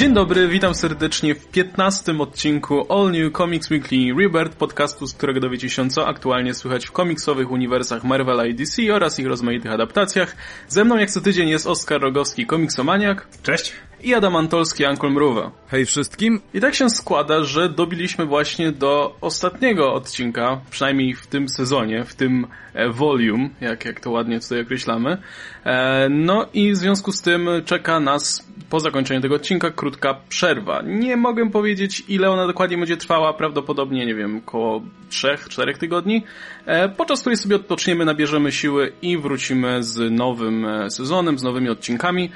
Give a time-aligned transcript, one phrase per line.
[0.00, 5.40] Dzień dobry, witam serdecznie w 15 odcinku All New Comics Weekly Rebirth, podcastu, z którego
[5.40, 10.36] dowiecie się co aktualnie słychać w komiksowych uniwersach Marvela i DC oraz ich rozmaitych adaptacjach.
[10.68, 13.28] Ze mną jak co tydzień jest Oskar Rogowski, komiksomaniak.
[13.42, 13.72] Cześć.
[14.02, 15.50] I Adam Antolski, Ankol Mruwa.
[15.68, 16.40] Hej wszystkim.
[16.54, 22.14] I tak się składa, że dobiliśmy właśnie do ostatniego odcinka, przynajmniej w tym sezonie, w
[22.14, 25.18] tym e, volume, jak, jak to ładnie tutaj określamy.
[25.64, 30.82] E, no i w związku z tym czeka nas po zakończeniu tego odcinka krótka przerwa.
[30.84, 36.24] Nie mogę powiedzieć, ile ona dokładnie będzie trwała, prawdopodobnie, nie wiem, około 3-4 tygodni,
[36.66, 42.30] e, podczas której sobie odpoczniemy, nabierzemy siły i wrócimy z nowym sezonem, z nowymi odcinkami.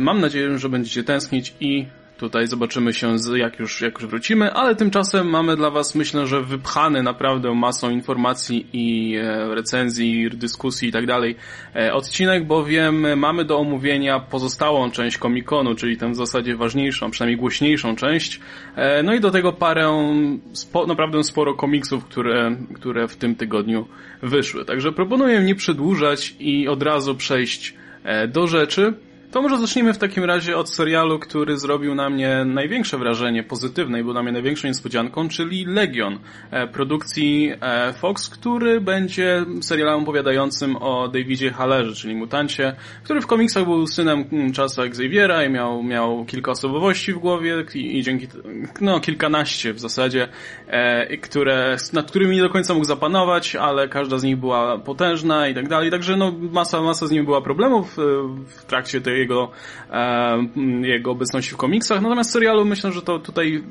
[0.00, 1.86] Mam nadzieję, że będziecie tęsknić i
[2.18, 6.42] Tutaj zobaczymy się, jak, już, jak już wrócimy, ale tymczasem mamy dla Was, myślę, że
[6.42, 11.36] wypchany naprawdę masą informacji i e, recenzji, dyskusji i tak dalej
[11.76, 17.40] e, odcinek, bowiem mamy do omówienia pozostałą część komikonu, czyli tę w zasadzie ważniejszą, przynajmniej
[17.40, 18.40] głośniejszą część.
[18.76, 20.16] E, no i do tego parę,
[20.52, 23.88] spo, naprawdę sporo komiksów, które, które w tym tygodniu
[24.22, 24.64] wyszły.
[24.64, 28.94] Także proponuję nie przedłużać i od razu przejść e, do rzeczy.
[29.34, 34.00] To może zacznijmy w takim razie od serialu, który zrobił na mnie największe wrażenie pozytywne
[34.00, 36.18] i był na mnie największą niespodzianką, czyli Legion,
[36.50, 43.26] e, produkcji e, Fox, który będzie serialem opowiadającym o Davidzie Hallerze, czyli mutancie, który w
[43.26, 48.02] komiksach był synem mm, czasu Xaviera i miał, miał kilka osobowości w głowie i, i
[48.02, 48.28] dzięki,
[48.80, 50.28] no kilkanaście w zasadzie,
[50.66, 55.48] e, które, nad którymi nie do końca mógł zapanować, ale każda z nich była potężna
[55.48, 57.96] i tak dalej, także no masa, masa z nimi była problemów
[58.46, 59.50] w trakcie tej jego,
[59.90, 60.46] e,
[60.82, 62.02] jego obecności w komiksach.
[62.02, 63.62] Natomiast serialu myślę, że to tutaj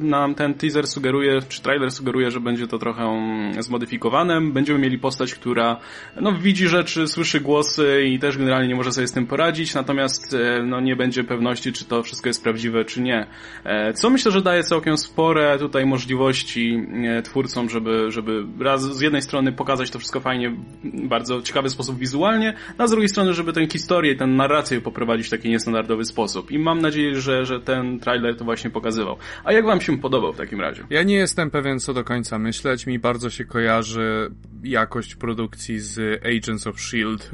[0.00, 3.08] nam ten teaser sugeruje, czy trailer sugeruje, że będzie to trochę
[3.58, 4.40] zmodyfikowane.
[4.40, 5.76] Będziemy mieli postać, która
[6.20, 10.34] no, widzi rzeczy, słyszy głosy i też generalnie nie może sobie z tym poradzić, natomiast
[10.34, 13.26] e, no, nie będzie pewności, czy to wszystko jest prawdziwe, czy nie.
[13.64, 16.86] E, co myślę, że daje całkiem spore tutaj możliwości
[17.24, 22.54] twórcom, żeby, żeby raz z jednej strony pokazać to wszystko fajnie, bardzo ciekawy sposób wizualnie,
[22.78, 26.50] a z drugiej strony, żeby tę historię, tę narrację po poprowadzić w taki niestandardowy sposób.
[26.50, 29.16] I mam nadzieję, że, że ten trailer to właśnie pokazywał.
[29.44, 30.84] A jak wam się podobał w takim razie?
[30.90, 32.86] Ja nie jestem pewien co do końca myśleć.
[32.86, 34.30] Mi bardzo się kojarzy
[34.62, 37.24] jakość produkcji z Agents of S.H.I.E.L.D.,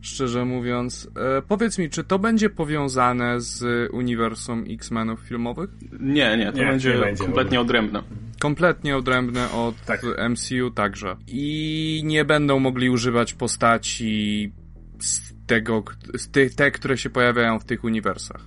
[0.00, 1.08] szczerze mówiąc.
[1.38, 5.70] E, powiedz mi, czy to będzie powiązane z uniwersum X-Menów filmowych?
[6.00, 8.02] Nie, nie, to nie, będzie, nie będzie kompletnie odrębne.
[8.40, 10.02] Kompletnie odrębne od tak.
[10.30, 11.16] MCU także.
[11.26, 14.52] I nie będą mogli używać postaci
[15.46, 15.82] tego,
[16.32, 18.40] te, te, które się pojawiają w tych uniwersach.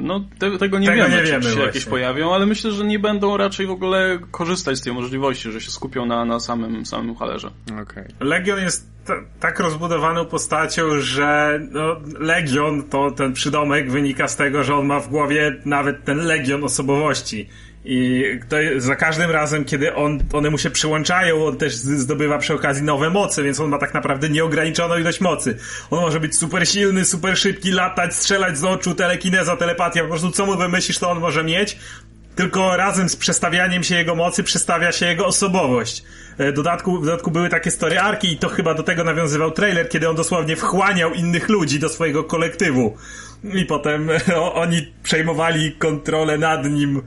[0.00, 2.84] No, te, tego nie tego wiemy, nie wiemy czy się jakieś pojawią, ale myślę, że
[2.84, 6.86] nie będą raczej w ogóle korzystać z tej możliwości, że się skupią na, na samym,
[6.86, 7.50] samym Halerze.
[7.82, 8.08] Okay.
[8.20, 8.90] Legion jest
[9.40, 15.00] tak rozbudowaną postacią, że no, Legion to ten przydomek wynika z tego, że on ma
[15.00, 17.48] w głowie nawet ten Legion osobowości
[17.84, 22.54] i to za każdym razem, kiedy on, one mu się przyłączają, on też zdobywa przy
[22.54, 25.58] okazji nowe moce, więc on ma tak naprawdę nieograniczoną ilość mocy.
[25.90, 30.30] On może być super silny, super szybki, latać, strzelać z oczu, telekineza, telepatia, po prostu
[30.30, 31.76] co mu wymyślisz, to on może mieć.
[32.38, 36.04] Tylko razem z przestawianiem się jego mocy przestawia się jego osobowość.
[36.38, 39.88] E, dodatku, w dodatku były takie story arki i to chyba do tego nawiązywał trailer,
[39.88, 42.96] kiedy on dosłownie wchłaniał innych ludzi do swojego kolektywu.
[43.44, 47.02] I potem o, oni przejmowali kontrolę nad nim.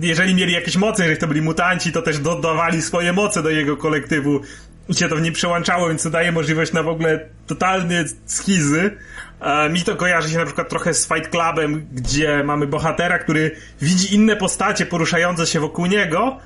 [0.00, 3.76] Jeżeli mieli jakieś moce, jeżeli to byli mutanci, to też dodawali swoje moce do jego
[3.76, 4.40] kolektywu
[4.88, 8.96] i się to w nim przełączało, więc to daje możliwość na w ogóle totalny schizy.
[9.40, 13.50] E, mi to kojarzy się na przykład trochę z Fight Clubem, gdzie mamy bohatera, który
[13.80, 16.38] widzi inne postacie poruszające się wokół niego,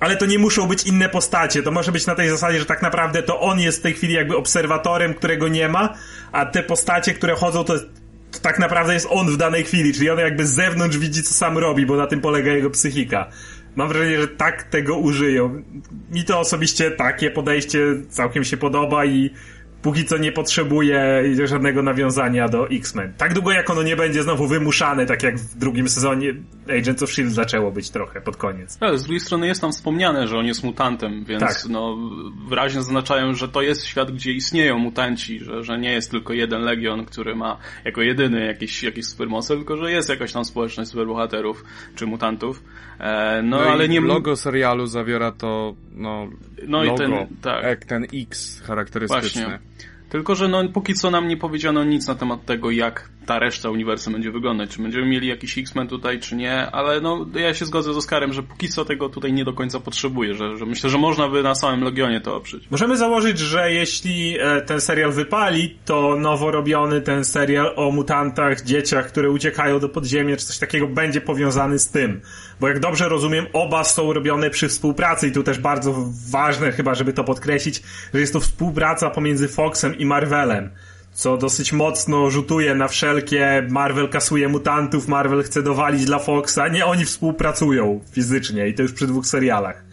[0.00, 1.62] ale to nie muszą być inne postacie.
[1.62, 4.14] To może być na tej zasadzie, że tak naprawdę to on jest w tej chwili
[4.14, 5.94] jakby obserwatorem, którego nie ma,
[6.32, 7.74] a te postacie, które chodzą, to
[8.34, 11.34] to tak naprawdę jest on w danej chwili, czyli on jakby z zewnątrz widzi, co
[11.34, 13.30] sam robi, bo na tym polega jego psychika.
[13.76, 15.62] Mam wrażenie, że tak tego użyją.
[16.10, 17.78] Mi to osobiście takie podejście
[18.08, 19.30] całkiem się podoba i
[19.84, 23.12] póki co nie potrzebuje żadnego nawiązania do X-Men.
[23.18, 26.34] Tak długo jak ono nie będzie znowu wymuszane, tak jak w drugim sezonie
[26.64, 27.34] Agents of S.H.I.E.L.D.
[27.34, 28.78] zaczęło być trochę pod koniec.
[28.80, 31.64] Ale z drugiej strony jest tam wspomniane, że on jest mutantem, więc tak.
[31.68, 31.98] no,
[32.48, 36.62] wyraźnie zaznaczają, że to jest świat, gdzie istnieją mutanci, że, że nie jest tylko jeden
[36.62, 41.64] legion, który ma jako jedyny jakieś, jakieś supermoce, tylko że jest jakaś tam społeczność superbohaterów
[41.94, 42.62] czy mutantów.
[42.98, 44.00] E, no, no ale nie...
[44.00, 46.28] Logo serialu zawiera to, no,
[46.68, 47.84] no logo, i ten, tak.
[47.84, 49.42] ten X charakterystyczny.
[49.42, 49.73] Właśnie.
[50.08, 53.70] Tylko, że no póki co nam nie powiedziano nic na temat tego, jak ta reszta
[53.70, 54.70] uniwersum będzie wyglądać.
[54.70, 58.32] Czy będziemy mieli jakiś X-Men tutaj, czy nie, ale no ja się zgodzę z Oskarem,
[58.32, 61.42] że póki co tego tutaj nie do końca potrzebuję, że, że myślę, że można by
[61.42, 62.70] na samym Legionie to oprzeć.
[62.70, 68.62] Możemy założyć, że jeśli e, ten serial wypali, to nowo robiony ten serial o mutantach,
[68.62, 72.20] dzieciach, które uciekają do podziemia, czy coś takiego będzie powiązany z tym.
[72.60, 75.94] Bo jak dobrze rozumiem, oba są robione przy współpracy i tu też bardzo
[76.30, 77.82] ważne chyba, żeby to podkreślić,
[78.14, 80.70] że jest to współpraca pomiędzy Foxem i Marvelem
[81.14, 86.86] co dosyć mocno rzutuje na wszelkie Marvel kasuje mutantów, Marvel chce dowalić dla Foxa, nie
[86.86, 89.84] oni współpracują fizycznie i to już przy dwóch serialach.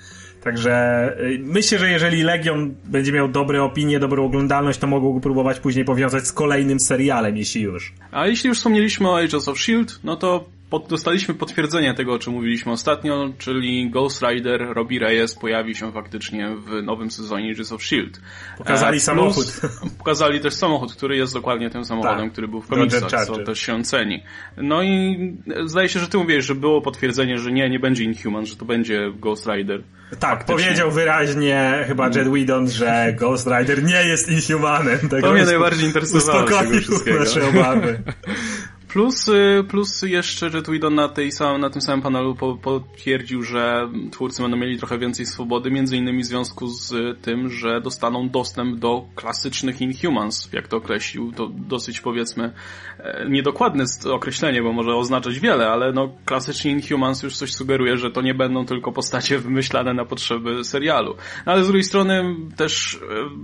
[0.43, 5.19] Także y, myślę, że jeżeli Legion będzie miał dobre opinie, dobrą oglądalność, to mogą go
[5.19, 7.93] próbować później powiązać z kolejnym serialem, jeśli już.
[8.11, 12.19] A jeśli już wspomnieliśmy o Agents of S.H.I.E.L.D., no to pod, dostaliśmy potwierdzenie tego, o
[12.19, 17.71] czym mówiliśmy ostatnio, czyli Ghost Rider Robbie Reyes pojawi się faktycznie w nowym sezonie Agents
[17.71, 18.19] of S.H.I.E.L.D.
[18.57, 19.45] Pokazali e, samochód.
[19.97, 22.31] Pokazali też samochód, który jest dokładnie tym samochodem, tak.
[22.31, 24.23] który był w komiksach, co też się ceni.
[24.57, 25.17] No i
[25.65, 28.65] zdaje się, że ty mówisz, że było potwierdzenie, że nie, nie będzie Inhuman, że to
[28.65, 29.83] będzie Ghost Rider.
[30.19, 30.63] Tak, faktycznie.
[30.63, 34.99] powiedział wyraźnie chyba Jet Whedon, że Ghost Rider nie jest Inhumanem.
[35.21, 38.01] to mnie najbardziej interesowało uspokoił nasze obawy.
[38.91, 39.29] Plus,
[39.69, 44.57] plus jeszcze że Whedon na, tej na tym samym panelu po, potwierdził, że twórcy będą
[44.57, 49.81] mieli trochę więcej swobody, między innymi w związku z tym, że dostaną dostęp do klasycznych
[49.81, 51.31] Inhumans, jak to określił.
[51.31, 52.53] To dosyć powiedzmy
[52.99, 58.11] e, niedokładne określenie, bo może oznaczać wiele, ale no klasyczni Inhumans już coś sugeruje, że
[58.11, 61.15] to nie będą tylko postacie wymyślane na potrzeby serialu.
[61.45, 62.99] No, ale z drugiej strony też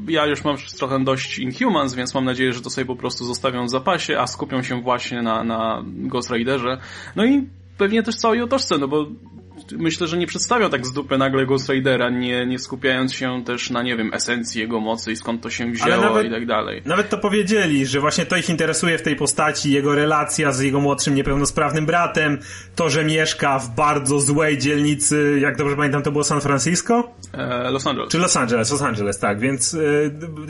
[0.07, 3.25] e, ja już mam trochę dość Inhumans, więc mam nadzieję, że to sobie po prostu
[3.25, 6.77] zostawią w zapasie, a skupią się właśnie na na, Ghost Riderze.
[7.15, 9.05] No i pewnie też całej otoczce, no bo
[9.71, 13.69] myślę, że nie przedstawiał tak z dupy nagle Ghost Ridera, nie, nie skupiając się też
[13.69, 16.81] na, nie wiem, esencji jego mocy i skąd to się wzięło nawet, i tak dalej.
[16.85, 20.79] Nawet to powiedzieli, że właśnie to ich interesuje w tej postaci, jego relacja z jego
[20.79, 22.39] młodszym niepełnosprawnym bratem,
[22.75, 27.13] to, że mieszka w bardzo złej dzielnicy, jak dobrze pamiętam, to było San Francisco?
[27.33, 28.11] E, Los Angeles.
[28.11, 29.77] Czy Los Angeles, Los Angeles, tak, więc e,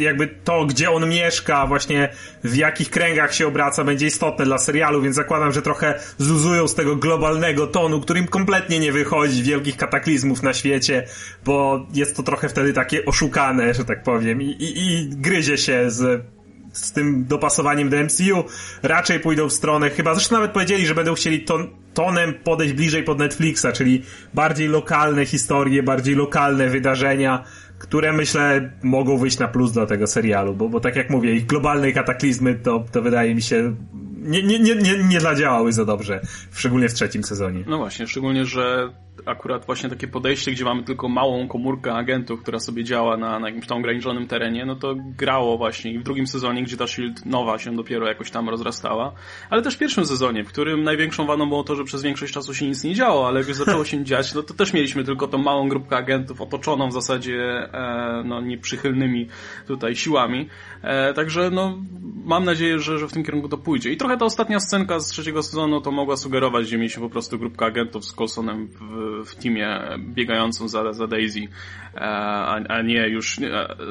[0.04, 2.10] jakby to, gdzie on mieszka, właśnie
[2.44, 6.76] w jakich kręgach się obraca, będzie istotne dla serialu, więc zakładam, że trochę zuzują z
[6.76, 9.07] tego globalnego tonu, którym kompletnie nie wychodzi,
[9.42, 11.04] wielkich kataklizmów na świecie,
[11.46, 15.92] bo jest to trochę wtedy takie oszukane, że tak powiem, i, i, i gryzie się
[15.92, 16.26] z
[16.74, 18.44] z tym dopasowaniem do MCU,
[18.84, 23.04] raczej pójdą w stronę, chyba zresztą nawet powiedzieli, że będą chcieli ton, tonem podejść bliżej
[23.04, 27.44] pod Netflixa, czyli bardziej lokalne historie, bardziej lokalne wydarzenia,
[27.80, 31.46] które myślę mogą wyjść na plus do tego serialu, bo, bo tak jak mówię, ich
[31.46, 33.76] globalne kataklizmy to, to wydaje mi się
[34.18, 36.22] nie, nie, nie, nie, zadziałały za dobrze,
[36.52, 37.64] szczególnie w trzecim sezonie.
[37.68, 38.94] No właśnie, szczególnie, że
[39.26, 43.48] akurat właśnie takie podejście, gdzie mamy tylko małą komórkę agentów, która sobie działa na, na
[43.48, 47.60] jakimś tam ograniczonym terenie, no to grało właśnie w drugim sezonie, gdzie ta Shield nowa
[47.60, 49.14] się dopiero jakoś tam rozrastała,
[49.50, 52.54] ale też w pierwszym sezonie, w którym największą wadą było to, że przez większość czasu
[52.54, 55.28] się nic nie działo, ale jak już zaczęło się dziać, no to też mieliśmy tylko
[55.28, 59.28] tą małą grupkę agentów otoczoną w zasadzie e, no, nieprzychylnymi
[59.68, 60.50] tutaj siłami.
[60.82, 61.78] E, także no,
[62.26, 63.92] mam nadzieję, że, że w tym kierunku to pójdzie.
[63.92, 67.40] I trochę ta ostatnia scenka z trzeciego sezonu to mogła sugerować, że mieliśmy po prostu
[67.40, 73.08] grupkę agentów z Coulsonem w, w teamie biegającą za, za Daisy, e, a, a nie
[73.10, 73.40] już,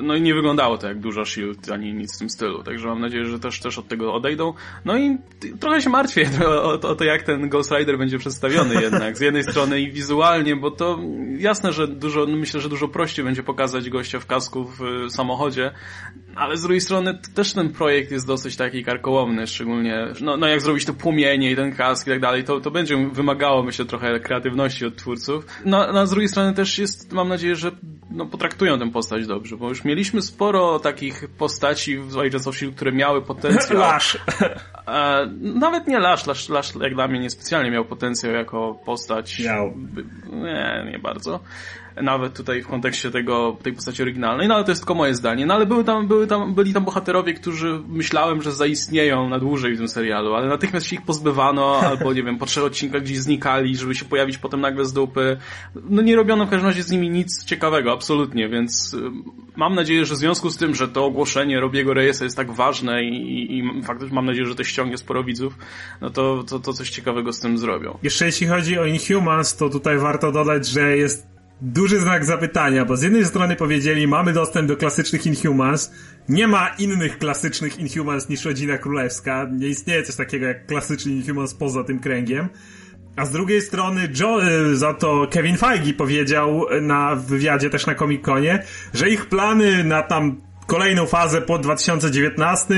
[0.02, 3.00] no i nie wyglądało to jak dużo Shield, ani nic w tym stylu, także mam
[3.00, 4.54] nadzieję, że też, też od tego odejdą.
[4.84, 5.18] No i
[5.60, 9.42] trochę się martwię o, o, to, jak ten Ghost Rider będzie przedstawiony jednak, z jednej
[9.42, 10.98] strony i wizualnie, bo to
[11.38, 15.72] jasne, że dużo, no myślę, że dużo prościej będzie pokazać gościa w kasku w samochodzie,
[16.34, 20.60] ale z drugiej strony też ten projekt jest dosyć taki karkołomny, szczególnie, no, no jak
[20.60, 24.20] zrobić to płomienie i ten kask i tak dalej, to, to będzie wymagało, myślę, trochę
[24.20, 25.46] kreatywności od twórców.
[25.64, 27.70] No, no a z drugiej strony też jest, mam nadzieję, że
[28.10, 32.76] no, potraktują tę postać dobrze, bo już mieliśmy sporo takich postaci w Agents of S.H.I.E.L.D.,
[32.76, 33.78] które miały potencjał.
[33.88, 34.18] Lash.
[34.86, 39.40] E, nawet nie Lash, Lash, Lash jak dla mnie niespecjalnie miał potencjał jako postać.
[39.40, 39.74] Miał.
[40.32, 41.40] Nie, nie bardzo
[42.02, 45.46] nawet tutaj w kontekście tego, tej postaci oryginalnej, no ale to jest tylko moje zdanie.
[45.46, 49.74] No ale były tam, były tam, byli tam bohaterowie, którzy myślałem, że zaistnieją na dłużej
[49.74, 53.18] w tym serialu, ale natychmiast się ich pozbywano, albo nie wiem, po trzech odcinkach gdzieś
[53.18, 55.36] znikali, żeby się pojawić potem nagle z dupy.
[55.74, 58.98] No nie robiono w każdym razie z nimi nic ciekawego, absolutnie, więc y,
[59.56, 63.04] mam nadzieję, że w związku z tym, że to ogłoszenie Robiego Reyesa jest tak ważne
[63.04, 65.58] i, i faktycznie mam nadzieję, że to ściągnie sporo widzów,
[66.00, 67.98] no to, to, to coś ciekawego z tym zrobią.
[68.02, 72.96] Jeszcze jeśli chodzi o Inhumans, to tutaj warto dodać, że jest duży znak zapytania, bo
[72.96, 75.92] z jednej strony powiedzieli, mamy dostęp do klasycznych Inhumans,
[76.28, 81.54] nie ma innych klasycznych Inhumans niż Rodzina Królewska, nie istnieje coś takiego jak klasyczny Inhumans
[81.54, 82.48] poza tym kręgiem,
[83.16, 84.40] a z drugiej strony Joe,
[84.72, 88.62] za to Kevin Feige powiedział na wywiadzie też na Comic-Conie,
[88.94, 92.74] że ich plany na tam kolejną fazę po 2019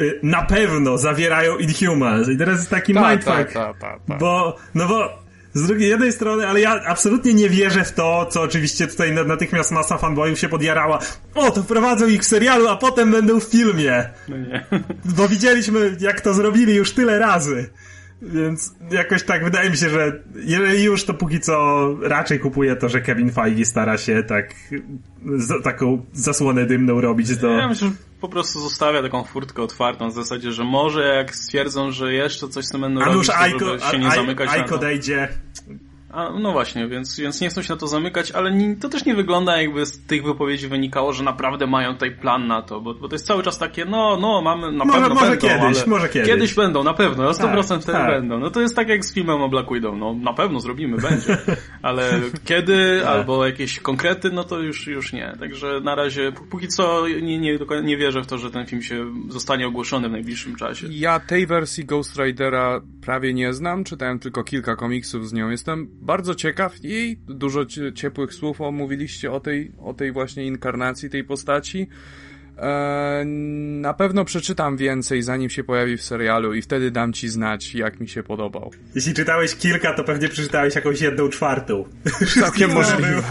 [0.00, 2.28] y, na pewno zawierają Inhumans.
[2.28, 3.36] I teraz jest taki Ta, mindfuck.
[3.36, 4.16] ta, ta, ta, ta.
[4.18, 5.18] Bo, no bo
[5.54, 9.24] z drugiej jednej strony, ale ja absolutnie nie wierzę w to, co oczywiście tutaj na-
[9.24, 10.98] natychmiast masa fanboyów się podjarała.
[11.34, 14.10] O, to wprowadzą ich w serialu, a potem będą w filmie.
[14.28, 14.64] No nie.
[15.04, 17.70] Bo widzieliśmy, jak to zrobili już tyle razy.
[18.22, 22.88] Więc jakoś tak wydaje mi się, że jeżeli już, to póki co raczej kupuję to,
[22.88, 24.54] że Kevin Feige stara się tak
[25.64, 27.50] taką zasłonę dymną robić do...
[27.50, 31.90] Ja myślę, że po prostu zostawia taką furtkę otwartą w zasadzie, że może jak stwierdzą,
[31.90, 34.78] że jeszcze coś z tym będą A robić, już to Aiko, się nie zamykać Aiko
[34.78, 34.86] to.
[36.12, 39.04] A, no właśnie, więc, więc nie chcą się na to zamykać, ale nie, to też
[39.04, 42.94] nie wygląda jakby z tych wypowiedzi wynikało, że naprawdę mają tutaj plan na to, bo,
[42.94, 45.78] bo to jest cały czas takie, no, no, mamy, na Może- pewno może będą, kiedyś,
[45.78, 46.28] ale może kiedyś.
[46.28, 48.10] Kiedyś będą, na pewno, na 100% Tak, wtedy tak.
[48.10, 48.38] będą.
[48.38, 51.36] No to jest tak jak z filmem o Black Widow, no na pewno zrobimy, będzie,
[51.82, 53.08] ale kiedy, Tak.
[53.10, 55.36] albo jakieś konkrety, no to już, już nie.
[55.40, 58.82] Także na razie, pó- póki co nie, nie, nie wierzę w to, że ten film
[58.82, 60.86] się zostanie ogłoszony w najbliższym czasie.
[60.90, 65.50] Ja tej wersji Ghost Ridera prawie nie znam, czytałem tylko kilka komiksów z nią.
[65.50, 67.16] Jestem bardzo ciekaw jej.
[67.16, 71.88] Dużo cie- ciepłych słów omówiliście o tej, o tej właśnie inkarnacji tej postaci.
[72.58, 73.26] Eee,
[73.80, 78.00] na pewno przeczytam więcej, zanim się pojawi w serialu i wtedy dam ci znać, jak
[78.00, 78.70] mi się podobał.
[78.94, 81.84] Jeśli czytałeś kilka, to pewnie przeczytałeś jakąś jedną czwartą.
[82.40, 83.22] Całkiem możliwe.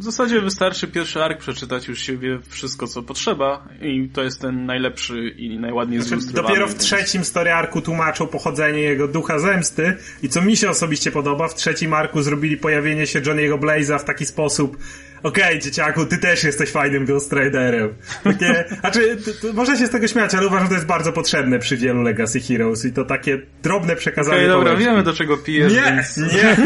[0.00, 4.40] W zasadzie wystarczy pierwszy ark przeczytać, już się wie wszystko, co potrzeba i to jest
[4.40, 6.48] ten najlepszy i najładniej Znaczy, zilustrowany.
[6.48, 10.70] dopiero w więc- trzecim story arku tłumaczą pochodzenie jego ducha zemsty i co mi się
[10.70, 14.76] osobiście podoba, w trzecim arku zrobili pojawienie się Johnny'ego Blaze'a w taki sposób
[15.22, 17.94] okej, dzieciaku, ty też jesteś fajnym Ghost Riderem.
[18.24, 21.12] Takie, znaczy, to, to można się z tego śmiać, ale uważam, że to jest bardzo
[21.12, 24.90] potrzebne przy wielu Legacy Heroes i to takie drobne przekazanie Okej, dobra, boleści.
[24.90, 26.16] wiemy do czego pijesz, Nie, więc...
[26.16, 26.56] nie.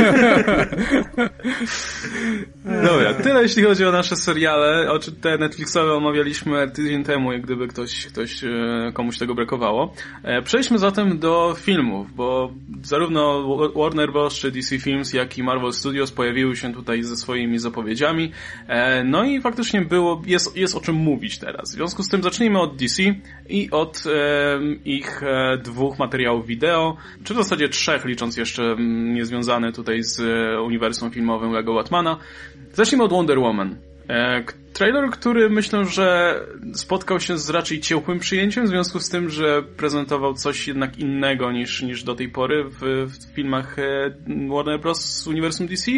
[2.85, 4.91] Dobra, tyle jeśli chodzi o nasze seriale.
[4.93, 8.49] O, te Netflixowe omawialiśmy tydzień temu, jak gdyby ktoś, ktoś e,
[8.95, 9.95] komuś tego brakowało.
[10.23, 13.45] E, Przejdźmy zatem do filmów, bo zarówno
[13.77, 14.35] Warner Bros.
[14.35, 18.33] czy DC Films, jak i Marvel Studios pojawiły się tutaj ze swoimi zapowiedziami.
[18.69, 21.71] E, No i faktycznie było, jest, jest o czym mówić teraz.
[21.71, 23.03] W związku z tym zacznijmy od DC
[23.49, 24.05] i od
[24.85, 30.21] ich e, dwóch materiałów wideo, czy w zasadzie trzech, licząc jeszcze mm, niezwiązane tutaj z
[30.21, 32.19] e, uniwersum filmowym Lego Batmana.
[32.73, 33.77] Zacznijmy od Wonder Woman.
[34.75, 36.41] Trailer, który myślę, że
[36.75, 41.53] spotkał się z raczej ciepłym przyjęciem, w związku z tym, że prezentował coś jednak innego
[41.53, 44.15] niż, niż do tej pory w, w filmach e,
[44.49, 45.05] Warner Bros.
[45.05, 45.93] z uniwersum DC,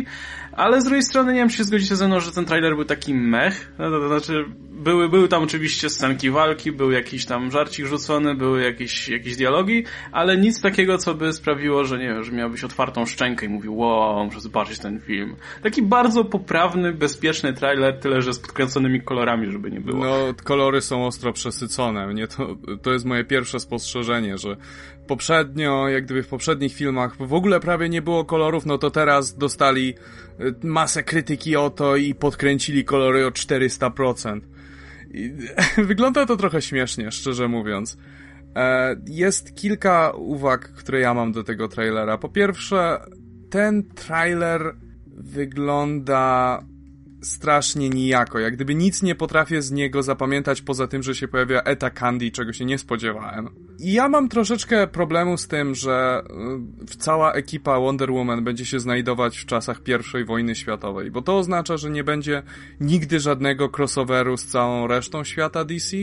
[0.52, 2.84] ale z drugiej strony nie wiem, czy się zgodzicie ze mną, że ten trailer był
[2.84, 7.86] taki mech, no, to, znaczy były, były tam oczywiście scenki walki, był jakiś tam żarcik
[7.86, 12.32] rzucony, były jakieś, jakieś dialogi, ale nic takiego, co by sprawiło, że nie wiem, że
[12.32, 15.36] miałbyś otwartą szczękę i mówił, wow, muszę zobaczyć ten film.
[15.62, 18.38] Taki bardzo poprawny, bezpieczny trailer, tyle że z
[19.04, 20.04] kolorami, żeby nie było.
[20.04, 22.06] No, kolory są ostro przesycone.
[22.06, 24.56] Mnie to, to jest moje pierwsze spostrzeżenie, że
[25.06, 29.36] poprzednio, jak gdyby w poprzednich filmach w ogóle prawie nie było kolorów, no to teraz
[29.38, 29.94] dostali
[30.40, 34.40] y, masę krytyki o to i podkręcili kolory o 400%.
[35.10, 35.32] I,
[35.82, 37.98] wygląda to trochę śmiesznie, szczerze mówiąc.
[38.56, 42.18] E, Jest kilka uwag, które ja mam do tego trailera.
[42.18, 43.00] Po pierwsze,
[43.50, 44.74] ten trailer
[45.06, 46.60] wygląda
[47.26, 48.38] strasznie nijako.
[48.38, 52.30] Jak gdyby nic nie potrafię z niego zapamiętać poza tym, że się pojawia Eta Candy,
[52.30, 53.48] czego się nie spodziewałem.
[53.78, 56.22] I ja mam troszeczkę problemu z tym, że
[56.92, 59.80] y, cała ekipa Wonder Woman będzie się znajdować w czasach
[60.20, 62.42] I wojny światowej, bo to oznacza, że nie będzie
[62.80, 65.96] nigdy żadnego crossoveru z całą resztą świata DC.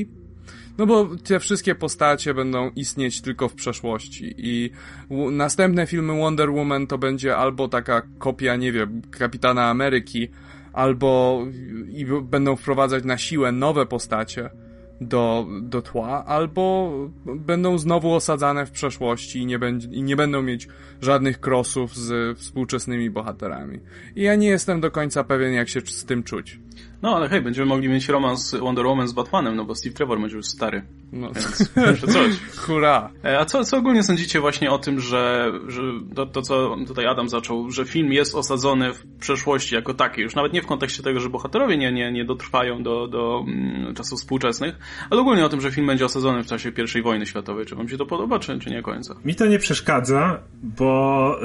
[0.78, 4.72] No bo te wszystkie postacie będą istnieć tylko w przeszłości i
[5.32, 10.30] następne filmy Wonder Woman to będzie albo taka kopia, nie wiem, Kapitana Ameryki,
[10.74, 11.44] albo
[11.90, 14.50] i będą wprowadzać na siłę nowe postacie
[15.02, 16.92] do, do tła, albo
[17.26, 20.68] będą znowu osadzane w przeszłości i nie, będzie, i nie będą mieć
[21.02, 23.80] żadnych crossów z współczesnymi bohaterami.
[24.16, 26.60] I ja nie jestem do końca pewien, jak się z tym czuć.
[27.02, 30.20] No ale hej, będziemy mogli mieć romans Wonder Woman z Batmanem, no bo Steve Trevor
[30.20, 30.82] będzie już stary.
[31.12, 32.32] No, Więc jeszcze coś.
[32.66, 33.10] hurra!
[33.26, 35.82] E, A co, co ogólnie sądzicie właśnie o tym, że, że
[36.16, 40.36] to, to, co tutaj Adam zaczął, że film jest osadzony w przeszłości jako taki, już
[40.36, 44.20] nawet nie w kontekście tego, że bohaterowie nie, nie, nie dotrwają do, do mm, czasów
[44.20, 44.76] współczesnych,
[45.10, 47.66] ale ogólnie o tym, że film będzie osadzony w czasie I wojny światowej.
[47.66, 49.16] Czy wam się to podoba, czy, czy nie końca?
[49.26, 51.38] Mi to nie przeszkadza, bo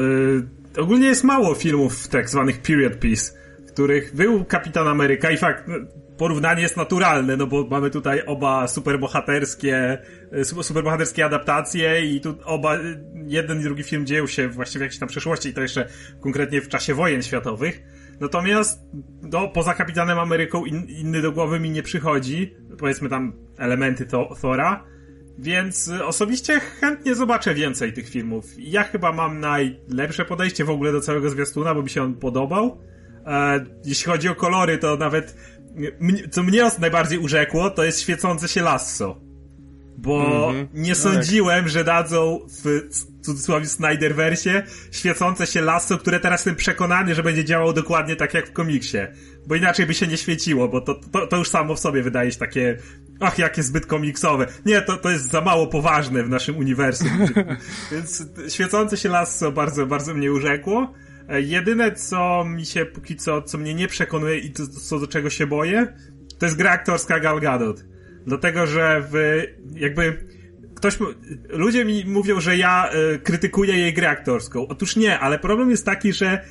[0.76, 3.32] y, ogólnie jest mało filmów tak zwanych period piece,
[3.78, 5.74] których był Kapitan Ameryka i fakt, no,
[6.16, 9.98] porównanie jest naturalne, no bo mamy tutaj oba superbohaterskie,
[10.44, 12.78] su- superbohaterskie adaptacje i tu oba,
[13.26, 15.88] jeden i drugi film dzieją się właściwie jakiejś tam przeszłości i to jeszcze
[16.20, 17.82] konkretnie w czasie wojen światowych.
[18.20, 18.80] Natomiast
[19.22, 22.54] no, poza Kapitanem Ameryką in, inny do głowy mi nie przychodzi.
[22.78, 24.84] Powiedzmy tam elementy to, Thora.
[25.38, 28.44] Więc osobiście chętnie zobaczę więcej tych filmów.
[28.58, 32.78] Ja chyba mam najlepsze podejście w ogóle do całego zwiastuna, bo mi się on podobał.
[33.84, 35.36] Jeśli chodzi o kolory, to nawet
[36.30, 39.20] co mnie najbardziej urzekło, to jest świecące się lasso.
[39.98, 40.68] Bo mm -hmm.
[40.74, 42.80] nie sądziłem, że dadzą w
[43.22, 48.48] cudzysłowie Snyderversie świecące się lasso, które teraz jestem przekonany, że będzie działało dokładnie tak jak
[48.48, 48.98] w komiksie.
[49.46, 52.32] Bo inaczej by się nie świeciło, bo to, to, to już samo w sobie wydaje
[52.32, 52.78] się takie
[53.20, 54.46] ach, jakie zbyt komiksowe.
[54.66, 57.26] Nie, to, to jest za mało poważne w naszym uniwersum.
[57.92, 60.94] Więc świecące się lasso bardzo, bardzo mnie urzekło.
[61.28, 65.46] Jedyne, co mi się póki co, co mnie nie przekonuje i co do czego się
[65.46, 65.94] boję,
[66.38, 67.84] to jest gra aktorska Gal Gadot.
[68.26, 69.42] Dlatego, że w,
[69.74, 70.26] jakby,
[70.74, 70.98] ktoś,
[71.48, 74.68] ludzie mi mówią, że ja y, krytykuję jej grę aktorską.
[74.68, 76.44] Otóż nie, ale problem jest taki, że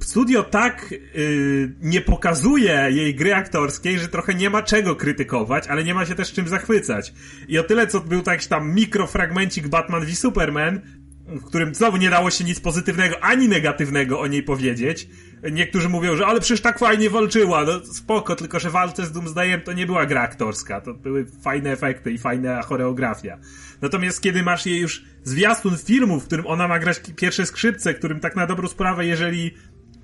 [0.00, 5.84] studio tak y, nie pokazuje jej gry aktorskiej, że trochę nie ma czego krytykować, ale
[5.84, 7.14] nie ma się też czym zachwycać.
[7.48, 10.80] I o tyle, co był taki tam mikrofragmencik Batman v Superman,
[11.26, 15.08] w którym znowu nie dało się nic pozytywnego ani negatywnego o niej powiedzieć.
[15.52, 19.60] Niektórzy mówią, że ale przecież tak fajnie walczyła, no spoko, tylko że walce z Doomsdayem
[19.60, 23.38] to nie była gra aktorska, to były fajne efekty i fajna choreografia.
[23.80, 28.20] Natomiast kiedy masz jej już zwiastun filmu, w którym ona ma grać pierwsze skrzypce, którym
[28.20, 29.54] tak na dobrą sprawę, jeżeli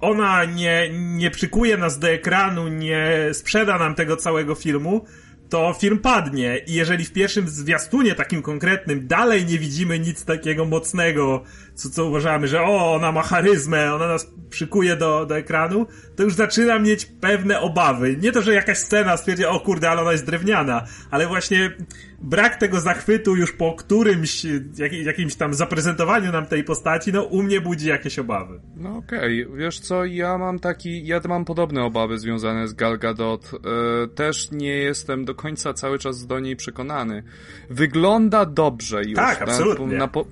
[0.01, 5.05] ona nie, nie przykuje nas do ekranu, nie sprzeda nam tego całego filmu,
[5.49, 6.59] to film padnie.
[6.67, 11.43] I jeżeli w pierwszym zwiastunie takim konkretnym dalej nie widzimy nic takiego mocnego,
[11.79, 16.23] co, co uważamy, że o, ona ma charyzmę, ona nas przykuje do, do ekranu, to
[16.23, 18.17] już zaczynam mieć pewne obawy.
[18.17, 21.73] Nie to, że jakaś scena stwierdzi, o kurde, ale ona jest drewniana, ale właśnie
[22.23, 24.47] brak tego zachwytu już po którymś,
[24.79, 28.61] jak, jakimś tam zaprezentowaniu nam tej postaci, no u mnie budzi jakieś obawy.
[28.77, 29.59] No okej, okay.
[29.59, 33.53] wiesz co, ja mam taki, ja mam podobne obawy związane z Gal Gadot.
[33.53, 37.23] Yy, też nie jestem do końca cały czas do niej przekonany.
[37.71, 39.15] Wygląda dobrze już.
[39.17, 39.87] Tak, absolutnie.
[39.87, 40.25] Na, na po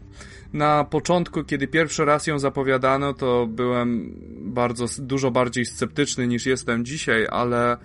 [0.56, 6.84] na początku, kiedy pierwszy raz ją zapowiadano, to byłem bardzo, dużo bardziej sceptyczny niż jestem
[6.84, 7.76] dzisiaj, ale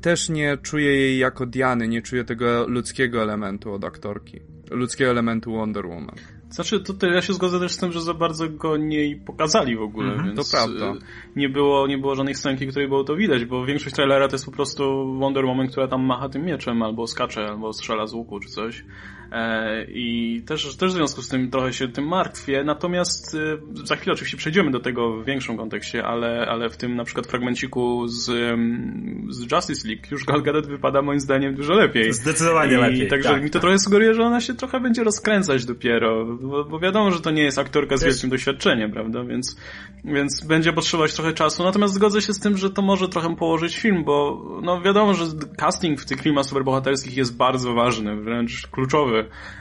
[0.00, 4.40] też nie czuję jej jako Diany, nie czuję tego ludzkiego elementu od aktorki.
[4.70, 6.16] Ludzkiego elementu Wonder Woman.
[6.50, 9.82] Znaczy, tutaj ja się zgodzę też z tym, że za bardzo go nie pokazali w
[9.82, 10.92] ogóle, -hmm, więc to prawda.
[10.92, 10.98] Y,
[11.36, 14.44] nie było, nie było żadnej scenki, której było to widać, bo większość trailera to jest
[14.44, 18.40] po prostu Wonder Woman, która tam macha tym mieczem, albo skacze, albo strzela z łuku,
[18.40, 18.84] czy coś.
[19.32, 22.64] E, I też, też w związku z tym trochę się tym martwię.
[22.64, 26.96] Natomiast y, za chwilę oczywiście przejdziemy do tego w większym kontekście, ale, ale w tym
[26.96, 28.24] na przykład fragmenciku z,
[29.28, 32.12] z Justice League już Gal Gadot wypada moim zdaniem dużo lepiej.
[32.12, 33.08] Zdecydowanie I, lepiej.
[33.08, 33.62] Także tak, mi to tak.
[33.62, 37.42] trochę sugeruje, że ona się trochę będzie rozkręcać dopiero, bo, bo wiadomo, że to nie
[37.42, 39.24] jest aktorka z wielkim doświadczeniem, prawda?
[39.24, 39.56] Więc,
[40.04, 41.62] więc będzie potrzebować trochę czasu.
[41.64, 45.24] Natomiast zgodzę się z tym, że to może trochę położyć film, bo no wiadomo, że
[45.56, 49.17] casting w tych filmach superbohaterskich jest bardzo ważny, wręcz kluczowy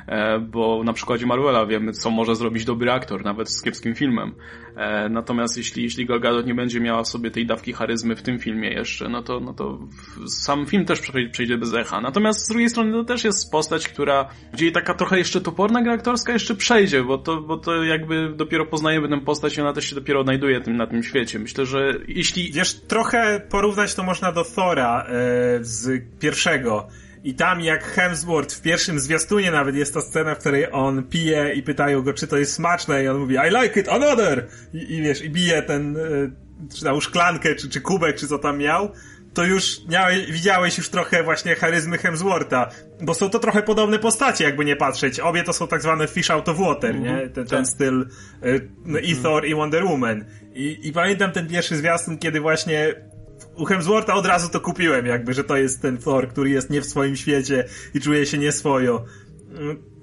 [0.08, 4.36] E, bo na przykładzie Marvela wiemy, co może zrobić dobry aktor, nawet z kiepskim filmem.
[4.76, 8.40] E, natomiast jeśli, jeśli Gal Gadot nie będzie miała sobie tej dawki charyzmy w tym
[8.40, 9.80] filmie jeszcze, no to, no to
[10.28, 12.02] sam film też przejdzie bez echa.
[12.02, 15.94] Natomiast z drugiej strony to też jest postać, która, gdzie taka trochę jeszcze toporna gra
[15.94, 19.90] aktorska jeszcze przejdzie, bo to, bo to jakby dopiero poznajemy tę postać i ona też
[19.90, 21.40] się dopiero odnajduje tym, na tym świecie.
[21.40, 22.52] Myślę, że jeśli...
[22.52, 26.88] Wiesz, trochę porównać to można do Thora yy, z pierwszego
[27.28, 31.54] i tam jak Hemsworth w pierwszym zwiastunie nawet jest ta scena, w której on pije
[31.54, 34.48] i pytają go, czy to jest smaczne i on mówi I like it, another!
[34.74, 36.32] I, i wiesz, i bije ten, y,
[36.76, 38.92] czy tam szklankę, czy, czy kubek, czy co tam miał
[39.34, 42.70] to już miałeś, widziałeś już trochę właśnie charyzmy Hemswortha,
[43.02, 45.20] bo są to trochę podobne postacie, jakby nie patrzeć.
[45.20, 47.06] Obie to są tak zwane fish out of water, mm -hmm.
[47.06, 47.12] nie?
[47.12, 47.30] Mhm.
[47.30, 47.68] Ten, ten tak.
[47.68, 48.06] styl
[48.46, 50.26] y, no, i Thor i Wonder Woman.
[50.54, 52.96] I, I pamiętam ten pierwszy zwiastun, kiedy właśnie
[53.58, 56.82] u Hemswortha od razu to kupiłem, jakby, że to jest ten Thor, który jest nie
[56.82, 59.06] w swoim świecie i czuje się nieswojo.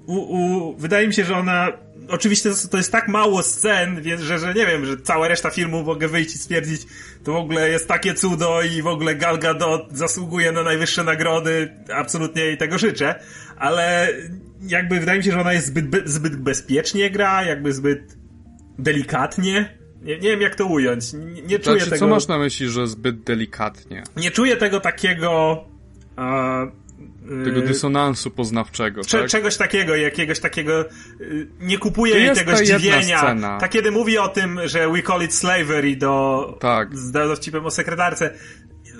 [0.05, 1.71] U, u, wydaje mi się, że ona
[2.07, 5.83] oczywiście to jest tak mało scen, więc, że, że nie wiem, że cała reszta filmu
[5.83, 6.81] mogę wyjść i stwierdzić,
[7.23, 11.73] to w ogóle jest takie cudo i w ogóle Gal Gadot zasługuje na najwyższe nagrody,
[11.93, 13.15] absolutnie jej tego życzę,
[13.57, 14.07] ale
[14.61, 18.17] jakby wydaje mi się, że ona jest zbyt, zbyt bezpiecznie gra, jakby zbyt
[18.79, 21.13] delikatnie nie, nie wiem jak to ująć.
[21.13, 21.99] Nie, nie czuję znaczy, tego.
[21.99, 24.03] Co masz na myśli, że zbyt delikatnie?
[24.17, 25.63] Nie czuję tego takiego.
[27.45, 29.03] tego y, dysonansu poznawczego.
[29.03, 29.29] Cze tak?
[29.29, 30.85] Czegoś takiego, jakiegoś takiego.
[31.21, 33.35] Y, nie kupuję jej tego zdziwienia.
[33.59, 36.57] Tak kiedy mówi o tym, że we call it slavery do.
[36.59, 36.97] Tak.
[36.97, 38.33] Z dowcipem o sekretarce.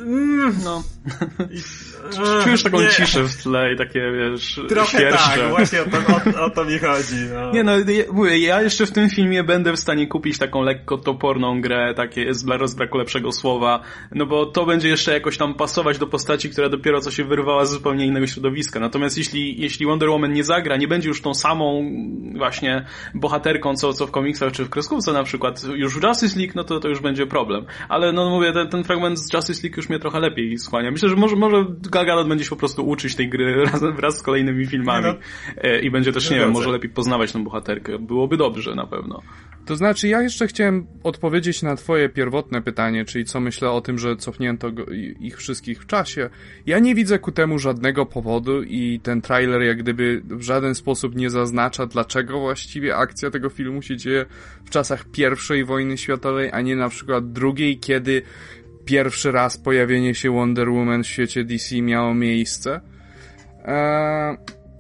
[0.02, 0.84] Mm, no.
[2.44, 2.90] czujesz taką nie.
[2.90, 5.40] ciszę w tle i takie, wiesz, Trochę świerszcze.
[5.40, 5.98] tak, właśnie o to,
[6.42, 7.16] o, o to mi chodzi.
[7.34, 7.52] No.
[7.52, 7.72] Nie no,
[8.12, 12.34] mówię, ja jeszcze w tym filmie będę w stanie kupić taką lekko toporną grę, takie
[12.34, 16.70] z rozbraku lepszego słowa, no bo to będzie jeszcze jakoś tam pasować do postaci, która
[16.70, 18.80] dopiero co się wyrwała z zupełnie innego środowiska.
[18.80, 21.92] Natomiast jeśli, jeśli Wonder Woman nie zagra, nie będzie już tą samą
[22.38, 26.54] właśnie bohaterką, co, co w komiksach czy w kreskówce na przykład, już w Justice League,
[26.56, 27.66] no to to już będzie problem.
[27.90, 30.92] Ale no mówię, ten, ten fragment z Justice League już mnie trochę lepiej skłania.
[30.92, 31.66] Myślę, że może, może
[31.96, 35.16] Gal Gadot będzie się po prostu uczyć tej gry razem, wraz z kolejnymi filmami no,
[35.58, 38.00] e, i będzie też, nie, nie wiem, może lepiej poznawać tą bohaterkę.
[38.00, 39.22] Byłoby dobrze na pewno.
[39.66, 44.00] To znaczy, ja jeszcze chciałem odpowiedzieć na twoje pierwotne pytanie, czyli co myślę o tym,
[44.00, 44.72] że cofnięto
[45.20, 46.30] ich wszystkich w czasie.
[46.66, 51.16] Ja nie widzę ku temu żadnego powodu i ten trailer jak gdyby w żaden sposób
[51.16, 54.26] nie zaznacza, dlaczego właściwie akcja tego filmu się dzieje
[54.66, 58.22] w czasach pierwszej wojny światowej, a nie na przykład drugiej, kiedy
[58.86, 62.82] pierwszy raz pojawienie się Wonder Woman w świecie DC miało miejsce.
[63.66, 64.38] Eee,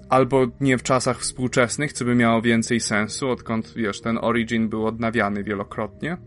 [0.09, 4.87] albo nie w czasach współczesnych, co by miało więcej sensu, odkąd, wiesz, ten Origin był
[4.87, 6.17] odnawiany wielokrotnie.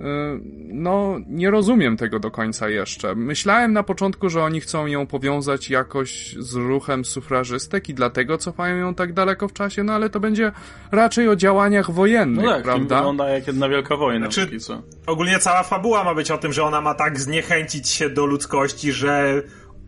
[0.00, 0.40] Eee,
[0.72, 3.14] no, nie rozumiem tego do końca jeszcze.
[3.14, 8.76] Myślałem na początku, że oni chcą ją powiązać jakoś z ruchem sufrażystek i dlatego cofają
[8.76, 10.52] ją tak daleko w czasie, no ale to będzie
[10.92, 12.96] raczej o działaniach wojennych, no tak, prawda?
[12.96, 14.30] wygląda jak jedna wielka wojna.
[14.30, 14.58] Znaczy,
[15.06, 18.92] ogólnie cała fabuła ma być o tym, że ona ma tak zniechęcić się do ludzkości,
[18.92, 19.42] że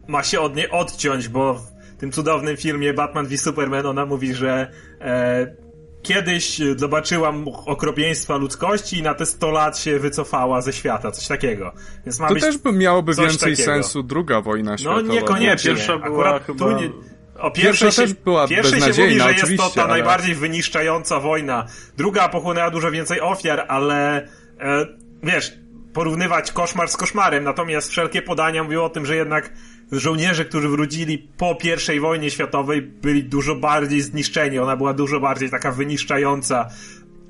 [0.09, 4.35] ma się od niej odciąć, bo w tym cudownym filmie Batman v Superman ona mówi,
[4.35, 5.67] że e,
[6.09, 11.73] kiedyś zobaczyłam okropieństwa ludzkości i na te 100 lat się wycofała ze świata, coś takiego.
[12.07, 13.73] Więc ma to też by miałoby więcej takiego.
[13.73, 15.03] sensu druga wojna no, światowa.
[15.03, 15.71] No niekoniecznie.
[15.71, 16.73] Nie, pierwsza była Akurat chyba...
[16.73, 16.90] Nie...
[17.38, 19.90] O pierwszej Pierwsza się, też była pierwszej się mówi, że jest to ta ale...
[19.90, 21.66] najbardziej wyniszczająca wojna.
[21.97, 24.29] Druga pochłonęła dużo więcej ofiar, ale
[24.61, 24.87] e,
[25.23, 25.53] wiesz,
[25.92, 29.53] porównywać koszmar z koszmarem, natomiast wszelkie podania mówią o tym, że jednak
[29.92, 34.59] żołnierze, którzy wrócili po pierwszej wojnie światowej, byli dużo bardziej zniszczeni.
[34.59, 36.68] Ona była dużo bardziej taka wyniszczająca.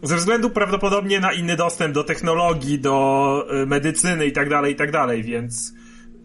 [0.03, 4.77] Ze względu prawdopodobnie na inny dostęp do technologii, do y, medycyny i tak dalej, i
[4.77, 5.75] tak dalej, więc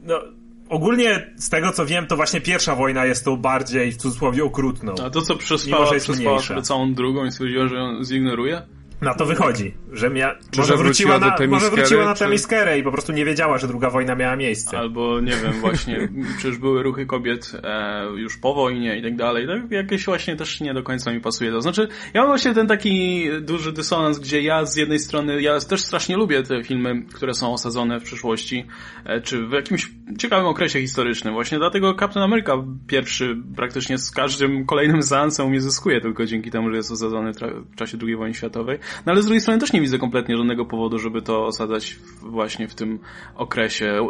[0.04, 0.22] no,
[0.70, 4.96] ogólnie z tego co wiem, to właśnie pierwsza wojna jest tą bardziej w cudzysłowie okrutną.
[5.06, 8.62] A to co przespała, przespała całą drugą i stwierdziła, że ją zignoruje?
[9.04, 10.36] Na to wychodzi, że mia...
[10.58, 12.80] może, wróciła na, może wróciła na Temiskerę czy...
[12.80, 14.78] i po prostu nie wiedziała, że druga wojna miała miejsce.
[14.78, 19.48] Albo, nie wiem, właśnie, przecież były ruchy kobiet e, już po wojnie i tak dalej.
[19.48, 21.62] Tak, jakieś właśnie też nie do końca mi pasuje to.
[21.62, 25.82] Znaczy, ja mam właśnie ten taki duży dysonans, gdzie ja z jednej strony, ja też
[25.82, 28.66] strasznie lubię te filmy, które są osadzone w przyszłości,
[29.06, 31.34] e, czy w jakimś ciekawym okresie historycznym.
[31.34, 36.78] Właśnie dlatego Captain America pierwszy praktycznie z każdym kolejnym seansem zyskuje tylko dzięki temu, że
[36.78, 37.32] jest osadzony
[37.72, 38.80] w czasie II wojny światowej.
[39.06, 42.68] No ale z drugiej strony też nie widzę kompletnie żadnego powodu, żeby to osadzać właśnie
[42.68, 43.00] w tym
[43.36, 44.08] okresie.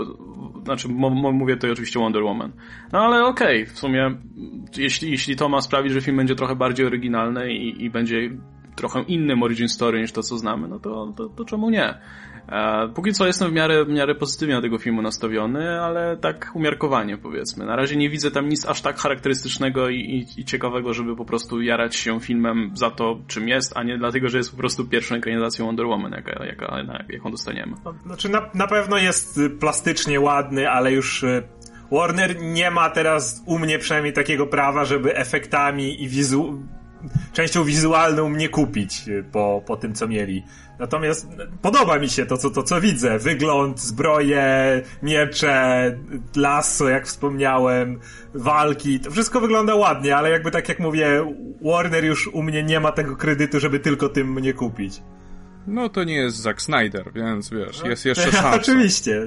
[0.63, 0.87] Znaczy,
[1.33, 2.51] mówię tutaj oczywiście Wonder Woman.
[2.91, 4.17] No ale okej, okay, w sumie
[4.77, 8.29] jeśli, jeśli to ma sprawić, że film będzie trochę bardziej oryginalny i, i będzie
[8.75, 11.93] trochę innym origin story niż to, co znamy, no to, to, to czemu nie?
[12.95, 17.17] Póki co jestem w miarę, w miarę pozytywnie do tego filmu nastawiony, ale tak umiarkowanie
[17.17, 17.65] powiedzmy.
[17.65, 21.25] Na razie nie widzę tam nic aż tak charakterystycznego i, i, i ciekawego, żeby po
[21.25, 24.85] prostu jarać się filmem za to, czym jest, a nie dlatego, że jest po prostu
[24.85, 27.73] pierwszą ekranizacją Wonder Woman, jaka, jaka, jaką dostaniemy.
[28.05, 31.43] Znaczy na, na pewno jest plastycznie ładny, ale już y,
[31.91, 36.63] Warner nie ma teraz u mnie przynajmniej takiego prawa, żeby efektami i wizu
[37.33, 40.43] częścią wizualną mnie kupić y, po, po tym, co mieli.
[40.79, 41.27] Natomiast
[41.61, 43.19] podoba mi się to, co, to, co widzę.
[43.19, 45.97] Wygląd, zbroje, miecze,
[46.35, 47.99] lasso, jak wspomniałem,
[48.33, 48.99] walki.
[48.99, 52.91] To wszystko wygląda ładnie, ale jakby tak jak mówię, Warner już u mnie nie ma
[52.91, 55.01] tego kredytu, żeby tylko tym mnie kupić.
[55.67, 58.53] No to nie jest Zack Snyder, więc wiesz, jest jeszcze szansa.
[58.53, 59.21] Oczywiście.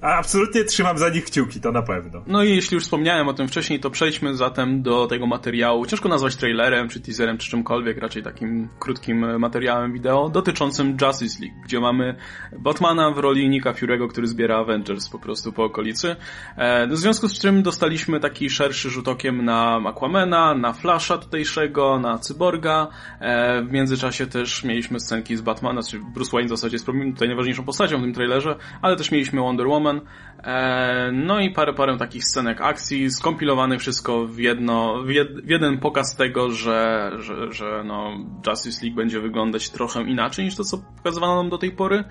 [0.00, 2.22] Absolutnie trzymam za nich kciuki, to na pewno.
[2.26, 5.86] No i jeśli już wspomniałem o tym wcześniej, to przejdźmy zatem do tego materiału.
[5.86, 11.60] Ciężko nazwać trailerem, czy teaserem, czy czymkolwiek, raczej takim krótkim materiałem wideo dotyczącym Justice League,
[11.64, 12.16] gdzie mamy
[12.58, 16.16] Batmana w roli Nika Fury'ego, który zbiera Avengers po prostu po okolicy.
[16.56, 21.98] E, w związku z czym dostaliśmy taki szerszy rzut okiem na Aquamana, na Flasha tutejszego,
[21.98, 22.88] na Cyborga.
[23.20, 27.28] E, w międzyczasie też mieliśmy scenki z Batmana, czyli Bruce Wayne w zasadzie jest tutaj
[27.28, 30.06] najważniejszą postacią w tym trailerze, ale też mieliśmy Wonder Woman, Woman.
[30.44, 35.48] E, no i parę, parę takich scenek akcji, skompilowanych wszystko w, jedno, w, jed, w
[35.48, 40.64] jeden pokaz tego, że, że, że no Justice League będzie wyglądać trochę inaczej niż to,
[40.64, 42.04] co pokazywano nam do tej pory.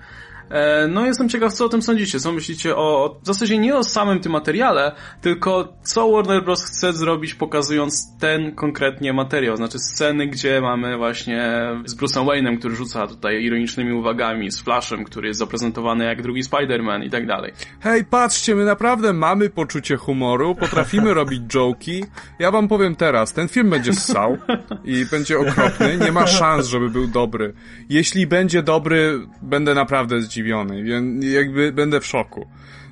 [0.50, 2.20] E, no jestem ciekaw, co o tym sądzicie.
[2.20, 6.64] Co myślicie o, w zasadzie nie o samym tym materiale, tylko co Warner Bros.
[6.64, 9.56] chce zrobić pokazując ten konkretnie materiał.
[9.56, 11.52] Znaczy sceny, gdzie mamy właśnie
[11.84, 16.42] z Bruce'em Wayne'em, który rzuca tutaj ironicznymi uwagami, z Flashem, który jest zaprezentowany jak drugi
[16.42, 17.52] Spider-Man i tak dalej.
[17.80, 22.04] Hej, patrzcie, my naprawdę mamy poczucie humoru, potrafimy robić joki.
[22.38, 24.38] Ja wam powiem teraz, ten film będzie ssał
[24.84, 27.52] i będzie okropny, nie ma szans, żeby był dobry.
[27.88, 30.39] Jeśli będzie dobry, będę naprawdę zdziwiony,
[30.84, 32.46] więc jakby będę w szoku.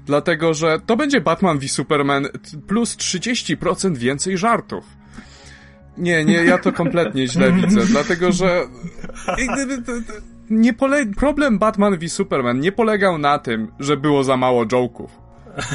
[0.06, 2.28] Dlatego, że to będzie Batman v Superman
[2.66, 4.84] plus 30% więcej żartów.
[5.98, 8.66] Nie, nie, ja to kompletnie źle widzę, dlatego że
[10.50, 11.06] nie pole...
[11.06, 15.08] problem Batman v Superman nie polegał na tym, że było za mało joke'ów.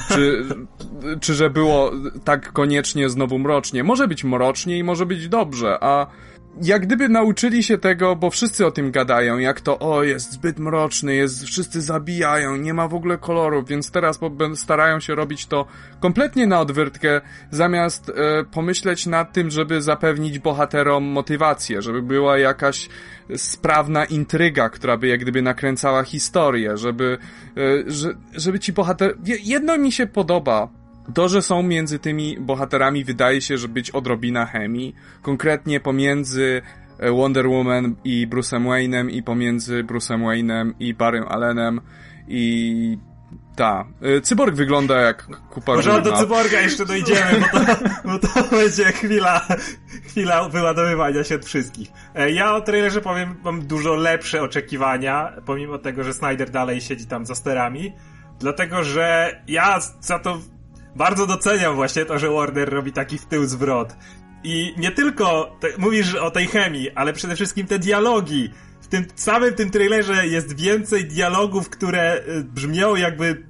[0.08, 0.46] Czy,
[1.22, 1.92] czy że było
[2.24, 3.84] tak koniecznie znowu mrocznie.
[3.84, 6.08] Może być mrocznie i może być dobrze, a
[6.62, 10.60] jak gdyby nauczyli się tego, bo wszyscy o tym gadają, jak to, o, jest zbyt
[10.60, 14.20] mroczny, jest, wszyscy zabijają, nie ma w ogóle kolorów, więc teraz
[14.56, 15.66] starają się robić to
[16.00, 18.14] kompletnie na odwyrtkę, zamiast e,
[18.52, 22.90] pomyśleć nad tym, żeby zapewnić bohaterom motywację, żeby była jakaś
[23.36, 27.18] sprawna intryga, która by jak gdyby nakręcała historię, żeby,
[27.58, 29.18] e, że, żeby ci bohater...
[29.44, 30.83] Jedno mi się podoba,
[31.14, 34.96] to, że są między tymi bohaterami, wydaje się, że być odrobina chemii.
[35.22, 36.62] Konkretnie pomiędzy
[37.00, 41.82] e, Wonder Woman i Bruce'em Wayne'em i pomiędzy Bruce'em Wayne'em i Barrym Allenem
[42.28, 42.98] i
[43.56, 43.86] ta.
[44.02, 48.84] E, cyborg wygląda jak kupa Może do cyborga jeszcze dojdziemy, bo to, bo to będzie
[48.84, 49.48] chwila,
[50.08, 51.92] chwila wyładowywania się od wszystkich.
[52.16, 57.06] E, ja o trailerze powiem, mam dużo lepsze oczekiwania, pomimo tego, że Snyder dalej siedzi
[57.06, 57.94] tam za sterami.
[58.40, 60.40] Dlatego, że ja za to
[60.96, 63.96] bardzo doceniam właśnie to, że Warner robi taki w tył zwrot.
[64.44, 68.50] I nie tylko te, mówisz o tej chemii, ale przede wszystkim te dialogi.
[68.82, 73.44] W tym samym tym trailerze jest więcej dialogów, które y, brzmią jakby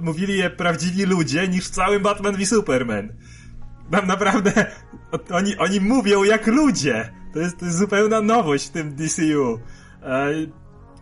[0.00, 3.08] mówili je prawdziwi ludzie, niż w całym Batman v Superman.
[3.92, 4.66] Mam naprawdę,
[5.30, 7.12] oni, oni mówią jak ludzie.
[7.32, 9.60] To jest, to jest zupełna nowość w tym DCU.
[10.02, 10.30] E,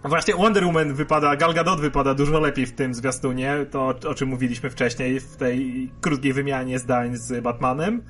[0.04, 4.28] Właśnie Wonder Woman wypada, Gal Gadot wypada dużo lepiej w tym zwiastunie, to o czym
[4.28, 8.02] mówiliśmy wcześniej w tej krótkiej wymianie zdań z Batmanem.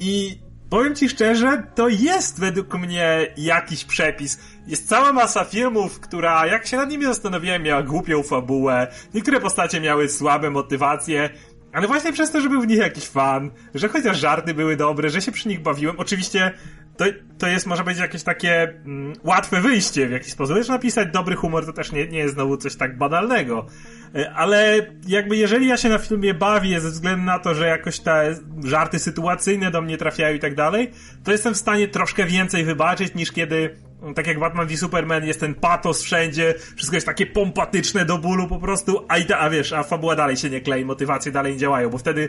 [0.00, 0.38] I
[0.70, 4.38] powiem ci szczerze, to jest według mnie jakiś przepis.
[4.66, 9.80] Jest cała masa filmów, która, jak się nad nimi zastanowiłem, miała głupią fabułę, niektóre postacie
[9.80, 11.30] miały słabe motywacje,
[11.72, 15.10] ale właśnie przez to, że był w nich jakiś fan, że chociaż żarty były dobre,
[15.10, 15.94] że się przy nich bawiłem.
[15.98, 16.52] Oczywiście
[16.98, 17.04] to,
[17.38, 20.56] to jest, może być jakieś takie mm, łatwe wyjście w jakiś sposób.
[20.56, 23.66] Też napisać dobry humor to też nie, nie jest znowu coś tak banalnego.
[24.14, 28.00] E, ale jakby jeżeli ja się na filmie bawię ze względu na to, że jakoś
[28.00, 28.34] te
[28.64, 30.90] żarty sytuacyjne do mnie trafiają i tak dalej,
[31.24, 33.76] to jestem w stanie troszkę więcej wybaczyć niż kiedy
[34.14, 38.48] tak jak Batman v Superman jest ten patos wszędzie, wszystko jest takie pompatyczne do bólu
[38.48, 41.52] po prostu, a, i ta, a wiesz, a fabuła dalej się nie klei, motywacje dalej
[41.52, 42.28] nie działają, bo wtedy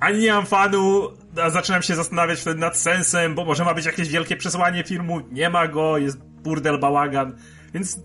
[0.00, 1.08] ani nie mam fanu,
[1.42, 5.20] a zaczynam się zastanawiać wtedy nad sensem, bo może ma być jakieś wielkie przesłanie filmu,
[5.32, 7.36] nie ma go, jest burdel, bałagan,
[7.74, 8.00] więc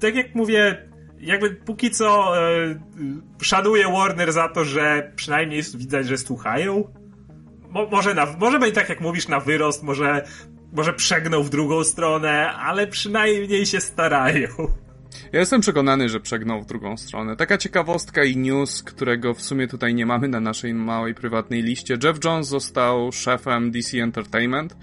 [0.00, 0.88] tak jak mówię,
[1.20, 2.50] jakby póki co e,
[3.42, 6.92] szanuję Warner za to, że przynajmniej widać, że słuchają.
[7.70, 10.24] Mo, może, na, może będzie tak jak mówisz na wyrost, może,
[10.72, 14.48] może przegnął w drugą stronę, ale przynajmniej się starają.
[15.32, 17.36] Ja jestem przekonany, że przegnął w drugą stronę.
[17.36, 21.98] Taka ciekawostka i news, którego w sumie tutaj nie mamy na naszej małej prywatnej liście.
[22.04, 24.76] Jeff Jones został szefem DC Entertainment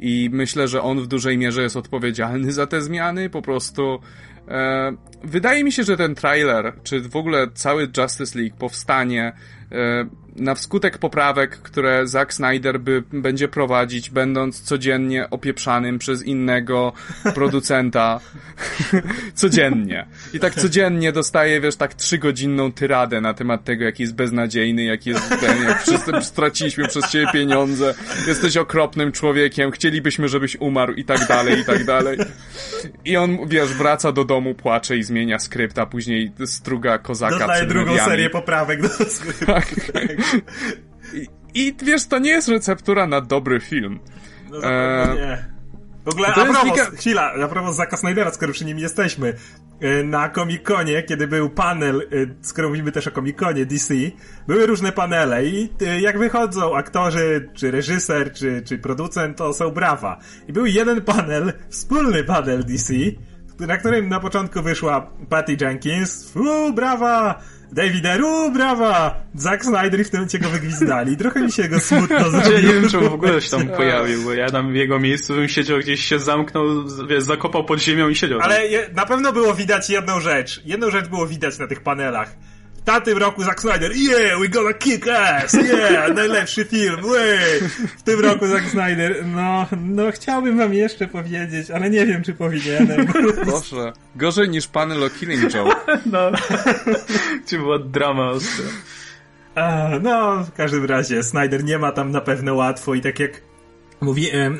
[0.00, 3.30] i myślę, że on w dużej mierze jest odpowiedzialny za te zmiany.
[3.30, 3.98] Po prostu
[4.48, 4.92] e,
[5.24, 9.32] wydaje mi się, że ten trailer, czy w ogóle cały Justice League powstanie
[9.72, 10.06] e,
[10.38, 16.92] na wskutek poprawek, które Zack Snyder by, będzie prowadzić, będąc codziennie opieprzanym przez innego
[17.34, 18.20] producenta.
[19.34, 20.06] codziennie.
[20.32, 25.10] I tak codziennie dostaje, wiesz, tak trzygodzinną tyradę na temat tego, jaki jest beznadziejny, jaki
[25.10, 27.94] jest ten, jak wszyscy straciliśmy przez ciebie pieniądze,
[28.26, 32.18] jesteś okropnym człowiekiem, chcielibyśmy, żebyś umarł i tak dalej, i tak dalej.
[33.04, 37.66] I on, wiesz, wraca do domu, płacze i zmienia skrypt, a później struga kozaka Dostaje
[37.66, 39.46] drugą serię poprawek do skryptu.
[39.46, 39.74] Tak.
[41.14, 44.00] I, I wiesz, to nie jest receptura na dobry film.
[44.50, 45.14] No e...
[45.14, 45.56] nie.
[46.06, 46.84] W ogóle, a propos, Mika...
[46.84, 49.34] chwila, a propos Zaka Snydera, skoro przy nim jesteśmy.
[49.80, 53.94] E, na Comic-Conie, kiedy był panel, e, skoro mówimy też o Comic-Conie DC,
[54.48, 59.70] były różne panele i e, jak wychodzą aktorzy, czy reżyser, czy, czy producent, to są
[59.70, 60.18] brawa.
[60.48, 62.94] I był jeden panel, wspólny panel DC,
[63.60, 67.42] na którym na początku wyszła Patty Jenkins, uuu, brawa!
[67.72, 69.22] David Aru, brawa!
[69.34, 71.16] Zack Snyder i w tym momencie go wygwizdali.
[71.16, 72.52] Trochę mi się go smutno zrobiło.
[72.52, 75.34] Ja nie wiem, czy w ogóle się tam pojawił, bo ja tam w jego miejscu
[75.34, 76.64] bym siedział gdzieś się zamknął,
[77.08, 78.50] wiesz, zakopał pod ziemią i siedział tam.
[78.50, 80.62] Ale je, na pewno było widać jedną rzecz.
[80.64, 82.36] Jedną rzecz było widać na tych panelach
[82.86, 87.60] tamtym roku Zack Snyder, yeah, we gonna kick ass, yeah, najlepszy film, way.
[87.98, 92.34] W tym roku Zack Snyder, no, no chciałbym wam jeszcze powiedzieć, ale nie wiem, czy
[92.34, 93.06] powinienem.
[93.44, 95.76] Proszę, gorzej niż panel o Killing Joke.
[96.06, 96.30] No,
[97.46, 98.64] czy była drama ostra.
[100.02, 103.30] No, w każdym razie Snyder nie ma tam na pewno łatwo i tak jak
[104.00, 104.50] mówi e,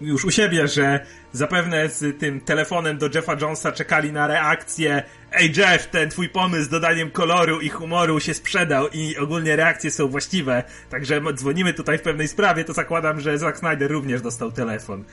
[0.00, 5.02] już u siebie, że zapewne z tym telefonem do Jeffa Jonesa czekali na reakcję
[5.36, 9.90] Ej Jeff, ten twój pomysł z dodaniem koloru i humoru się sprzedał i ogólnie reakcje
[9.90, 14.52] są właściwe, także dzwonimy tutaj w pewnej sprawie, to zakładam, że Zack Snyder również dostał
[14.52, 15.04] telefon.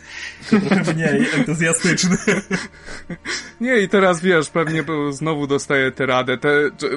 [0.50, 2.18] Trochę mniej entuzjastyczny.
[3.62, 6.50] Nie, i teraz wiesz, pewnie znowu dostaje tę radę, te,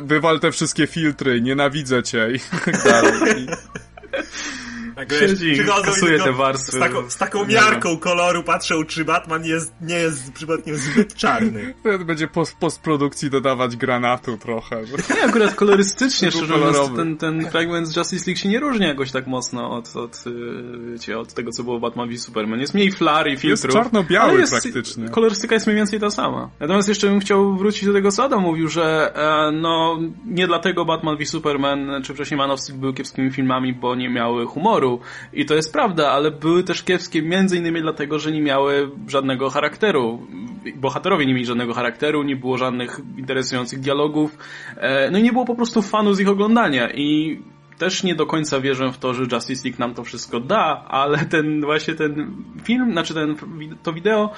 [0.02, 3.46] wywal te wszystkie filtry, nienawidzę cię i tak dalej.
[4.94, 6.76] Tak, Siedzi, kasuje te warstwy.
[6.76, 11.74] Z taką, z taką miarką koloru patrzą, czy Batman jest, nie jest przypadkiem zbyt czarny.
[12.06, 14.82] Będzie post, postprodukcji dodawać granatu trochę.
[15.14, 19.12] Nie, akurat kolorystycznie, szczerze mówiąc, ten, ten fragment z Justice League się nie różni jakoś
[19.12, 20.30] tak mocno od, od, y,
[20.92, 22.60] wiecie, od tego, co było w Batman v Superman.
[22.60, 23.50] Jest mniej flar i filtrów.
[23.50, 25.08] Jest czarno-biały jest, praktycznie.
[25.08, 26.50] Kolorystyka jest mniej więcej ta sama.
[26.60, 30.84] Natomiast jeszcze bym chciał wrócić do tego, co Adam mówił, że e, no, nie dlatego
[30.84, 34.83] Batman v Superman, czy wcześniej Man of Steel były kiepskimi filmami, bo nie miały humoru
[35.32, 39.50] I to jest prawda, ale były też kiepskie między innymi dlatego, że nie miały żadnego
[39.50, 40.26] charakteru.
[40.76, 44.38] Bohaterowie nie mieli żadnego charakteru, nie było żadnych interesujących dialogów.
[44.76, 46.90] E, no i nie było po prostu fanu z ich oglądania.
[46.90, 47.38] I
[47.78, 51.18] też nie do końca wierzę w to, że Justice League nam to wszystko da, ale
[51.18, 53.36] ten właśnie ten film, znaczy ten,
[53.82, 54.30] to wideo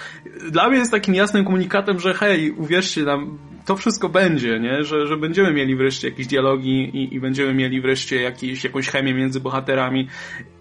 [0.51, 4.85] dla mnie jest takim jasnym komunikatem, że hej, uwierzcie nam, to wszystko będzie, nie?
[4.85, 9.15] Że, że będziemy mieli wreszcie jakieś dialogi i, i będziemy mieli wreszcie jakieś, jakąś chemię
[9.15, 10.09] między bohaterami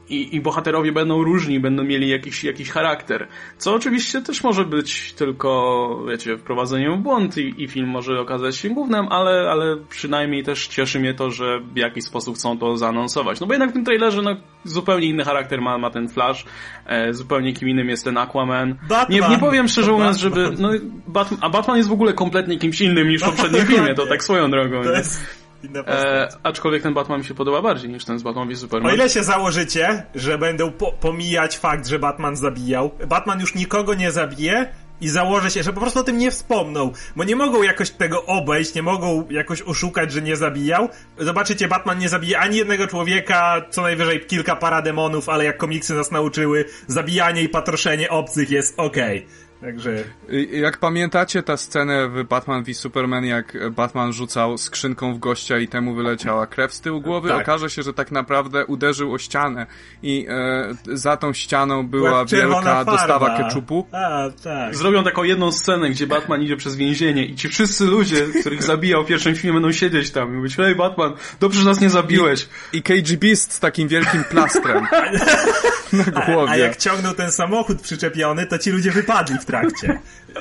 [0.10, 3.28] i, i bohaterowie będą różni, będą mieli jakiś, jakiś charakter.
[3.58, 8.56] Co oczywiście też może być tylko, wiecie, wprowadzeniem w błąd i, i film może okazać
[8.56, 12.78] się głównym, ale, ale przynajmniej też cieszy mnie to, że w jakiś sposób chcą to
[12.78, 13.40] zaanonsować.
[13.40, 16.46] No bo jednak w tym trailerze no, zupełnie inny charakter ma, ma ten Flash,
[16.86, 18.76] e, zupełnie kim innym jest ten Aquaman.
[18.90, 19.22] Batman.
[19.22, 20.52] Nie, nie powiem szczerze mówiąc, żeby...
[20.60, 20.70] No,
[21.08, 24.24] Batman, a Batman jest w ogóle kompletnie kimś innym niż w poprzednim filmie, to tak
[24.24, 24.84] swoją drogą.
[24.84, 25.45] To jest
[25.88, 28.92] E, aczkolwiek ten Batman mi się podoba bardziej niż ten z Batman v Superman.
[28.92, 33.94] O ile się założycie, że będą po pomijać fakt, że Batman zabijał, Batman już nikogo
[33.94, 34.68] nie zabije,
[35.02, 38.26] i założę się, że po prostu o tym nie wspomną, bo nie mogą jakoś tego
[38.26, 40.90] obejść, nie mogą jakoś oszukać, że nie zabijał.
[41.18, 46.12] Zobaczycie, Batman nie zabije ani jednego człowieka, co najwyżej kilka parademonów, ale jak komiksy nas
[46.12, 49.18] nauczyły, zabijanie i patroszenie obcych jest okej.
[49.18, 49.45] Okay.
[49.66, 50.04] Także...
[50.52, 55.68] Jak pamiętacie tę scenę w Batman v Superman, jak Batman rzucał skrzynką w gościa i
[55.68, 57.42] temu wyleciała krew z tyłu głowy, tak.
[57.42, 59.66] okaże się, że tak naprawdę uderzył o ścianę
[60.04, 63.88] i e, za tą ścianą była wielka dostawa keczupu.
[63.92, 64.76] A, tak.
[64.76, 69.04] Zrobią taką jedną scenę, gdzie Batman idzie przez więzienie i ci wszyscy ludzie, których zabijał
[69.04, 72.48] w pierwszym filmie będą siedzieć tam i mówić, hej Batman, dobrze, że nas nie zabiłeś.
[72.74, 74.88] I, i KGB z takim wielkim plastrem
[75.94, 76.52] na głowie.
[76.52, 79.55] A, a jak ciągnął ten samochód przyczepiony, to ci ludzie wypadli w trakcie.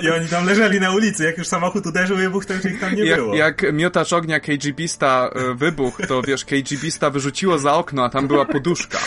[0.03, 1.25] I oni tam leżeli na ulicy.
[1.25, 3.35] Jak już samochód uderzył i wybuch, to już ich tam nie jak, było.
[3.35, 8.45] Jak miotacz ognia KGBista e, wybuchł, to wiesz, KGBista wyrzuciło za okno, a tam była
[8.45, 8.99] poduszka.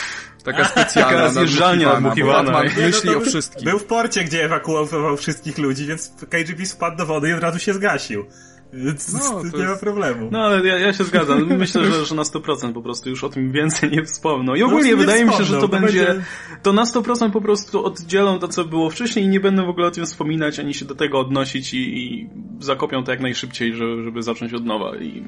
[0.44, 2.00] Taka specjalna, Taka zjeżdżalnia.
[2.00, 3.64] Batman myśli no o wszystkich.
[3.64, 7.58] Był w porcie, gdzie ewakuował wszystkich ludzi, więc KGB wpadł do wody i od razu
[7.58, 8.26] się zgasił.
[8.72, 9.70] No, nie jest...
[9.70, 10.28] ma problemu.
[10.32, 11.58] No ale ja, ja się zgadzam.
[11.58, 14.54] Myślę, że, że na 100% po prostu już o tym więcej nie wspomną.
[14.54, 16.24] I ogólnie wydaje mi się, że to, to będzie, będzie,
[16.62, 19.86] to na 100% po prostu oddzielą to, co było wcześniej i nie będę w ogóle
[19.86, 22.28] o tym wspominać, ani się do tego odnosić i, i
[22.60, 24.96] zakopią to jak najszybciej, żeby, żeby zacząć od nowa.
[24.96, 25.24] I,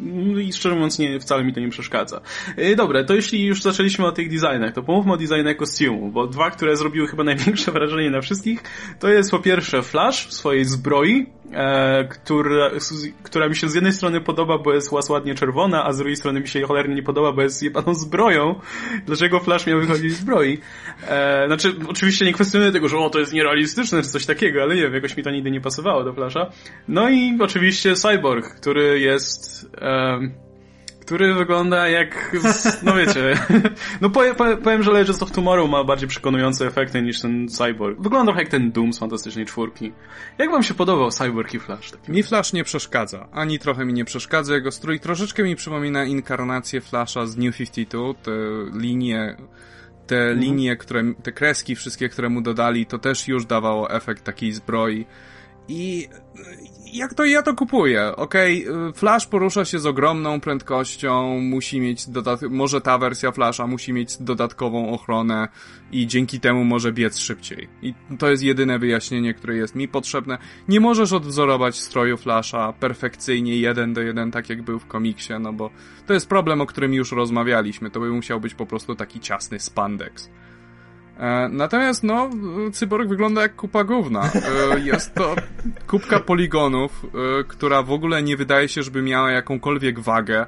[0.48, 2.20] I szczerze mówiąc, nie, wcale mi to nie przeszkadza.
[2.57, 6.26] E, dobra, to jeśli już zaczęliśmy o tych designach, to pomówmy o designach kostiumu, bo
[6.26, 8.62] dwa, które zrobiły chyba największe wrażenie na wszystkich,
[8.98, 12.71] to jest po pierwsze Flash w swojej zbroi, e, która,
[13.23, 16.41] która mi się z jednej strony podoba, bo jest ładnie czerwona, a z drugiej strony
[16.41, 18.61] mi się cholernie nie podoba, bo jest jebaną zbroją.
[19.07, 20.59] Dlaczego Flash miał wychodzić z zbroi?
[21.09, 24.75] E, znaczy, oczywiście nie kwestionuję tego, że o, to jest nierealistyczne, czy coś takiego, ale
[24.75, 26.51] nie wiem, jakoś mi to nigdy nie pasowało do Flasha.
[26.89, 29.71] No i oczywiście Cyborg, który jest...
[29.81, 30.50] E,
[31.11, 32.37] który wygląda jak,
[32.83, 33.35] no wiecie,
[34.01, 38.01] no powiem, powiem, że Legends of Tomorrow ma bardziej przekonujące efekty niż ten Cyborg.
[38.01, 39.92] Wygląda jak ten Doom z Fantastycznej Czwórki.
[40.38, 41.92] Jak wam się podobał Cyborg i Flash?
[42.09, 43.29] Mi Flash nie przeszkadza.
[43.33, 45.01] Ani trochę mi nie przeszkadza jego strój.
[45.01, 48.31] Troszeczkę mi przypomina inkarnację Flasha z New 52, te
[48.79, 49.37] linie
[50.07, 50.40] te mhm.
[50.40, 55.07] linie, które, te kreski wszystkie, które mu dodali, to też już dawało efekt takiej zbroi.
[55.68, 56.09] I
[56.92, 58.16] jak to ja to kupuję?
[58.16, 63.66] Okej, okay, Flash porusza się z ogromną prędkością, musi mieć dodat może ta wersja Flasha
[63.66, 65.48] musi mieć dodatkową ochronę
[65.92, 67.68] i dzięki temu może biec szybciej.
[67.83, 70.38] I to jest jedyne wyjaśnienie, które jest mi potrzebne.
[70.68, 75.52] Nie możesz odwzorować stroju Flasha perfekcyjnie jeden do jeden, tak jak był w komiksie, no
[75.52, 75.71] bo
[76.06, 77.90] to jest problem, o którym już rozmawialiśmy.
[77.90, 80.31] To by musiał być po prostu taki ciasny spandex.
[81.21, 82.31] E, natomiast, no,
[82.73, 84.31] cyborg wygląda jak kupa gówna.
[84.75, 85.35] E, jest to
[85.87, 90.46] kubka poligonów, e, która w ogóle nie wydaje się, żeby miała jakąkolwiek wagę.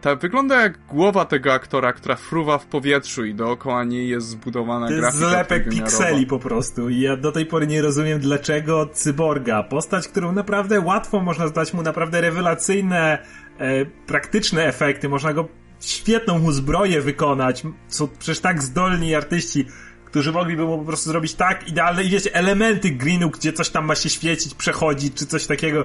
[0.00, 4.88] Ta wygląda jak głowa tego aktora, która fruwa w powietrzu i dookoła niej jest zbudowana
[4.88, 5.06] to grafika.
[5.06, 10.08] Jest zlepek pikseli po prostu i ja do tej pory nie rozumiem dlaczego Cyborga, postać,
[10.08, 13.18] którą naprawdę łatwo można zdać mu naprawdę rewelacyjne,
[13.58, 15.48] e, praktyczne efekty, można go
[15.80, 19.66] świetną mu zbroję wykonać, są przecież tak zdolni artyści,
[20.04, 23.84] którzy mogliby mu po prostu zrobić tak idealne i wiecie, elementy greenu, gdzie coś tam
[23.84, 25.84] ma się świecić, przechodzić, czy coś takiego,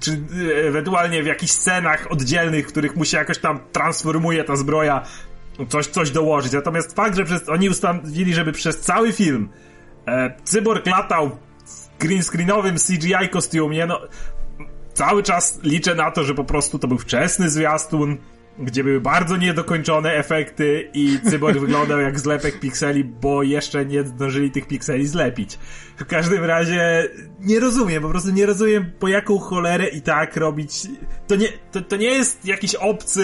[0.00, 4.56] czy e, ewentualnie w jakichś scenach oddzielnych, w których mu się jakoś tam transformuje ta
[4.56, 5.04] zbroja,
[5.68, 6.52] coś, coś dołożyć.
[6.52, 9.48] Natomiast fakt, że przez, oni ustanowili, żeby przez cały film
[10.06, 11.30] e, cyborg latał
[11.66, 14.00] w green screenowym CGI kostiumie, no
[14.94, 18.18] cały czas liczę na to, że po prostu to był wczesny zwiastun,
[18.60, 24.50] gdzie były bardzo niedokończone efekty i cyborg wyglądał jak zlepek pikseli, bo jeszcze nie zdążyli
[24.50, 25.58] tych pikseli zlepić.
[25.96, 27.08] W każdym razie
[27.40, 30.88] nie rozumiem, po prostu nie rozumiem po jaką cholerę i tak robić.
[31.26, 33.22] To nie, to, to nie jest jakiś obcy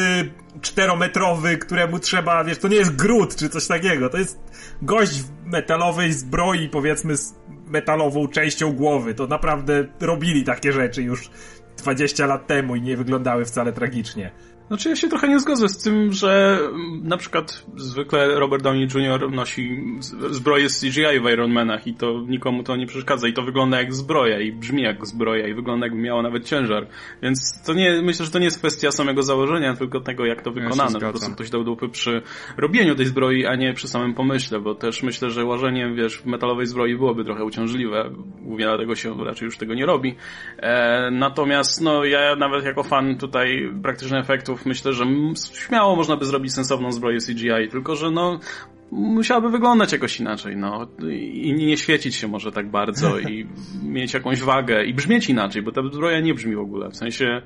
[0.61, 4.09] czterometrowy, któremu trzeba, wiesz, to nie jest grud czy coś takiego.
[4.09, 4.41] To jest
[4.83, 7.35] gość w metalowej zbroi, powiedzmy z
[7.67, 9.15] metalową częścią głowy.
[9.15, 11.31] To naprawdę robili takie rzeczy już
[11.77, 14.31] 20 lat temu i nie wyglądały wcale tragicznie.
[14.69, 18.89] Znaczy ja się trochę nie zgodzę z tym, że mm, na przykład zwykle Robert Downey
[18.95, 19.33] Jr.
[19.33, 19.83] nosi
[20.31, 23.79] zbroję z CGI w Iron Manach i to nikomu to nie przeszkadza i to wygląda
[23.79, 26.87] jak zbroja i brzmi jak zbroja i wygląda jakby miało nawet ciężar.
[27.23, 30.51] Więc to nie, myślę, że to nie jest kwestia samego założenia, tylko tego jak to
[30.51, 30.99] wykonano.
[31.01, 32.23] Ja po prostu ktoś dał dupy przy
[32.57, 36.27] robieniu tej zbroi, a nie przy samym pomyśle, bo też myślę, że łożenie, wiesz, w
[36.27, 38.11] metalowej zbroi byłoby trochę uciążliwe.
[38.43, 40.15] Głównie dlatego się raczej już tego nie robi.
[40.59, 45.05] E, natomiast no ja nawet jako fan tutaj praktycznych efektów myślę, że
[45.53, 48.41] śmiało można by zrobić sensowną zbroję CGI, tylko że no
[48.91, 50.87] musiałaby wyglądać jakoś inaczej, no.
[51.33, 53.47] I nie świecić się może tak bardzo i
[53.83, 56.91] mieć jakąś wagę i brzmieć inaczej, bo ta zbroja nie brzmi w ogóle.
[56.91, 57.43] W sensie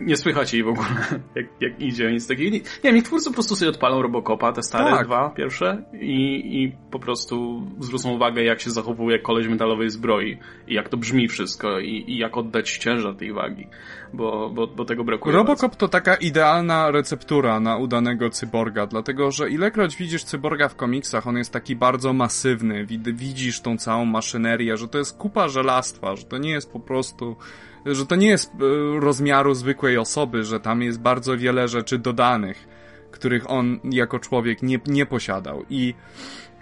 [0.00, 0.86] nie słychać jej w ogóle,
[1.36, 2.50] jak, jak idzie, nic takiego.
[2.50, 5.06] Nie, nie wiem, niech twórcy po prostu sobie odpalą Robocopa, te stare tak.
[5.06, 10.38] dwa pierwsze i, i po prostu zwrócą uwagę, jak się zachowuje koleś metalowej zbroi
[10.68, 13.68] i jak to brzmi wszystko i, i jak oddać ciężar tej wagi,
[14.12, 15.36] bo, bo, bo tego brakuje.
[15.36, 15.86] Robocop bardzo.
[15.86, 21.36] to taka idealna receptura na udanego cyborga, dlatego, że ilekroć widzisz cyborga w komiksach, on
[21.36, 26.38] jest taki bardzo masywny, widzisz tą całą maszynerię, że to jest kupa żelastwa, że to
[26.38, 27.36] nie jest po prostu
[27.86, 32.68] że to nie jest e, rozmiaru zwykłej osoby, że tam jest bardzo wiele rzeczy dodanych,
[33.10, 35.64] których on jako człowiek nie, nie posiadał.
[35.70, 35.94] I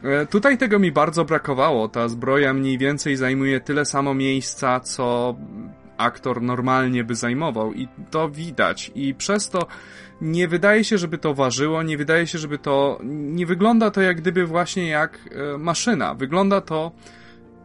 [0.03, 1.89] e, tutaj tego mi bardzo brakowało.
[1.89, 5.37] Ta zbroja mniej więcej zajmuje tyle samo miejsca, co
[5.97, 9.67] aktor normalnie by zajmował i to widać i przez to
[10.21, 14.17] nie wydaje się, żeby to ważyło, nie wydaje się, żeby to nie wygląda to jak
[14.17, 15.19] gdyby właśnie jak
[15.55, 16.15] e, maszyna.
[16.15, 16.93] Wygląda to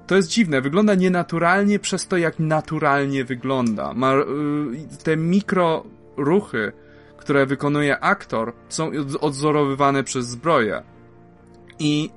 [0.07, 3.93] to jest dziwne, wygląda nienaturalnie przez to, jak naturalnie wygląda.
[3.93, 4.23] Ma, y,
[5.03, 5.83] te mikro
[6.17, 6.71] ruchy,
[7.17, 8.91] które wykonuje aktor, są
[9.21, 10.83] odzorowywane przez zbroję.
[11.79, 12.09] I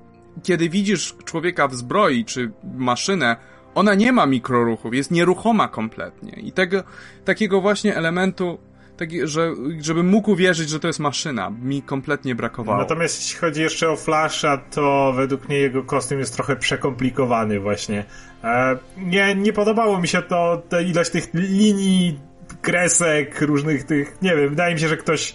[0.42, 3.36] kiedy widzisz człowieka w zbroi, czy maszynę,
[3.74, 6.32] ona nie ma mikroruchów, jest nieruchoma kompletnie.
[6.32, 6.82] I tego,
[7.24, 8.58] takiego właśnie elementu
[9.00, 11.50] tak, że, żeby mógł uwierzyć, że to jest maszyna.
[11.62, 12.78] Mi kompletnie brakowało.
[12.78, 18.04] Natomiast jeśli chodzi jeszcze o Flasha, to według mnie jego kostium jest trochę przekomplikowany właśnie.
[18.44, 22.18] E, nie, nie podobało mi się to, ta ilość tych linii,
[22.62, 25.34] kresek, różnych tych, nie wiem, wydaje mi się, że ktoś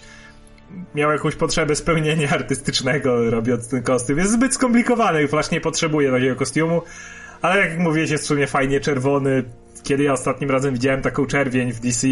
[0.94, 4.18] miał jakąś potrzebę spełnienia artystycznego robiąc ten kostium.
[4.18, 6.82] Jest zbyt skomplikowany, Flash nie potrzebuje takiego kostiumu,
[7.42, 9.44] ale jak mówiłeś, jest w sumie fajnie czerwony.
[9.82, 12.06] Kiedy ja ostatnim razem widziałem taką czerwień w DC,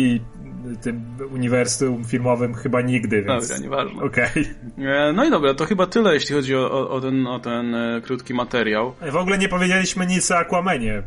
[0.83, 3.49] tym uniwersum filmowym chyba nigdy, więc...
[3.49, 4.03] Dobra, nieważne.
[4.03, 4.31] Okej.
[4.31, 5.13] Okay.
[5.13, 8.01] No i dobra, to chyba tyle, jeśli chodzi o, o, o ten, o ten e,
[8.01, 8.95] krótki materiał.
[9.13, 11.03] W ogóle nie powiedzieliśmy nic o Aquamanie.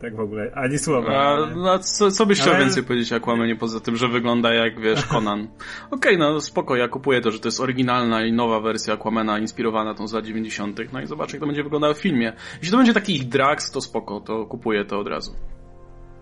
[0.00, 1.16] Tak w ogóle, ani słowa.
[1.16, 2.64] A, no, co, co byś chciał Ale...
[2.64, 5.48] więcej powiedzieć o Aquamanie, poza tym, że wygląda jak, wiesz, Conan?
[5.90, 9.38] Okej, okay, no spoko, ja kupuję to, że to jest oryginalna i nowa wersja Aquamana,
[9.38, 10.80] inspirowana tą z lat 90.
[10.92, 12.32] No i zobaczę, jak to będzie wyglądało w filmie.
[12.58, 15.34] Jeśli to będzie taki ich drags, to spoko, to kupuję to od razu.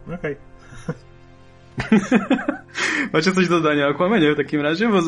[0.06, 0.16] Okej.
[0.16, 0.36] Okay.
[3.12, 4.88] Macie coś do dodania o Aquamanie w takim razie?
[4.88, 4.98] Bo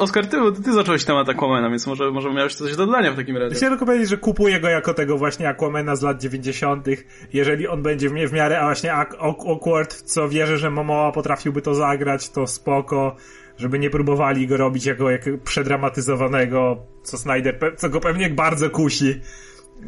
[0.00, 3.36] Oskar, ty, ty zacząłeś temat Aquamana, więc może, może miałeś coś do dodania w takim
[3.36, 3.54] razie.
[3.54, 6.86] Chciałem tylko powiedzieć, że kupuję go jako tego właśnie Aquamana z lat 90.
[7.32, 12.30] Jeżeli on będzie w, miarę a właśnie awkward, co wierzę, że Momoa potrafiłby to zagrać,
[12.30, 13.16] to spoko.
[13.56, 19.20] Żeby nie próbowali go robić jako, jako przedramatyzowanego, co Snyder, co go pewnie bardzo kusi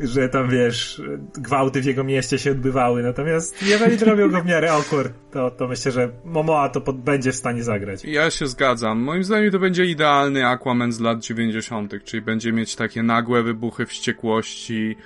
[0.00, 1.02] że tam wiesz,
[1.34, 3.02] gwałty w jego mieście się odbywały.
[3.02, 7.32] Natomiast jeżeli zrobią go w miarę awkward, to, to myślę, że Momoa to pod, będzie
[7.32, 8.04] w stanie zagrać.
[8.04, 8.98] Ja się zgadzam.
[9.00, 13.86] Moim zdaniem to będzie idealny Aquaman z lat 90., czyli będzie mieć takie nagłe wybuchy
[13.86, 14.96] wściekłości.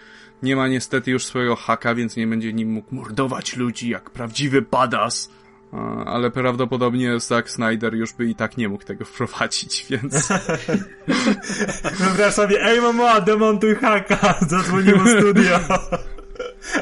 [0.42, 4.62] Nie ma niestety już swojego haka, więc nie będzie nim mógł mordować ludzi jak prawdziwy
[4.62, 5.30] badass
[6.06, 10.28] ale prawdopodobnie Zack Snyder już by i tak nie mógł tego wprowadzić, więc...
[11.98, 15.58] Wyobraź sobie, ej mama, demontuj haka, zadzwoniło studio.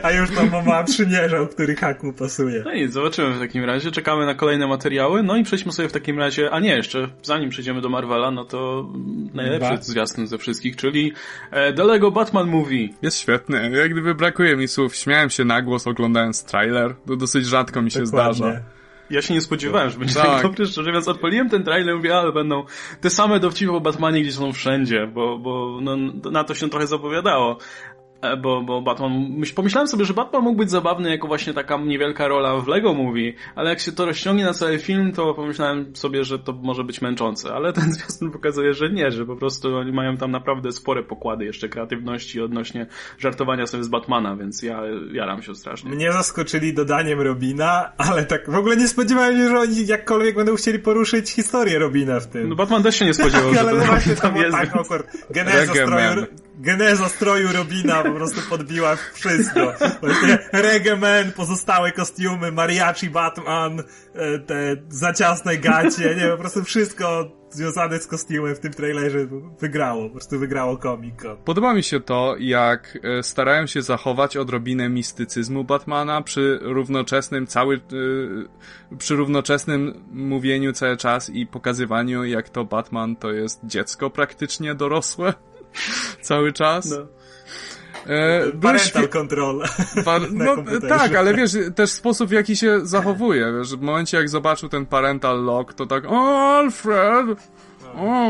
[0.02, 2.62] A już tam mama przymierzał, który hak mu pasuje.
[2.64, 3.90] No i zobaczymy w takim razie.
[3.90, 5.22] Czekamy na kolejne materiały.
[5.22, 8.44] No i przejdźmy sobie w takim razie, a nie, jeszcze zanim przejdziemy do Marvela, no
[8.44, 8.88] to
[9.34, 9.82] najlepszy ba?
[9.82, 11.12] zwiastun ze wszystkich, czyli
[11.50, 12.88] e, The Lego Batman Movie.
[13.02, 13.70] Jest świetny.
[13.70, 14.96] Jak gdyby brakuje mi słów.
[14.96, 16.94] Śmiałem się na głos oglądając trailer.
[17.06, 18.34] To dosyć rzadko mi się Dokładnie.
[18.34, 18.81] zdarza.
[19.10, 21.96] Ja się nie spodziewałem, że będzie tak, tak dobry, szczerze mówiąc odpaliłem ten trailer i
[21.96, 22.64] mówię, ale będą
[23.00, 25.96] te same dowcipy o Batmanie gdzie są wszędzie, bo, bo no,
[26.30, 27.58] na to się trochę zapowiadało.
[28.22, 31.76] E, bo, bo Batman, myśl, pomyślałem sobie, że Batman mógł być zabawny jako właśnie taka
[31.76, 35.96] niewielka rola w Lego Movie, ale jak się to rozciągnie na cały film, to pomyślałem
[35.96, 39.76] sobie, że to może być męczące, ale ten zwiastun pokazuje, że nie, że po prostu
[39.76, 42.86] oni mają tam naprawdę spore pokłady jeszcze kreatywności odnośnie
[43.18, 45.90] żartowania sobie z Batmana, więc ja jaram się strasznie.
[45.90, 50.54] Mnie zaskoczyli dodaniem Robina, ale tak w ogóle nie spodziewałem się, że oni jakkolwiek będą
[50.54, 52.48] chcieli poruszyć historię Robina w tym.
[52.48, 54.56] No Batman też się nie spodziewał, tak, że ale to właśnie tam, jest.
[54.56, 56.26] Tak, akurat geneza stroju,
[56.62, 59.74] geneza stroju Robina po prostu podbiła wszystko.
[60.00, 63.80] Właśnie Reggae Man, pozostałe kostiumy, Mariachi Batman,
[64.14, 69.18] e, te zaciasne gacie, nie po prostu wszystko związane z kostiumem w tym trailerze
[69.60, 71.02] wygrało, po prostu wygrało Con.
[71.44, 77.76] Podoba mi się to, jak e, starałem się zachować odrobinę mistycyzmu Batmana przy równoczesnym cały,
[77.76, 84.74] e, przy równoczesnym mówieniu cały czas i pokazywaniu, jak to Batman to jest dziecko praktycznie
[84.74, 85.34] dorosłe
[86.20, 86.90] cały czas.
[86.90, 87.06] No.
[88.06, 89.62] E, Parental control.
[90.32, 90.56] no,
[90.88, 94.86] tak, ale wiesz, też sposób w jaki się zachowuje, wiesz, w momencie jak zobaczył ten
[94.86, 97.38] parental lock, to tak, o Alfred,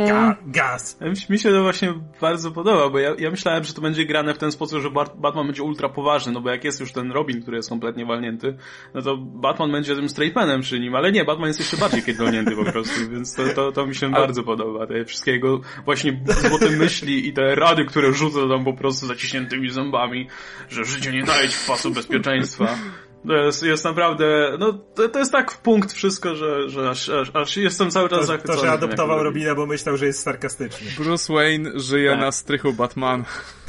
[0.08, 0.98] Ga gaz.
[1.30, 4.38] Mi się to właśnie bardzo podoba, bo ja, ja myślałem, że to będzie grane w
[4.38, 7.56] ten sposób, że Batman będzie ultra poważny, no bo jak jest już ten Robin, który
[7.56, 8.56] jest kompletnie walnięty,
[8.94, 12.56] no to Batman będzie tym straightmanem przy nim, ale nie, Batman jest jeszcze bardziej walnięty
[12.56, 14.14] po prostu, więc to, to, to mi się ale...
[14.16, 14.86] bardzo podoba.
[14.86, 19.70] Te wszystkie jego właśnie złote myśli i te rady, które rzuca tam po prostu zaciśniętymi
[19.70, 20.28] zębami,
[20.68, 22.78] że życie nie daje ci pasu bezpieczeństwa.
[23.26, 27.08] To jest, jest naprawdę, no to, to jest tak w punkt wszystko, że, że aż,
[27.08, 28.58] aż, aż jestem cały czas to, zachwycony.
[28.58, 30.86] To, że adoptował Robina, bo myślał, że jest sarkastyczny.
[30.98, 32.20] Bruce Wayne żyje tak.
[32.20, 33.24] na strychu Batman.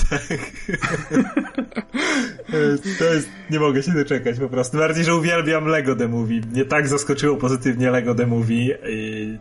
[0.10, 0.22] Tak.
[2.99, 4.78] to jest, nie mogę się doczekać po prostu.
[4.78, 6.41] Bardziej, że uwielbiam Lego The Movie.
[6.51, 9.38] Mnie tak zaskoczyło pozytywnie Lego The Movie i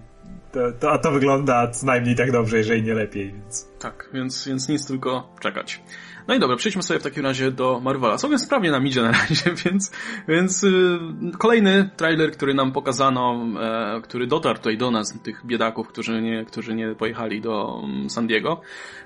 [0.53, 3.69] to, to, a to wygląda co najmniej tak dobrze, jeżeli nie lepiej, więc...
[3.79, 5.81] Tak, więc, więc nic tylko czekać.
[6.29, 8.18] No i dobra, przejdźmy sobie w takim razie do Marvela.
[8.18, 9.93] Sobie sprawnie nam idzie na razie, więc,
[10.29, 11.01] więc yy,
[11.39, 16.45] kolejny trailer, który nam pokazano, e, który dotarł tutaj do nas, tych biedaków, którzy nie,
[16.45, 18.61] którzy nie pojechali do um, San Diego,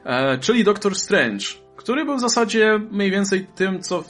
[0.05, 4.09] e, czyli Doctor Strange który był w zasadzie mniej więcej tym, co w,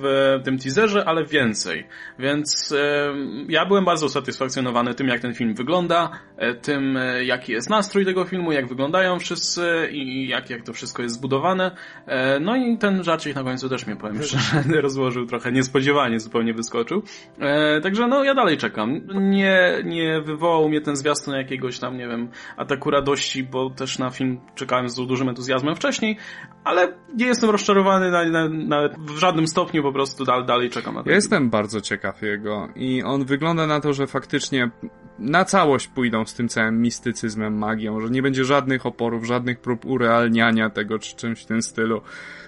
[0.00, 1.86] w tym teaserze, ale więcej.
[2.18, 3.14] Więc e,
[3.48, 8.04] ja byłem bardzo usatysfakcjonowany tym, jak ten film wygląda, e, tym, e, jaki jest nastrój
[8.04, 11.76] tego filmu, jak wyglądają wszyscy i jak, jak to wszystko jest zbudowane.
[12.06, 16.54] E, no i ten żarcik na końcu też mnie, powiem szczerze, rozłożył trochę niespodziewanie, zupełnie
[16.54, 17.02] wyskoczył.
[17.40, 19.00] E, także no, ja dalej czekam.
[19.14, 24.10] Nie, nie wywołał mnie ten zwiastun jakiegoś tam, nie wiem, ataku radości, bo też na
[24.10, 26.16] film czekałem z dużym entuzjazmem wcześniej,
[26.64, 30.94] ale nie jestem rozczarowany na, na, na, w żadnym stopniu, po prostu dal, dalej czekam
[30.94, 31.10] na to.
[31.10, 34.70] Jestem bardzo ciekaw jego i on wygląda na to, że faktycznie
[35.18, 39.84] na całość pójdą z tym całym mistycyzmem, magią, że nie będzie żadnych oporów, żadnych prób
[39.84, 42.00] urealniania tego czy czymś w tym stylu.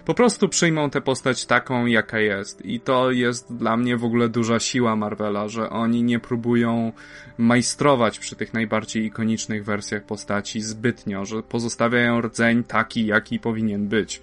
[0.07, 2.65] Po prostu przyjmą tę postać taką, jaka jest.
[2.65, 6.93] I to jest dla mnie w ogóle duża siła Marvela, że oni nie próbują
[7.39, 14.23] majstrować przy tych najbardziej ikonicznych wersjach postaci zbytnio, że pozostawiają rdzeń taki, jaki powinien być.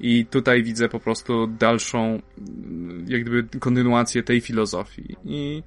[0.00, 2.22] I tutaj widzę po prostu dalszą,
[3.06, 5.16] jak gdyby kontynuację tej filozofii.
[5.24, 5.62] I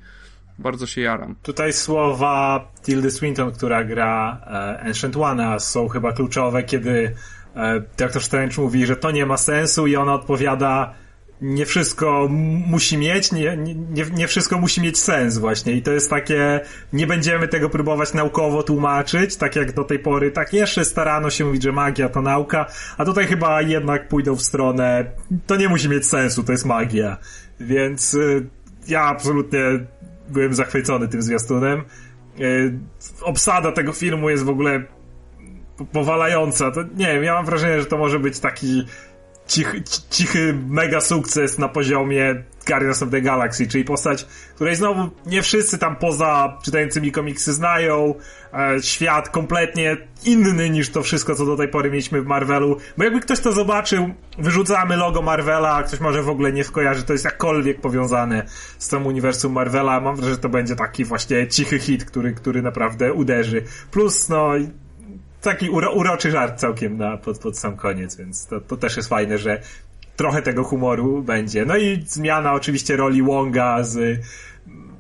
[0.59, 1.35] bardzo się jaram.
[1.43, 7.15] Tutaj słowa Tildy Swinton, która gra e, Ancient One, są chyba kluczowe, kiedy
[7.55, 8.23] e, Dr.
[8.23, 10.93] Strange mówi, że to nie ma sensu i ona odpowiada
[11.41, 12.27] nie wszystko
[12.67, 13.57] musi mieć, nie,
[13.91, 16.59] nie, nie wszystko musi mieć sens właśnie i to jest takie,
[16.93, 21.45] nie będziemy tego próbować naukowo tłumaczyć, tak jak do tej pory, tak jeszcze starano się
[21.45, 22.65] mówić, że magia to nauka,
[22.97, 25.11] a tutaj chyba jednak pójdą w stronę,
[25.47, 27.17] to nie musi mieć sensu, to jest magia,
[27.59, 28.47] więc y,
[28.87, 29.59] ja absolutnie
[30.29, 31.83] byłem zachwycony tym zwiastunem.
[32.39, 32.79] Y,
[33.21, 34.83] obsada tego filmu jest w ogóle
[35.91, 38.85] powalająca, to nie wiem, ja mam wrażenie, że to może być taki
[39.47, 45.41] cichy, cichy mega sukces na poziomie Guardians of the Galaxy, czyli postać, której znowu nie
[45.41, 48.13] wszyscy tam poza czytającymi komiksy znają,
[48.53, 53.03] e, świat kompletnie inny niż to wszystko, co do tej pory mieliśmy w Marvelu, bo
[53.03, 57.25] jakby ktoś to zobaczył, wyrzucamy logo Marvela, ktoś może w ogóle nie skojarzy, to jest
[57.25, 58.45] jakkolwiek powiązane
[58.77, 62.61] z tym uniwersum Marvela, mam wrażenie, że to będzie taki właśnie cichy hit, który, który
[62.61, 63.63] naprawdę uderzy.
[63.91, 64.51] Plus, no,
[65.45, 69.09] taki uro, uroczy żart całkiem na, pod, pod sam koniec, więc to, to też jest
[69.09, 69.61] fajne, że
[70.15, 71.65] trochę tego humoru będzie.
[71.65, 74.19] No i zmiana oczywiście roli Wonga z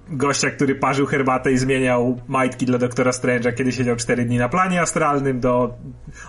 [0.09, 4.49] gościa, który parzył herbatę i zmieniał majtki dla doktora Strange'a, kiedy siedział 4 dni na
[4.49, 5.77] planie astralnym, do...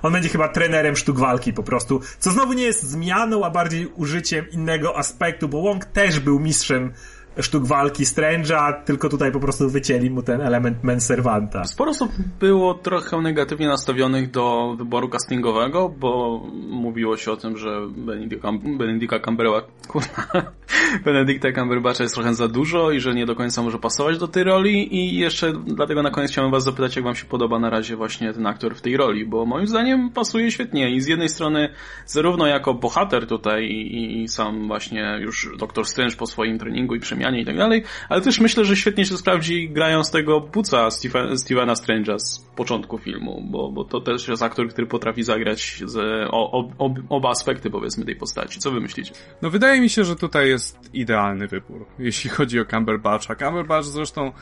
[0.03, 3.87] On będzie chyba trenerem sztuk walki po prostu, co znowu nie jest zmianą, a bardziej
[3.87, 6.93] użyciem innego aspektu, bo Wong też był mistrzem
[7.41, 11.65] sztuk walki Strange'a, tylko tutaj po prostu wycięli mu ten element menserwanta.
[11.65, 17.81] Sporo osób było trochę negatywnie nastawionych do wyboru castingowego, bo mówiło się o tym, że
[18.79, 19.69] Benedicta Cumberbatch,
[21.05, 24.45] Benedicta Cumberbatcha jest trochę za dużo i że nie do końca może pasować do tej
[24.45, 27.97] roli i jeszcze dlatego na koniec chciałem was zapytać, jak wam się podoba na razie
[27.97, 31.69] właśnie ten aktor w tej roli, bo moim zdaniem pasuje świetnie i z jednej strony
[32.07, 37.01] zarówno jako bohater tutaj i, i sam właśnie już Doktor Strange po swoim treningu i
[37.01, 41.39] przemianie i tak dalej, ale też myślę, że świetnie się sprawdzi grając tego buca Stephen,
[41.39, 46.29] Stevena Strange'a z początku filmu, bo, bo to też jest aktor, który potrafi zagrać z,
[46.31, 48.61] o, o, oba aspekty powiedzmy tej postaci.
[48.61, 49.13] Co wy myślicie?
[49.43, 53.35] No wydaje mi się, że tutaj jest idealny wybór, jeśli chodzi o Cumberbatcha.
[53.35, 54.33] Cumberbatch zresztą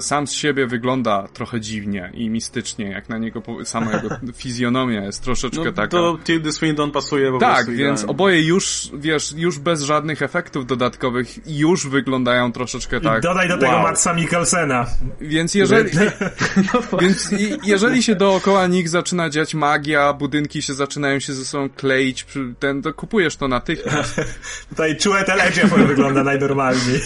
[0.00, 4.08] sam z siebie wygląda trochę dziwnie i mistycznie, jak na niego sama jego
[4.42, 5.88] fizjonomia jest troszeczkę no, taka...
[5.88, 7.66] To Tildy Swindon pasuje po tak, prostu.
[7.66, 13.22] Tak, więc oboje już, wiesz, już bez żadnych efektów dodatkowych już wyglądają troszeczkę I tak...
[13.22, 13.60] dodaj do wow.
[13.60, 14.86] tego Matsa Mikkelsena.
[15.20, 15.90] Więc jeżeli...
[16.74, 17.30] no więc
[17.64, 22.26] jeżeli się dookoła nich zaczyna dziać magia, budynki się zaczynają się ze sobą kleić,
[22.58, 24.20] ten, to kupujesz to natychmiast.
[24.70, 27.00] Tutaj czułe telegraf wygląda najnormalniej.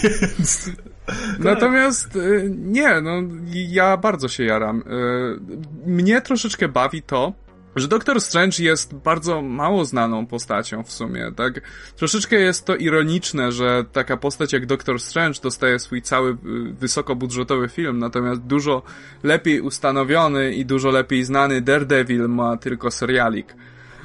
[1.39, 3.13] Natomiast y, nie, no
[3.53, 4.79] ja bardzo się jaram.
[4.79, 7.33] Y, mnie troszeczkę bawi to,
[7.77, 11.61] że Doktor Strange jest bardzo mało znaną postacią w sumie, tak?
[11.97, 16.37] Troszeczkę jest to ironiczne, że taka postać jak Doktor Strange dostaje swój cały y,
[16.73, 18.83] wysokobudżetowy film, natomiast dużo
[19.23, 23.55] lepiej ustanowiony i dużo lepiej znany Daredevil ma tylko serialik.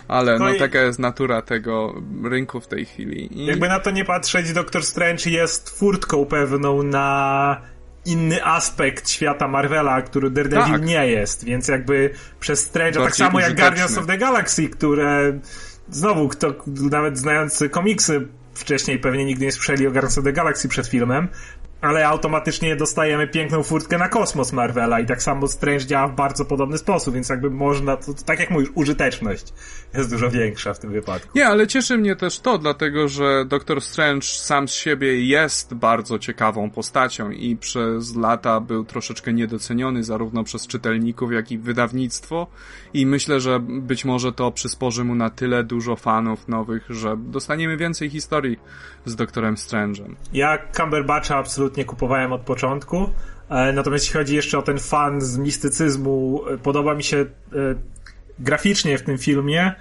[0.09, 3.41] Ale no, no taka jest natura tego rynku w tej chwili.
[3.41, 3.45] I...
[3.45, 7.61] Jakby na to nie patrzeć, Doctor Strange jest furtką pewną na
[8.05, 10.85] inny aspekt świata Marvela, który Daredevil tak.
[10.85, 15.39] nie jest, więc jakby przez Strange'a, tak samo jak Guardians of the Galaxy, które
[15.89, 16.53] znowu, kto
[16.91, 21.27] nawet znający komiksy wcześniej pewnie nigdy nie słyszeli o Guardians of the Galaxy przed filmem,
[21.81, 26.45] ale automatycznie dostajemy piękną furtkę na kosmos Marvela i tak samo Strange działa w bardzo
[26.45, 29.53] podobny sposób, więc jakby można, to, to, tak jak mówisz, użyteczność
[29.93, 31.29] jest dużo większa w tym wypadku.
[31.35, 36.19] Nie, ale cieszy mnie też to, dlatego że Doctor Strange sam z siebie jest bardzo
[36.19, 42.47] ciekawą postacią i przez lata był troszeczkę niedoceniony zarówno przez czytelników, jak i wydawnictwo
[42.93, 47.77] i myślę, że być może to przysporzy mu na tyle dużo fanów nowych, że dostaniemy
[47.77, 48.59] więcej historii
[49.05, 50.15] z Doktorem Strange'em.
[50.33, 53.09] Ja Cumberbatcha absolutnie kupowałem od początku,
[53.49, 57.25] e, natomiast jeśli chodzi jeszcze o ten fan z mistycyzmu, e, podoba mi się e,
[58.39, 59.73] graficznie w tym filmie,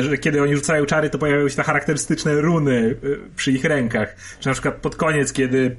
[0.00, 2.96] że kiedy oni rzucają czary, to pojawiają się te charakterystyczne runy
[3.36, 4.16] przy ich rękach.
[4.40, 5.76] Czy na przykład pod koniec, kiedy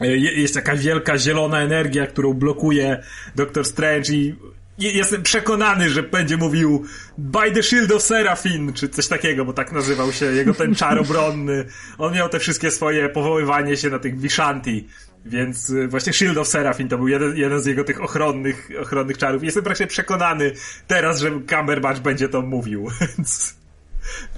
[0.00, 3.02] jest taka wielka zielona energia, którą blokuje
[3.36, 4.34] Doktor Strange i
[4.78, 6.84] jestem przekonany, że będzie mówił
[7.18, 10.98] By the Shield of Seraphin, czy coś takiego, bo tak nazywał się jego ten czar
[10.98, 11.64] obronny.
[11.98, 14.88] On miał te wszystkie swoje powoływanie się na tych Vishanti,
[15.24, 19.18] więc y, właśnie Shield of Seraphin to był jeden, jeden z jego tych ochronnych, ochronnych
[19.18, 19.44] czarów.
[19.44, 20.52] Jestem praktycznie przekonany
[20.86, 23.54] teraz, że Cumberbatch będzie to mówił, więc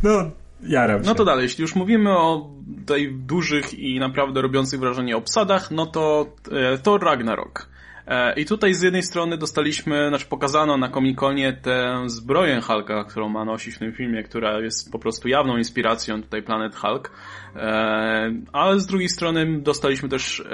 [0.03, 0.31] no,
[0.63, 1.07] jaram się.
[1.07, 2.51] No to dalej, jeśli już mówimy o
[2.87, 7.78] tej dużych i naprawdę robiących wrażenie obsadach, no to e, Thor Ragnarok.
[8.09, 13.29] E, I tutaj z jednej strony dostaliśmy, znaczy pokazano na Comic-Conie tę zbroję Hulka, którą
[13.29, 17.11] ma nosić w tym filmie, która jest po prostu jawną inspiracją tutaj Planet Hulk.
[17.57, 20.45] E, ale z drugiej strony dostaliśmy też,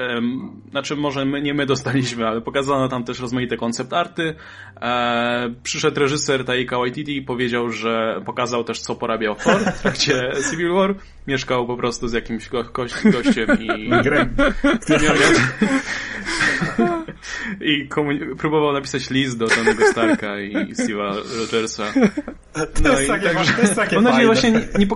[0.71, 4.35] znaczy może my, nie my dostaliśmy, ale pokazano tam też rozmaite koncept arty.
[4.81, 10.33] E, przyszedł reżyser Taika Waititi i powiedział, że pokazał też co porabiał Thor w trakcie
[10.51, 10.95] Civil War.
[11.27, 12.65] Mieszkał po prostu z jakimś go
[13.05, 13.89] gościem i...
[13.89, 14.03] miał
[17.61, 17.89] i
[18.39, 21.85] próbował napisać list do Tonego Starka i Steve'a Rogersa.
[22.57, 24.87] No to jest i takie, także, to jest takie Mam nadzieję właśnie nie, nie,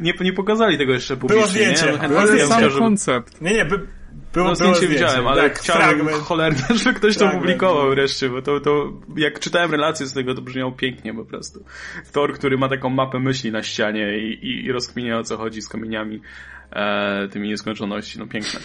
[0.00, 1.42] nie, nie, pokazali tego jeszcze publicznie.
[1.42, 1.98] Było zdjęcie.
[2.02, 2.08] Nie?
[2.08, 3.40] No, sam koncept.
[3.40, 3.86] Nie, nie, by,
[4.32, 6.16] było, no zdjęcie widziałem, ale tak, chciałem fragment.
[6.16, 10.42] cholernie, żeby ktoś to publikował wreszcie, bo to, to jak czytałem relacje z tego, to
[10.42, 11.64] brzmiało pięknie po prostu.
[12.12, 15.62] Thor, który ma taką mapę myśli na ścianie i, i, i rozkminia o co chodzi
[15.62, 16.20] z kamieniami
[16.72, 18.60] e, tymi nieskończoności, no piękne.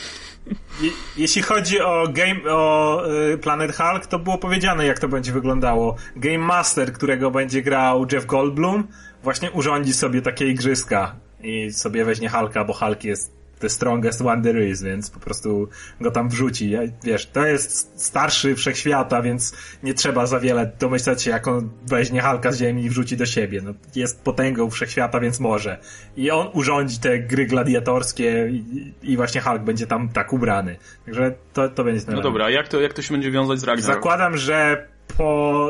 [1.18, 3.04] jeśli chodzi o game, o
[3.34, 5.96] y, Planet Hulk, to było powiedziane jak to będzie wyglądało.
[6.16, 8.88] Game Master, którego będzie grał Jeff Goldblum,
[9.24, 14.42] właśnie urządzi sobie takie igrzyska i sobie weźmie Hulka, bo Hulk jest the strongest one
[14.42, 15.70] there is, więc po prostu
[16.02, 16.74] go tam wrzuci.
[17.04, 19.54] Wiesz, to jest starszy wszechświata, więc
[19.84, 23.26] nie trzeba za wiele domyślać się, jak on weźmie Halka z ziemi i wrzuci do
[23.26, 23.62] siebie.
[23.64, 25.78] No, jest potęgą wszechświata, więc może.
[26.18, 30.78] I on urządzi te gry gladiatorskie i, i właśnie Hulk będzie tam tak ubrany.
[31.06, 33.64] Także to, to będzie No dobra, a jak to, jak to się będzie wiązać z
[33.64, 33.96] Ragnarok?
[33.96, 34.88] Zakładam, że
[35.18, 35.70] po,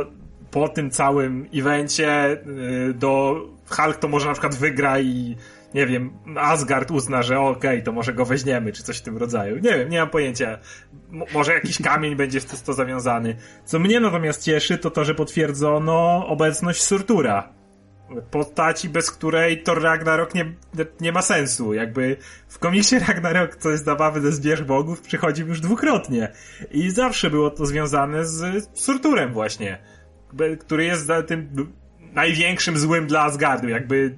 [0.51, 5.35] po tym całym evencie y, do Hulk to może na przykład wygra i
[5.77, 9.17] nie wiem, Asgard uzna, że okej, okay, to może go weźmiemy, czy coś w tym
[9.17, 9.55] rodzaju.
[9.55, 10.57] Nie wiem, nie mam pojęcia.
[11.13, 13.35] M może jakiś kamień będzie w to zawiązany.
[13.65, 17.49] Co mnie natomiast cieszy, to to, że potwierdzono obecność Surtura.
[18.31, 20.45] Postaci, bez której Thor Ragnarok nie,
[21.01, 21.73] nie ma sensu.
[21.73, 22.17] Jakby
[22.47, 26.31] w komisie Ragnarok, co jest zabawy ze zbierz bogów, przychodzi już dwukrotnie.
[26.71, 29.77] I zawsze było to związane z Surturem właśnie.
[30.59, 31.49] Który jest tym
[32.13, 33.69] największym złym dla Asgardu.
[33.69, 34.15] Jakby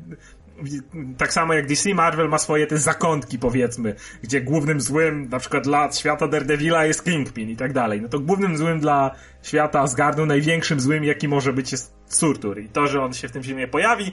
[1.18, 5.64] tak samo jak DC Marvel ma swoje te zakątki powiedzmy, gdzie głównym złym na przykład
[5.64, 8.02] dla świata Daredevila jest Kingpin i tak dalej.
[8.02, 12.70] No to głównym złym dla świata Asgardu, największym złym jaki może być jest Surtur i
[12.70, 14.12] to, że on się w tym filmie pojawi,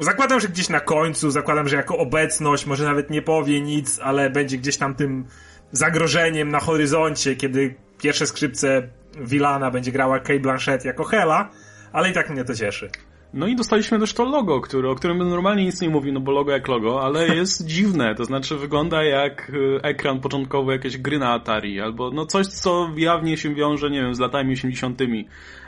[0.00, 4.30] zakładam, że gdzieś na końcu, zakładam, że jako obecność może nawet nie powie nic, ale
[4.30, 5.24] będzie gdzieś tam tym
[5.72, 8.88] zagrożeniem na horyzoncie, kiedy pierwsze skrzypce
[9.20, 11.50] Vilana będzie grała Kay Blanchett jako Hela,
[11.92, 12.90] ale i tak mnie to cieszy.
[13.34, 16.32] No i dostaliśmy też to logo, który, o którym normalnie nic nie mówi, no bo
[16.32, 21.18] logo jak logo, ale jest dziwne, to znaczy wygląda jak e, ekran początkowy jakiejś gry
[21.18, 25.00] na Atari, albo no coś, co jawnie się wiąże, nie wiem, z latami 80.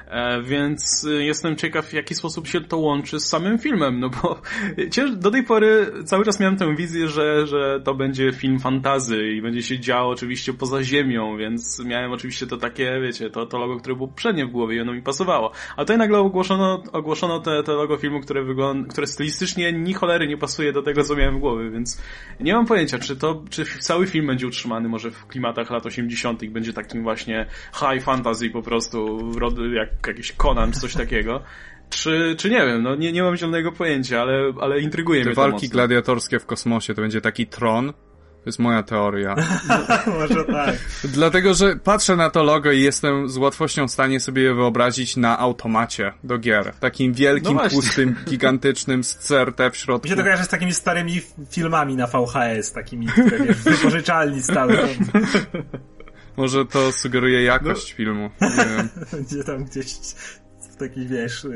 [0.09, 4.11] E, więc e, jestem ciekaw, w jaki sposób się to łączy z samym filmem, no
[4.11, 4.41] bo
[5.17, 9.43] do tej pory cały czas miałem tę wizję, że, że to będzie film fantazy i
[9.43, 13.77] będzie się działo oczywiście poza ziemią, więc miałem oczywiście to takie, wiecie, to, to logo,
[13.77, 15.53] które było przednie w głowie i ono mi pasowało.
[15.77, 20.29] A tutaj nagle ogłoszono, ogłoszono te, te logo filmu, które wygląda, które stylistycznie ni cholery
[20.29, 22.03] nie pasuje do tego, co miałem w głowie, więc
[22.41, 26.45] nie mam pojęcia, czy to, czy cały film będzie utrzymany może w klimatach lat 80.
[26.45, 29.19] będzie takim właśnie high fantasy po prostu,
[29.75, 31.43] jak jakiś Conan czy coś takiego.
[31.91, 35.35] Czy, czy nie wiem, no nie, nie mam zielonego pojęcia, ale, ale intryguje Te mnie
[35.35, 35.69] to walki mocno.
[35.69, 39.35] gladiatorskie w kosmosie to będzie taki tron, to jest moja teoria.
[40.19, 40.77] Może tak.
[41.05, 45.17] Dlatego, że patrzę na to logo i jestem z łatwością w stanie sobie je wyobrazić
[45.17, 46.73] na automacie do gier.
[46.81, 50.07] Takim wielkim, no pustym, gigantycznym z CRT w środku.
[50.07, 51.21] Mi się to kojarzy z takimi starymi
[51.51, 54.79] filmami na VHS, takimi, które wiesz, wypożyczalni stały.
[56.39, 57.97] Może to sugeruje jakość no.
[57.97, 58.31] filmu.
[58.41, 58.89] Nie wiem.
[59.25, 59.87] Gdzie tam gdzieś
[60.79, 61.47] taki wiesz,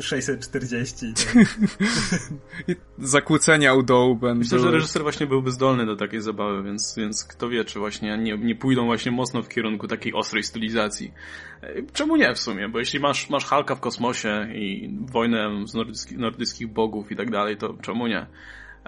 [0.00, 1.06] 640.
[1.06, 2.76] Y, tak.
[2.98, 4.38] Zakłócenia u dołu będą.
[4.38, 8.18] Myślę, że reżyser właśnie byłby zdolny do takiej zabawy, więc, więc kto wie, czy właśnie
[8.18, 11.12] nie, nie pójdą właśnie mocno w kierunku takiej ostrej stylizacji.
[11.62, 12.68] E, czemu nie w sumie?
[12.68, 17.30] Bo jeśli masz, masz Halka w kosmosie i wojnę z nordyckich, nordyckich bogów i tak
[17.30, 18.26] dalej, to czemu nie?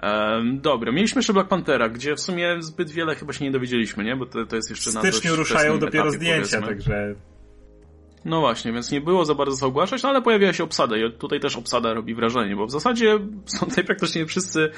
[0.03, 4.03] Um, dobra, mieliśmy jeszcze Black Panthera, gdzie w sumie zbyt wiele chyba się nie dowiedzieliśmy,
[4.03, 4.15] nie?
[4.15, 6.75] Bo to, to jest jeszcze na W styczniu ruszają dopiero etapie, zdjęcia, powiedzmy.
[6.75, 7.15] także
[8.25, 11.11] no właśnie, więc nie było za bardzo co ogłaszać, no ale pojawiła się obsada i
[11.11, 14.69] tutaj też obsada robi wrażenie, bo w zasadzie są tutaj praktycznie wszyscy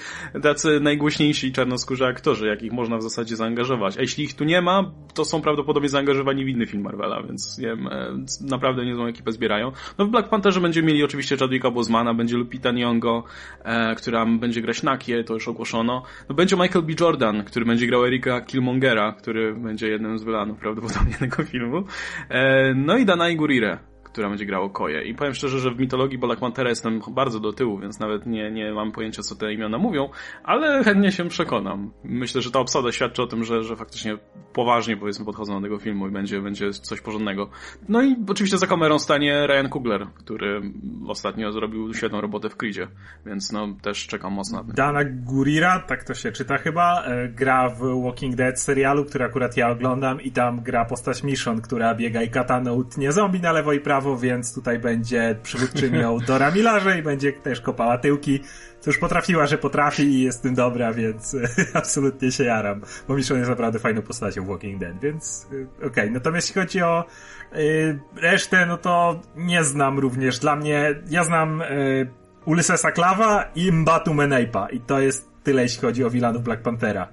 [0.43, 3.97] tacy najgłośniejsi czarnoskórzy aktorzy, jakich można w zasadzie zaangażować.
[3.97, 7.57] A jeśli ich tu nie ma, to są prawdopodobnie zaangażowani w inny film Marvela, więc
[7.57, 9.71] nie wiem, e, naprawdę niezłą ekipę zbierają.
[9.97, 13.23] No w Black Pantherze będziemy mieli oczywiście Chadwicka Bozmana, będzie Lupita Nyong'o,
[13.63, 16.03] e, która będzie grać Nakie, to już ogłoszono.
[16.29, 16.93] No będzie Michael B.
[16.99, 21.83] Jordan, który będzie grał Erika Killmongera, który będzie jednym z wylanów prawdopodobnie tego filmu.
[22.29, 23.81] E, no i Dana Gurirá.
[24.17, 25.03] Która będzie grało Koje.
[25.03, 28.51] I powiem szczerze, że w mitologii Black Panthera jestem bardzo do tyłu, więc nawet nie,
[28.51, 30.09] nie mam pojęcia, co te imiona mówią,
[30.43, 31.91] ale chętnie się przekonam.
[32.03, 34.17] Myślę, że ta obsada świadczy o tym, że, że faktycznie
[34.53, 37.49] poważnie, powiedzmy, podchodzą do tego filmu i będzie, będzie coś porządnego.
[37.89, 40.61] No i oczywiście za kamerą stanie Ryan Coogler, który
[41.07, 42.87] ostatnio zrobił świetną robotę w Creedzie,
[43.25, 44.63] więc no też czekam mocno.
[44.63, 49.57] Dana Gurira, tak to się czyta chyba, e, gra w Walking Dead serialu, który akurat
[49.57, 53.73] ja oglądam i tam gra postać Mission, która biega i kataną utnie zombie na lewo
[53.73, 58.39] i prawo więc tutaj będzie przywódczynią Dora Milarze i będzie też kopała tyłki.
[58.79, 61.35] Co już potrafiła, że potrafi i jest tym dobra, więc
[61.73, 62.81] absolutnie się jaram.
[63.07, 65.87] Bo Michonne jest naprawdę fajną postacią w Walking Dead, więc y, okej.
[65.87, 66.11] Okay.
[66.11, 67.05] Natomiast jeśli chodzi o
[67.55, 70.39] y, resztę, no to nie znam również.
[70.39, 72.07] Dla mnie, ja znam y,
[72.45, 77.07] Ulyssesa Klawa i Mbatu Menepa i to jest tyle, jeśli chodzi o Villanów Black Panthera.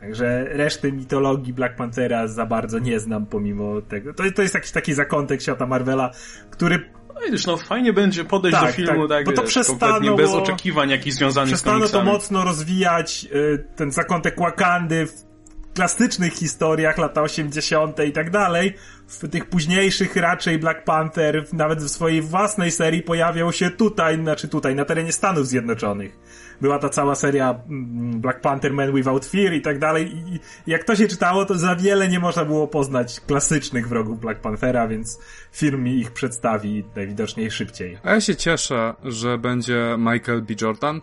[0.00, 4.14] Także reszty mitologii Black Panthera za bardzo nie znam pomimo tego.
[4.14, 6.10] To, to jest jakiś taki zakątek świata Marvela,
[6.50, 10.16] który no widzisz, no fajnie będzie podejść tak, do filmu tak, tak bo to przestano,
[10.16, 11.92] bez oczekiwań jakichś związanych z komiksami.
[11.92, 15.28] to mocno rozwijać y, ten zakątek Wakandy w
[15.74, 18.04] klasycznych historiach, lata 80.
[18.04, 18.74] i tak dalej.
[19.08, 24.48] W tych późniejszych raczej Black Panther, nawet w swojej własnej serii pojawiał się tutaj, znaczy
[24.48, 26.18] tutaj, na terenie Stanów Zjednoczonych.
[26.60, 30.12] Była ta cała seria mm, Black Panther Man Without Fear i tak dalej.
[30.16, 34.40] I jak to się czytało, to za wiele nie można było poznać klasycznych wrogów Black
[34.40, 35.18] Panthera, więc
[35.52, 37.98] film mi ich przedstawi najwidoczniej szybciej.
[38.02, 40.54] A ja się cieszę, że będzie Michael B.
[40.60, 41.00] Jordan,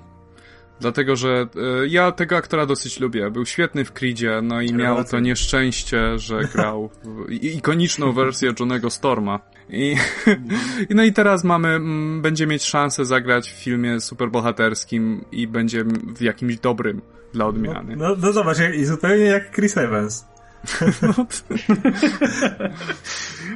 [0.80, 1.48] Dlatego, że
[1.84, 3.32] y, ja tego aktora dosyć lubię.
[3.32, 6.90] Był świetny w Creedzie, no i miał to nieszczęście, że grał
[7.30, 9.40] ikoniczną wersję Johnego Storma.
[9.70, 9.96] I,
[10.96, 15.84] no i teraz mamy, m, będzie mieć szansę zagrać w filmie superbohaterskim i będzie
[16.16, 17.02] w jakimś dobrym
[17.34, 17.96] dla odmiany.
[17.96, 20.26] No, no, no zobacz, i zupełnie jak Chris Evans.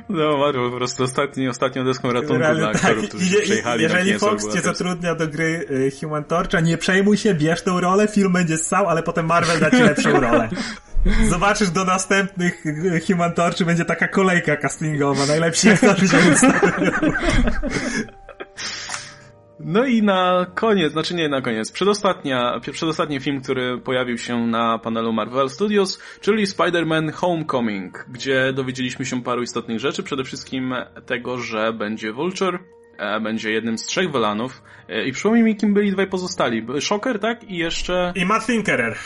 [0.10, 3.10] No, Mario po prostu ostatni, ostatnią deską ratunku Realnie, dla aktorów, tak.
[3.10, 7.62] którzy przejechali Jeżeli Fox cię zatrudnia do gry y, Human Torcha, nie przejmuj się, bierz
[7.62, 10.50] tą rolę, film będzie ssał, ale potem Marvel da ci lepszą rolę.
[11.30, 16.18] Zobaczysz do następnych y, Human Torchy będzie taka kolejka castingowa, najlepsi aktorzy się
[19.60, 24.80] No i na koniec, znaczy nie na koniec, przedostatnia, przedostatni film, który pojawił się na
[24.80, 31.38] panelu Marvel Studios, czyli Spider-Man Homecoming, gdzie dowiedzieliśmy się paru istotnych rzeczy, przede wszystkim tego,
[31.38, 32.60] że będzie Vulture,
[32.98, 36.66] e, będzie jednym z trzech Velanów e, i przypomnij mi, kim byli dwaj pozostali.
[36.80, 37.44] Shocker, tak?
[37.44, 38.14] I jeszcze...
[38.16, 38.98] I Matt Finkerer.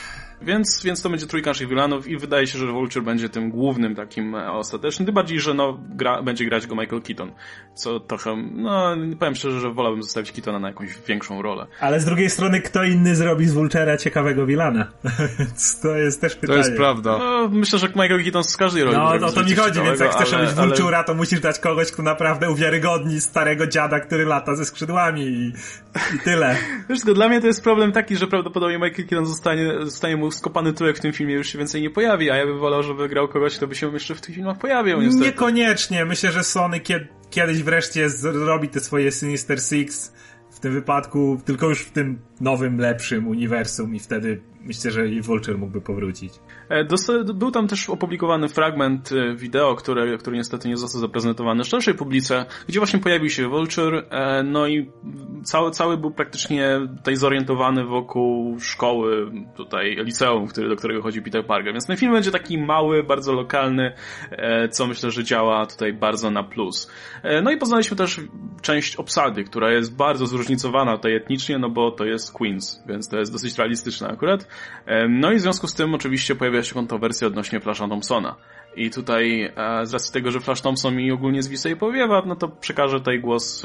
[0.43, 3.95] Więc, więc to będzie trójka naszych wilanów i wydaje się, że Vulture będzie tym głównym
[3.95, 7.31] takim e, ostatecznym, tym bardziej, że no, gra, będzie grać go Michael Keaton,
[7.73, 11.67] co trochę, no powiem szczerze, że wolałbym zostawić Keatona na jakąś większą rolę.
[11.79, 14.91] Ale z drugiej strony, kto inny zrobi z Vulture'a ciekawego wilana?
[15.81, 16.61] to jest też pytanie.
[16.61, 17.17] To jest prawda.
[17.17, 18.97] No, myślę, że Michael Keaton z każdej roli.
[18.97, 21.03] No, o to mi chodzi, więc jak chcesz robić Vulture'a, ale...
[21.03, 25.53] to musisz dać kogoś, kto naprawdę uwiarygodni starego dziada, który lata ze skrzydłami i,
[26.15, 26.57] i tyle.
[26.89, 30.73] Wiesz, dla mnie to jest problem taki, że prawdopodobnie Michael Keaton zostanie, zostanie mu skopany
[30.73, 33.27] tyłek w tym filmie już się więcej nie pojawi, a ja bym wolał, żeby grał
[33.27, 35.25] kogoś, kto by się jeszcze w tych filmach pojawił, niestety.
[35.25, 36.05] Niekoniecznie.
[36.05, 36.81] Myślę, że Sony
[37.29, 40.13] kiedyś wreszcie zrobi te swoje Sinister Six
[40.51, 45.21] w tym wypadku, tylko już w tym nowym, lepszym uniwersum i wtedy myślę, że i
[45.21, 46.33] Vulture mógłby powrócić.
[46.69, 46.85] E,
[47.33, 52.45] był tam też opublikowany fragment e, wideo, który, który niestety nie został zaprezentowany szerszej publice,
[52.67, 54.91] gdzie właśnie pojawił się Vulture, e, no i
[55.43, 61.45] cały, cały był praktycznie tutaj zorientowany wokół szkoły, tutaj liceum, który, do którego chodzi Peter
[61.45, 63.93] Parker, więc ten film będzie taki mały, bardzo lokalny,
[64.71, 66.91] co myślę, że działa tutaj bardzo na plus.
[67.43, 68.21] No i poznaliśmy też
[68.61, 73.17] część obsady, która jest bardzo zróżnicowana tutaj etnicznie, no bo to jest Queens, więc to
[73.17, 74.47] jest dosyć realistyczne akurat.
[75.09, 78.35] No i w związku z tym oczywiście pojawia się kontrowersja odnośnie Flasha Thompsona.
[78.75, 82.35] I tutaj e, z racji tego, że Flash Thompson mi ogólnie z Wisej powiewa, no
[82.35, 83.63] to przekażę tutaj głos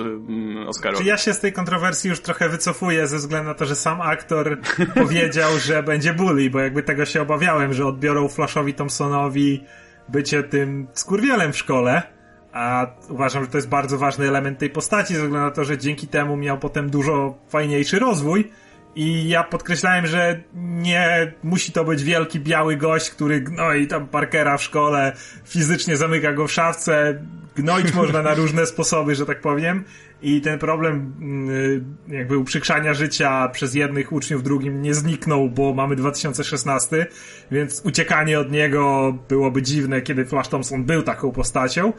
[0.66, 1.04] Oscarowi.
[1.04, 4.00] Czy ja się z tej kontrowersji już trochę wycofuję ze względu na to, że sam
[4.00, 4.58] aktor
[4.94, 9.64] powiedział, że będzie bully, bo jakby tego się obawiałem, że odbiorą Flashowi Thompsonowi
[10.08, 12.17] bycie tym skurwielem w szkole.
[12.52, 15.78] A uważam, że to jest bardzo ważny element tej postaci, ze względu na to, że
[15.78, 18.50] dzięki temu miał potem dużo fajniejszy rozwój
[18.98, 24.56] i ja podkreślałem, że nie musi to być wielki biały gość, który gnoi tam Parkera
[24.56, 25.12] w szkole,
[25.44, 27.22] fizycznie zamyka go w szafce.
[27.56, 29.84] Gnoić można na różne sposoby, że tak powiem.
[30.22, 35.96] I ten problem mm, jakby uprzykrzania życia przez jednych uczniów drugim nie zniknął, bo mamy
[35.96, 37.06] 2016,
[37.50, 41.92] więc uciekanie od niego byłoby dziwne, kiedy Flash Thompson był taką postacią.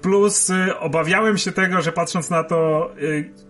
[0.00, 3.47] Plus y, obawiałem się tego, że patrząc na to, y,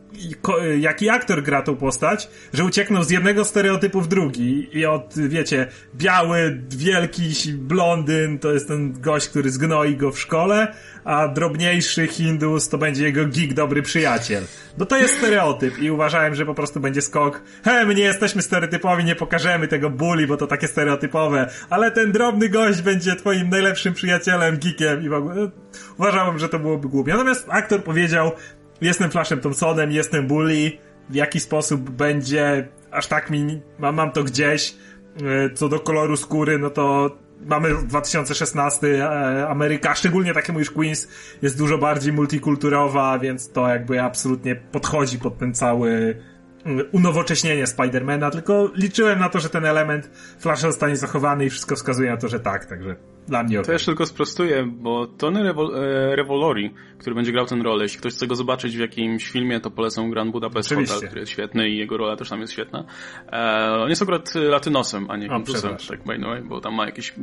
[0.78, 5.66] jaki aktor gra tą postać, że ucieknął z jednego stereotypu w drugi i od, wiecie,
[5.94, 12.68] biały, wielki blondyn to jest ten gość, który zgnoi go w szkole, a drobniejszy Hindus
[12.68, 14.44] to będzie jego geek dobry przyjaciel.
[14.78, 17.42] No to jest stereotyp i uważałem, że po prostu będzie skok.
[17.64, 22.12] He, my nie jesteśmy stereotypowi, nie pokażemy tego bully, bo to takie stereotypowe, ale ten
[22.12, 25.50] drobny gość będzie twoim najlepszym przyjacielem, geekiem i w ogóle.
[25.98, 27.12] Uważałem, że to byłoby głupie.
[27.12, 28.32] Natomiast aktor powiedział,
[28.80, 30.72] jestem Flashem Thompsonem, jestem Bully,
[31.08, 34.74] w jaki sposób będzie, aż tak mi, mam, mam to gdzieś,
[35.22, 37.16] e, co do koloru skóry, no to
[37.46, 41.08] mamy 2016 e, Ameryka, szczególnie takiemu już Queens,
[41.42, 46.16] jest dużo bardziej multikulturowa, więc to jakby absolutnie podchodzi pod ten cały
[46.64, 51.76] mm, unowocześnienie Spidermana, tylko liczyłem na to, że ten element Flasha zostanie zachowany i wszystko
[51.76, 52.96] wskazuje na to, że tak, także
[53.28, 53.66] dla mnie okay.
[53.66, 57.98] To jeszcze tylko sprostuję, bo Tony Revol e, Revolori, który będzie grał ten rolę, jeśli
[57.98, 60.94] ktoś chce go zobaczyć w jakimś filmie, to polecam Grand Budapest Oczywiście.
[60.94, 62.84] Hotel, który jest świetny i jego rola też tam jest świetna.
[63.32, 66.86] E, on jest akurat latynosem, a nie Hindusem, tak by the way, bo tam ma
[66.86, 67.14] jakieś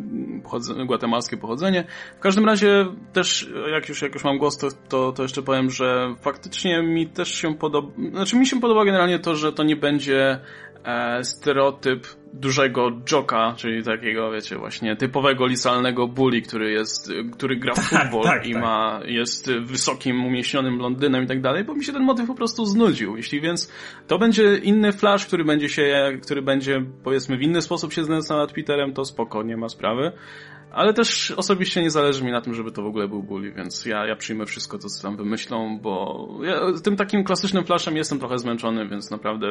[0.44, 1.84] pochodzenie, guatemalskie pochodzenie.
[2.18, 5.70] W każdym razie też, jak już, jak już mam głos, to, to, to jeszcze powiem,
[5.70, 9.76] że faktycznie mi też się podoba, znaczy mi się podoba generalnie to, że to nie
[9.76, 10.40] będzie
[10.84, 17.74] e, stereotyp dużego joka, czyli takiego, wiecie, właśnie typowego lisalnego bully, który jest, który gra
[17.74, 18.62] w tak, futbol tak, i tak.
[18.62, 22.66] ma, jest wysokim, umieśnionym Londynem i tak dalej, bo mi się ten motyw po prostu
[22.66, 23.18] znudził.
[23.18, 23.72] Jeśli więc
[24.08, 28.38] to będzie inny Flash, który będzie się, który będzie, powiedzmy, w inny sposób się znęcał
[28.38, 30.12] nad Peterem, to spoko, nie ma sprawy.
[30.76, 33.86] Ale też osobiście nie zależy mi na tym, żeby to w ogóle był bully, więc
[33.86, 38.38] ja, ja przyjmę wszystko, co tam wymyślą, bo ja tym takim klasycznym flashem jestem trochę
[38.38, 39.48] zmęczony, więc naprawdę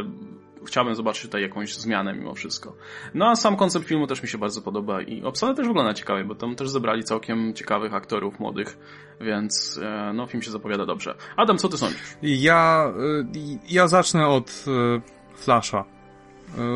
[0.67, 2.77] chciałbym zobaczyć tutaj jakąś zmianę mimo wszystko.
[3.15, 6.25] No a sam koncept filmu też mi się bardzo podoba i obsada też wygląda ciekawie,
[6.25, 8.79] bo tam też zebrali całkiem ciekawych aktorów młodych,
[9.21, 11.15] więc e, no film się zapowiada dobrze.
[11.37, 12.17] Adam, co ty sądzisz?
[12.23, 15.01] Ja, e, ja zacznę od e,
[15.37, 15.85] Flasha.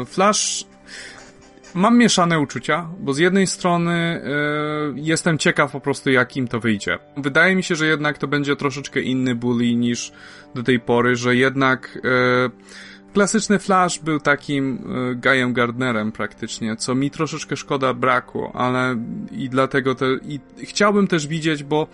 [0.06, 0.64] Flash
[1.74, 4.22] mam mieszane uczucia, bo z jednej strony
[4.96, 6.98] y, jestem ciekaw po prostu jakim to wyjdzie.
[7.16, 10.12] Wydaje mi się, że jednak to będzie troszeczkę inny bully niż
[10.54, 16.94] do tej pory, że jednak y, klasyczny Flash był takim y, Guyem Gardnerem praktycznie, co
[16.94, 18.96] mi troszeczkę szkoda brakło, ale
[19.32, 21.86] i dlatego te, i chciałbym też widzieć, bo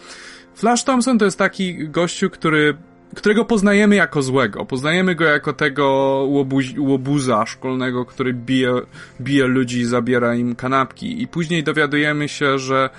[0.54, 2.76] Flash Thompson to jest taki gościu, który
[3.14, 4.64] którego poznajemy jako złego.
[4.64, 5.86] Poznajemy go jako tego
[6.28, 8.72] łobuz, łobuza szkolnego, który bije,
[9.20, 11.22] bije ludzi i zabiera im kanapki.
[11.22, 12.90] I później dowiadujemy się, że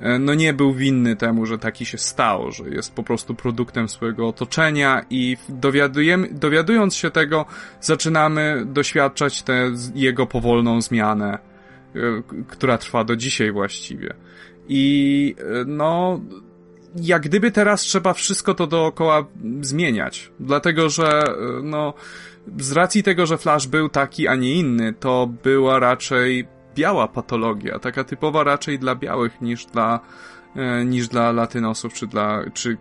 [0.00, 3.88] e, no nie był winny temu, że taki się stało, że jest po prostu produktem
[3.88, 7.46] swojego otoczenia i dowiadujemy, dowiadując się tego,
[7.80, 11.38] zaczynamy doświadczać tę jego powolną zmianę,
[11.94, 11.98] e,
[12.48, 14.14] która trwa do dzisiaj właściwie.
[14.68, 16.20] I e, no,
[16.96, 19.24] jak gdyby teraz trzeba wszystko to dookoła
[19.60, 20.32] zmieniać.
[20.40, 21.94] Dlatego, że e, no,
[22.58, 27.78] z racji tego, że Flash był taki, a nie inny, to była raczej biała patologia,
[27.78, 30.00] taka typowa raczej dla białych niż dla
[30.56, 32.76] e, niż dla latynosów, czy dla, czy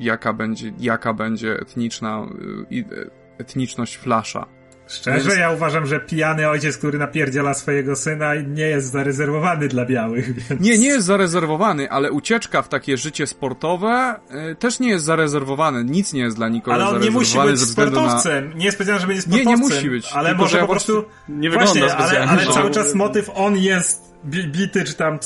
[0.00, 2.26] jaka będzie, jaka będzie etniczna,
[2.70, 4.55] e, etniczność Flasha.
[4.88, 5.38] Szczerze, Więc...
[5.38, 10.34] ja uważam, że pijany ojciec, który napierdziela swojego syna, nie jest zarezerwowany dla białych.
[10.48, 10.60] Więc...
[10.60, 14.20] Nie, nie jest zarezerwowany, ale ucieczka w takie życie sportowe
[14.50, 15.84] y, też nie jest zarezerwowane.
[15.84, 18.48] Nic nie jest dla nikogo Ale on nie musi być sportowcem.
[18.48, 18.54] Na...
[18.54, 19.52] Nie jest powiedziane, że będzie sportowcem.
[19.52, 20.12] Nie, nie musi być.
[20.12, 21.04] Ale może po prostu...
[21.28, 25.18] Nie wygląda Właśnie, ale, ale cały czas motyw on jest bity, czy tam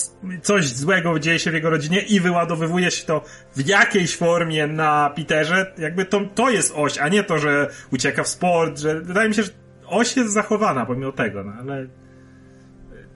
[0.43, 3.25] coś złego dzieje się w jego rodzinie i wyładowywuje się to
[3.57, 8.23] w jakiejś formie na Peterze, jakby to, to jest oś, a nie to, że ucieka
[8.23, 9.51] w sport, że wydaje mi się, że
[9.87, 11.87] oś jest zachowana pomimo tego, no ale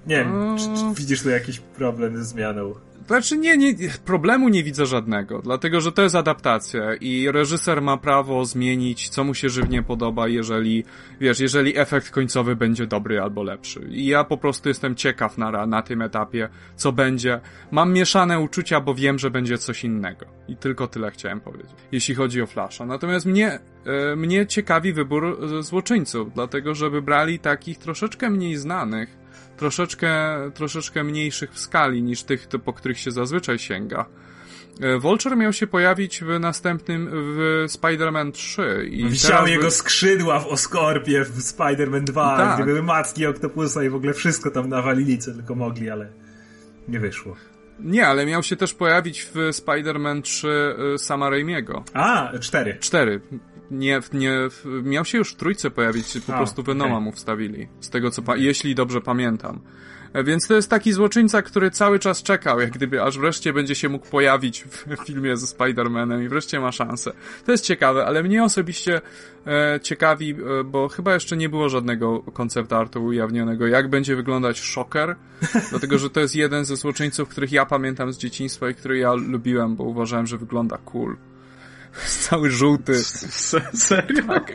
[0.06, 2.74] nie wiem, czy, czy widzisz tu jakiś problem ze zmianą?
[3.06, 3.74] Znaczy nie, nie,
[4.04, 9.24] problemu nie widzę żadnego, dlatego że to jest adaptacja i reżyser ma prawo zmienić, co
[9.24, 10.84] mu się żywnie podoba, jeżeli,
[11.20, 13.80] wiesz, jeżeli efekt końcowy będzie dobry albo lepszy.
[13.90, 17.40] I ja po prostu jestem ciekaw na, na tym etapie, co będzie.
[17.70, 20.26] Mam mieszane uczucia, bo wiem, że będzie coś innego.
[20.48, 22.86] I tylko tyle chciałem powiedzieć, jeśli chodzi o Flasha.
[22.86, 29.23] Natomiast mnie, e, mnie ciekawi wybór złoczyńców, dlatego że wybrali takich troszeczkę mniej znanych,
[29.56, 34.06] troszeczkę, troszeczkę mniejszych w skali niż tych, po których się zazwyczaj sięga.
[34.80, 38.88] E, Vulture miał się pojawić w następnym, w Spider-Man 3.
[38.90, 39.70] I Wisiał jego by...
[39.70, 42.54] skrzydła w Oskorpie w Spider-Man 2, tak.
[42.56, 46.08] gdzie były macki Octopusa i w ogóle wszystko tam nawalili, co tylko mogli, ale
[46.88, 47.36] nie wyszło.
[47.80, 51.84] Nie, ale miał się też pojawić w Spider-Man 3 e, Sama Raimiego.
[51.92, 52.76] A, 4.
[52.80, 53.20] 4
[53.78, 54.32] nie, nie,
[54.82, 57.04] miał się już w trójce pojawić, po A, prostu Venoma okay.
[57.04, 57.68] mu wstawili.
[57.80, 59.60] Z tego co, pa- jeśli dobrze pamiętam.
[60.14, 63.74] E, więc to jest taki złoczyńca, który cały czas czekał, jak gdyby aż wreszcie będzie
[63.74, 67.12] się mógł pojawić w filmie ze Spider-Manem i wreszcie ma szansę.
[67.46, 69.00] To jest ciekawe, ale mnie osobiście
[69.46, 74.60] e, ciekawi, e, bo chyba jeszcze nie było żadnego koncept artu ujawnionego, jak będzie wyglądać
[74.60, 75.16] Shocker,
[75.70, 79.14] dlatego, że to jest jeden ze złoczyńców, których ja pamiętam z dzieciństwa i który ja
[79.14, 81.16] lubiłem, bo uważałem, że wygląda cool.
[82.06, 82.94] Cały żółty.
[83.74, 84.22] Serio?
[84.26, 84.54] Tak.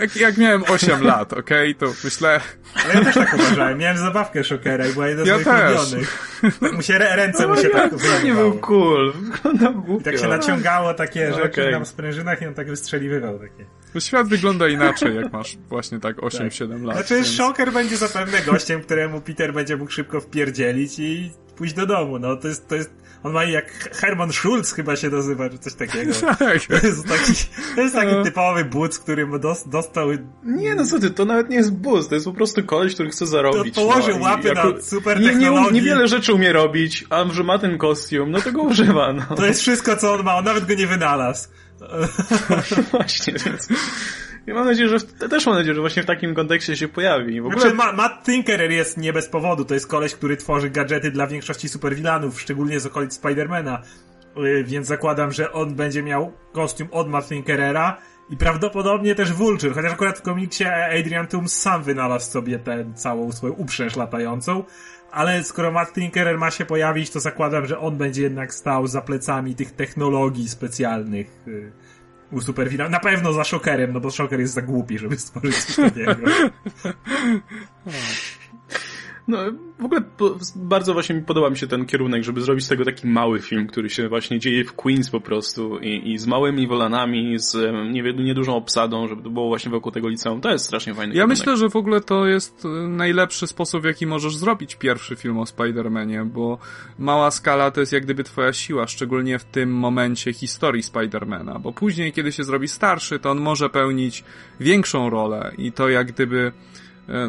[0.00, 2.40] Jak, jak miałem 8 lat, okej, okay, to myślę...
[2.84, 3.78] Ale ja też tak uważałem.
[3.78, 6.40] Miałem zabawkę Shockera i była jedna z ja moich ulubionych.
[6.60, 9.12] Tak mu się ręce no, mu się tak To nie był cool.
[9.12, 10.00] Wyglądał głupio.
[10.00, 11.42] I tak się naciągało takie okay.
[11.42, 13.64] rzeczy tam w sprężynach i on tak wystrzeliwywał takie.
[13.92, 16.82] To świat wygląda inaczej, jak masz właśnie tak 8-7 tak.
[16.82, 16.96] lat.
[16.96, 17.26] Znaczy więc...
[17.26, 22.36] Shocker będzie zapewne gościem, któremu Peter będzie mógł szybko wpierdzielić i pójść do domu, no
[22.36, 22.90] to jest, to jest,
[23.22, 26.12] on ma jak Herman Schulz chyba się nazywa, czy coś takiego.
[26.38, 26.62] Tak.
[26.80, 27.32] To jest taki,
[27.74, 28.22] to jest taki No.
[28.24, 30.08] typowy but, który dos- dostał,
[30.44, 33.10] Nie, no co ty, to nawet nie jest boost, to jest po prostu koleś, który
[33.10, 33.74] chce zarobić.
[33.74, 35.50] To położył no, łapy na jako- super nie, nie.
[35.72, 39.36] Niewiele rzeczy umie robić, a że ma ten kostium, no to go używa, no.
[39.36, 41.48] to jest wszystko co on ma, on nawet go nie wynalazł.
[42.90, 43.68] Właśnie, więc...
[44.48, 47.40] Ja mam nadzieję, że w, też mam nadzieję, że właśnie w takim kontekście się pojawi.
[47.40, 49.64] W ogóle Znaczy, Ma, Matt Tinkerer jest nie bez powodu.
[49.64, 53.82] To jest koleś, który tworzy gadżety dla większości superwilanów, szczególnie z okolic Spidermana.
[54.36, 57.96] Yy, Więc zakładam, że on będzie miał kostium od Matt Tinkerera
[58.30, 60.64] i prawdopodobnie też Vulture, chociaż akurat w komiksie
[61.00, 64.64] Adrian Toomes sam wynalazł sobie tę całą swoją uprzęż latającą.
[65.10, 69.00] Ale skoro Matt Tinkerer ma się pojawić, to zakładam, że on będzie jednak stał za
[69.00, 71.72] plecami tych technologii specjalnych yy,
[72.30, 72.90] u superwilana.
[72.90, 76.14] Na pewno za Shockerem, no bo Shocker jest za głupi, żeby stworzyć coś takiego.
[79.28, 79.38] No,
[79.78, 80.02] w ogóle
[80.56, 83.66] bardzo właśnie mi podoba mi się ten kierunek, żeby zrobić z tego taki mały film,
[83.66, 87.54] który się właśnie dzieje w Queens po prostu i, i z małymi wolanami, z
[87.92, 90.40] niewie- niedużą obsadą, żeby to było właśnie wokół tego liceum.
[90.40, 91.38] To jest strasznie fajny Ja kierunek.
[91.38, 95.38] myślę, że w ogóle to jest y, najlepszy sposób, w jaki możesz zrobić pierwszy film
[95.38, 96.58] o Spider-Manie, bo
[96.98, 101.72] mała skala to jest jak gdyby twoja siła, szczególnie w tym momencie historii Spider-Mana, bo
[101.72, 104.24] później, kiedy się zrobi starszy, to on może pełnić
[104.60, 106.52] większą rolę i to jak gdyby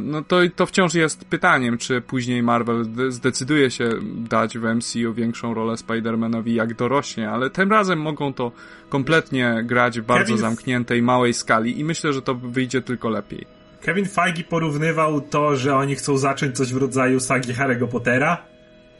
[0.02, 3.90] no to, to wciąż jest pytaniem, czy później Marvel zde- zdecyduje się
[4.30, 8.52] dać w MCU większą rolę Spider-Manowi jak dorośnie, ale tym razem mogą to
[8.90, 13.46] kompletnie grać w bardzo Kevin- zamkniętej, małej skali i myślę, że to wyjdzie tylko lepiej.
[13.82, 18.38] Kevin Feige porównywał to, że oni chcą zacząć coś w rodzaju sagi Harry'ego Pottera.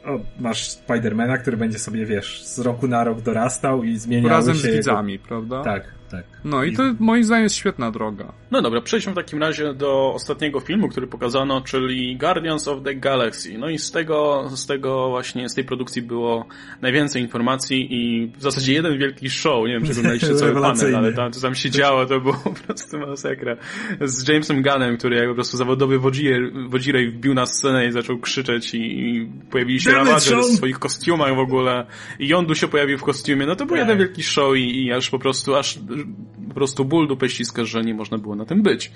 [0.04, 4.54] O, masz Spidermana, który będzie sobie, wiesz, z roku na rok dorastał i zmieniał Razem
[4.54, 5.62] się z jego- widzami, prawda?
[5.64, 6.24] Tak, tak.
[6.44, 8.32] No i to moim zdaniem jest świetna droga.
[8.50, 12.94] No dobra, przejdźmy w takim razie do ostatniego filmu, który pokazano, czyli Guardians of the
[12.94, 13.58] Galaxy.
[13.58, 16.46] No i z tego, z tego właśnie, z tej produkcji było
[16.82, 21.12] najwięcej informacji i w zasadzie jeden wielki show, nie wiem czy oglądaliście cały panel, ale
[21.12, 23.56] tam, co tam się działo, to było po prostu masakra.
[24.00, 28.18] Z Jamesem Gunnem, który jak po prostu zawodowy wodzirej, wodzirej wbił na scenę i zaczął
[28.18, 31.86] krzyczeć i, i pojawili się Ravager w swoich kostiumach w ogóle
[32.18, 33.88] i Yondu się pojawił w kostiumie, no to był Tak.
[33.88, 35.78] jeden wielki show i, i aż po prostu, aż
[36.48, 38.92] po prostu ból dupę ściska, że nie można było na tym być.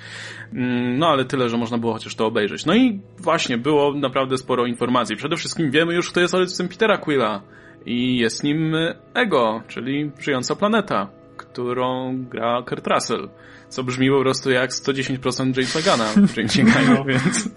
[0.53, 2.67] Mm, No ale tyle, że można było chociaż to obejrzeć.
[2.67, 5.17] No i właśnie, było naprawdę sporo informacji.
[5.17, 7.43] Przede wszystkim wiemy już, kto jest ojcem Petera Quilla.
[7.87, 8.77] I jest nim
[9.15, 13.29] Ego, czyli żyjąca planeta, którą gra Kurt Russell.
[13.69, 17.51] Co brzmi po prostu jak 110% Jamesa Guna w Jamesie Gunie, więc...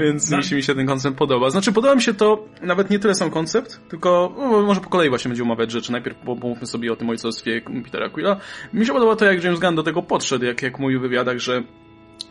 [0.00, 1.50] Więc jeśli mi się ten koncept podoba.
[1.50, 5.08] Znaczy, podoba mi się to nawet nie tyle sam koncept, tylko no, może po kolei
[5.08, 5.92] właśnie będzie omawiać rzeczy.
[5.92, 8.36] Najpierw po- pomówmy sobie o tym ojcostwie Petera Quilla.
[8.72, 11.38] Mi się podoba to, jak James Gunn do tego podszedł, jak, jak mówił w wywiadach,
[11.38, 11.62] że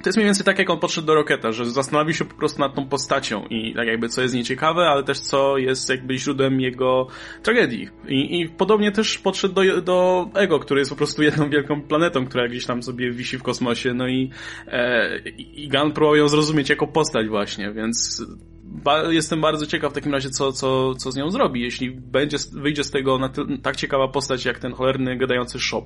[0.04, 2.60] to jest mniej więcej tak, jak on podszedł do Rocketa, że zastanowił się po prostu
[2.60, 6.62] nad tą postacią i tak jakby co jest nieciekawe, ale też co jest jakby źródłem
[6.62, 7.08] jego
[7.44, 7.90] tragedii.
[8.08, 12.26] I, i podobnie też podszedł do, do Ego, który jest po prostu jedną wielką planetą,
[12.26, 14.32] która gdzieś tam sobie wisi w kosmosie, no i,
[14.68, 18.26] e, i Gunn próbował ją zrozumieć jako postać właśnie, więc
[18.72, 21.62] ba jestem bardzo ciekaw w takim razie, co, co, co z nią zrobi.
[21.62, 23.20] Jeśli będzie, wyjdzie z tego
[23.64, 25.86] tak ciekawa postać jak ten cholerny gadający shop,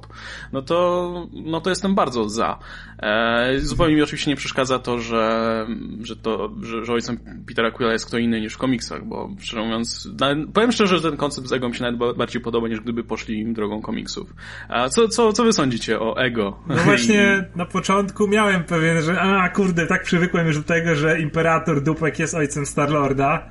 [0.53, 2.59] no to, no to jestem bardzo za.
[2.99, 5.67] E, zupełnie mi oczywiście nie przeszkadza to, że,
[6.01, 9.63] że to, że, że ojcem Petera Quilla jest kto inny niż w komiksach, bo szczerze
[9.63, 12.67] mówiąc, na, powiem szczerze, że ten koncept z Ego mi się nawet ba- bardziej podoba,
[12.67, 14.33] niż gdyby poszli im drogą komiksów.
[14.69, 16.59] A co, co, co wy sądzicie o Ego?
[16.67, 21.19] No właśnie na początku miałem pewien, że a kurde, tak przywykłem już do tego, że
[21.19, 23.49] Imperator Dupek jest ojcem Starlorda,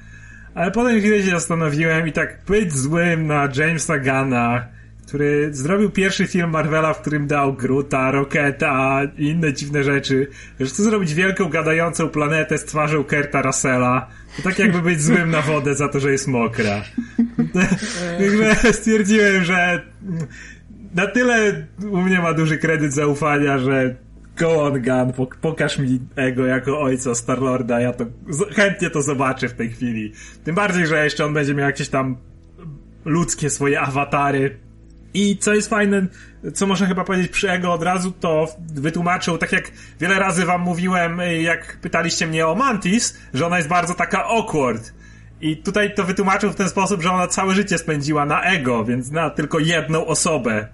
[0.54, 4.66] ale potem chwilę się zastanowiłem i tak być złym na Jamesa Gunna,
[5.06, 10.26] który zrobił pierwszy film Marvela, w którym dał Groota, Rocketa i inne dziwne rzeczy,
[10.60, 14.08] że chce zrobić wielką gadającą planetę z twarzą Kurta Russella.
[14.36, 16.82] To tak jakby być złym na wodę za to, że jest mokra.
[18.18, 19.82] Także stwierdziłem, że
[20.94, 23.94] na tyle u mnie ma duży kredyt zaufania, że
[24.36, 28.04] go on gun, pok- pokaż mi Ego jako ojca Starlorda, ja to
[28.54, 30.12] chętnie to zobaczę w tej chwili.
[30.44, 32.16] Tym bardziej, że jeszcze on będzie miał jakieś tam
[33.04, 34.58] ludzkie swoje awatary.
[35.14, 36.06] I co jest fajne,
[36.54, 40.60] co można chyba powiedzieć przy Ego od razu, to wytłumaczył, tak jak wiele razy wam
[40.60, 44.92] mówiłem, jak pytaliście mnie o Mantis, że ona jest bardzo taka awkward.
[45.40, 49.10] I tutaj to wytłumaczył w ten sposób, że ona całe życie spędziła na Ego, więc
[49.10, 50.68] na tylko jedną osobę.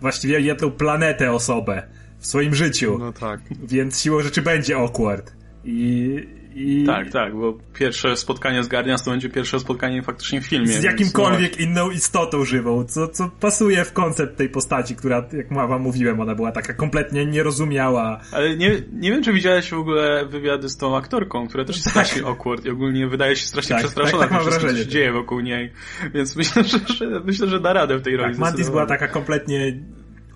[0.00, 1.82] Właściwie jedną planetę osobę
[2.18, 2.96] w swoim życiu.
[2.98, 3.40] No tak.
[3.68, 5.32] Więc siłą rzeczy będzie awkward.
[5.64, 6.16] I,
[6.54, 6.84] I...
[6.86, 10.68] Tak, tak, bo pierwsze spotkanie z Guardians to będzie pierwsze spotkanie faktycznie w filmie.
[10.68, 11.64] Z jakimkolwiek więc, no...
[11.64, 16.34] inną istotą żywą, co, co pasuje w koncept tej postaci, która, jak wam mówiłem, ona
[16.34, 18.20] była taka kompletnie nierozumiała.
[18.32, 21.84] Ale nie, nie wiem, czy widziałeś w ogóle wywiady z tą aktorką, która też jest
[21.84, 21.92] tak.
[21.92, 24.86] strasznie awkward i ogólnie wydaje się strasznie tak, przestraszona tak, tak mam wrażenie, co się
[24.86, 25.72] dzieje wokół niej.
[26.14, 28.32] Więc myślę, że, że, myślę, że da radę w tej roli.
[28.32, 29.80] Tak, Mantis była taka kompletnie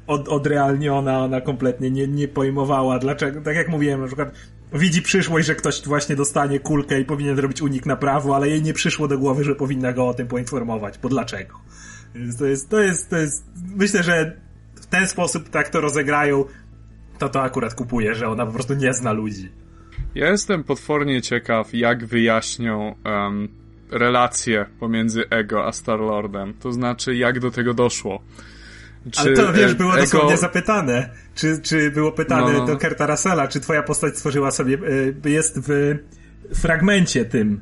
[0.06, 4.32] od, odrealniona, ona kompletnie nie, nie pojmowała dlaczego, tak jak mówiłem, na przykład
[4.72, 8.62] widzi przyszłość, że ktoś właśnie dostanie kulkę i powinien zrobić unik na prawo, ale jej
[8.62, 11.60] nie przyszło do głowy, że powinna go o tym poinformować, bo dlaczego?
[12.14, 13.44] Więc to jest, to jest, to jest,
[13.76, 14.36] myślę, że
[14.74, 16.44] w ten sposób tak to rozegrają,
[17.18, 19.52] to to akurat kupuje, że ona po prostu nie zna ludzi.
[20.14, 23.48] Ja jestem potwornie ciekaw, jak wyjaśnią um,
[23.90, 26.54] relacje pomiędzy Ego a Star-Lordem.
[26.54, 28.22] To znaczy, jak do tego doszło.
[29.10, 30.00] Czy Ale to wiesz, było Ego...
[30.02, 31.08] dosłownie zapytane.
[31.34, 32.66] Czy, czy było pytane no, no.
[32.66, 34.78] do Kerta Russella, czy twoja postać stworzyła sobie,
[35.24, 35.96] e, jest w
[36.54, 37.60] fragmencie tym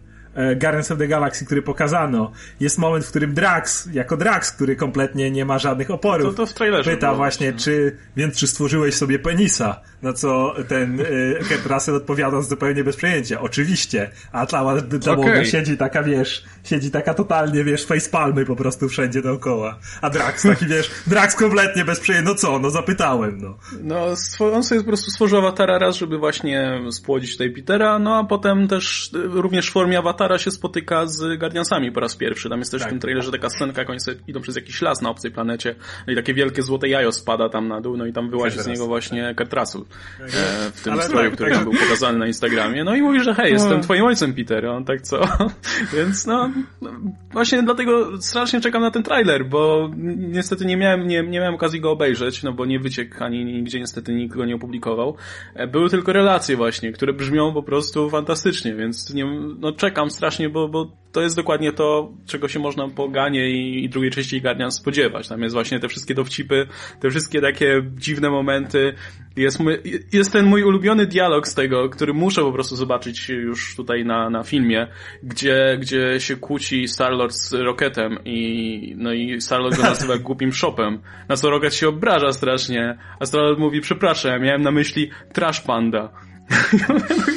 [0.57, 5.31] Guardians of the Galaxy, który pokazano, jest moment, w którym Drax, jako Drax, który kompletnie
[5.31, 9.19] nie ma żadnych oporów, to, to w trailerze pyta właśnie, czy, więc czy stworzyłeś sobie
[9.19, 9.81] penisa?
[10.03, 13.41] Na co ten y, Kurt Russell odpowiada zupełnie bez przejęcia.
[13.41, 14.11] Oczywiście.
[14.33, 14.65] A ta
[15.01, 15.47] załoga okay.
[15.47, 19.79] siedzi taka, wiesz, siedzi taka totalnie, wiesz, facepalmy po prostu wszędzie dookoła.
[20.03, 22.29] A Drax taki, wiesz, Drax kompletnie bez przejęcia.
[22.29, 22.59] No co?
[22.59, 23.59] No zapytałem, no.
[23.83, 24.07] No,
[24.55, 28.69] on sobie po prostu stworzył awatara raz, żeby właśnie spłodzić tutaj Petera, no a potem
[28.69, 32.48] też również w formie awatara Awatara się spotyka z Guardiansami po raz pierwszy.
[32.48, 32.89] Tam jest też tak.
[32.89, 35.74] w tym trailerze taka scenka, jak oni sobie idą przez jakiś las na obcej planecie
[36.09, 38.86] i takie wielkie złote jajo spada tam na dół, no i tam wyłazi z niego
[38.86, 39.82] właśnie Kurt Russell
[40.19, 40.28] tak.
[40.28, 41.65] e, w tym Ale stroju, tak, który tak.
[41.65, 42.85] był pokazany na Instagramie.
[42.85, 43.82] No i mówi, że hej, jestem no.
[43.82, 44.66] twoim ojcem, Peter.
[44.66, 45.20] On tak co?
[45.97, 46.51] Więc no,
[46.82, 46.90] no,
[47.32, 51.81] właśnie dlatego strasznie czekam na ten trailer, bo niestety nie miałem, nie, nie miałem okazji
[51.81, 55.16] go obejrzeć, no bo nie wyciekł ani nigdzie niestety nikt go nie opublikował.
[55.55, 59.24] E, były tylko relacje właśnie, które brzmią po prostu fantastycznie, więc nie,
[59.59, 63.85] no czekam strasznie, bo, bo to jest dokładnie to, czego się można po Ganie i,
[63.85, 65.28] i drugiej części Guardian spodziewać.
[65.28, 66.66] Tam jest właśnie te wszystkie dowcipy,
[67.01, 68.95] te wszystkie takie dziwne momenty.
[69.37, 69.78] Jest, mój,
[70.12, 74.31] jest ten mój ulubiony dialog z tego, który muszę po prostu zobaczyć już tutaj na,
[74.31, 74.87] na filmie,
[75.23, 81.01] gdzie, gdzie się kłóci Starlord z Rocketem i, no i Starlord go nazywa głupim shopem.
[81.28, 85.61] Na co Rocket się obraża strasznie, a Starlord mówi, przepraszam, ja miałem na myśli Trash
[85.61, 86.30] Panda.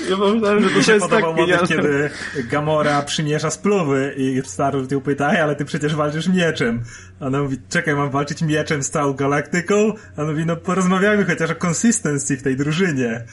[0.09, 2.09] Ja pomyślałem, że to, się jest tak moment, kiedy
[2.51, 6.83] Gamora przymierza spluwy i Star ją pyta, ale ty przecież walczysz mieczem.
[7.19, 9.93] A ona mówi, czekaj, mam walczyć mieczem z całą galaktyką?
[10.17, 13.23] A on mówi, no porozmawiajmy chociaż o consistency w tej drużynie.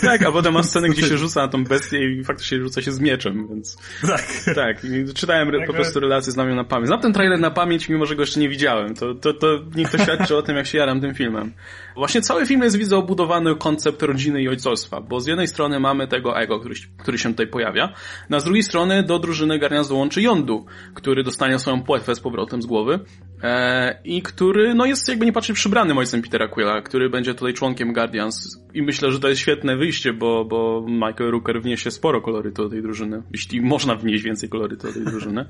[0.00, 2.92] Tak, a potem ma scenę, gdzie się rzuca na tą bestię i faktycznie rzuca się
[2.92, 3.76] z mieczem, więc...
[4.06, 4.24] Tak.
[4.54, 6.86] Tak, i czytałem tak, po prostu relacje z nami na pamięć.
[6.88, 8.94] Znam ten trailer na pamięć, mimo że go jeszcze nie widziałem.
[8.94, 11.52] To, to, to nikt to świadczy o tym, jak się jaram tym filmem.
[11.96, 16.08] Właśnie cały film jest, widzę, obudowany koncept rodziny i ojcostwa, bo z jednej strony mamy
[16.08, 17.92] tego ego, który, który się tutaj pojawia,
[18.30, 22.62] a z drugiej strony do drużyny Guardians dołączy Yondu, który dostanie swoją płetwę z powrotem
[22.62, 23.00] z głowy
[23.42, 27.54] e, i który, no jest jakby nie patrzy przybranym ojcem Petera Quilla, który będzie tutaj
[27.54, 32.20] członkiem Guardians i myślę, że to jest świetne wyjście, bo, bo Michael Rooker wniesie sporo
[32.20, 35.46] kolorytu do tej drużyny, jeśli można wnieść więcej kolorytu do tej drużyny.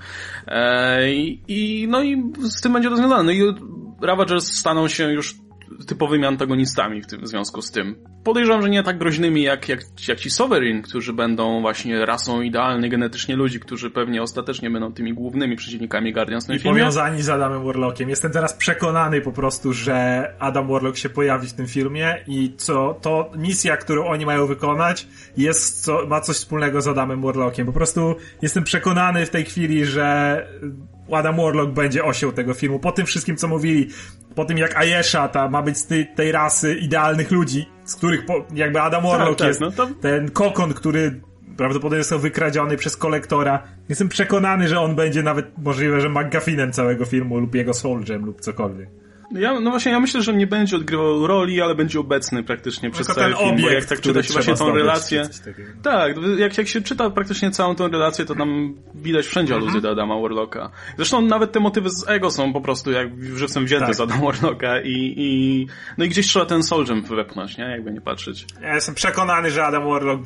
[0.47, 1.13] E,
[1.49, 3.23] i, no i z tym będzie rozwiązane.
[3.23, 3.55] No i
[4.03, 5.46] Ravagers staną się już
[5.87, 7.97] typowymi antagonistami w, tym, w związku z tym.
[8.25, 12.91] Podejrzewam, że nie tak groźnymi jak, jak, jak ci Sovereign, którzy będą właśnie rasą idealnej
[12.91, 16.81] genetycznie ludzi, którzy pewnie ostatecznie będą tymi głównymi przeciwnikami Guardians I filmie.
[16.81, 18.09] powiązani z Adamem Warlockiem.
[18.09, 22.99] Jestem teraz przekonany po prostu, że Adam Warlock się pojawi w tym filmie i co,
[23.03, 25.07] to misja, którą oni mają wykonać
[25.37, 27.67] jest, co, ma coś wspólnego z Adamem Warlockiem.
[27.67, 30.47] Po prostu jestem przekonany w tej chwili, że
[31.15, 32.79] Adam Warlock będzie osią tego filmu.
[32.79, 33.89] Po tym wszystkim, co mówili,
[34.35, 38.27] po tym jak Ayesha ta ma być z tej, tej rasy idealnych ludzi, z których
[38.27, 39.89] po, jakby Adam tak, Warlock tak, tak, jest no to...
[40.01, 41.21] ten kokon, który
[41.57, 43.63] prawdopodobnie został wykradziony przez kolektora.
[43.89, 48.41] Jestem przekonany, że on będzie nawet możliwe, że McGuffinem całego filmu lub jego Soulgem lub
[48.41, 48.89] cokolwiek.
[49.31, 53.07] Ja, no właśnie, ja myślę, że nie będzie odgrywał roli, ale będzie obecny praktycznie przez
[53.07, 55.29] cały film, obiekt, bo jak tak czyta się właśnie tą relację...
[55.83, 59.63] Tak, jak, jak się czyta praktycznie całą tą relację, to tam widać wszędzie mhm.
[59.63, 60.71] aluzje do Adama Warlocka.
[60.97, 63.95] Zresztą nawet te motywy z Ego są po prostu jak żywcem wzięte tak.
[63.95, 65.67] z Adama Warlocka i, i...
[65.99, 67.65] No i gdzieś trzeba ten Soulgem wepchnąć, nie?
[67.65, 68.47] Jakby nie patrzeć.
[68.63, 70.23] Ja jestem przekonany, że Adam Warlock,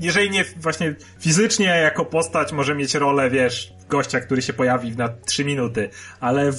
[0.00, 5.08] jeżeli nie właśnie fizycznie jako postać może mieć rolę, wiesz, gościa, który się pojawi na
[5.08, 5.90] trzy minuty,
[6.20, 6.56] ale w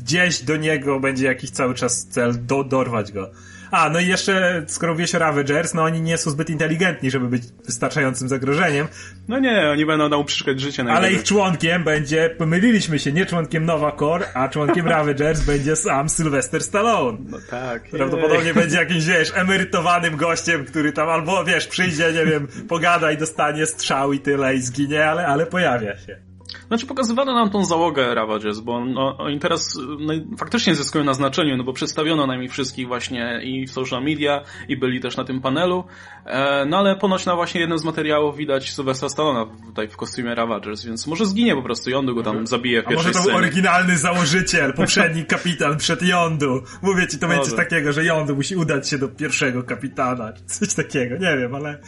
[0.00, 3.30] gdzieś do niego będzie jakiś cały czas cel do, dorwać go.
[3.70, 7.28] A, no i jeszcze, skoro mówiłeś o Ravagers, no oni nie są zbyt inteligentni, żeby
[7.28, 8.88] być wystarczającym zagrożeniem.
[9.28, 13.64] No nie, oni będą nam uprzykać życie Ale ich członkiem będzie, pomyliliśmy się, nie członkiem
[13.64, 17.18] Nova Core, a członkiem Ravagers będzie sam Sylvester Stallone.
[17.28, 17.90] No tak.
[17.90, 18.54] Prawdopodobnie jej.
[18.54, 23.66] będzie jakimś, wiesz, emerytowanym gościem, który tam albo, wiesz, przyjdzie, nie wiem, pogada i dostanie
[23.66, 26.29] strzał i tyle i zginie, ale, ale pojawia się.
[26.70, 31.56] Znaczy pokazywano nam tą załogę Ravages, bo no, oni teraz no, faktycznie zyskują na znaczeniu,
[31.56, 35.24] no bo przedstawiono nam ich wszystkich właśnie i w social media, i byli też na
[35.24, 35.84] tym panelu,
[36.24, 40.34] e, no ale ponoć na właśnie jednym z materiałów widać Sylwestra Stallona tutaj w kostiumie
[40.34, 43.28] Ravagers, więc może zginie po prostu, Yondu go tam zabije w pierwszej A może to
[43.28, 46.62] był oryginalny założyciel, poprzedni kapitan przed Yondu.
[46.82, 50.74] Mówię ci, to będzie coś takiego, że Yondu musi udać się do pierwszego kapitana, coś
[50.74, 51.78] takiego, nie wiem, ale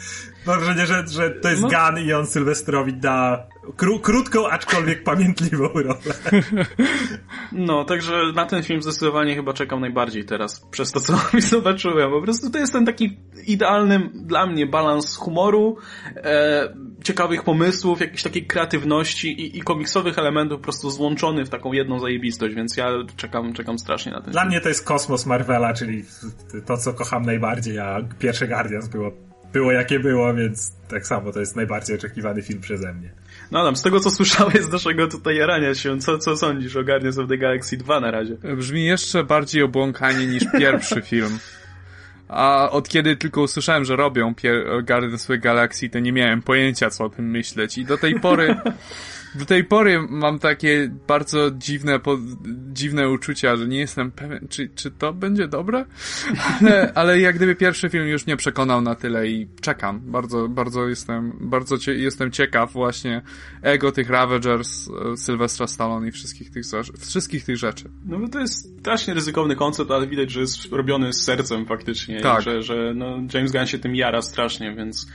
[0.46, 1.68] mam wrażenie, że, że to jest no.
[1.68, 5.94] Gun i on Sylwestrowi da kró krótką, aczkolwiek pamiętliwą rolę.
[7.52, 12.10] No, także na ten film zdecydowanie chyba czekam najbardziej teraz, przez to, co mi zobaczyłem.
[12.10, 15.76] Po prostu to jest ten taki idealny dla mnie balans humoru,
[16.16, 16.74] e,
[17.04, 21.98] ciekawych pomysłów, jakiejś takiej kreatywności i, i komiksowych elementów po prostu złączony w taką jedną
[21.98, 24.50] zajebistość, więc ja czekam, czekam strasznie na ten Dla film.
[24.50, 26.04] mnie to jest kosmos Marvela, czyli
[26.66, 29.12] to, co kocham najbardziej, a pierwsze Guardians było,
[29.52, 33.12] było jakie było, więc tak samo to jest najbardziej oczekiwany film przeze mnie.
[33.52, 36.84] No Adam, z tego co słyszałeś z naszego tutaj jarania się, co, co sądzisz o
[36.84, 38.36] Guardians of the Galaxy 2 na razie?
[38.56, 41.38] Brzmi jeszcze bardziej obłąkanie niż pierwszy film.
[42.28, 44.34] A od kiedy tylko usłyszałem, że robią
[44.86, 47.78] Guardians of the Galaxy, to nie miałem pojęcia, co o tym myśleć.
[47.78, 48.56] I do tej pory
[49.34, 52.18] do tej pory mam takie bardzo dziwne, po,
[52.72, 55.84] dziwne uczucia, że nie jestem pewien, czy, czy to będzie dobre?
[56.60, 60.00] Ale, ale jak gdyby pierwszy film już mnie przekonał na tyle i czekam.
[60.00, 63.22] Bardzo, bardzo jestem, bardzo cie, jestem ciekaw właśnie
[63.62, 66.64] ego tych Ravagers, e, Sylwestra Stallone i wszystkich tych,
[66.98, 67.90] wszystkich tych rzeczy.
[68.06, 72.20] No bo to jest strasznie ryzykowny koncept, ale widać, że jest robiony z sercem faktycznie.
[72.20, 72.42] Tak.
[72.42, 75.06] Że, że no, James Gunn się tym jara strasznie, więc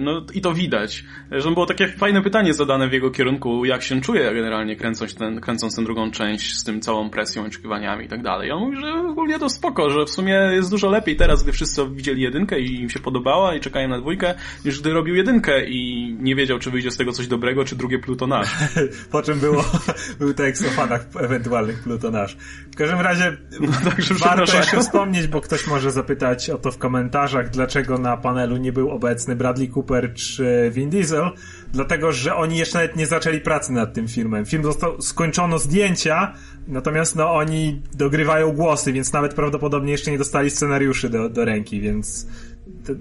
[0.00, 1.04] no i to widać.
[1.30, 5.40] Że było takie fajne pytanie zadane w jego kierunku, jak się czuje generalnie kręcąc, ten,
[5.40, 8.50] kręcąc tę drugą część z tym całą presją, oczekiwaniami i tak dalej.
[8.50, 11.88] On mówi, że ogólnie to spoko, że w sumie jest dużo lepiej teraz, gdy wszyscy
[11.90, 16.10] widzieli jedynkę i im się podobała i czekają na dwójkę, niż gdy robił jedynkę i
[16.20, 18.48] nie wiedział, czy wyjdzie z tego coś dobrego, czy drugie plutonaż.
[19.12, 19.64] po czym było,
[20.18, 22.36] był tekst o fanach ewentualnych plutonaż.
[22.74, 26.78] W każdym razie no, także warto jeszcze wspomnieć, bo ktoś może zapytać o to w
[26.78, 31.30] komentarzach, dlaczego na panelu nie był obecny Bradley Cooper czy Vin Diesel,
[31.72, 34.46] dlatego że oni jeszcze nawet nie zaczęli pracy nad tym filmem.
[34.46, 36.34] Film został, skończono zdjęcia,
[36.68, 41.80] natomiast no oni dogrywają głosy, więc nawet prawdopodobnie jeszcze nie dostali scenariuszy do, do ręki,
[41.80, 42.26] więc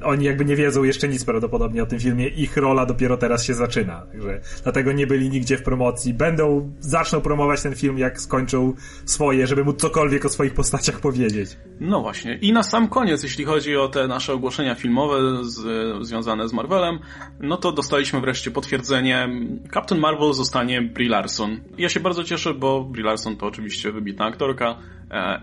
[0.03, 3.53] oni jakby nie wiedzą jeszcze nic prawdopodobnie o tym filmie, ich rola dopiero teraz się
[3.53, 4.01] zaczyna.
[4.11, 6.13] Także dlatego nie byli nigdzie w promocji.
[6.13, 8.73] Będą, zaczną promować ten film, jak skończą
[9.05, 11.57] swoje, żeby móc cokolwiek o swoich postaciach powiedzieć.
[11.79, 12.37] No właśnie.
[12.41, 15.61] I na sam koniec, jeśli chodzi o te nasze ogłoszenia filmowe z,
[16.07, 16.99] związane z Marvelem,
[17.39, 19.29] no to dostaliśmy wreszcie potwierdzenie.
[19.73, 21.59] Captain Marvel zostanie Brie Larson.
[21.77, 24.77] Ja się bardzo cieszę, bo Brie Larson to oczywiście wybitna aktorka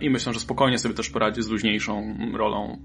[0.00, 2.78] i myślę, że spokojnie sobie też poradzi z luźniejszą rolą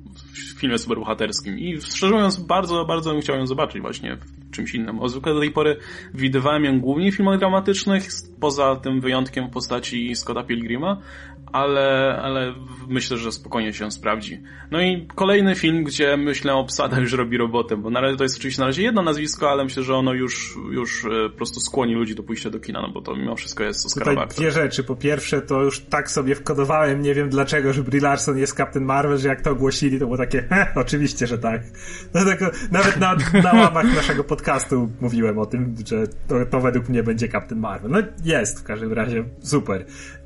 [0.56, 1.60] w filmie superbohaterskim.
[1.60, 5.00] I szczerze mówiąc, bardzo, bardzo bym chciał ją zobaczyć właśnie w czymś innym.
[5.00, 5.78] O zwykle do tej pory
[6.14, 8.08] widywałem ją głównie w filmach dramatycznych,
[8.40, 11.02] poza tym wyjątkiem w postaci Scotta Pilgrima,
[11.52, 12.54] ale, ale
[12.88, 14.42] myślę, że spokojnie się sprawdzi.
[14.72, 18.38] No i kolejny film, gdzie myślę obsada już robi robotę, bo na razie to jest
[18.38, 21.96] oczywiście na razie jedno nazwisko, ale myślę, że ono już, już e, po prostu skłoni
[21.96, 24.84] ludzi do pójścia do kina, no bo to mimo wszystko jest Oscarowa Tutaj dwie rzeczy.
[24.84, 28.86] Po pierwsze, to już tak sobie wkodowałem, nie wiem dlaczego, że Brie Larson jest Captain
[28.86, 31.62] Marvel, że jak to ogłosili, to było takie, oczywiście, że tak.
[32.12, 37.04] Dlatego nawet na, na łamach naszego podcastu mówiłem o tym, że to, to według mnie
[37.04, 37.92] będzie Captain Marvel.
[37.92, 39.86] No jest w każdym razie, super.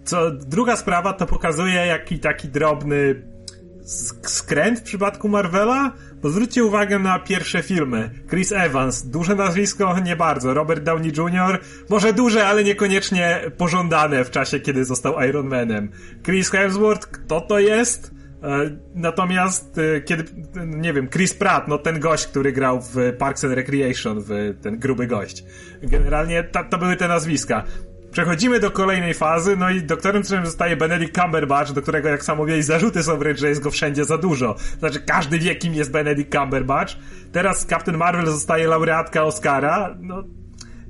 [0.10, 3.23] Co, druga sprawa to pokazuje jaki taki drobny
[4.23, 5.91] skręt w przypadku Marvela,
[6.22, 8.10] bo zwróćcie uwagę na pierwsze filmy.
[8.30, 10.53] Chris Evans, duże nazwisko, nie bardzo.
[10.53, 11.60] Robert Downey Jr.,
[11.90, 15.90] może duże, ale niekoniecznie pożądane w czasie, kiedy został Iron Manem.
[16.26, 18.11] Chris Hemsworth, kto to jest?
[18.44, 20.23] E, natomiast e, kiedy,
[20.65, 24.30] nie wiem, Chris Pratt, no ten gość, który grał w Parks and Recreation, w
[24.61, 25.44] ten gruby gość.
[25.81, 27.64] Generalnie to, to były te nazwiska.
[28.11, 32.38] Przechodzimy do kolejnej fazy, no i doktorem którym zostaje Benedict Cumberbatch, do którego, jak sam
[32.38, 34.56] mówiłeś, zarzuty są wręcz, że jest go wszędzie za dużo.
[34.80, 36.94] Znaczy, każdy wie, kim jest Benedict Cumberbatch.
[37.31, 40.23] Teraz Captain Marvel zostaje laureatka Oscara, no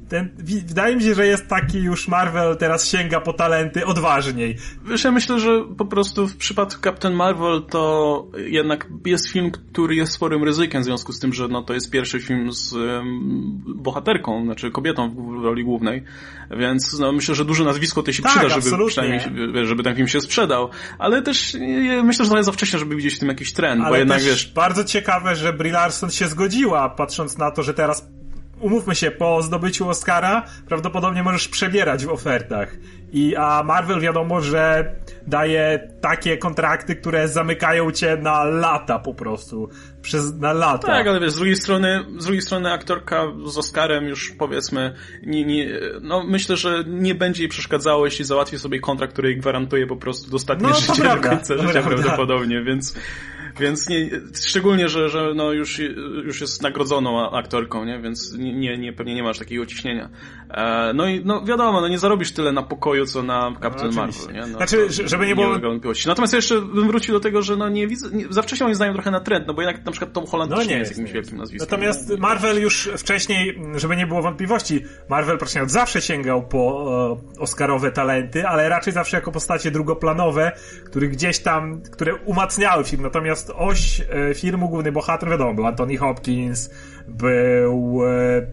[0.10, 0.30] ten,
[0.68, 4.58] wydaje mi się, że jest taki już Marvel teraz sięga po talenty odważniej.
[4.86, 9.96] Wiesz, ja myślę, że po prostu w przypadku Captain Marvel to jednak jest film, który
[9.96, 13.64] jest sporym ryzykiem w związku z tym, że no, to jest pierwszy film z um,
[13.66, 16.04] bohaterką, znaczy kobietą w roli głównej,
[16.52, 19.20] więc no, myślę, że duże nazwisko to się tak, przyda, żeby przynajmniej
[19.64, 20.70] żeby ten film się sprzedał,
[21.00, 21.58] ale też
[22.04, 24.22] myślę, że to jest za wcześnie, żeby widzieć w tym jakiś trend, ale bo jednak
[24.22, 24.52] wiesz...
[24.52, 28.19] bardzo ciekawe, że Brie Larson się zgodziła, patrząc na to, że teraz
[28.60, 32.76] umówmy się, po zdobyciu Oscara prawdopodobnie możesz przebierać w ofertach.
[33.12, 34.96] I, a Marvel wiadomo, że
[35.28, 39.70] daje takie kontrakty, które zamykają cię na lata po prostu.
[40.02, 40.88] Przez, na lata.
[40.88, 45.46] Tak, ale wiesz, z drugiej strony, z drugiej strony aktorka z Oscarem już powiedzmy, nie,
[45.46, 45.68] nie,
[46.02, 49.98] no myślę, że nie będzie jej przeszkadzało, jeśli załatwi sobie kontrakt, który jej gwarantuje po
[49.98, 52.96] prostu dostatnie no, życie do końca życia prawdopodobnie, więc
[53.60, 54.10] więc nie,
[54.48, 55.80] szczególnie, że, że no już,
[56.26, 58.00] już jest nagrodzoną aktorką, nie?
[58.00, 60.10] Więc nie, nie, pewnie nie masz takiego ciśnienia.
[60.50, 64.02] E, no i no wiadomo, no nie zarobisz tyle na pokoju, co na Captain no,
[64.02, 64.42] Marvel, nie?
[64.42, 65.60] No, znaczy, żeby nie było...
[66.08, 68.94] Natomiast jeszcze bym wrócił do tego, że no nie widzę, nie, za wcześnie oni znają
[68.94, 71.38] trochę na trend, no bo jednak na przykład Tom Holland no nie jest jakimś wielkim
[71.38, 71.68] nazwiskiem.
[71.72, 77.42] Natomiast Marvel już wcześniej, żeby nie było wątpliwości, Marvel praktycznie od zawsze sięgał po e,
[77.42, 80.52] Oscarowe talenty, ale raczej zawsze jako postacie drugoplanowe,
[80.86, 85.98] które gdzieś tam, które umacniały film, natomiast oś e, filmu główny bohater, wiadomo, był Anthony
[85.98, 86.70] Hopkins,
[87.10, 88.48] był e,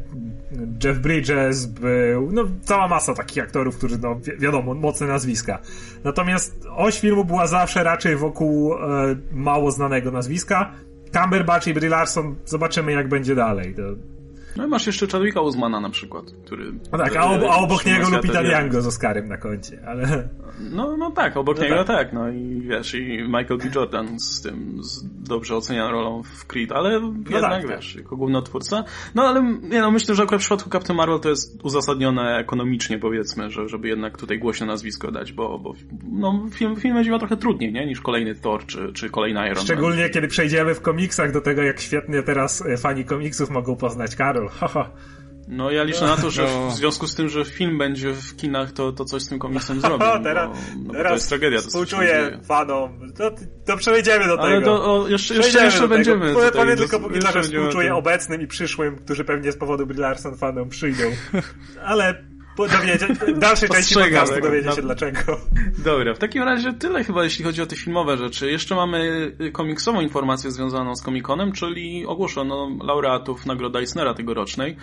[0.84, 5.58] Jeff Bridges, był no cała masa takich aktorów, którzy no wi wiadomo, mocne nazwiska.
[6.04, 8.78] Natomiast oś filmu była zawsze raczej wokół e,
[9.32, 10.72] mało znanego nazwiska.
[11.12, 13.74] Cumberbatch i Brie Larson, zobaczymy jak będzie dalej.
[13.74, 13.82] To
[14.56, 16.72] no i masz jeszcze Chadwicka Uzmana na przykład, który...
[16.92, 20.28] No tak, a, ob, a obok niego Lupita Nyong'o z Oscarem na koncie, ale...
[20.60, 21.86] No, no tak, obok no niego tak.
[21.86, 22.12] tak.
[22.12, 23.64] no i wiesz, i Michael B.
[23.74, 28.02] Jordan z tym, z dobrze ocenianą rolą w Creed, ale no jednak, tak, wiesz, tak.
[28.02, 28.84] jako główny twórca.
[29.14, 32.98] No ale nie, no myślę, że akurat w przypadku Captain Marvel to jest uzasadnione ekonomicznie,
[32.98, 35.72] powiedzmy, że, żeby jednak tutaj głośne nazwisko dać, bo, bo
[36.12, 39.54] no, film, film będzie miał trochę trudniej, nie, niż kolejny Thor, czy, czy kolejny Iron
[39.54, 39.64] Man.
[39.64, 44.16] Szczególnie, kiedy przejdziemy w komiksach do tego, jak świetnie teraz e, fani komiksów mogą poznać
[44.16, 44.45] Karol.
[44.48, 44.90] Haha.
[45.48, 46.70] No ja liczę na to, że no.
[46.70, 49.80] w związku z tym, że film będzie w kinach, to, to coś z tym komiksem
[49.80, 50.06] zrobią.
[50.06, 51.58] O, teraz, bo, no, teraz to jest tragedia.
[51.58, 53.12] To współczuję fanom.
[53.18, 53.30] To,
[53.66, 54.66] to przejdziemy do Ale tego.
[54.78, 56.34] To, o, jeszcze, jeszcze, jeszcze będziemy.
[56.34, 60.00] Powiem, powiem tylko póki co, że współczuję obecnym i przyszłym, którzy pewnie z powodu Brie
[60.00, 61.04] Larson fanom przyjdą.
[61.84, 62.24] Ale
[62.56, 65.20] dowiedzie, w dalszej części podcastu dowiecie się dlaczego.
[65.84, 68.50] Dobra, w takim razie tyle chyba jeśli chodzi o te filmowe rzeczy.
[68.50, 74.76] Jeszcze mamy y, komiksową informację związaną z Comic-Conem, czyli ogłoszono laureatów Nagrody Eisnera tegorocznej.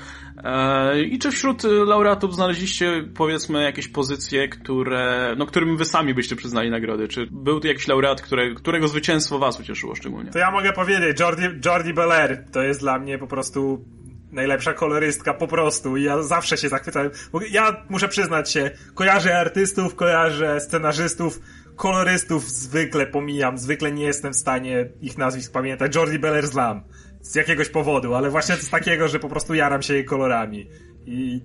[0.43, 6.35] E, I czy wśród laureatów znaleźliście powiedzmy jakieś pozycje, które, no którym wy sami byście
[6.35, 7.07] przyznali nagrody?
[7.07, 10.31] Czy był tu jakiś laureat, które, którego zwycięstwo was ucieszyło szczególnie?
[10.31, 13.85] To ja mogę powiedzieć, Jordi, Jordi Belair to jest dla mnie po prostu
[14.33, 17.11] najlepsza kolorystka po prostu i ja zawsze się zachwycałem.
[17.51, 21.39] Ja muszę przyznać się, kojarzę artystów, kojarzę scenarzystów,
[21.75, 25.95] kolorystów zwykle pomijam, zwykle nie jestem w stanie ich nazwisk pamiętać.
[25.95, 26.83] Jordi Beller znam
[27.21, 30.69] z jakiegoś powodu, ale właśnie z takiego, że po prostu jaram się jej kolorami.
[31.05, 31.41] I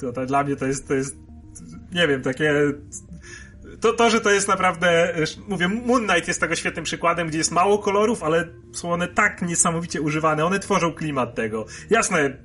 [0.00, 1.16] to, to dla mnie to jest, to jest,
[1.92, 2.54] nie wiem, takie
[3.80, 5.14] to, to, że to jest naprawdę,
[5.48, 9.42] mówię, Moon Knight jest tego świetnym przykładem, gdzie jest mało kolorów, ale są one tak
[9.42, 11.66] niesamowicie używane, one tworzą klimat tego.
[11.90, 12.36] Jasne,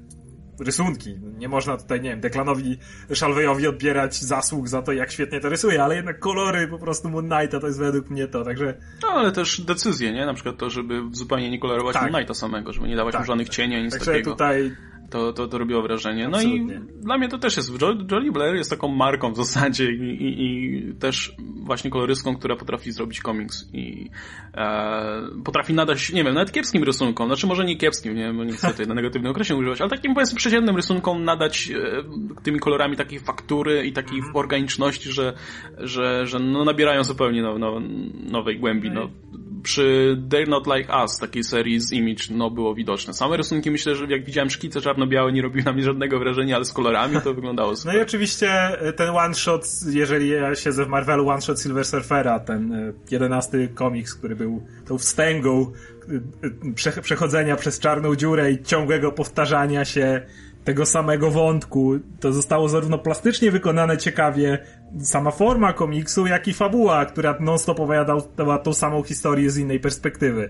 [0.60, 1.20] rysunki.
[1.38, 2.78] Nie można tutaj, nie wiem, Deklanowi
[3.14, 7.30] Szalwejowi odbierać zasług za to, jak świetnie to rysuje, ale jednak kolory po prostu Moon
[7.30, 8.78] Knighta to jest według mnie to, także...
[9.03, 10.26] No, ale też decyzje, nie?
[10.26, 12.03] Na przykład to, żeby zupełnie nie kolorować tak.
[12.03, 13.22] Moon Knighta samego, żeby nie dawać tak.
[13.22, 14.32] mu żadnych cieni, nic także takiego.
[14.32, 14.76] tutaj
[15.12, 16.28] to, to, to robiło wrażenie.
[16.30, 16.82] No Absolutnie.
[17.00, 17.72] i dla mnie to też jest.
[18.12, 22.92] Jolly Blair jest taką marką w zasadzie i, i, i też właśnie kolorystką, która potrafi
[22.92, 24.10] zrobić komiks i
[24.54, 28.54] e, potrafi nadać, nie wiem, nawet kiepskim rysunkom, znaczy może nie kiepskim, nie, bo nie
[28.54, 32.04] chcę tutaj na negatywnym okresie używać, ale takim powiedzmy przeciętnym rysunkom nadać e,
[32.44, 34.36] tymi kolorami takiej faktury i takiej mm.
[34.36, 35.34] organiczności, że,
[35.78, 37.82] że, że no, nabierają zupełnie now,
[38.32, 38.92] nowej głębi.
[38.92, 39.10] No
[39.64, 43.14] przy They're Not Like Us, takiej serii z Image, no było widoczne.
[43.14, 46.66] Same rysunki myślę, że jak widziałem szkice czarno-białe, nie robiły na mnie żadnego wrażenia, ale
[46.66, 47.94] z kolorami to wyglądało super.
[47.94, 52.74] No i oczywiście e, ten one-shot, jeżeli ja siedzę w Marvelu, one-shot Silver Surfera, ten
[52.74, 55.72] e, jedenasty komiks, który był tą wstęgą
[56.96, 60.22] e, przechodzenia przez czarną dziurę i ciągłego powtarzania się
[60.64, 62.00] tego samego wątku.
[62.20, 64.58] To zostało zarówno plastycznie wykonane ciekawie,
[65.02, 70.50] sama forma komiksu, jak i fabuła, która non-stop opowiadała tą samą historię z innej perspektywy.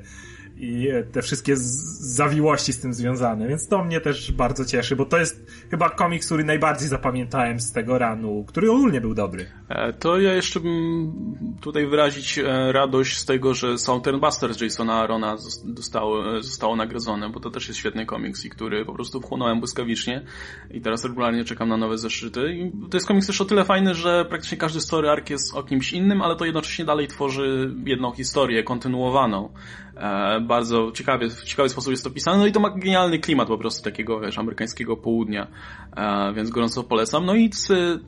[0.57, 5.17] I te wszystkie zawiłości z tym związane, więc to mnie też bardzo cieszy, bo to
[5.17, 9.45] jest chyba komiks, który najbardziej zapamiętałem z tego ranu, który ogólnie był dobry.
[9.69, 11.11] E, to ja jeszcze bym
[11.61, 15.37] tutaj wyrazić e, radość z tego, że Southern Busters Jasona Arona
[15.75, 19.59] zostało, e, zostało nagrodzone, bo to też jest świetny komiks i który po prostu wchłonąłem
[19.59, 20.25] błyskawicznie
[20.71, 22.53] i teraz regularnie czekam na nowe zeszyty.
[22.53, 25.63] I to jest komiks też o tyle fajny, że praktycznie każdy story arc jest o
[25.63, 29.49] kimś innym, ale to jednocześnie dalej tworzy jedną historię kontynuowaną.
[30.01, 33.47] E, bardzo ciekawie, w ciekawy sposób jest to pisane, no i to ma genialny klimat
[33.47, 35.47] po prostu takiego, wiesz, amerykańskiego południa,
[35.97, 37.25] e, więc gorąco polecam.
[37.25, 37.49] No i,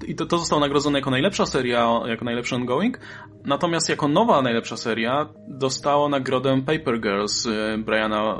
[0.08, 3.00] i to, to zostało nagrodzone jako najlepsza seria, jako najlepszy ongoing,
[3.46, 8.38] natomiast jako nowa najlepsza seria dostało nagrodę Paper Girls e, Briana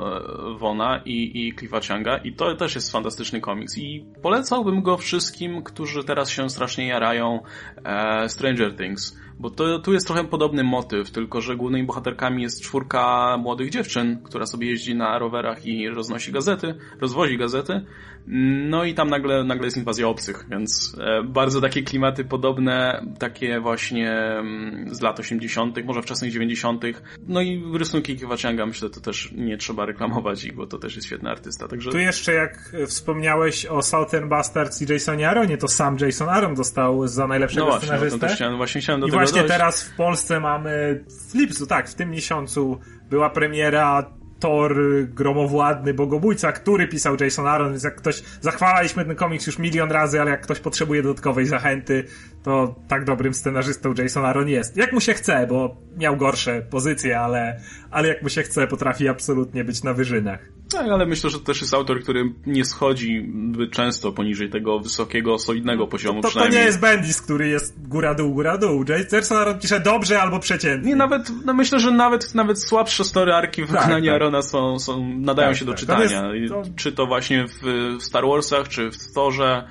[0.58, 3.78] Vona i, i Cliffa Changa i to też jest fantastyczny komiks.
[3.78, 7.40] I polecałbym go wszystkim, którzy teraz się strasznie jarają
[8.28, 13.36] Stranger Things bo to, tu jest trochę podobny motyw, tylko że głównymi bohaterkami jest czwórka
[13.38, 17.84] młodych dziewczyn, która sobie jeździ na rowerach i roznosi gazety, rozwozi gazety.
[18.68, 23.60] No i tam nagle, nagle jest inwazja obcych, więc e, bardzo takie klimaty podobne, takie
[23.60, 26.84] właśnie mm, z lat 80., może wczesnych 90.
[27.28, 31.30] No i rysunki Kiwaczanga myślę, to też nie trzeba reklamować, bo to też jest świetny
[31.30, 31.68] artysta.
[31.68, 31.90] Także...
[31.90, 37.06] Tu jeszcze jak wspomniałeś o Southern Bastards i Jasonie Aronie, to sam Jason Aaron dostał
[37.06, 38.50] za najlepszego no właśnie, scenarzystę.
[38.50, 39.54] No właśnie chciałem do I tego właśnie dojść.
[39.54, 42.80] teraz w Polsce mamy w lipcu, tak, w tym miesiącu
[43.10, 44.10] była premiera
[44.40, 44.76] Thor
[45.08, 50.20] gromowładny bogobójca, który pisał Jason Aaron, więc jak ktoś, zachwalaliśmy ten komiks już milion razy,
[50.20, 52.04] ale jak ktoś potrzebuje dodatkowej zachęty,
[52.42, 54.76] to tak dobrym scenarzystą Jason Aaron jest.
[54.76, 57.60] Jak mu się chce, bo miał gorsze pozycje, ale,
[57.90, 60.40] ale jak mu się chce, potrafi absolutnie być na wyżynach.
[60.74, 63.32] Tak, ale myślę, że to też jest autor, który nie schodzi
[63.70, 66.20] często poniżej tego wysokiego, solidnego poziomu.
[66.20, 68.84] To, to nie jest Bendis, który jest góra-dół, góra-dół.
[69.12, 70.88] Jason Aaron pisze dobrze albo przeciętnie.
[70.88, 74.14] Nie, nawet, no myślę, że nawet, nawet słabsze story arki w tak, wykonaniu tak.
[74.14, 75.80] Arona są, są, nadają tak, się do tak.
[75.80, 76.34] czytania.
[76.34, 76.62] Jest, to...
[76.76, 77.62] Czy to właśnie w,
[77.98, 79.68] w Star Warsach, czy w Thorze,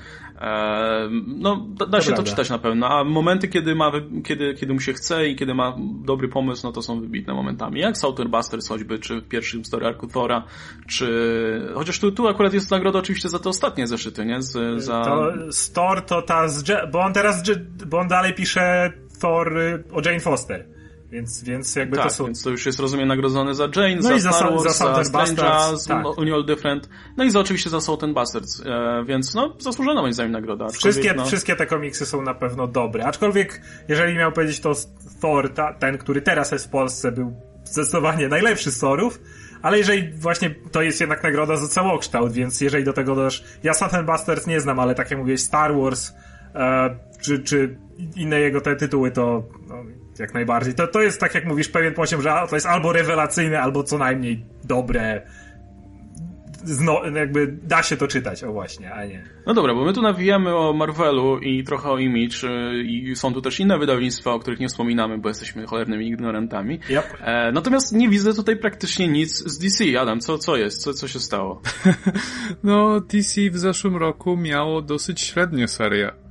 [1.28, 3.92] no, da, da się to czytać na pewno, a momenty, kiedy, ma,
[4.24, 5.76] kiedy, kiedy mu się chce i kiedy ma
[6.06, 7.80] dobry pomysł, no to są wybitne momentami.
[7.80, 10.44] Jak Southern Busters choćby, czy w pierwszym story arku Thora,
[10.88, 11.72] czy...
[11.76, 14.42] Chociaż tu, tu akurat jest nagroda oczywiście za te ostatnie zeszyty, nie?
[14.42, 15.02] Z, za...
[15.04, 15.32] To
[15.74, 16.92] Thor to ta z...
[16.92, 17.44] Bo on teraz,
[17.88, 20.83] bo on dalej pisze Thor y, o Jane Foster.
[21.14, 22.26] Więc, więc jakby tak, to są...
[22.26, 25.04] więc to już jest, rozumiem, nagrodzony za Jane, no za, i za Star Wars, za,
[25.04, 26.06] za Strange'a, tak.
[26.34, 30.14] All Different, no i za, oczywiście za Salt and Bastards, e, więc no, zasłużona moim
[30.14, 30.70] zdaniem nagroda.
[30.70, 31.26] Wszystkie, no...
[31.26, 34.74] wszystkie te komiksy są na pewno dobre, aczkolwiek, jeżeli miał powiedzieć to
[35.22, 37.34] Thor, ta, ten, który teraz jest w Polsce, był
[37.64, 39.20] zdecydowanie najlepszy z Thorów,
[39.62, 43.74] ale jeżeli właśnie to jest jednak nagroda za całokształt, więc jeżeli do tego dodasz, ja
[43.74, 46.12] Salt and Bastards nie znam, ale tak jak mówiłeś, Star Wars,
[46.56, 47.78] e, czy, czy
[48.16, 49.76] inne jego te tytuły, to no,
[50.20, 50.74] jak najbardziej.
[50.74, 53.98] To, to jest tak jak mówisz, pewien poziom, że to jest albo rewelacyjne, albo co
[53.98, 55.22] najmniej dobre.
[56.66, 59.24] Zno, jakby da się to czytać, o właśnie, a nie.
[59.46, 63.34] No dobra, bo my tu nawijamy o Marvelu i trochę o Image y, i są
[63.34, 66.80] tu też inne wydawnictwa, o których nie wspominamy, bo jesteśmy cholernymi ignorantami.
[66.90, 67.06] Yep.
[67.22, 70.02] E, natomiast nie widzę tutaj praktycznie nic z DC.
[70.02, 70.82] Adam, co, co jest?
[70.82, 71.62] Co, co się stało?
[72.64, 76.23] no, DC w zeszłym roku miało dosyć średnie serie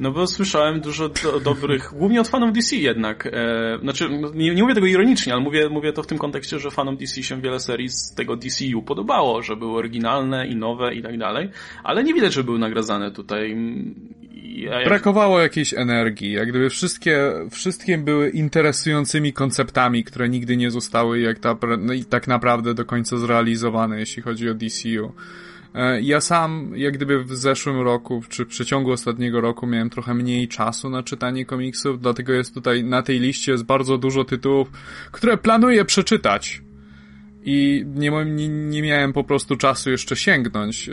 [0.00, 3.26] no bo słyszałem dużo do, dobrych, głównie od fanów DC jednak.
[3.26, 6.70] E, znaczy, nie, nie mówię tego ironicznie, ale mówię, mówię to w tym kontekście, że
[6.70, 11.02] fanom DC się wiele serii z tego DCU podobało, że były oryginalne i nowe i
[11.02, 11.50] tak dalej,
[11.84, 13.56] ale nie widać, że były nagradzane tutaj.
[14.58, 14.88] Ja, jak...
[14.88, 21.38] Brakowało jakiejś energii, jak gdyby wszystkie, wszystkie były interesującymi konceptami, które nigdy nie zostały jak
[21.38, 25.12] ta, no i tak naprawdę do końca zrealizowane, jeśli chodzi o DCU.
[25.74, 30.14] E, ja sam, jak gdyby w zeszłym roku, czy w przeciągu ostatniego roku miałem trochę
[30.14, 34.70] mniej czasu na czytanie komiksów, dlatego jest tutaj na tej liście jest bardzo dużo tytułów,
[35.12, 36.62] które planuję przeczytać.
[37.44, 40.90] I nie, nie, nie miałem po prostu czasu jeszcze sięgnąć,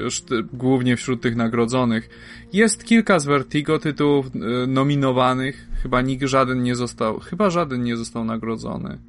[0.54, 2.10] głównie wśród tych nagrodzonych.
[2.54, 7.98] Jest kilka z Vertigo tytułów e, nominowanych, chyba nikt żaden nie został, chyba żaden nie
[7.98, 9.00] został nagrodzony.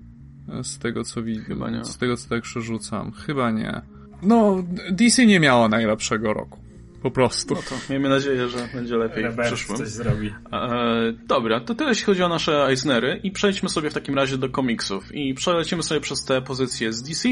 [0.49, 1.45] E, z tego co widzę,
[1.83, 3.96] z tego co tak przerzucam, chyba nie.
[4.23, 6.59] No, DC nie miało najlepszego roku.
[7.03, 7.55] Po prostu.
[7.55, 9.79] No to miejmy nadzieję, że będzie lepiej w przyszłym.
[9.79, 10.35] coś zrobi.
[10.53, 14.39] E, dobra, to tyle jeśli chodzi o nasze Eisnery i przejdźmy sobie w takim razie
[14.39, 17.29] do komiksów i przelecimy sobie przez te pozycje z DC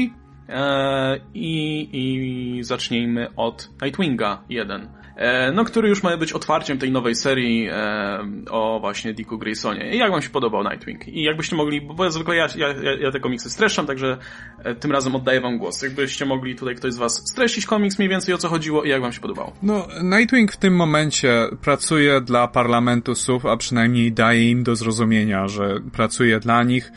[0.49, 4.87] e, i, i zacznijmy od Nightwinga 1.
[5.15, 8.19] E, no, który już ma być otwarciem tej nowej serii e,
[8.49, 9.95] o właśnie Dicku Graysonie.
[9.95, 11.07] I jak wam się podobał Nightwing?
[11.07, 12.67] I jakbyście mogli, bo zwykle ja, ja,
[12.99, 14.17] ja te komiksy streszczam, także
[14.63, 15.81] e, tym razem oddaję wam głos.
[15.81, 19.01] Jakbyście mogli tutaj ktoś z was streścić komiks mniej więcej o co chodziło i jak
[19.01, 19.53] wam się podobało?
[19.63, 23.13] No, Nightwing w tym momencie pracuje dla parlamentu
[23.51, 26.91] a przynajmniej daje im do zrozumienia, że pracuje dla nich.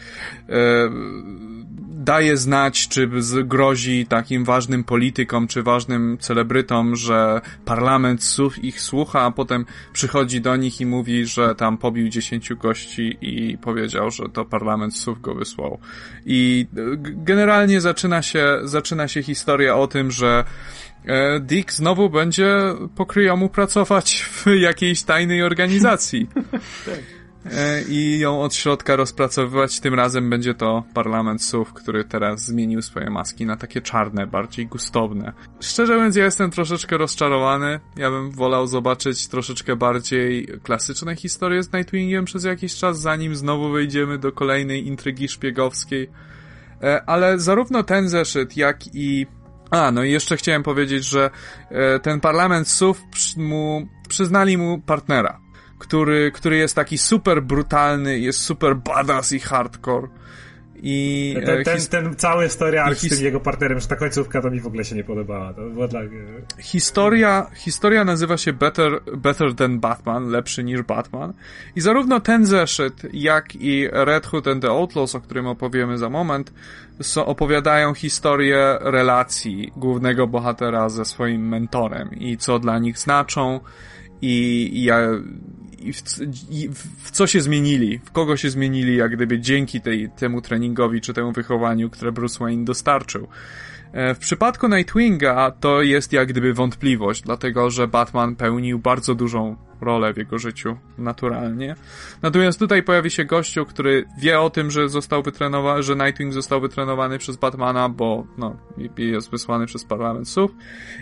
[2.08, 3.08] Daje znać, czy
[3.44, 10.56] grozi takim ważnym politykom, czy ważnym celebrytom, że parlament ich słucha, a potem przychodzi do
[10.56, 15.34] nich i mówi, że tam pobił dziesięciu gości i powiedział, że to parlament SUV go
[15.34, 15.78] wysłał.
[16.26, 16.66] I
[17.02, 20.44] generalnie zaczyna się, zaczyna się historia o tym, że
[21.04, 22.56] e, Dick znowu będzie
[22.96, 26.28] pokryjomu pracować w jakiejś tajnej organizacji.
[26.86, 27.17] tak.
[27.46, 29.80] E, i ją od środka rozpracowywać.
[29.80, 34.66] Tym razem będzie to parlament SUV, który teraz zmienił swoje maski na takie czarne, bardziej
[34.66, 35.32] gustowne.
[35.60, 37.80] Szczerze mówiąc, ja jestem troszeczkę rozczarowany.
[37.96, 43.70] Ja bym wolał zobaczyć troszeczkę bardziej klasyczne historie z Nightwingiem przez jakiś czas, zanim znowu
[43.70, 46.10] wejdziemy do kolejnej intrygi szpiegowskiej.
[46.82, 49.26] E, ale zarówno ten zeszyt, jak i
[49.70, 51.30] a, no i jeszcze chciałem powiedzieć, że
[51.70, 53.00] e, ten parlament SUV
[53.36, 55.47] mu, przyznali mu partnera
[55.78, 60.08] który, który jest taki super brutalny, jest super badass i hardcore.
[60.82, 64.50] I ten, ten, ten cały story arc z tym jego partnerem, że ta końcówka to
[64.50, 65.54] mi w ogóle się nie podobała.
[65.54, 66.00] To dla...
[66.58, 71.32] Historia, historia nazywa się Better, Better Than Batman, lepszy niż Batman.
[71.76, 76.08] I zarówno ten zeszyt, jak i Red Hood and the Outlaws, o którym opowiemy za
[76.08, 76.52] moment,
[77.02, 83.60] so, opowiadają historię relacji głównego bohatera ze swoim mentorem i co dla nich znaczą
[84.22, 84.90] i, i,
[85.78, 86.02] i w,
[86.50, 86.68] i
[87.04, 91.14] w, co się zmienili, w kogo się zmienili, jak gdyby dzięki tej, temu treningowi czy
[91.14, 93.28] temu wychowaniu, które Bruce Wayne dostarczył.
[93.92, 99.56] E, w przypadku Nightwinga to jest jak gdyby wątpliwość, dlatego że Batman pełnił bardzo dużą
[99.80, 101.76] rolę w jego życiu naturalnie.
[102.22, 106.60] Natomiast tutaj pojawi się gościu, który wie o tym, że został wytrenowany, że Nightwing został
[106.60, 108.56] wytrenowany przez Batmana, bo no,
[108.96, 110.54] jest wysłany przez parlament SUV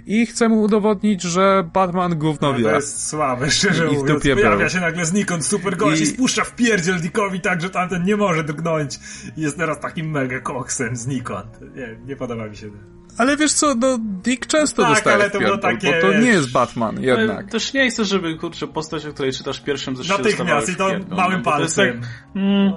[0.07, 2.65] i chce mu udowodnić, że Batman gówno wie.
[2.65, 4.23] To jest słabe, szczerze I mówiąc.
[4.23, 4.69] Pojawia był.
[4.69, 8.17] się nagle znikąd super gość i, i spuszcza w pierdziel Dickowi tak, że tamten nie
[8.17, 8.99] może drgnąć
[9.37, 11.61] i jest teraz takim mega koksem znikąd.
[11.77, 12.71] Nie, nie podoba mi się.
[13.19, 16.29] Ale wiesz co, no Dick często tak, dostaje ale to było takie, bo to nie
[16.29, 17.39] jest Batman jednak.
[17.39, 20.89] Ale też nie chcę, żeby kurczę postać, o której czytasz pierwszym zresztą Natychmiast i to
[21.09, 22.01] małym no, palcem.
[22.01, 22.73] To tak, mm,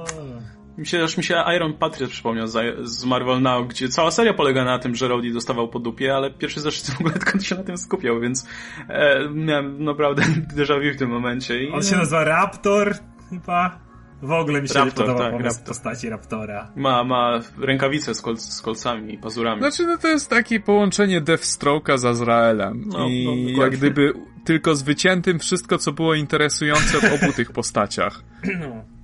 [0.78, 4.34] mi się, aż mi się Iron Patriot przypomniał z, z Marvel Now, gdzie cała seria
[4.34, 7.56] polega na tym, że Rhodey dostawał po dupie, ale pierwszy zeszyt w ogóle tylko się
[7.56, 8.48] na tym skupiał, więc
[8.90, 10.24] e, miałem naprawdę
[10.58, 11.64] déjà vu w tym momencie.
[11.64, 12.96] I, On się nazywa Raptor
[13.30, 13.89] chyba.
[14.22, 15.68] W ogóle mi się Raptor, nie podoba tak, pomysł Raptor.
[15.68, 16.72] postaci Raptora.
[16.76, 19.62] Ma, ma rękawice z, kol z kolcami i pazurami.
[19.62, 22.84] Znaczy, no to jest takie połączenie Deathstroke'a z Azraelem.
[22.88, 24.14] No, I no, jak gdyby
[24.44, 28.22] tylko z wyciętym wszystko, co było interesujące w obu tych postaciach.
[28.60, 29.00] No.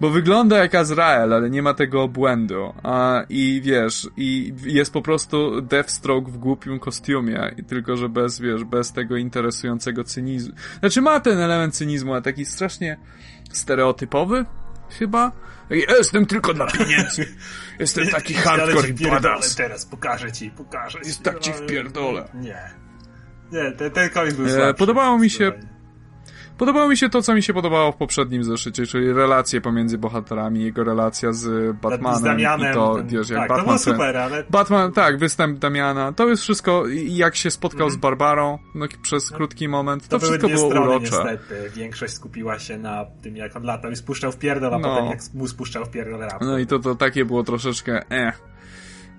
[0.00, 2.72] Bo wygląda jak Azrael, ale nie ma tego obłędu.
[2.82, 8.40] A, I wiesz, i jest po prostu Deathstroke w głupim kostiumie, i tylko że bez,
[8.40, 10.54] wiesz, bez tego interesującego cynizmu.
[10.80, 12.96] Znaczy ma ten element cynizmu, ale taki strasznie
[13.52, 14.44] stereotypowy,
[14.98, 15.32] chyba.
[15.70, 17.26] Ja jestem tylko dla pieniędzy.
[17.78, 19.56] Jestem taki hardcore i badass.
[19.56, 21.08] Teraz pokażę ci, pokażę ci.
[21.08, 22.28] Jest tak ci wpierdolę.
[22.34, 22.70] Nie.
[23.52, 25.52] Nie, ten, ten komiks był e, Podobało mi się...
[26.58, 30.62] Podobało mi się to, co mi się podobało w poprzednim zeszycie, czyli relacje pomiędzy bohaterami,
[30.62, 33.78] jego relacja z Batmanem z Damianem, i to, ten, wiesz, jak tak, Batman...
[33.78, 34.44] To było super, ale...
[34.50, 37.90] Batman, tak, występ Damiana, to jest wszystko, jak się spotkał mm.
[37.90, 41.04] z Barbarą no, przez no, krótki moment, to, to wszystko było strony, urocze.
[41.04, 41.70] niestety.
[41.74, 44.88] Większość skupiła się na tym, jak on latał i spuszczał w pierdol, a no.
[44.88, 46.20] potem jak mu spuszczał w pierdol.
[46.40, 48.57] No i to, to takie było troszeczkę eh.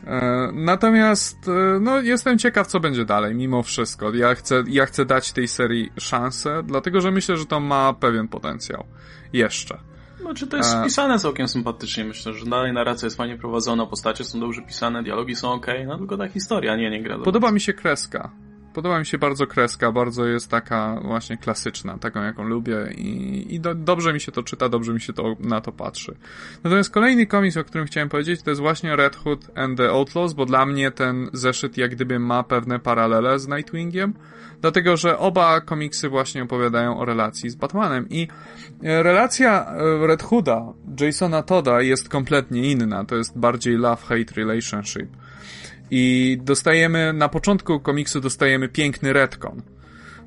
[0.10, 4.14] E, natomiast, e, no, jestem ciekaw, co będzie dalej, mimo wszystko.
[4.14, 8.28] Ja chcę, ja chcę dać tej serii szansę, dlatego że myślę, że to ma pewien
[8.28, 8.86] potencjał.
[9.34, 9.78] Jeszcze.
[10.24, 10.84] No, czy to jest e...
[10.84, 15.36] pisane całkiem sympatycznie, myślę, że dalej narracja jest fajnie prowadzona, postacie są dobrze pisane, dialogi
[15.36, 17.18] są ok, no tylko ta historia, nie, nie gra.
[17.18, 18.32] Podoba mi się kreska.
[18.74, 23.60] Podoba mi się bardzo kreska, bardzo jest taka właśnie klasyczna, taką jaką lubię i, i
[23.60, 26.16] do, dobrze mi się to czyta, dobrze mi się to, na to patrzy.
[26.64, 30.34] Natomiast kolejny komiks, o którym chciałem powiedzieć, to jest właśnie Red Hood and the Outlaws,
[30.34, 34.14] bo dla mnie ten zeszyt jak gdyby ma pewne paralele z Nightwingiem,
[34.62, 38.28] dlatego że oba komiksy właśnie opowiadają o relacji z Batmanem i
[38.84, 45.10] e, relacja e, Red Hooda, Jasona Toda jest kompletnie inna, to jest bardziej love-hate relationship
[45.92, 49.62] i dostajemy, na początku komiksu dostajemy piękny retcon.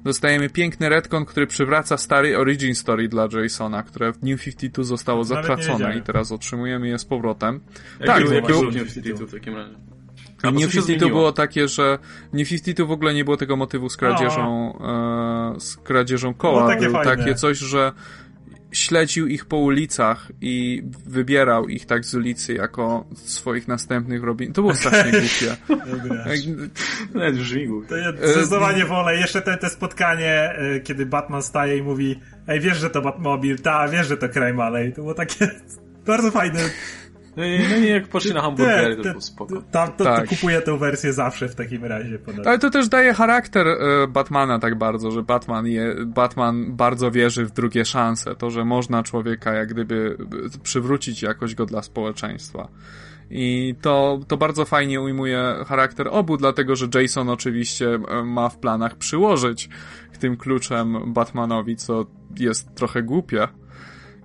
[0.05, 5.24] Dostajemy piękny retcon, który przywraca stary origin story dla Jasona, które w New 52 zostało
[5.24, 7.60] zatracone i teraz otrzymujemy je z powrotem.
[8.01, 9.74] Jak tak, jak było w New 52 w takim razie?
[10.43, 11.98] A New 52 było takie, że
[12.32, 14.78] w New 52 w ogóle nie było tego motywu z kradzieżą,
[15.56, 16.60] e, z kradzieżą koła.
[16.60, 17.93] Było takie, było takie coś, że
[18.72, 24.52] śledził ich po ulicach i wybierał ich tak z ulicy jako swoich następnych robin.
[24.52, 25.56] To było strasznie głupie.
[27.14, 29.16] Nawet brzmi To ja zdecydowanie wolę.
[29.16, 33.58] Jeszcze te, te spotkanie, e, kiedy Batman staje i mówi ej, wiesz, że to Batmobil,
[33.58, 34.92] ta, wiesz, że to Crime Alley.
[34.92, 35.50] To było takie
[36.06, 36.60] bardzo fajne
[37.36, 39.62] No i, no i jak poszli na hamburgery, to było spoko.
[39.70, 40.22] Tam, to, tak.
[40.22, 42.18] to kupuję tę wersję zawsze w takim razie.
[42.18, 42.46] Ponad.
[42.46, 43.76] Ale to też daje charakter e,
[44.09, 48.34] Batmana tak bardzo, że Batman, je, Batman bardzo wierzy w drugie szanse.
[48.34, 50.16] To, że można człowieka jak gdyby
[50.62, 52.68] przywrócić jakoś go dla społeczeństwa.
[53.30, 58.59] I to, to bardzo fajnie ujmuje charakter obu, dlatego że Jason oczywiście e, ma w
[58.59, 59.68] planach przyłożyć
[60.22, 62.06] tym kluczem Batmanowi, co
[62.38, 63.48] jest trochę głupie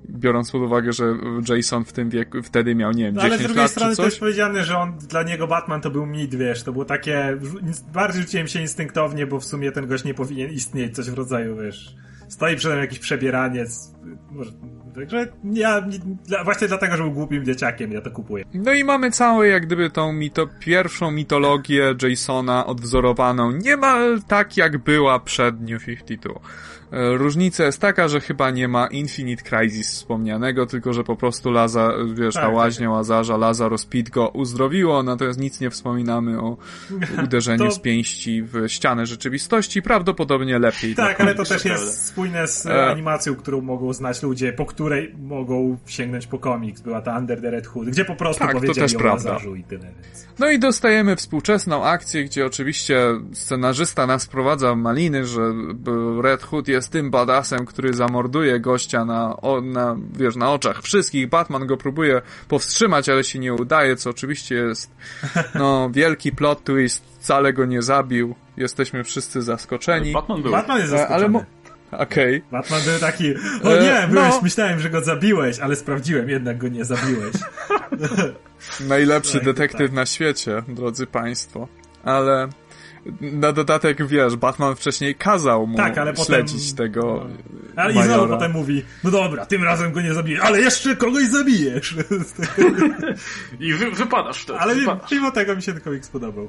[0.09, 1.17] biorąc pod uwagę, że
[1.49, 3.95] Jason w tym wieku, wtedy miał, nie wiem, no, 10 lat Ale z drugiej strony
[3.95, 7.37] to jest powiedziane, że on, dla niego Batman to był mit, wiesz, to było takie,
[7.93, 11.57] bardziej rzuciłem się instynktownie, bo w sumie ten gość nie powinien istnieć, coś w rodzaju,
[11.57, 11.95] wiesz,
[12.27, 13.95] stoi przed nim jakiś przebieraniec,
[14.31, 14.51] może,
[14.95, 15.81] także ja,
[16.27, 18.43] dla, właśnie dlatego, że był głupim dzieciakiem, ja to kupuję.
[18.53, 24.77] No i mamy całą, jak gdyby tą mito, pierwszą mitologię Jasona odwzorowaną niemal tak, jak
[24.77, 26.39] była przed New 52.
[26.91, 31.51] E, różnica jest taka, że chyba nie ma Infinite Crisis wspomnianego, tylko że po prostu
[31.51, 32.93] Laza, wiesz, tak, ta łaźnia tak.
[32.93, 36.57] Łazarza, Lazarus Pit go uzdrowiło, natomiast nic nie wspominamy o
[37.23, 37.71] uderzeniu to...
[37.71, 40.95] z pięści w ścianę rzeczywistości, prawdopodobnie lepiej.
[40.95, 42.85] Tak, ale to też jest spójne z e...
[42.85, 46.81] animacją, którą mogą znać ludzie, po której mogą sięgnąć po komiks.
[46.81, 49.31] Była ta Under the Red Hood, gdzie po prostu tak, powiedzieli to też o prawda.
[49.31, 49.83] Łazarzu i tyle.
[49.83, 50.27] Więc...
[50.39, 52.99] No i dostajemy współczesną akcję, gdzie oczywiście
[53.33, 55.53] scenarzysta nas prowadza w maliny, że
[56.21, 60.81] Red Hood jest jest tym badasem, który zamorduje gościa na, o, na, wiesz, na oczach
[60.81, 61.29] wszystkich.
[61.29, 64.91] Batman go próbuje powstrzymać, ale się nie udaje, co oczywiście jest,
[65.59, 67.17] no, wielki plot twist.
[67.19, 68.35] Wcale go nie zabił.
[68.57, 70.11] Jesteśmy wszyscy zaskoczeni.
[70.11, 70.51] Batman był.
[70.51, 71.15] Batman jest zaskoczony.
[71.15, 71.43] Ale mo-
[71.91, 72.37] Okej.
[72.37, 72.51] Okay.
[72.51, 73.33] Batman był taki,
[73.63, 74.41] o nie, e, byłeś, no.
[74.41, 77.33] myślałem, że go zabiłeś, ale sprawdziłem, jednak go nie zabiłeś.
[78.89, 79.91] Najlepszy tak, detektyw tak.
[79.91, 81.67] na świecie, drodzy państwo.
[82.03, 82.49] Ale
[83.21, 87.29] na dodatek, wiesz, Batman wcześniej kazał mu tak, ale śledzić potem, tego no.
[87.75, 88.13] Ale majora.
[88.13, 91.95] i znowu potem mówi, no dobra, tym razem go nie zabijesz, ale jeszcze kogoś zabijesz.
[93.59, 94.59] I wy, wypadasz wtedy.
[94.59, 95.11] Ale wypadasz.
[95.11, 96.47] mimo tego mi się ten komiks podobał.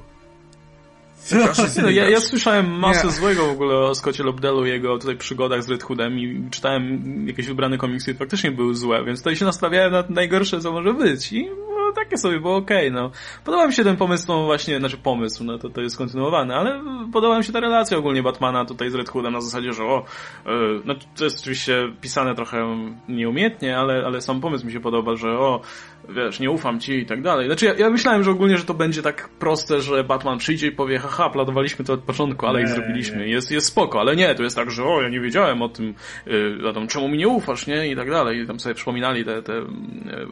[1.83, 3.13] No, ja, ja słyszałem masę nie.
[3.13, 7.47] złego w ogóle o Scottie Lobdelu, jego tutaj przygodach z Red Hoodem i czytałem jakieś
[7.47, 11.33] wybrane komiksy i faktycznie były złe, więc tutaj się nastawiałem na najgorsze, co może być
[11.33, 11.51] i
[11.89, 13.11] no, takie sobie było okej, okay, no.
[13.45, 16.83] Podoba mi się ten pomysł, no właśnie, znaczy pomysł, no to, to jest kontynuowany, ale
[17.13, 20.05] podoba mi się ta relacja ogólnie Batmana tutaj z Red Hoodem na zasadzie, że o,
[20.47, 22.77] yy, no to jest oczywiście pisane trochę
[23.09, 25.61] nieumiejętnie, ale, ale sam pomysł mi się podoba, że o,
[26.09, 27.47] wiesz, nie ufam ci i tak dalej.
[27.47, 30.73] Znaczy ja, ja myślałem, że ogólnie, że to będzie tak proste, że Batman przyjdzie i
[30.73, 33.19] powie, haha, planowaliśmy to od początku, ale nie, ich zrobiliśmy.
[33.19, 33.29] Nie.
[33.33, 35.95] Jest, jest spoko, ale nie, to jest tak, że o, ja nie wiedziałem o tym,
[36.27, 37.89] yy, o tym, czemu mi nie ufasz, nie?
[37.89, 38.41] I tak dalej.
[38.41, 39.63] I tam sobie przypominali te, te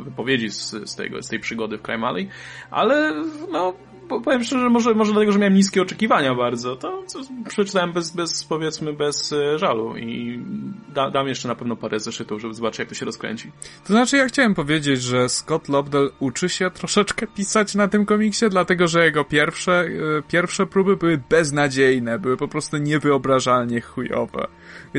[0.04, 2.28] wypowiedzi z, z, tego, z tej przygody w Crime Alley.
[2.70, 3.14] Ale,
[3.52, 3.74] no,
[4.08, 7.02] powiem szczerze, może, może dlatego, że miałem niskie oczekiwania bardzo, to
[7.48, 10.40] przeczytałem bez, bez powiedzmy, bez e, żalu i
[10.94, 13.52] da, dam jeszcze na pewno parę zeszytów, żeby zobaczyć, jak to się rozkręci.
[13.86, 18.46] To znaczy, ja chciałem powiedzieć, że Scott Lobdell uczy się troszeczkę pisać na tym komiksie,
[18.50, 19.72] dlatego, że jego pierwsze,
[20.18, 24.46] e, pierwsze próby były beznadziejne, były po prostu niewyobrażalnie chujowe.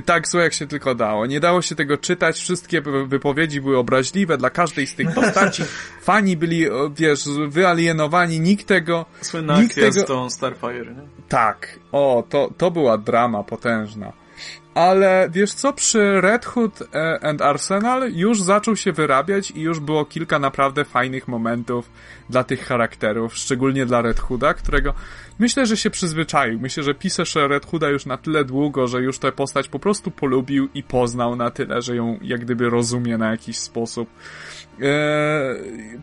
[0.06, 1.26] Tak złe, jak się tylko dało.
[1.26, 5.64] Nie dało się tego czytać, wszystkie wypowiedzi były obraźliwe dla każdej z tych postaci.
[6.02, 10.02] Fani byli, wiesz, wyalienowani, nikt tego Słynna nikt akcja tego...
[10.02, 11.08] z tą Starfire, nie?
[11.30, 11.80] Tak.
[11.92, 14.14] O, to, to była drama potężna.
[14.78, 19.80] Ale wiesz co, przy Red Hood e, and Arsenal już zaczął się wyrabiać i już
[19.80, 21.92] było kilka naprawdę fajnych momentów
[22.30, 24.94] dla tych charakterów, szczególnie dla Red Hooda, którego
[25.40, 26.60] myślę, że się przyzwyczaił.
[26.60, 30.12] Myślę, że pisarz Red Hooda już na tyle długo, że już tę postać po prostu
[30.12, 34.10] polubił i poznał na tyle, że ją jak gdyby rozumie na jakiś sposób.
[34.82, 34.88] Eee,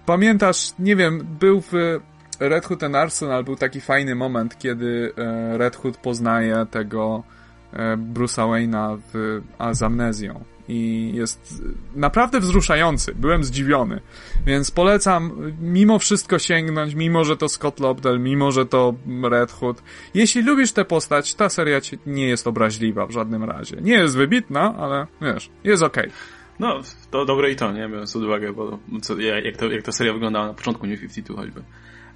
[0.06, 2.00] pamiętasz, nie wiem, był w
[2.40, 7.24] Red Hood and Arsenal był taki fajny moment, kiedy e, Red Hood poznaje tego
[7.96, 10.44] Bruce'a Wayne'a w, a z amnezją.
[10.68, 11.62] I jest
[11.94, 13.14] naprawdę wzruszający.
[13.14, 14.00] Byłem zdziwiony.
[14.46, 19.82] Więc polecam mimo wszystko sięgnąć, mimo że to Scott Lobdell, mimo że to Red Hood.
[20.14, 23.76] Jeśli lubisz tę postać, ta seria nie jest obraźliwa w żadnym razie.
[23.80, 26.04] Nie jest wybitna, ale wiesz, jest okej.
[26.04, 26.16] Okay.
[26.58, 26.80] No,
[27.10, 27.88] to dobre i to, nie?
[27.88, 31.42] Biorąc pod uwagę, bo co, jak, to, jak ta seria wyglądała na początku New 52
[31.42, 31.62] choćby.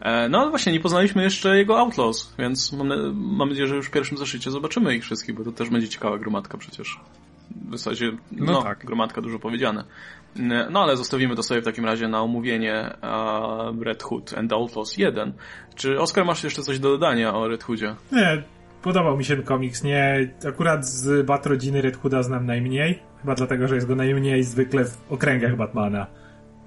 [0.01, 3.91] E, no właśnie, nie poznaliśmy jeszcze jego Outlaws, więc mam, mam nadzieję, że już w
[3.91, 7.01] pierwszym zeszycie zobaczymy ich wszystkich, bo to też będzie ciekawa gromadka przecież.
[7.71, 8.85] W zasadzie, no, no tak.
[8.85, 9.85] gromadka dużo powiedziane.
[10.37, 14.53] E, no ale zostawimy to sobie w takim razie na omówienie uh, Red Hood and
[14.53, 15.33] Outlaws 1.
[15.75, 17.95] Czy Oskar masz jeszcze coś do dodania o Red Hoodzie?
[18.13, 18.43] Nie,
[18.83, 19.85] podobał mi się ten komiks.
[19.85, 22.99] Nie, akurat z Bat rodziny Red Hooda znam najmniej.
[23.21, 26.07] Chyba dlatego, że jest go najmniej zwykle w okręgach Batmana.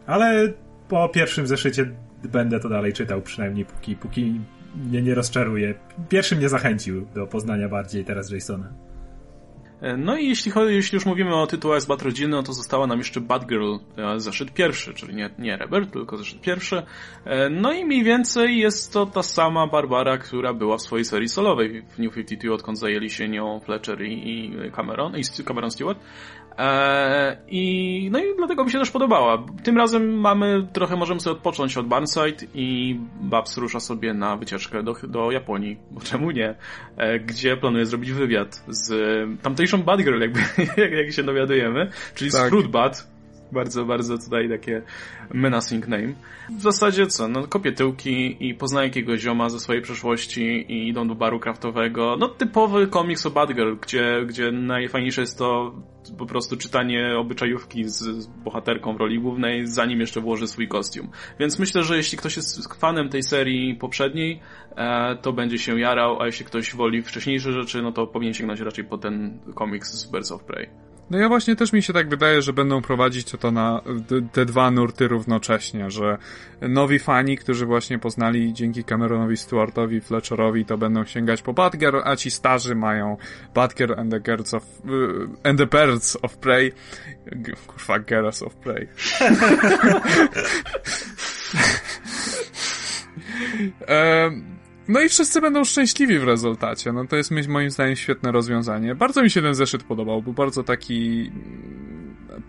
[0.08, 0.54] Ale
[0.90, 1.92] po pierwszym zeszycie
[2.24, 4.42] będę to dalej czytał, przynajmniej póki, póki
[4.76, 5.74] mnie nie rozczaruje.
[6.10, 8.74] Pierwszy mnie zachęcił do poznania bardziej teraz Jasona.
[9.82, 12.88] E, no i jeśli, chodzi, jeśli już mówimy o tytułach z Batrodziny, no to została
[12.88, 16.84] nam jeszcze Batgirl, e, zeszyt pierwszy, czyli nie, nie Rebirth, tylko zeszyt pierwszy.
[17.26, 21.30] E, no i mniej więcej jest to ta sama Barbara, która była w swojej serii
[21.30, 26.00] solowej w New 52, odkąd zajęli się nią Fletcher i Cameron, i Cameron Stewart.
[27.48, 29.46] I, no i dlatego mi się też podobała.
[29.64, 34.84] Tym razem mamy, trochę możemy sobie odpocząć od Barnside i Babs rusza sobie na wycieczkę
[34.84, 36.56] do, do Japonii, bo czemu nie,
[37.26, 38.92] gdzie planuje zrobić wywiad z
[39.42, 40.40] tamtejszą Batgirl, jakby,
[40.82, 42.48] jak, jak się dowiadujemy, czyli tak.
[42.48, 43.12] z Fruitbat.
[43.52, 44.82] Bardzo, bardzo tutaj takie
[45.34, 46.14] menacing name.
[46.58, 50.42] W zasadzie co, no kopie tyłki i poznaje jakiegoś zioma ze swojej przeszłości
[50.74, 52.18] i idą do baru kraftowego.
[52.20, 55.74] No typowy komiks o Batgirl, gdzie, gdzie najfajniejsze jest to
[56.18, 61.10] po prostu czytanie obyczajówki z, z bohaterką w roli głównej, zanim jeszcze włoży swój kostium.
[61.40, 64.40] Więc myślę, że jeśli ktoś jest fanem tej serii poprzedniej,
[64.76, 68.60] e, to będzie się jarał, a jeśli ktoś woli wcześniejsze rzeczy, no to powinien sięgnąć
[68.60, 70.91] raczej po ten komiks z Birds of Prey.
[71.12, 73.82] No ja właśnie też mi się tak wydaje, że będą prowadzić to na
[74.32, 76.18] te dwa nurty równocześnie, że
[76.62, 82.16] nowi fani, którzy właśnie poznali dzięki Cameronowi Stewartowi, Fletcherowi, to będą sięgać po Batgirl, a
[82.16, 83.18] ci starzy mają
[83.54, 84.70] Batgirl and the Girls of, uh,
[85.44, 86.72] and the Birds of Prey.
[87.68, 88.88] Kurwa, Girls of Prey.
[93.88, 96.94] um, No i wszyscy będą szczęśliwi w rezultacie.
[96.94, 98.96] No to jest moim zdaniem świetne rozwiązanie.
[98.96, 100.22] Bardzo mi się ten zeszyt podobał.
[100.22, 101.32] Był bardzo taki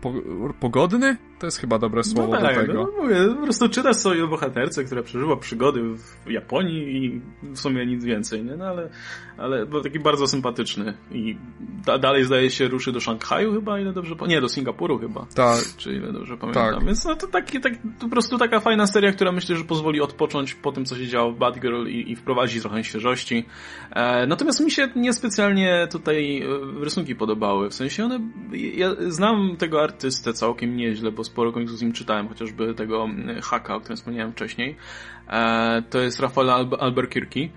[0.01, 0.13] po,
[0.61, 1.17] pogodny?
[1.39, 2.73] To jest chyba dobre no słowo no tak, do tego.
[2.73, 5.83] No, mówię, po prostu czytasz sobie o bohaterce, która przeżywa przygody
[6.27, 8.57] w Japonii i w sumie nic więcej, nie?
[8.57, 8.91] No ale,
[9.39, 11.37] ale był taki bardzo sympatyczny i
[11.87, 15.27] da, dalej zdaje się ruszy do Szanghaju chyba, ile dobrze Nie, do Singapuru chyba.
[15.35, 15.65] Tak.
[15.77, 16.75] Czy ile dobrze pamiętam.
[16.75, 16.85] Tak.
[16.85, 20.55] Więc no to taki, tak, po prostu taka fajna seria, która myślę, że pozwoli odpocząć
[20.55, 23.45] po tym, co się działo w Bad Girl i, i wprowadzi trochę świeżości.
[23.91, 27.71] E, natomiast mi się niespecjalnie tutaj e, rysunki podobały.
[27.71, 28.21] W sensie one,
[28.75, 33.41] ja znam tego artystę całkiem nieźle, bo sporo komiksów z nim czytałem, chociażby tego mm,
[33.41, 34.77] haka, o którym wspomniałem wcześniej.
[35.29, 36.51] E, to jest Rafael
[36.81, 37.49] Albuquerque.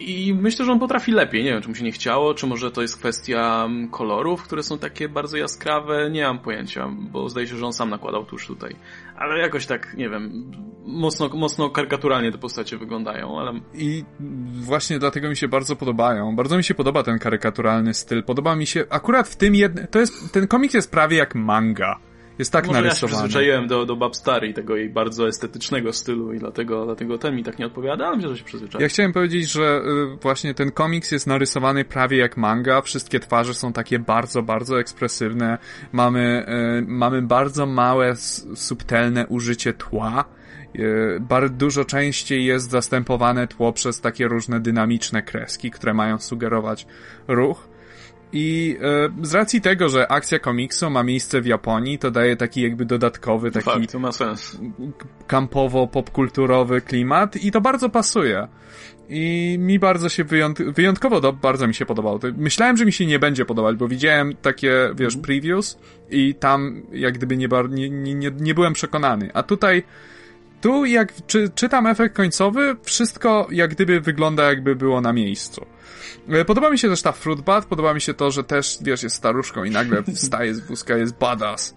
[0.00, 1.44] I myślę, że on potrafi lepiej.
[1.44, 4.62] Nie wiem, czy mu się nie chciało, czy może to jest kwestia mm, kolorów, które
[4.62, 6.10] są takie bardzo jaskrawe.
[6.10, 8.76] Nie mam pojęcia, bo zdaje się, że on sam nakładał tuż tutaj.
[9.16, 10.52] Ale jakoś tak, nie wiem,
[10.86, 13.60] mocno, mocno karykaturalnie te postacie wyglądają, ale...
[13.74, 14.04] I
[14.52, 16.36] właśnie dlatego mi się bardzo podobają.
[16.36, 18.22] Bardzo mi się podoba ten karykaturalny styl.
[18.22, 22.00] Podoba mi się, akurat w tym jednym, to jest, ten komiks jest prawie jak manga
[22.38, 23.12] jest tak Może narysowany.
[23.12, 27.18] ja się przyzwyczaiłem do, do Babstar i tego jej bardzo estetycznego stylu i dlatego, dlatego
[27.18, 28.82] ten mi tak nie odpowiada, ale myślę, że się przyzwyczaiłem.
[28.82, 29.82] Ja chciałem powiedzieć, że
[30.14, 32.82] y, właśnie ten komiks jest narysowany prawie jak manga.
[32.82, 35.58] Wszystkie twarze są takie bardzo, bardzo ekspresywne.
[35.92, 36.46] Mamy,
[36.78, 38.16] y, mamy bardzo małe,
[38.54, 40.24] subtelne użycie tła.
[40.78, 46.86] Y, bardzo dużo częściej jest zastępowane tło przez takie różne dynamiczne kreski, które mają sugerować
[47.28, 47.73] ruch.
[48.36, 52.62] I e, z racji tego, że akcja komiksu ma miejsce w Japonii, to daje taki
[52.62, 54.58] jakby dodatkowy, taki Fakt, to ma sens.
[55.26, 58.48] kampowo-popkulturowy klimat i to bardzo pasuje.
[59.08, 62.20] I mi bardzo się wyjąt wyjątkowo do, bardzo mi się podobało.
[62.36, 65.22] Myślałem, że mi się nie będzie podobać, bo widziałem takie, wiesz, mhm.
[65.22, 65.78] previews
[66.10, 69.30] i tam jak gdyby nie, nie, nie, nie byłem przekonany.
[69.34, 69.82] A tutaj
[70.60, 75.66] tu jak czy, czytam efekt końcowy, wszystko jak gdyby wygląda jakby było na miejscu.
[76.28, 79.16] E, podoba mi się też ta Fruitbat, podoba mi się to, że też, wiesz, jest
[79.16, 81.74] staruszką i nagle wstaje z wózka, jest badass.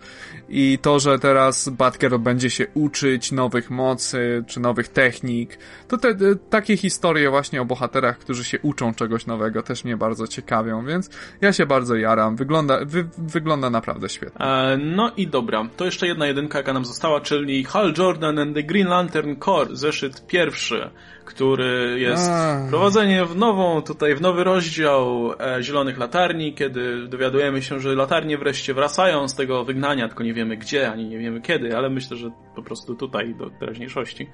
[0.50, 5.58] I to, że teraz Batgirl będzie się uczyć nowych mocy, czy nowych technik,
[5.88, 9.98] to te, te, takie historie właśnie o bohaterach, którzy się uczą czegoś nowego, też mnie
[9.98, 11.10] bardzo ciekawią, więc
[11.42, 12.36] ja się bardzo jaram.
[12.36, 14.46] Wygląda, wy, wygląda naprawdę świetnie.
[14.46, 18.56] E, no i dobra, to jeszcze jedna jedynka, jaka nam została, czyli Hal Jordan and
[18.56, 20.90] the Green Lantern Corps, zeszyt pierwszy
[21.28, 22.32] który jest
[22.68, 28.38] wprowadzenie w nową, tutaj w nowy rozdział e, Zielonych Latarni, kiedy dowiadujemy się, że latarnie
[28.38, 32.18] wreszcie wracają z tego wygnania, tylko nie wiemy gdzie, ani nie wiemy kiedy, ale myślę,
[32.18, 34.30] że po prostu tutaj do teraźniejszości,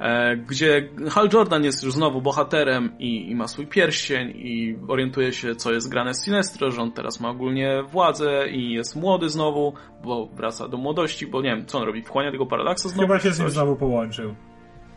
[0.00, 5.32] e, gdzie Hal Jordan jest już znowu bohaterem i, i ma swój pierścień i orientuje
[5.32, 9.28] się, co jest grane z Sinestro, że on teraz ma ogólnie władzę i jest młody
[9.28, 9.74] znowu,
[10.04, 13.08] bo wraca do młodości, bo nie wiem, co on robi, wchłania tego paradoksa znowu?
[13.08, 14.34] Chyba się z nim znowu połączył.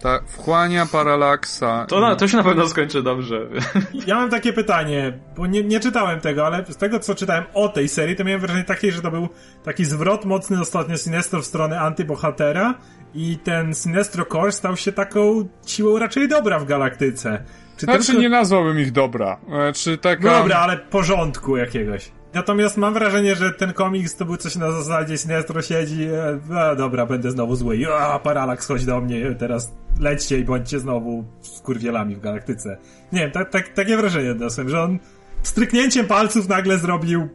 [0.02, 1.86] Tak, wchłania paralaksa.
[1.86, 3.48] To, na, to się na pewno skończy dobrze.
[4.08, 7.70] Ja mam takie pytanie, bo nie, nie czytałem tego, ale z tego co czytałem o
[7.70, 9.30] tej serii, to miałem wrażenie takie, że to był
[9.64, 12.74] taki zwrot mocny ostatnio Sinestro w stronę antybohatera
[13.14, 17.44] i ten Sinestro Core stał się taką siłą raczej dobra w galaktyce.
[17.78, 18.22] Czy znaczy tylko...
[18.22, 19.38] nie nazwałbym ich dobra.
[19.52, 20.32] E, czy taka...
[20.32, 22.12] No dobra, ale porządku jakiegoś.
[22.34, 26.76] Natomiast mam wrażenie, że ten komiks to był coś na zasadzie Sinestro siedzi, e, a
[26.76, 32.16] dobra, będę znowu zły, a Parallax chodź do mnie, teraz lećcie i bądźcie znowu skurwielami
[32.16, 32.78] w galaktyce.
[33.12, 35.00] Nie wiem, tak, tak, takie wrażenie odniosłem, że on
[35.44, 37.30] stryknięciem palców nagle zrobił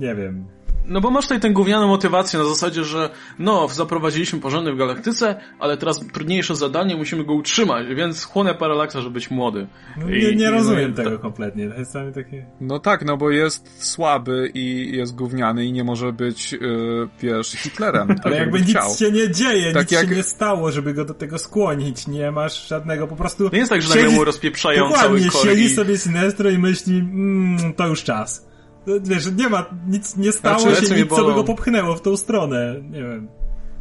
[0.00, 0.44] nie wiem,
[0.86, 5.40] no bo masz tutaj tę gównianą motywację na zasadzie, że no, zaprowadziliśmy porządek w galaktyce,
[5.58, 9.66] ale teraz trudniejsze zadanie, musimy go utrzymać, więc chłonę paralaksa, żeby być młody.
[9.96, 11.68] No, nie, I- nie i- rozumiem to- tego kompletnie.
[11.70, 12.46] To jest same takie...
[12.60, 17.48] No tak, no bo jest słaby i jest gówniany i nie może być, yy, wiesz,
[17.52, 18.08] Hitlerem.
[18.20, 18.88] Tak Ale jakby chciał.
[18.88, 22.06] nic się nie dzieje, Tak nic jak- się nie stało, żeby go do tego skłonić.
[22.08, 23.50] Nie masz żadnego, po prostu...
[23.52, 25.74] Nie jest tak, że nagle mu rozpieprzają cały Dokładnie, korek siedzi i...
[25.74, 28.49] sobie Sinestro i myśli, mm, to już czas.
[28.86, 32.02] To, Wiesz, nie ma, nic nie stało Znaczy, się, nic, co by go popchnęło w
[32.02, 32.76] tą stronę.
[32.90, 33.28] Nie wiem.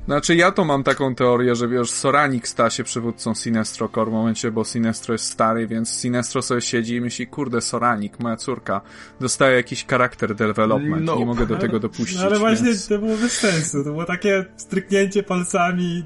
[0.05, 4.13] Znaczy ja to mam taką teorię, że wiesz, Soranik sta się przywódcą Sinestro Core w
[4.13, 8.81] momencie, bo Sinestro jest stary, więc Sinestro sobie siedzi i myśli, kurde, Soranik, moja córka,
[9.19, 11.15] dostaje jakiś charakter development, No.
[11.15, 12.17] nie mogę do tego dopuścić.
[12.17, 12.87] No, ale właśnie więc...
[12.87, 13.83] to było bez sensu.
[13.83, 16.03] To było takie stryknięcie palcami.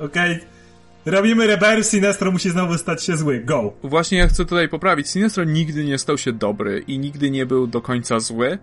[0.00, 0.40] Okej,
[1.10, 3.40] robimy rebels, Sinestro musi znowu stać się zły.
[3.40, 3.72] Go!
[3.82, 5.08] Właśnie ja chcę tutaj poprawić.
[5.08, 8.58] Sinestro nigdy nie stał się dobry i nigdy nie był do końca zły.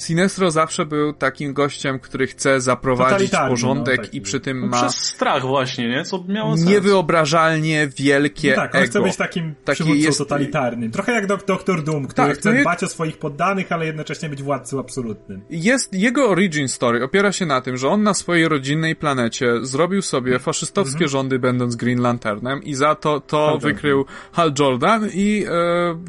[0.00, 4.66] Sinestro zawsze był takim gościem, który chce zaprowadzić Totalitarny, porządek no, i przy tym No,
[4.66, 6.04] ma Przez strach właśnie, nie?
[6.04, 6.68] Co miało sens.
[6.68, 8.90] niewyobrażalnie wielkie No tak, on ego.
[8.90, 10.90] chce być takim Taki przywódcą jest- totalitarnym.
[10.90, 14.28] Trochę jak dok Doktor Doom, który Tak, chce no dbać o swoich poddanych, ale jednocześnie
[14.28, 15.40] być władcą absolutnym.
[15.50, 20.02] Jest, jego origin story opiera się na tym, że on na swojej rodzinnej planecie zrobił
[20.02, 21.10] sobie faszystowskie Mhm.
[21.10, 23.72] rządy będąc Green Lanternem i za to to Hal Jordan.
[23.72, 25.50] wykrył Hal Jordan i e,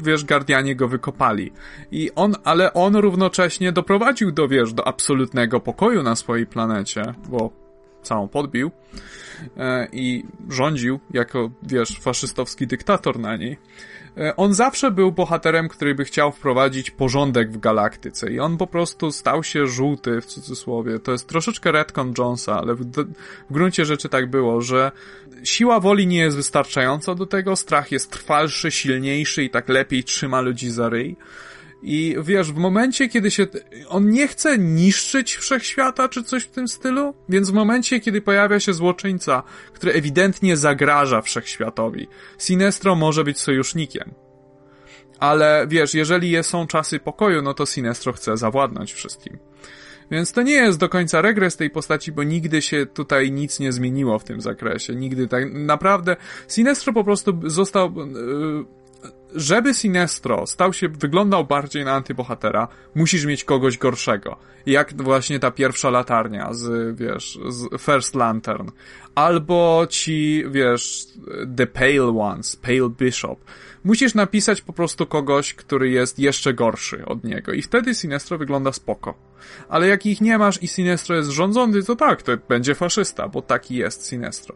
[0.02, 1.52] wiesz, Guardianie go wykopali.
[1.90, 7.50] I on, ale on równocześnie doprowadził do, wiesz, do absolutnego pokoju na swojej planecie, bo
[8.02, 8.70] całą podbił
[9.56, 13.58] e, i rządził jako, wiesz, faszystowski dyktator na niej.
[14.16, 18.66] E, On zawsze był bohaterem, który by chciał wprowadzić porządek w galaktyce i on po
[18.66, 20.98] prostu stał się żółty, w cudzysłowie.
[20.98, 22.84] To jest troszeczkę retcon Jonesa, ale w,
[23.50, 24.92] w gruncie rzeczy tak było, że
[25.44, 30.40] siła woli nie jest wystarczająca do tego, strach jest trwalszy, silniejszy i tak lepiej trzyma
[30.40, 31.16] ludzi za ryj.
[31.82, 33.46] I wiesz, w momencie, kiedy się.
[33.88, 38.60] On nie chce niszczyć wszechświata, czy coś w tym stylu, więc w momencie, kiedy pojawia
[38.60, 39.42] się złoczyńca,
[39.72, 44.14] który ewidentnie zagraża wszechświatowi, Sinestro może być sojusznikiem.
[45.18, 49.38] Ale wiesz, jeżeli je- są czasy pokoju, no to Sinestro chce zawładnąć wszystkim.
[50.10, 53.72] Więc to nie jest do końca regres tej postaci, bo nigdy się tutaj nic nie
[53.72, 54.94] zmieniło w tym zakresie.
[54.94, 55.44] Nigdy tak.
[55.52, 56.16] Naprawdę,
[56.48, 57.94] Sinestro po prostu został.
[57.96, 58.81] Yy,
[59.34, 64.36] żeby Sinestro stał się, wyglądał bardziej na antybohatera, musisz mieć kogoś gorszego.
[64.66, 68.70] Jak właśnie ta pierwsza latarnia z, wiesz, z First Lantern.
[69.14, 71.06] Albo ci, wiesz,
[71.56, 73.44] The Pale Ones, Pale Bishop.
[73.84, 77.52] Musisz napisać po prostu kogoś, który jest jeszcze gorszy od niego.
[77.52, 79.14] I wtedy Sinestro wygląda spoko.
[79.68, 83.42] Ale jak ich nie masz i Sinestro jest rządzący, to tak, to będzie faszysta, bo
[83.42, 84.54] taki jest Sinestro.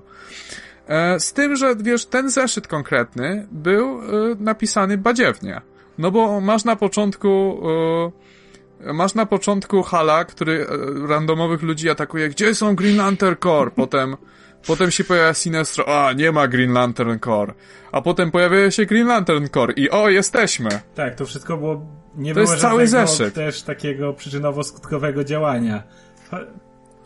[0.89, 4.05] E, Z tym, że wiesz, ten zeszyt konkretny był e,
[4.39, 5.61] napisany badziewnie.
[5.99, 7.61] No bo masz na początku.
[8.83, 10.67] e, Masz na początku Hala, który
[11.09, 12.29] randomowych ludzi atakuje.
[12.29, 13.73] Gdzie są Green Lantern Corps?
[13.77, 14.17] Potem,
[14.67, 16.07] potem się pojawia Sinestro.
[16.07, 17.55] A, nie ma Green Lantern Corps.
[17.93, 20.69] A potem pojawia się Green Lantern Corps i o, jesteśmy.
[20.95, 21.87] Tak, to wszystko było.
[22.17, 23.35] Nie To było jest cały zeszyt.
[23.35, 25.83] też takiego przyczynowo-skutkowego działania.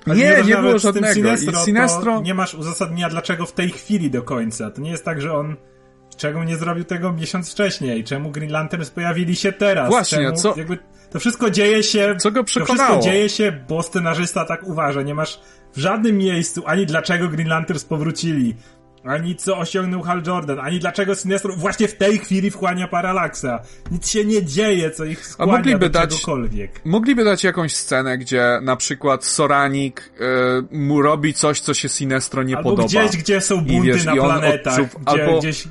[0.06, 1.14] Cho- Nie, to, nie nawet było żadnego.
[1.14, 4.70] Sinestro, I Sinestro- To nie masz uzasadnienia dlaczego w tej chwili do końca.
[4.70, 5.56] To nie jest tak, że on
[6.16, 9.88] czemu nie zrobił tego miesiąc wcześniej, czemu Green Lanterns pojawili się teraz.
[9.88, 10.78] Właśnie, czemu, co- Jakby
[11.10, 12.14] to wszystko dzieje się.
[12.18, 12.88] Co go To przekonało?
[12.90, 15.02] wszystko dzieje się, bo scenarzysta tak uważa.
[15.02, 15.40] Nie masz
[15.74, 18.54] w żadnym miejscu ani dlaczego Green Lanterns powrócili,
[19.04, 23.60] ani co osiągnął Hal Jordan, ani dlaczego Sinestro właśnie w tej chwili wchłania Paralaksa.
[23.90, 26.80] Nic się nie dzieje, co ich skłania mogliby do dać- czegokolwiek.
[26.84, 32.42] Mogliby dać jakąś scenę, gdzie na przykład Soranik e, mu robi coś, co się Sinestro
[32.42, 32.88] nie Albo podoba.
[32.88, 35.68] gdzieś, gdzie są bunty wiesz, na planetach, odczuw- gdzie albo- gdzieś...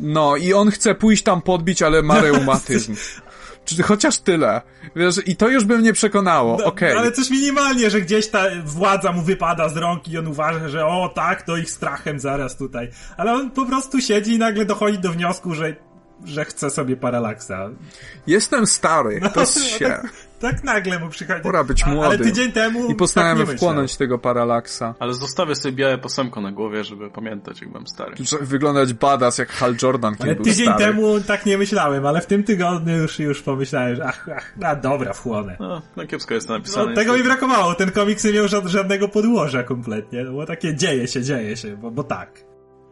[0.00, 2.94] No i on chce pójść tam podbić, ale ma reumatyzm.
[3.76, 4.60] Czy chociaż tyle.
[4.96, 6.56] Wiesz, i to już by mnie przekonało.
[6.60, 6.92] No, Okej.
[6.92, 10.86] Ale coś minimalnie, że gdzieś ta władza mu wypada z rąk i on uważa, że
[10.86, 12.90] o tak, to ich strachem zaraz tutaj.
[13.16, 15.76] Ale on po prostu siedzi i nagle dochodzi do wniosku, że,
[16.24, 17.68] że chce sobie paralaksa.
[18.26, 19.88] Jestem stary, to jest się.
[19.88, 21.42] Tak, tak nagle mu przychodzi.
[21.42, 22.18] Pora być A- Ale młody.
[22.24, 24.94] tydzień temu I postanowiłem tak wchłonąć tego paralaksa.
[24.98, 28.14] Ale zostawię sobie białe posemko na głowie, żeby pamiętać, jak byłem stary.
[28.40, 30.84] Wyglądać badass jak Hal Jordan, kiedy Ale był tydzień stary.
[30.84, 34.76] temu tak nie myślałem, ale w tym tygodniu już, już pomyślałem, że ach, ach, a
[34.76, 35.56] dobra, wchłonę.
[35.60, 36.94] No, no kiepsko jest to No, napisane.
[36.94, 40.24] tego mi brakowało, ten komiks nie miał żad- żadnego podłoża kompletnie.
[40.24, 42.47] To było takie dzieje się, dzieje się, bo, bo tak.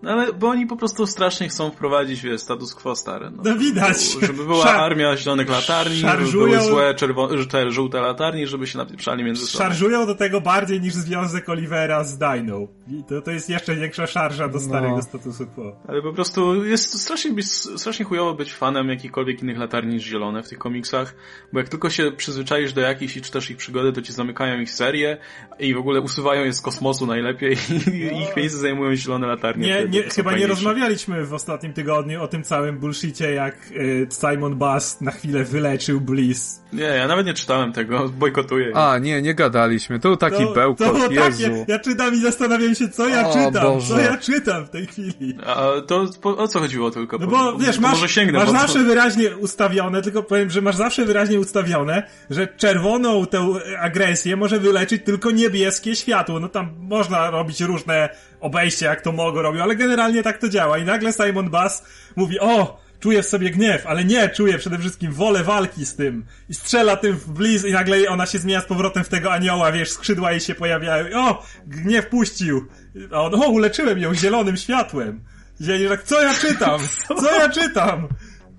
[0.07, 3.31] No ale, bo oni po prostu strasznie chcą wprowadzić, wiesz, status quo stary.
[3.31, 3.97] No, No widać.
[4.21, 8.67] Żeby była Szar- armia zielonych latarni, żeby szarżują- były złe czerwo- te żółte latarni, żeby
[8.67, 9.65] się napieprzali między sobą.
[9.65, 12.59] Szarżują do tego bardziej niż związek Olivera z Dino.
[12.89, 15.03] I to, to jest jeszcze większa szarża do starego No.
[15.03, 15.73] statusu quo.
[15.89, 17.43] Ale po prostu jest strasznie,
[17.77, 21.15] strasznie chujowo być fanem jakichkolwiek innych latarni niż zielone w tych komiksach,
[21.53, 24.71] bo jak tylko się przyzwyczaisz do jakichś i czytasz ich przygody, to ci zamykają ich
[24.71, 25.17] serię
[25.59, 27.57] i w ogóle usuwają je z kosmosu najlepiej
[27.93, 29.67] i ich miejsce zajmują zielone latarnie.
[29.67, 34.57] Nie, nie, chyba nie rozmawialiśmy w ostatnim tygodniu o tym całym bullshicie, jak y, Simon
[34.57, 36.63] Bass na chwilę wyleczył Bliss.
[36.73, 38.73] Nie, ja nawet nie czytałem tego, bojkotuję.
[38.77, 40.01] A, nie, nie gadaliśmy.
[40.01, 41.43] To był taki To- bełkot, to było Jezu.
[41.43, 43.95] takie, ja czytam i zastanawiam się, co ja O czytam, Boże.
[43.95, 45.39] co ja czytam w tej chwili.
[45.47, 47.19] A to po, o co chodziło tylko?
[47.19, 51.05] No bo wiesz, masz, może sięgnę masz zawsze wyraźnie ustawione, tylko powiem, że masz zawsze
[51.05, 53.47] wyraźnie ustawione, że czerwoną tę
[53.81, 56.41] agresję może wyleczyć tylko niebieskie światło.
[56.41, 58.09] No tam można robić różne
[58.47, 60.79] obejścia, jak to Mogo robił, ale generalnie tak to działa.
[60.79, 61.85] I nagle Simon Bass
[62.17, 66.25] mówi, o, czuję w sobie gniew, ale nie, czuję przede wszystkim wolę walki z tym.
[66.49, 69.73] I strzela tym w bliz i nagle ona się zmienia z powrotem w tego anioła,
[69.73, 71.09] wiesz, skrzydła jej się pojawiają.
[71.09, 72.67] I, o, gniew puścił.
[73.13, 75.25] A on, o, uleczyłem ją zielonym światłem.
[75.61, 76.81] I tak, co ja czytam?
[77.23, 78.09] Co ja czytam?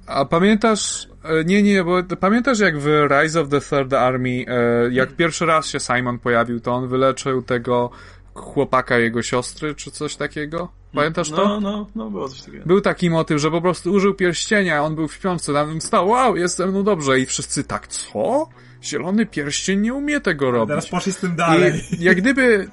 [0.07, 4.89] A pamiętasz, e, nie, nie, bo pamiętasz jak w Rise of the Third Army, e,
[4.91, 7.89] jak pierwszy raz się Simon pojawił, to on wyleczył tego
[8.38, 10.72] chłopaka jego siostry, czy coś takiego?
[10.93, 11.35] Pamiętasz to?
[11.35, 12.65] No, no, no, było coś takiego.
[12.65, 16.35] Był taki motyw, że po prostu użył pierścienia, on był w śpiączce, tam stał, wow,
[16.35, 18.49] jestem no dobrze i wszyscy tak, co?
[18.84, 20.69] Zielony pierścień nie umie tego robić.
[20.69, 21.81] Teraz poszli z tym dalej.
[21.99, 22.68] I jak gdyby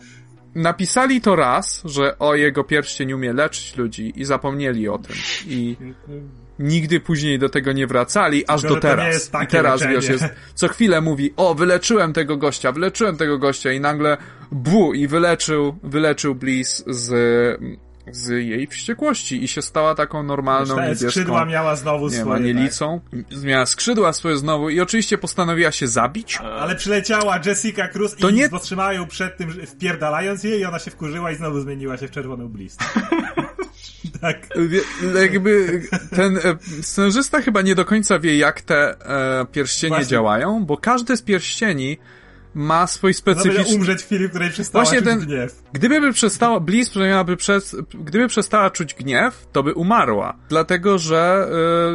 [0.55, 5.17] napisali to raz, że o jego pierścień umie leczyć ludzi i zapomnieli o tym.
[5.47, 5.77] I
[6.59, 9.15] nigdy później do tego nie wracali, aż do że to nie teraz.
[9.15, 9.97] jest takie I teraz, leczenie.
[10.01, 10.25] wiesz, jest,
[10.55, 14.17] co chwilę mówi, o, wyleczyłem tego gościa, wyleczyłem tego gościa i nagle
[14.53, 17.11] bu, i wyleczył, wyleczył Bliss z,
[18.13, 22.25] z jej wściekłości i się stała taką normalną Te niebieską skrzydła miała znowu nie swoje.
[22.27, 22.37] tak.
[22.37, 23.01] anielicą.
[23.45, 26.37] Miała skrzydła swoje znowu i oczywiście postanowiła się zabić.
[26.41, 30.65] Ale przyleciała Jessica Cruz To i nie- powstrzymała ją przed tym, że- wpierdalając jej i
[30.65, 32.85] ona się wkurzyła i znowu zmieniła się w czerwoną blisk.
[34.21, 34.49] tak.
[35.21, 35.83] Jakby
[36.17, 39.07] ten e, scenarzysta chyba nie do końca wie, jak te
[39.41, 40.11] e, pierścienie Właśnie.
[40.11, 41.99] działają, bo każdy z pierścieni
[42.55, 43.77] ma swój specyficzny...
[43.77, 45.63] umrzeć w chwili, w której przestała Właśnie czuć ten- gniew.
[45.73, 50.37] Gdyby by przestała, Bliss miałaby przez, gdyby przestała czuć gniew, to by umarła.
[50.49, 51.49] Dlatego, że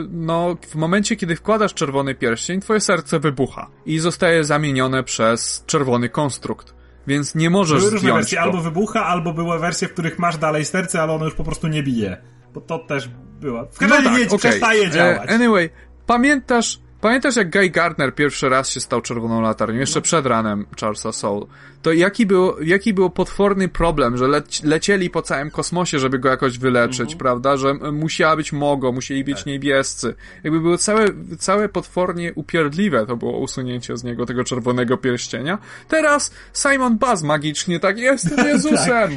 [0.03, 5.63] y, no, w momencie, kiedy wkładasz czerwony pierścień, twoje serce wybucha i zostaje zamienione przez
[5.65, 6.78] czerwony konstrukt.
[7.07, 8.43] Więc nie możesz Były różne wersje, go.
[8.43, 11.67] albo wybucha, albo były wersje, w których masz dalej serce, ale ono już po prostu
[11.67, 12.17] nie bije.
[12.53, 13.09] Bo to też
[13.41, 13.65] było.
[13.65, 14.39] W każdym razie nie, okej.
[14.39, 15.29] przestaje działać.
[15.29, 15.69] E, anyway,
[16.05, 21.11] pamiętasz, pamiętasz jak Guy Gardner pierwszy raz się stał czerwoną latarnią, jeszcze przed ranem Charlesa
[21.11, 21.45] Soul,
[21.81, 26.29] to jaki był, jaki był potworny problem, że leci, lecieli po całym kosmosie, żeby go
[26.29, 27.17] jakoś wyleczyć, Mhm.
[27.17, 29.45] prawda, że m- musiała być Mogo, musieli być Tak.
[29.45, 30.15] niebiescy.
[30.43, 31.05] Jakby było całe,
[31.39, 35.57] całe potwornie upierdliwe to było usunięcie z niego tego czerwonego pierścienia.
[35.87, 39.11] Teraz Simon Buzz magicznie tak, jestem Jezusem!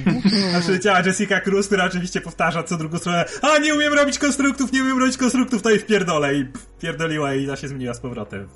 [0.56, 4.72] A przyleciała Jessica Cruz, która oczywiście powtarza co drugą stronę a nie umiem robić konstruktów,
[4.72, 6.46] nie umiem robić konstruktów, to jej wpierdolę i
[6.80, 8.48] pierdoliła i ona się zmieniła z powrotem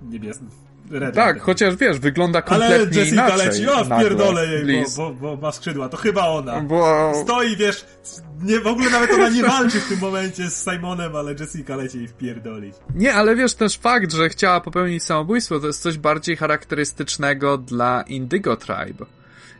[0.00, 0.46] w niebiesny.
[0.90, 3.46] Red tak, chociaż wiesz, wygląda Ale kompletnie Jessica inaczej.
[3.46, 6.60] leci, o wpierdolę jej, bo, bo, bo ma skrzydła, to chyba ona.
[6.60, 7.12] Bo...
[7.22, 7.86] Stoi, wiesz,
[8.42, 11.98] nie, w ogóle nawet ona nie walczy w tym momencie z Simonem, ale Jessica leci
[11.98, 12.74] jej wpierdolić.
[12.94, 18.02] Nie, ale wiesz, też fakt, że chciała popełnić samobójstwo, to jest coś bardziej charakterystycznego dla
[18.02, 19.06] Indigo Tribe.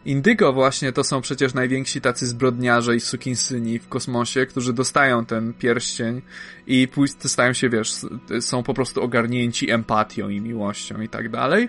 [0.06, 5.52] Indigo właśnie to są przecież najwięksi tacy zbrodniarze i sukinsyni w kosmosie, którzy dostają ten
[5.52, 6.22] pierścień
[6.66, 6.88] i
[7.26, 7.92] stają się, wiesz,
[8.40, 11.68] są po prostu ogarnięci empatią i miłością i tak dalej.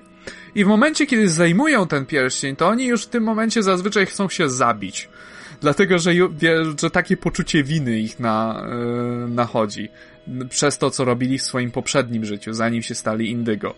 [0.55, 4.29] I w momencie, kiedy zajmują ten pierścień, to oni już w tym momencie zazwyczaj chcą
[4.29, 5.09] się zabić.
[5.61, 6.11] Dlatego, że,
[6.81, 8.67] że takie poczucie winy ich na,
[9.23, 9.89] yy, nachodzi.
[10.49, 13.75] Przez to, co robili w swoim poprzednim życiu, zanim się stali Indygo.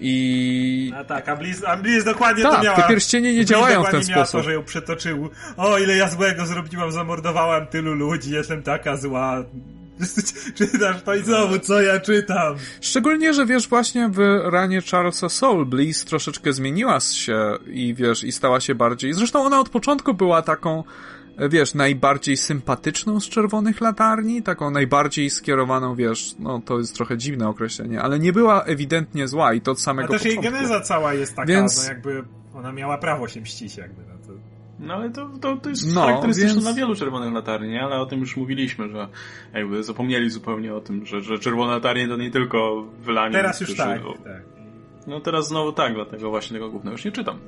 [0.00, 0.92] I...
[0.96, 2.76] A tak, a Bliss, a Bliss dokładnie Tak, to miała.
[2.76, 4.40] te pierścienie nie działają w ten miała sposób.
[4.40, 5.30] to, że ją przetoczył.
[5.56, 9.44] O, ile ja złego zrobiłam, zamordowałam tylu ludzi, jestem taka zła.
[10.58, 12.56] Czytasz to i znowu, co ja czytam?
[12.80, 18.32] Szczególnie, że wiesz, właśnie w ranie Charlesa Soul Bliss troszeczkę zmieniła się i wiesz, i
[18.32, 19.12] stała się bardziej...
[19.12, 20.84] Zresztą ona od początku była taką,
[21.38, 27.48] wiesz, najbardziej sympatyczną z czerwonych latarni, taką najbardziej skierowaną, wiesz, no to jest trochę dziwne
[27.48, 30.58] określenie, ale nie była ewidentnie zła i to od A samego też jej początku.
[30.58, 32.22] geneza cała jest taka, Więc- no jakby
[32.54, 34.32] ona miała prawo się mścić jakby na to.
[34.78, 38.06] No ale to, to, to jest No, charakterystyczne więc- dla wielu czerwonych latarni, ale o
[38.06, 39.08] tym już mówiliśmy, że
[39.54, 43.32] jakby zapomnieli zupełnie o tym, że, że czerwone latarnie to nie tylko wylanie.
[43.32, 44.55] Teraz już którzy- tak, tak.
[45.06, 47.38] No teraz znowu tak, dlatego właśnie tego głównego już nie czytam.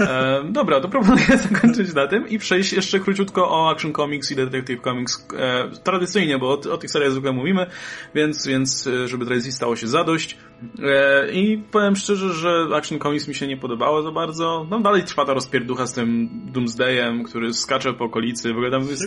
[0.00, 4.36] E, dobra, to proponuję zakończyć na tym i przejść jeszcze króciutko o Action Comics i
[4.36, 7.66] Detective Comics e, tradycyjnie, bo o, o tych seriach zwykle mówimy,
[8.14, 10.38] więc, więc e, żeby tradycji stało się zadość.
[10.82, 14.66] E, I powiem szczerze, że Action Comics mi się nie podobało za bardzo.
[14.70, 18.88] No dalej trwa ta rozpierducha z tym Doomsdayem, który skacze po okolicy, w ogóle tam
[18.88, 19.02] jest...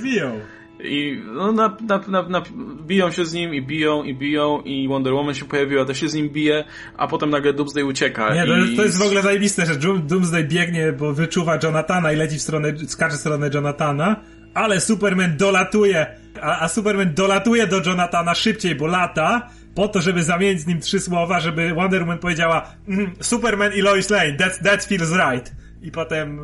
[0.84, 2.44] I no, na, na, na, na,
[2.88, 6.10] biją się z nim i biją i biją i Wonder Woman się pojawiła, też się
[6.10, 6.64] z nim bije,
[6.98, 8.34] a potem nagle Doomsday ucieka.
[8.34, 8.76] Nie, i...
[8.76, 12.74] to, jest, w ogóle zajebiste, że Doomsday biegnie, bo wyczuwa Jonathana i leci w stronę,
[12.88, 14.16] skacze w stronę Jonathana,
[14.54, 16.08] ale Superman dolatuje,
[16.42, 20.80] a, a Superman dolatuje do Jonathana szybciej, bo lata, po to, żeby zamienić z nim
[20.80, 25.52] trzy słowa, żeby Wonder Woman powiedziała mm, Superman i Lois Lane, that, that feels right.
[25.82, 26.40] I potem,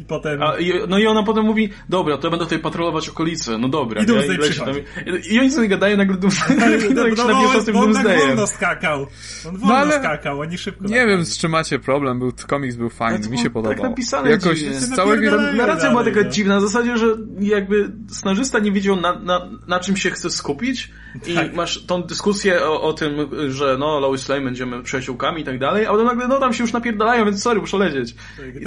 [0.00, 0.42] i potem...
[0.42, 3.68] A, i, no i ona potem mówi, dobra, to ja będę tutaj patrolować okolice, no
[3.68, 4.02] dobra.
[4.02, 4.34] I Doomsday nie?
[4.34, 4.80] I, leci przychodzi.
[5.04, 7.76] tam, I oni sobie gadają, nagle Doomsday, no, jak się no, napieprza on, z tym
[7.76, 8.26] on tak Doomsdayem.
[8.26, 9.06] wolno skakał.
[9.48, 12.90] On wolno ale- skakał, oni szybko Nie wiem, z czym macie problem, był, komiks był
[12.90, 13.78] fajny, to mi się podobał.
[13.78, 14.80] tak napisane Jakoś dziwnie.
[14.80, 15.42] z całego...
[15.52, 16.30] Narracja była taka no.
[16.30, 17.06] dziwna, na zasadzie, że
[17.40, 20.90] jakby scenarzysta nie wiedział na, na, na czym się chce skupić
[21.26, 21.54] i Tak.
[21.54, 23.12] masz tą dyskusję o, o tym,
[23.48, 26.64] że no Lois Lane będziemy przyjaciółkami i tak dalej, a potem nagle no tam się
[26.64, 28.14] już napierdalają, więc sorry, muszę lecieć.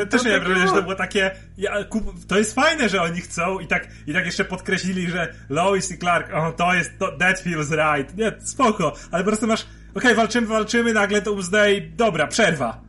[0.10, 3.02] To też to miałem wrażenie, że to było- takie, ja, kup, to jest fajne, że
[3.02, 6.99] oni chcą i tak, i tak jeszcze podkreślili, że Lois i Clark, o, to jest,
[6.99, 8.18] to, that feels right.
[8.18, 9.65] Nie, spoko, ale po prostu masz,
[9.95, 12.81] okej, walczymy, walczymy, nagle Doomsday, dobra, przerwa.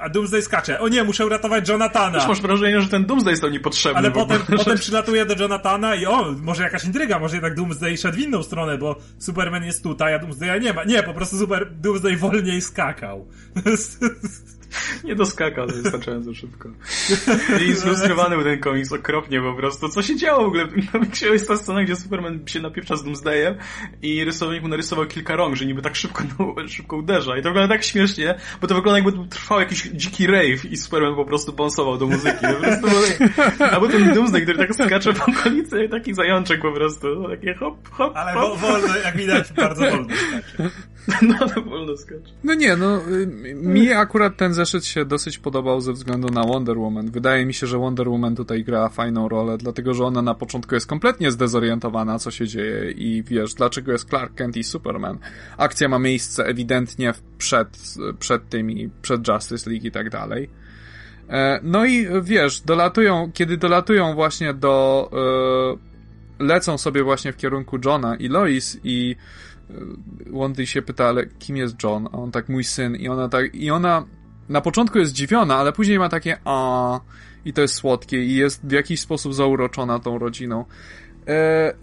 [0.00, 2.18] A Doomsday skacze, o nie, muszę uratować Jonathana.
[2.18, 3.98] Już masz wrażenie, że ten Doomsday stał niepotrzebny.
[3.98, 8.16] Ale potem, potem przylatuje do Jonathana i o, może jakaś intryga, może jednak Doomsday szedł
[8.16, 10.84] w inną stronę, bo Superman jest tutaj, a Doomsdaya nie ma.
[10.84, 13.26] Nie, po prostu super, Doomsday wolniej skakał.
[15.04, 16.68] Nie doskakał wystarczająco szybko.
[17.66, 19.88] I sfrustrowany był ten komiks okropnie po prostu.
[19.88, 21.26] Co się działo w ogóle w tym komiksie?
[21.26, 23.54] Jest ta scena, gdzie Superman się napieprza z Doomsdayem
[24.02, 27.38] i rysownik mu narysował kilka rąk, że niby tak szybko, no, szybko uderza.
[27.38, 31.14] I to wygląda tak śmiesznie, bo to wygląda jakby trwał jakiś dziki rave i Superman
[31.14, 32.46] po prostu bonsował do muzyki.
[32.46, 32.88] Po prostu,
[33.72, 37.28] albo ten Doomsday, który tak skacze po okolicy, taki zajączek po prostu.
[37.28, 38.58] Takie hop, hop, Ale hop.
[38.60, 40.70] wo, wolno, jak widać, bardzo wolno skacze.
[41.22, 42.32] No, ale wolno skacze.
[42.44, 46.78] No nie, no y, mi akurat ten zeszyt się dosyć podobał ze względu na Wonder
[46.78, 47.10] Woman.
[47.10, 50.74] Wydaje mi się, że Wonder Woman tutaj gra fajną rolę, dlatego że ona na początku
[50.74, 55.18] jest kompletnie zdezorientowana, co się dzieje i wiesz, dlaczego jest Clark Kent i Superman.
[55.56, 57.68] Akcja ma miejsce ewidentnie przed,
[58.18, 60.50] przed tymi, przed Justice League i tak dalej.
[61.28, 65.10] E, No i wiesz, dolatują, kiedy dolatują właśnie do,
[66.38, 69.16] e, lecą sobie właśnie w kierunku Johna i Lois i
[70.30, 72.08] Wondy się pyta, ale kim jest John?
[72.12, 72.96] A on tak, mój syn.
[72.96, 74.04] I ona tak, i ona
[74.50, 77.00] na początku jest zdziwiona, ale później ma takie a
[77.44, 80.64] i to jest słodkie i jest w jakiś sposób zauroczona tą rodziną.
[81.28, 81.74] E,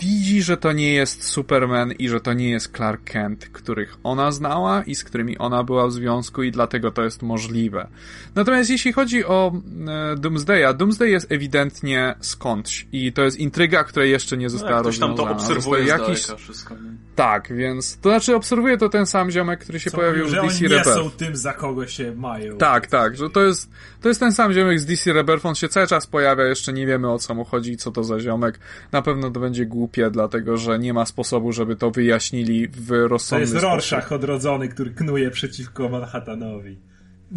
[0.00, 4.32] widzi, że to nie jest Superman i że to nie jest Clark Kent, których ona
[4.32, 7.88] znała i z którymi ona była w związku i dlatego to jest możliwe.
[8.34, 9.52] Natomiast jeśli chodzi o
[9.88, 14.72] e, Doomsdaya, Doomsday jest ewidentnie skądś i to jest intryga, która jeszcze nie No, została
[14.72, 15.42] jak ktoś tam to rozwiązana.
[15.54, 16.26] obserwuje jakiś...
[16.38, 16.74] wszystko.
[16.74, 17.05] nie?
[17.16, 20.34] Tak, więc to znaczy obserwuję to ten sam ziomek, który się Co pojawił mówił, w
[20.34, 22.58] że oni DC nie są tym, za kogo się mają.
[22.58, 23.70] Tak, tak, że to jest,
[24.00, 26.86] to jest ten sam ziomek z DC Rebirth, on się cały czas pojawia, jeszcze nie
[26.86, 28.58] wiemy o co mu chodzi, co to za ziomek.
[28.92, 33.08] Na pewno to będzie głupie, dlatego że nie ma sposobu, żeby to wyjaśnili w To
[33.08, 33.70] rozsądny jest sposób.
[33.70, 36.78] Rorschach odrodzony, który knuje przeciwko Manhattanowi.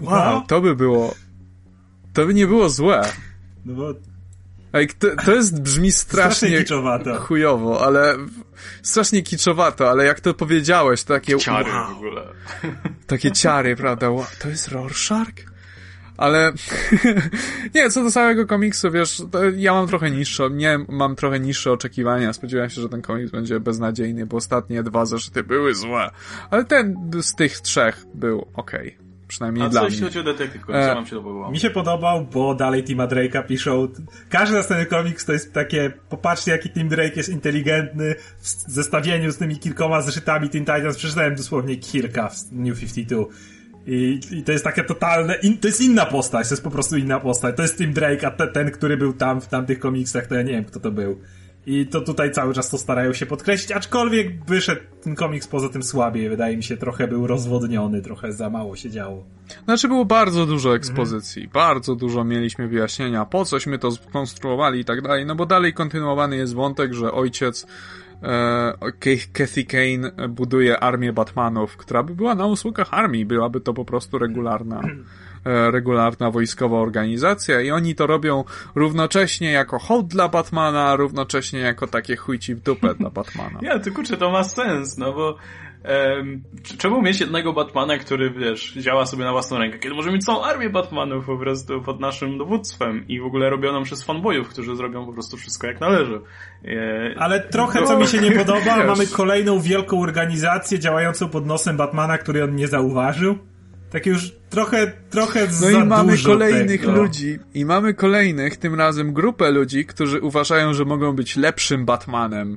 [0.00, 1.14] Wow, to by było,
[2.12, 3.02] to by nie było złe.
[3.64, 3.94] No bo
[4.76, 7.14] Ej, to, to jest, brzmi strasznie strasznie kiczowato.
[7.20, 8.16] chujowo, ale
[8.82, 11.94] strasznie kiczowato, ale jak to powiedziałeś, to takie Ciary wow.
[11.94, 12.22] w ogóle.
[13.06, 14.06] Takie ciary, prawda?
[14.06, 15.28] Ła- To jest Rorschach?
[16.16, 16.52] Ale
[17.74, 21.72] nie, co do samego komiksu, wiesz, to ja mam trochę niższe, nie, mam trochę niższe
[21.72, 22.32] oczekiwania.
[22.32, 26.10] Spodziewałem się, że ten komiks będzie beznadziejny, bo ostatnie dwa zeszyty były złe.
[26.50, 29.05] Ale ten z tych trzech był okej.
[29.36, 29.94] Przynajmniej A dla co mnie.
[29.94, 31.50] jeśli chodzi o detektyw, co E, wam się to podobało?
[31.50, 33.88] Mi się podobał, bo dalej Tima Drake'a piszą.
[34.28, 39.36] Każdy następny komiks to jest takie, popatrzcie jaki Tim Drake jest inteligentny w zestawieniu z
[39.36, 40.96] tymi kilkoma zeszytami Teen Titans.
[40.96, 43.24] Przeczytałem dosłownie kilka w New 52.
[43.86, 46.96] I, I to jest takie totalne, in, to jest inna postać, to jest po prostu
[46.96, 47.56] inna postać.
[47.56, 50.42] To jest Tim Drake, a te, ten, który był tam w tamtych komiksach, to ja
[50.42, 51.20] nie wiem kto to był.
[51.66, 55.82] I to tutaj cały czas to starają się podkreślić, aczkolwiek wyszedł ten komiks poza tym
[55.82, 56.28] słabiej.
[56.28, 59.24] Wydaje mi się, trochę był rozwodniony, trochę za mało się działo.
[59.64, 65.02] Znaczy było bardzo dużo ekspozycji, bardzo dużo mieliśmy wyjaśnienia, po cośmy to skonstruowali i tak
[65.02, 67.66] dalej, no bo dalej kontynuowany jest wątek, że ojciec
[68.22, 68.72] e,
[69.32, 74.18] Kathy Kane buduje armię Batmanów, która by była na usługach armii, byłaby to po prostu
[74.18, 74.80] regularna
[75.46, 78.44] regularna wojskowa organizacja i oni to robią
[78.74, 83.60] równocześnie jako hołd dla Batmana, równocześnie jako takie chujci w dupę dla Batmana.
[83.66, 85.36] Ja, ty kurczę, to ma sens, no bo
[86.18, 86.42] Um,
[86.78, 90.44] czemu mieć jednego Batmana, który, wiesz, działa sobie na własną rękę, kiedy możemy mieć całą
[90.44, 95.06] armię Batmanów po prostu pod naszym dowództwem i w ogóle robioną przez fanboyów, którzy zrobią
[95.06, 96.20] po prostu wszystko jak należy.
[96.64, 97.14] E...
[97.18, 102.18] Ale trochę, co mi się nie podoba, mamy kolejną wielką organizację działającą pod nosem Batmana,
[102.18, 103.38] który on nie zauważył.
[103.96, 106.92] Tak już trochę, trochę No i mamy kolejnych tego.
[106.92, 112.56] ludzi, i mamy kolejnych, tym razem grupę ludzi, którzy uważają, że mogą być lepszym Batmanem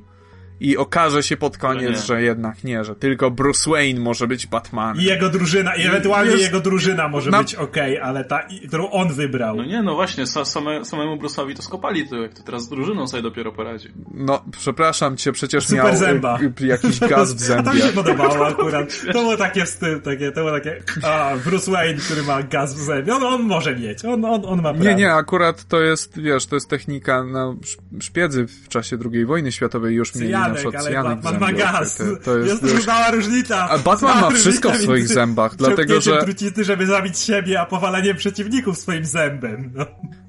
[0.60, 4.96] i okaże się pod koniec, że jednak nie, że tylko Bruce Wayne może być Batman.
[4.96, 6.42] I jego drużyna, i ewentualnie jest...
[6.42, 7.38] jego drużyna może na...
[7.38, 9.56] być okej, okay, ale ta, którą on wybrał.
[9.56, 13.06] No nie, no właśnie, same, samemu Bruce'owi to skopali, to jak to teraz z drużyną
[13.06, 13.88] sobie dopiero poradzi.
[14.14, 16.38] No, przepraszam cię, przecież Super miał zęba.
[16.60, 17.64] jakiś gaz w zębie.
[17.64, 19.00] to mi się podobało akurat.
[19.06, 22.78] To było takie styl, takie, to było takie, a, Bruce Wayne, który ma gaz w
[22.78, 24.84] zębie, on, on może mieć, on, on, on ma prawo.
[24.84, 27.54] Nie, nie, akurat to jest, wiesz, to jest technika na
[28.00, 31.94] szpiedzy w czasie II wojny światowej już mieli przykład cyjanek Batman ma gaz.
[31.94, 33.68] To, to jest, jest już mała różnica.
[33.70, 36.22] A Batman ma wszystko w swoich zębach, dlatego że...
[36.22, 39.72] trucizny, żeby zabić siebie, a powaleniem przeciwników swoim zębem.
[39.74, 39.86] No.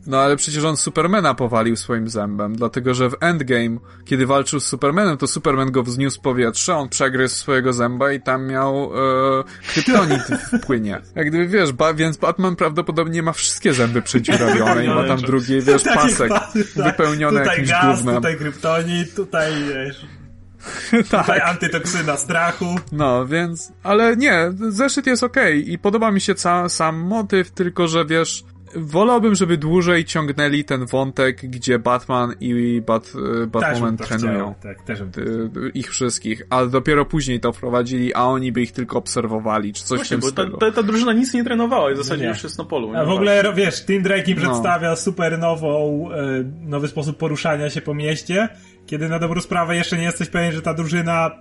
[0.08, 4.66] No ale przecież on Supermana powalił swoim zębem, dlatego że w Endgame, kiedy walczył z
[4.66, 8.92] Supermanem, to Superman go wzniósł w powietrze, on przegryzł swojego zęba i tam miał
[9.40, 11.02] e, kryptonit w płynie.
[11.16, 15.62] Jak gdyby, wiesz, ba, więc Batman prawdopodobnie ma wszystkie zęby przedziurawione i ma tam drugi,
[15.62, 16.32] wiesz, pasek
[16.76, 18.16] wypełniony tutaj jakimś gaz, gównem.
[18.16, 20.06] Tutaj kryptonit, tutaj, wiesz...
[21.12, 21.26] tak.
[21.26, 22.76] Tutaj antytoksyna strachu.
[22.92, 27.52] No, więc, ale nie, zeszyt jest okej okay i podoba mi się ca, sam motyw,
[27.52, 28.44] tylko że wiesz,
[28.76, 34.56] wolałbym, żeby dłużej ciągnęli ten wątek, gdzie Batman i Bat, e, Batwoman trenują.
[34.62, 35.00] Tak, też
[35.74, 39.98] ich wszystkich, ale dopiero później to wprowadzili, a oni by ich tylko obserwowali, czy coś
[39.98, 42.30] Właśnie, w tym bo ta, ta, ta, drużyna nic nie trenowała i w zasadzie nie.
[42.30, 42.96] już jest na polu.
[42.96, 44.44] A w ogóle, wiesz, Tim Drake im no.
[44.44, 48.50] przedstawia super nową, e, nowy sposób poruszania się po mieście,
[48.86, 51.32] kiedy na dobrą sprawę jeszcze nie jesteś pewien, że ta drużyna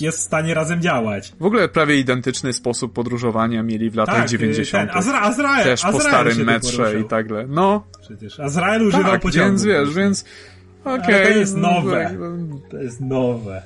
[0.00, 1.32] jest w stanie razem działać.
[1.40, 4.90] W ogóle prawie identyczny sposób podróżowania mieli w latach tak, 90.
[4.90, 7.46] Ten Azra Azrael, Też Azrael po starym metrze i tak dalej.
[7.48, 7.84] No.
[8.00, 9.48] Przecież Azrael używał tak, pociągu.
[9.48, 10.24] więc wiesz, więc
[10.84, 11.02] okej.
[11.02, 12.16] Okay, to jest nowe.
[12.70, 13.62] To jest nowe.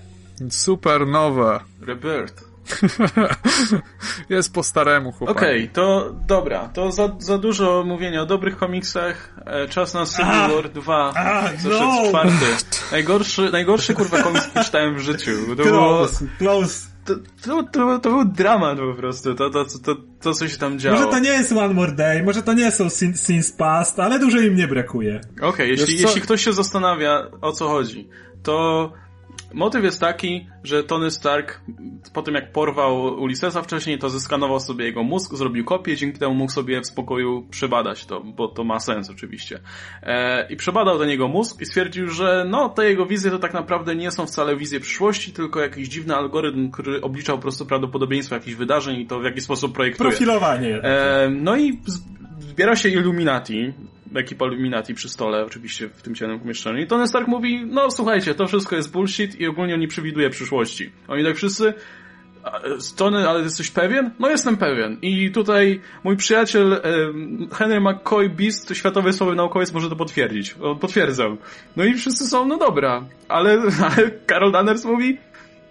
[0.51, 1.61] Super nowe.
[1.87, 2.48] Rebirth.
[4.29, 5.39] Jest po staremu, chłopaki.
[5.39, 6.69] Okej, okay, to dobra.
[6.69, 9.35] To za, za dużo mówienia o dobrych komiksach.
[9.47, 11.13] E, czas na Civil War 2.
[11.17, 12.09] A, zeszedł no.
[12.09, 12.47] czwarty.
[12.93, 15.31] Najgorszy, najgorszy kurwa komiks, jaki czytałem w życiu.
[15.57, 16.31] To close, było...
[16.39, 16.89] Close.
[17.05, 20.79] To, to, to, to, był dramat po prostu, to, to, to, to, co się tam
[20.79, 20.99] działo.
[20.99, 24.39] Może to nie jest One More Day, może to nie są Sins Past, ale dużo
[24.39, 25.21] im nie brakuje.
[25.37, 28.09] Okej, okay, jeśli, jeśli ktoś się zastanawia, o co chodzi,
[28.43, 28.93] to
[29.55, 31.61] Motyw jest taki, że Tony Stark
[32.15, 36.35] po tym jak porwał Ulyssesa wcześniej, to zeskanował sobie jego mózg, zrobił kopię, dzięki temu
[36.35, 39.61] mógł sobie w spokoju przebadać to, bo to ma sens oczywiście.
[40.03, 43.55] E, I przebadał ten jego mózg i stwierdził, że no, te jego wizje to tak
[43.55, 48.35] naprawdę nie są wcale wizje przyszłości, tylko jakiś dziwny algorytm, który obliczał po prostu prawdopodobieństwo
[48.35, 50.11] jakichś wydarzeń i to w jaki sposób projektuje.
[50.11, 50.83] Profilowanie.
[50.83, 51.81] E, no i
[52.39, 53.73] zbiera się Illuminati,
[54.15, 56.79] ekipa Illuminati przy stole, oczywiście w tym ciemnym pomieszczeniu.
[56.79, 60.91] I Tony Stark mówi, no słuchajcie, to wszystko jest bullshit i ogólnie nie przewiduje przyszłości.
[61.09, 61.75] Oni tak wszyscy,
[62.97, 64.11] Tony, ale jesteś pewien?
[64.19, 64.99] No jestem pewien.
[65.03, 66.81] I tutaj mój przyjaciel
[67.53, 70.55] Henry McCoy Beast, światowy słowy naukowiec, może to potwierdzić.
[70.63, 71.37] On potwierdzał.
[71.77, 73.05] No i wszyscy są, no dobra.
[73.29, 73.53] Ale,
[73.91, 75.19] ale Carol Danvers mówi,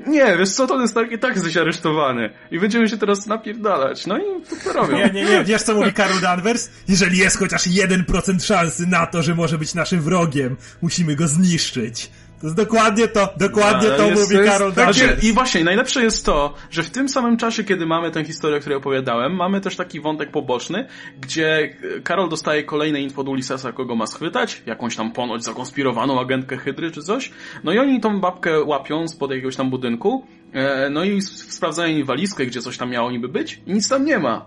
[0.06, 2.30] nie, wiesz co, Tony Stark i tak jesteś aresztowany.
[2.52, 4.07] I będziemy się teraz napierdalać.
[4.07, 4.98] No i to, to robią.
[4.98, 5.44] Nie, nie, nie.
[5.44, 6.69] Wiesz co mówi Carol Danvers?
[6.88, 12.11] Jeżeli jest chociaż 1% szansy na to, że może być naszym wrogiem, musimy go zniszczyć.
[12.41, 16.26] To jest dokładnie to, dokładnie to jest, mówi jest, Karol znaczy, I właśnie, najlepsze jest
[16.26, 19.76] to, że w tym samym czasie, kiedy mamy tę historię, o której opowiadałem, mamy też
[19.76, 20.88] taki wątek poboczny,
[21.22, 26.57] gdzie Karol dostaje kolejne info od Ulyssesa, kogo ma schwytać, jakąś tam ponoć zakonspirowaną agentkę
[26.57, 27.31] Hydry czy coś,
[27.64, 32.03] no i oni tą babkę łapią spod jakiegoś tam budynku, e, no i sprawdzają jej
[32.03, 34.45] walizkę, gdzie coś tam miało niby być i nic tam nie ma.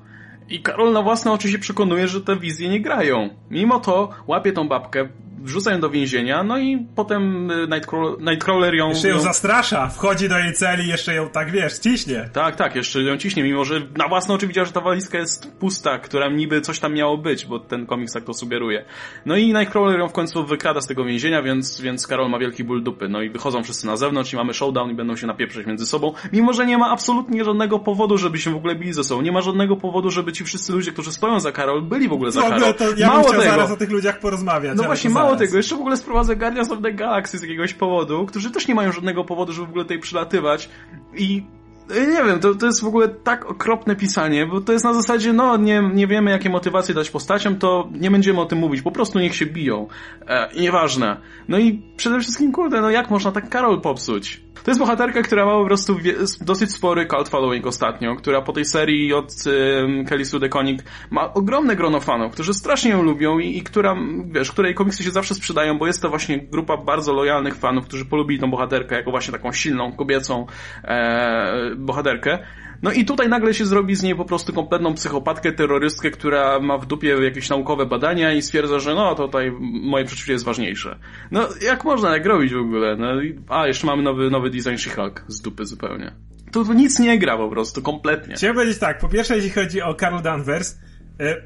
[0.48, 3.30] I Karol na własne oczy się przekonuje, że te wizje nie grają.
[3.50, 5.08] Mimo to łapie tą babkę,
[5.40, 8.88] wrzuca ją do więzienia, no i potem y, Nightcrawler, Nightcrawler ją...
[8.88, 12.30] Jeszcze ją, ją zastrasza, wchodzi do jej celi jeszcze ją tak, wiesz, ciśnie.
[12.32, 15.52] Tak, tak, jeszcze ją ciśnie, mimo że na własne oczy widział, że ta walizka jest
[15.52, 18.84] pusta, która niby coś tam miało być, bo ten komiks tak to sugeruje.
[19.26, 22.64] No i Nightcrawler ją w końcu wykrada z tego więzienia, więc, więc Karol ma wielki
[22.64, 23.08] ból dupy.
[23.08, 26.12] No i wychodzą wszyscy na zewnątrz i mamy showdown i będą się napieprzeć między sobą,
[26.32, 29.22] mimo że nie ma absolutnie żadnego powodu, żeby się w ogóle bili ze sobą.
[29.22, 32.30] Nie ma żadnego powodu, żeby ci wszyscy ludzie, którzy stoją za Karol, byli w ogóle
[32.30, 32.60] za Karol.
[32.60, 33.50] W ogóle to ja mało bym tego.
[33.50, 34.76] zaraz o tych ludziach porozmawiać.
[34.76, 35.56] No właśnie, mało tego.
[35.56, 38.92] Jeszcze w ogóle sprowadzę Guardians of the Galaxy z jakiegoś powodu, którzy też nie mają
[38.92, 40.68] żadnego powodu, żeby w ogóle tutaj przylatywać
[41.16, 41.42] i
[41.90, 44.94] e, nie wiem, to, to jest w ogóle tak okropne pisanie, bo to jest na
[44.94, 48.82] zasadzie, no nie, nie wiemy jakie motywacje dać postaciom, to nie będziemy o tym mówić,
[48.82, 49.86] po prostu niech się biją.
[50.26, 51.16] E, nieważne.
[51.48, 54.49] No i przede wszystkim, kurde, no jak można tak Karol popsuć?
[54.64, 55.96] To jest bohaterka, która ma po prostu
[56.40, 61.34] dosyć spory cult following ostatnio, która po tej serii od um, Kelly Sue DeConnick ma
[61.34, 63.96] ogromne grono fanów, którzy strasznie ją lubią i, i która,
[64.26, 68.04] wiesz, której komiksy się zawsze sprzedają, bo jest to właśnie grupa bardzo lojalnych fanów, którzy
[68.04, 70.46] polubili tą bohaterkę jako właśnie taką silną, kobiecą
[70.84, 72.38] e, bohaterkę.
[72.82, 76.78] No i tutaj nagle się zrobi z niej po prostu kompletną psychopatkę, terrorystkę, która ma
[76.78, 80.98] w dupie jakieś naukowe badania i stwierdza, że no tutaj moje przeczucie jest ważniejsze.
[81.30, 82.96] No jak można tak robić w ogóle?
[82.96, 83.06] No,
[83.48, 86.12] a, jeszcze mamy nowy, nowy design She-Hulk z dupy zupełnie.
[86.52, 88.34] Tu, nic nie gra po prostu, kompletnie.
[88.34, 90.78] Chciałem powiedzieć tak, po pierwsze jeśli chodzi o Carol Danvers,
[91.20, 91.36] e,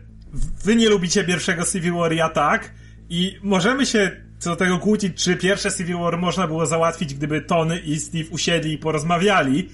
[0.65, 2.71] wy nie lubicie pierwszego Civil War, ja tak,
[3.11, 7.41] i możemy się co do tego kłócić, czy pierwsze Civil War można było załatwić, gdyby
[7.41, 9.69] Tony i Steve usiedli i porozmawiali,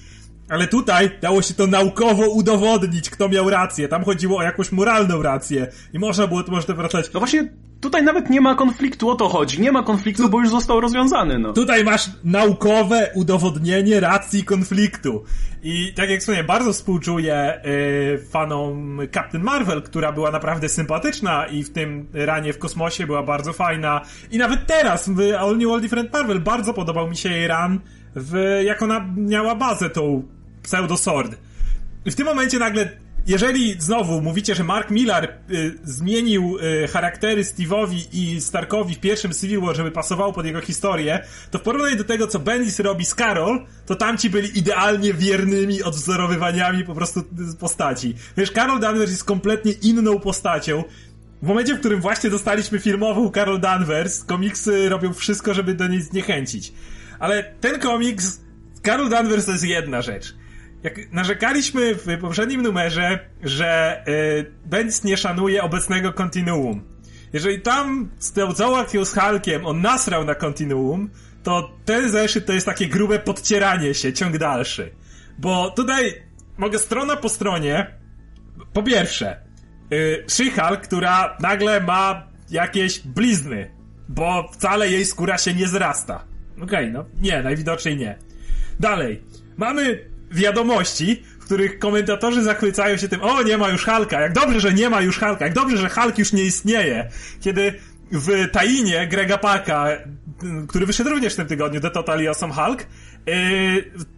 [0.51, 3.87] ale tutaj dało się to naukowo udowodnić, kto miał rację.
[3.87, 5.67] Tam chodziło o jakąś moralną rację.
[5.93, 7.13] I można było to można wracać.
[7.13, 7.49] No właśnie,
[7.81, 9.61] tutaj nawet nie ma konfliktu, o to chodzi.
[9.61, 11.53] Nie ma konfliktu, bo już został rozwiązany, no.
[11.53, 15.23] Tutaj masz naukowe udowodnienie racji konfliktu.
[15.63, 21.63] I tak jak wspomniałem, bardzo współczuję yy, fanom Captain Marvel, która była naprawdę sympatyczna i
[21.63, 24.01] w tym ranie w kosmosie była bardzo fajna.
[24.31, 27.79] I nawet teraz w All New All Different Marvel bardzo podobał mi się jej run,
[28.15, 30.23] w, jak ona miała bazę tą
[30.63, 31.35] pseudo-sword.
[32.05, 32.89] W tym momencie nagle,
[33.27, 39.33] jeżeli znowu mówicie, że Mark Millar y, zmienił y, charaktery Steve'owi i Starkowi w pierwszym
[39.33, 43.05] Civil War, żeby pasowało pod jego historię, to w porównaniu do tego, co Bendis robi
[43.05, 47.23] z Carol, to tamci byli idealnie wiernymi odwzorowywaniami po prostu
[47.59, 48.15] postaci.
[48.37, 50.83] Wiesz, Carol Danvers jest kompletnie inną postacią,
[51.41, 56.01] w momencie, w którym właśnie dostaliśmy filmową Carol Danvers, komiksy robią wszystko, żeby do niej
[56.01, 56.73] zniechęcić.
[57.19, 58.41] Ale ten komiks,
[58.85, 60.35] Carol Danvers to jest jedna rzecz.
[60.83, 66.83] Jak narzekaliśmy w poprzednim numerze, że yy, Bendis nie szanuje obecnego kontinuum.
[67.33, 68.09] Jeżeli tam
[68.55, 71.09] całą akcją z Hulkiem on nasrał na kontinuum,
[71.43, 74.91] to ten zeszyt to jest takie grube podcieranie się, ciąg dalszy.
[75.39, 76.13] Bo tutaj
[76.57, 77.87] mogę strona po stronie,
[78.73, 79.41] po pierwsze,
[79.89, 83.71] yy, She-Hulk, która nagle ma jakieś blizny,
[84.09, 86.25] bo wcale jej skóra się nie zrasta.
[86.55, 88.17] Okej, okay, no nie, najwidoczniej nie.
[88.79, 89.23] Dalej.
[89.57, 94.59] Mamy wiadomości, w których komentatorzy zachwycają się tym, o, nie ma już Halka, jak dobrze,
[94.59, 97.09] że nie ma już Halka, jak dobrze, że Hulk już nie istnieje.
[97.41, 97.73] Kiedy
[98.11, 99.87] w Tainie Grega Paka,
[100.67, 102.81] który wyszedł również w tym tygodniu, The Totally Awesome Hulk,
[103.25, 103.33] yy,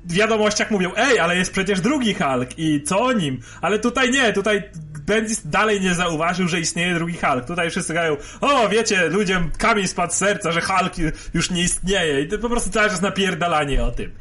[0.05, 3.39] w wiadomościach mówią, ej, ale jest przecież drugi Hulk i co o nim?
[3.61, 4.63] Ale tutaj nie, tutaj
[5.05, 7.45] Bendis dalej nie zauważył, że istnieje drugi Hulk.
[7.45, 10.93] Tutaj wszyscy gają, o, wiecie, ludziom kamień spadł z serca, że Hulk
[11.33, 12.21] już nie istnieje.
[12.21, 14.11] I to po prostu cały czas napierdalanie o tym.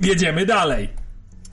[0.00, 1.01] Jedziemy dalej.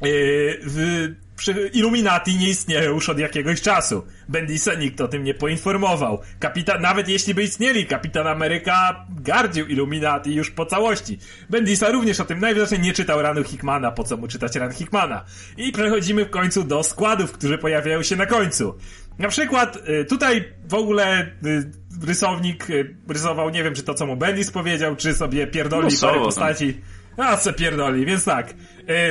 [0.01, 1.07] Yy, w,
[1.39, 4.03] przy Illuminati nie istnieją już od jakiegoś czasu.
[4.29, 6.19] Bendisa nikt o tym nie poinformował.
[6.39, 11.19] Kapitan, nawet jeśli by istnieli, Kapitan Ameryka gardził Illuminati już po całości.
[11.49, 15.25] Bendisa również o tym najwidoczniej nie czytał ranu Hickmana, po co mu czytać ran Hickmana.
[15.57, 18.77] I przechodzimy w końcu do składów, które pojawiają się na końcu.
[19.19, 21.71] Na przykład y, tutaj w ogóle y,
[22.07, 22.67] rysownik
[23.07, 26.81] rysował, nie wiem czy to co mu Bendis powiedział, czy sobie pierdoli no, parę postaci.
[27.19, 28.53] A, co pierdoli, więc tak.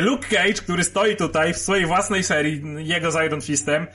[0.00, 3.86] Luke Cage, który stoi tutaj w swojej własnej serii, jego z Iron Fistem,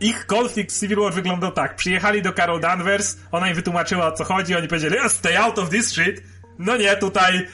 [0.00, 1.76] ich konflikt w Civil War wyglądał tak.
[1.76, 5.70] Przyjechali do Carol Danvers, ona im wytłumaczyła o co chodzi, oni powiedzieli, stay out of
[5.70, 6.22] this shit.
[6.58, 7.46] No nie, tutaj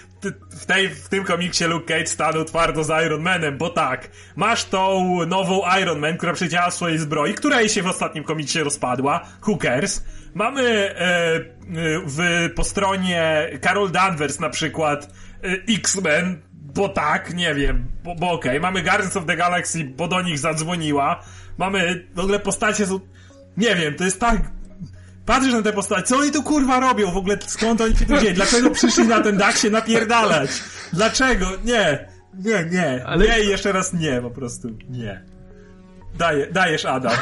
[0.51, 4.65] w, tej, w tym komiksie Luke Cage stanął twardo z Iron Manem, bo tak, masz
[4.65, 9.27] tą nową Iron Man, która przecięła swojej zbroi, która jej się w ostatnim komiksie rozpadła,
[9.47, 10.05] who cares?
[10.35, 11.43] Mamy e, e,
[12.07, 15.09] w, po stronie Carol Danvers na przykład e,
[15.69, 18.61] X-Men, bo tak, nie wiem, bo, bo okej, okay.
[18.61, 21.25] mamy Guardians of the Galaxy, bo do nich zadzwoniła,
[21.59, 23.01] mamy w ogóle postacie są,
[23.57, 24.51] nie wiem, to jest tak
[25.27, 27.13] Patrzysz na te postacie, co oni tu kurwa robią?
[27.13, 28.35] W ogóle skąd oni się tu wzięli?
[28.35, 30.51] Dlaczego przyszli na ten dach się napierdalać?
[30.93, 31.47] Dlaczego?
[31.65, 32.09] Nie.
[32.35, 33.07] Nie, nie.
[33.07, 33.27] Ale...
[33.29, 34.69] Nie i jeszcze raz nie, po prostu.
[34.91, 35.23] Nie.
[36.19, 37.13] Daje, dajesz, Adam.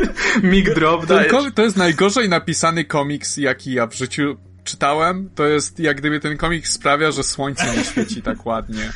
[0.42, 1.32] Mig drop, dajesz.
[1.54, 4.36] To jest najgorzej napisany komiks, jaki ja w życiu
[4.66, 5.30] czytałem.
[5.34, 8.92] To jest jak gdyby ten komiks sprawia, że słońce nie świeci tak ładnie.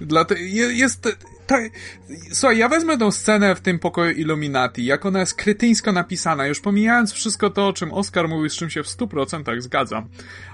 [0.00, 1.08] Dlatego jest,
[1.46, 1.62] tak,
[2.32, 6.60] słuchaj, ja wezmę tą scenę w tym pokoju Illuminati, jak ona jest kretyńsko napisana, już
[6.60, 10.08] pomijając wszystko to, o czym Oscar mówił, z czym się w 100% zgadzam.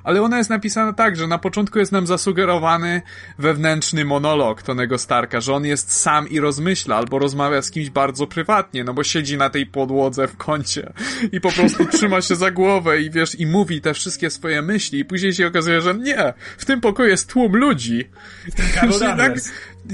[0.05, 3.03] Ale ona jest napisana tak, że na początku jest nam zasugerowany
[3.39, 8.27] wewnętrzny monolog Tonego Starka, że on jest sam i rozmyśla, albo rozmawia z kimś bardzo
[8.27, 10.93] prywatnie, no bo siedzi na tej podłodze w kącie
[11.33, 14.99] i po prostu trzyma się za głowę i wiesz, i mówi te wszystkie swoje myśli
[14.99, 18.09] i później się okazuje, że nie, w tym pokoju jest tłum ludzi.
[19.17, 19.35] tak,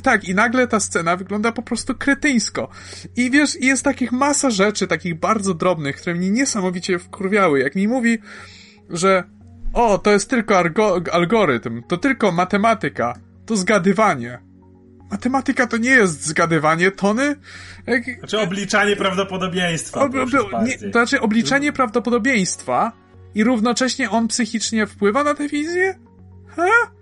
[0.02, 2.68] tak, i nagle ta scena wygląda po prostu kretyńsko.
[3.16, 7.60] I wiesz, jest takich masa rzeczy, takich bardzo drobnych, które mnie niesamowicie wkurwiały.
[7.60, 8.18] Jak mi mówi,
[8.90, 9.24] że
[9.72, 10.58] o, to jest tylko
[11.12, 13.14] algorytm, to tylko matematyka.
[13.46, 14.38] to zgadywanie.
[15.10, 17.36] Matematyka to nie jest zgadywanie, Tony.
[17.86, 18.04] Jak...
[18.18, 20.00] Znaczy obliczanie prawdopodobieństwa.
[20.00, 22.92] Ob, ob, nie, to znaczy obliczanie prawdopodobieństwa
[23.34, 25.98] i równocześnie on psychicznie wpływa na tę wizję?
[26.48, 26.95] Ha?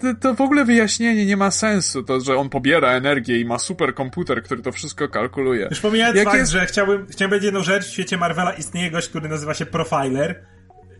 [0.00, 3.58] To, to w ogóle wyjaśnienie nie ma sensu, to, że on pobiera energię i ma
[3.58, 5.66] super komputer, który to wszystko kalkuluje.
[5.70, 6.52] Już pomijając Jak fakt, jest...
[6.52, 10.42] że chciałbym, chciałbym powiedzieć jedną rzecz, w świecie Marvela istnieje gość, który nazywa się Profiler,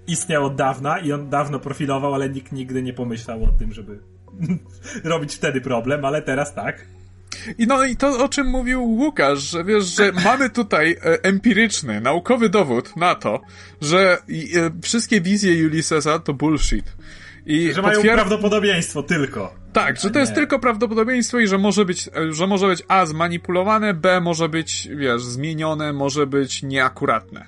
[0.06, 3.98] istniał od dawna i on dawno profilował, ale nikt nigdy nie pomyślał o tym, żeby
[5.04, 6.86] robić wtedy problem, ale teraz tak.
[7.58, 12.00] I no i to, o czym mówił Łukasz, że wiesz, że mamy tutaj e, empiryczny,
[12.00, 13.40] naukowy dowód na to,
[13.80, 16.96] że e, wszystkie wizje Ulyssesa to bullshit.
[17.46, 19.54] I że mają prawdopodobieństwo tylko.
[19.72, 23.06] Tak, że to jest tylko prawdopodobieństwo i że może być, e, że może być A
[23.06, 27.46] zmanipulowane, B może być, wiesz, zmienione, może być nieakuratne.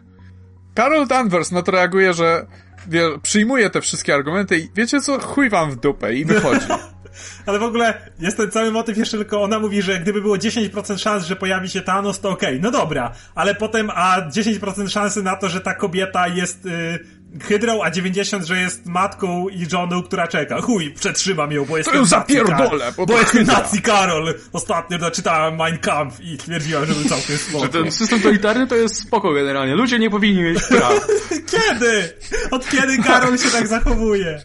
[0.77, 2.47] Carol Danvers na to reaguje, że
[2.89, 6.67] wie, przyjmuje te wszystkie argumenty i wiecie co, chuj wam w dupę i wychodzi.
[7.47, 10.99] Ale w ogóle jest ten cały motyw jeszcze tylko, ona mówi, że gdyby było 10%
[10.99, 12.61] szans, że pojawi się Thanos, to okej, okay.
[12.63, 16.99] no dobra, ale potem, a 10% szansy na to, że ta kobieta jest y,
[17.43, 20.61] Hydrą, a 90, że jest matką i żoną, która czeka.
[20.61, 24.35] Chuj, przetrzymam ją, bo jestem to ją zapierdolę, bo, bo jestem Nazi Karol.
[24.53, 27.65] Ostatnio doczytałem Mein Kampf i twierdziłem, że był całkiem spoko.
[27.65, 29.75] Że ten system totalitarny to jest spoko generalnie.
[29.75, 31.07] Ludzie nie powinni mieć praw.
[31.53, 32.13] kiedy?
[32.51, 34.45] Od kiedy Karol się tak zachowuje?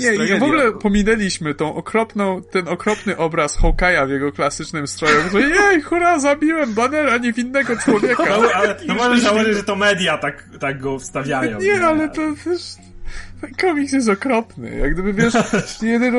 [0.00, 5.16] Nie, nie, w ogóle pominęliśmy tą okropną, ten okropny obraz Hawkeye'a w jego klasycznym stroju,
[5.32, 8.24] że jej, hurra, zabiłem banera niewinnego człowieka.
[8.28, 11.58] No, ale, no możesz założyć, że to media tak, tak go wstawiają.
[11.60, 12.60] Nie, nie ale to też...
[13.40, 14.76] Ten komiks jest okropny.
[14.76, 15.34] Jak gdyby wiesz,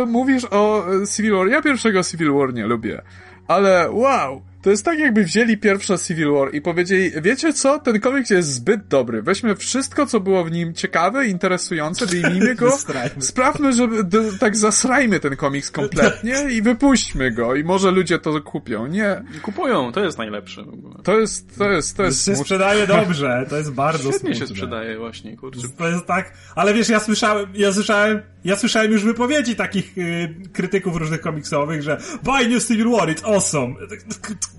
[0.07, 0.85] mówisz o
[1.15, 1.47] Civil War.
[1.47, 3.01] Ja pierwszego Civil War nie lubię.
[3.47, 7.99] Ale wow, to jest tak, jakby wzięli pierwsze Civil War i powiedzieli, wiecie co, ten
[7.99, 9.21] komiks jest zbyt dobry.
[9.21, 12.77] Weźmy wszystko, co było w nim ciekawe, interesujące, wyjmijmy go,
[13.19, 13.95] sprawmy, żeby
[14.39, 18.87] tak zasrajmy ten komiks kompletnie i wypuśćmy go i może ludzie to kupią.
[18.87, 19.23] Nie.
[19.41, 20.65] Kupują, to jest najlepsze.
[21.03, 22.25] To jest, to jest, to jest...
[22.25, 24.35] To się sprzedaje dobrze, to jest bardzo Świetnie smutne.
[24.35, 25.67] się sprzedaje właśnie, kurczę.
[25.77, 30.35] To jest tak, ale wiesz, ja słyszałem, ja słyszałem, ja słyszałem już wypowiedzi takich y,
[30.53, 33.75] krytyków różnych komiksowych, że buy new Civil War, it's awesome.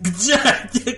[0.02, 0.38] Gdzie?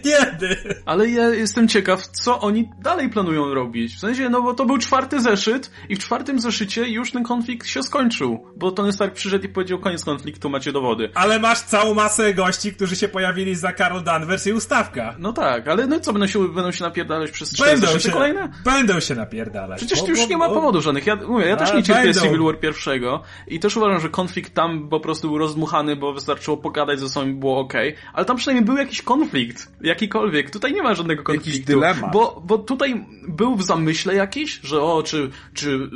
[0.03, 0.57] Kiedy?
[0.87, 3.95] Ale ja jestem ciekaw, co oni dalej planują robić.
[3.97, 7.67] W sensie, no bo to był czwarty zeszyt i w czwartym zeszycie już ten konflikt
[7.67, 8.47] się skończył.
[8.57, 11.11] Bo Tony Stark przyszedł i powiedział, koniec konfliktu, macie dowody.
[11.15, 15.17] Ale masz całą masę gości, którzy się pojawili za Carol Danvers i ustawka.
[15.19, 18.53] No tak, ale no co, będą się, będą się napierdalać przez cztery będą się, kolejne?
[18.65, 19.79] Będą się napierdalać.
[19.79, 21.07] Przecież już bo, nie ma powodów żadnych.
[21.07, 22.21] Ja, mówię, ja też nie cierpię będą.
[22.21, 26.57] Civil War pierwszego i też uważam, że konflikt tam po prostu był rozdmuchany, bo wystarczyło
[26.57, 27.75] pogadać ze sobą i było ok.
[28.13, 30.51] Ale tam przynajmniej był jakiś konflikt, jakikolwiek.
[30.51, 31.51] Tutaj nie ma żadnego konfliktu.
[31.51, 32.13] Jakiś dylemat.
[32.13, 35.91] Bo, bo tutaj był w zamyśle jakiś, że o, czy, czy,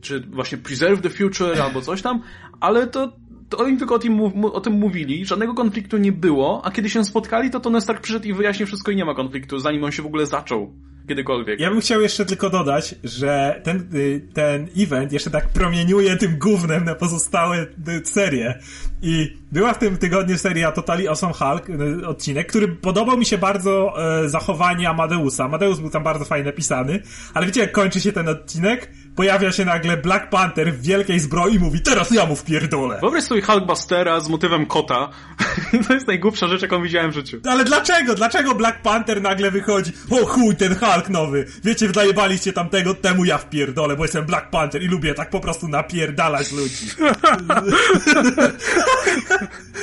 [0.00, 2.22] czy właśnie preserve the future albo coś tam,
[2.60, 3.12] ale to,
[3.48, 7.04] to oni tylko o tym, o tym mówili, żadnego konfliktu nie było, a kiedy się
[7.04, 10.02] spotkali, to Tony Stark przyszedł i wyjaśnił wszystko i nie ma konfliktu, zanim on się
[10.02, 10.72] w ogóle zaczął
[11.08, 11.60] kiedykolwiek.
[11.60, 16.38] Ja bym chciał jeszcze tylko dodać, że ten, y, ten event jeszcze tak promieniuje tym
[16.38, 18.58] gównem na pozostałe y, serie.
[19.02, 23.38] I była w tym tygodniu seria Totally Awesome Hulk, y, odcinek, który podobał mi się
[23.38, 23.94] bardzo
[24.26, 25.44] zachowanie Amadeusa.
[25.44, 27.02] Amadeus był tam bardzo fajnie napisany,
[27.34, 28.90] ale wiecie jak kończy się ten odcinek?
[29.16, 32.98] Pojawia się nagle Black Panther w wielkiej zbroi i mówi, teraz ja mu wpierdolę.
[33.00, 35.08] Wyobraź sobie Hulkbustera z motywem kota.
[35.88, 37.40] to jest najgłupsza rzecz, jaką widziałem w życiu.
[37.48, 38.14] Ale dlaczego?
[38.14, 39.92] Dlaczego Black Panther nagle wychodzi?
[40.10, 41.46] O chuj, ten Hulk nowy.
[41.64, 45.68] Wiecie, wdajebaliście tamtego, temu ja wpierdolę, bo jestem Black Panther i lubię tak po prostu
[45.68, 46.86] napierdalać ludzi.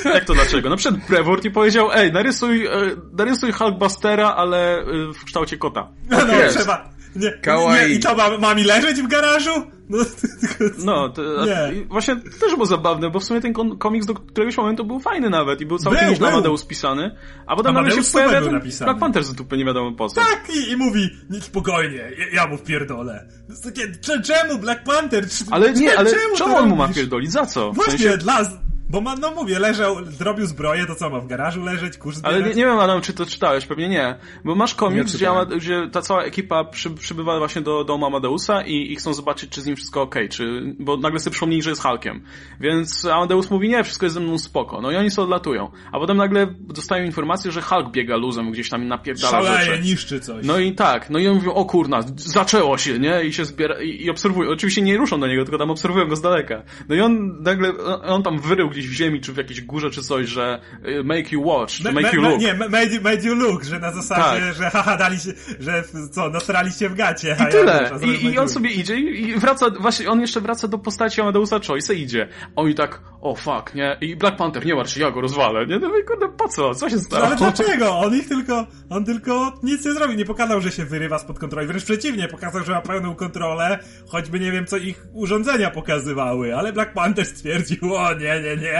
[0.14, 0.68] Jak to dlaczego?
[0.68, 2.70] No przed Brevort i powiedział, ej, narysuj, e,
[3.12, 4.84] narysuj Hulkbustera, ale e,
[5.14, 5.88] w kształcie kota.
[6.10, 7.32] No, no trzeba, nie,
[7.88, 9.50] nie, I to ma, ma mi leżeć w garażu?
[9.88, 9.98] No,
[10.84, 11.84] no to, nie.
[11.88, 15.30] właśnie to też było zabawne, bo w sumie ten komiks do któregoś momentu był fajny
[15.30, 17.16] nawet i był całkiem nieźle Amadeus pisany,
[17.46, 18.86] a potem nagle się pojawia ten napisany.
[18.86, 20.20] Black Panther z dupy nie wiadomo po co.
[20.20, 23.28] Tak, i, i mówi, nie, spokojnie, ja, mu wpierdolę.
[24.24, 25.26] Czemu Black Panther?
[25.50, 27.32] Ale nie, ale czemu, czemu on mu ma wpierdolić?
[27.32, 27.72] Za co?
[27.72, 28.18] W Właśnie, sensie...
[28.18, 28.44] dla
[28.92, 32.36] bo ma, no mówię, leżał, zrobił zbroję, to co ma w garażu leżeć, kurs zbierać?
[32.36, 34.18] Ale nie, nie wiem, Adam, czy to czytałeś, pewnie nie.
[34.44, 38.92] Bo masz komiks, gdzie, gdzie, ta cała ekipa przy, przybywa właśnie do domu Amadeusa i,
[38.92, 41.82] i chcą zobaczyć, czy z nim wszystko ok, czy, bo nagle sobie przypomnieli, że jest
[41.82, 42.22] Hulkiem.
[42.60, 44.80] Więc Amadeus mówi, nie, wszystko jest ze mną spoko.
[44.80, 45.70] No i oni sobie odlatują.
[45.92, 49.82] A potem nagle dostają informację, że Hulk biega luzem gdzieś tam i napierdala Szaleje, rzeczy.
[49.82, 50.46] niszczy coś.
[50.46, 53.24] No i tak, no i on mówi, o kurna, zaczęło się, nie?
[53.24, 54.50] I się zbiera, i, i obserwują.
[54.50, 56.62] Oczywiście nie ruszą do niego, tylko tam obserwują go z daleka.
[56.88, 60.02] No i on nagle, on tam wyrył gdzieś w ziemi, czy w jakiejś górze czy
[60.02, 62.40] coś, że y, make you watch, czy make you look.
[62.40, 64.54] Nie, made, made you look, że na zasadzie, tak.
[64.54, 67.36] że haha, dali się, że co, nasraliście w gacie.
[67.48, 67.90] I tyle.
[68.00, 71.60] Ja I, I on sobie idzie i wraca, właśnie on jeszcze wraca do postaci Amadeusa
[71.66, 72.28] Choice idzie.
[72.56, 73.96] Oni tak, o fuck, nie?
[74.00, 75.78] I Black Panther, nie martw się, ja go rozwalę, nie?
[75.78, 76.74] No i kurde, po co?
[76.74, 77.26] Co się stało?
[77.26, 77.98] Ale dlaczego?
[77.98, 81.66] On ich tylko, on tylko nic nie zrobił, nie pokazał, że się wyrywa spod kontroli,
[81.66, 83.78] wręcz przeciwnie, pokazał, że ma pełną kontrolę,
[84.08, 88.71] choćby nie wiem, co ich urządzenia pokazywały, ale Black Panther stwierdził, o nie, nie, nie,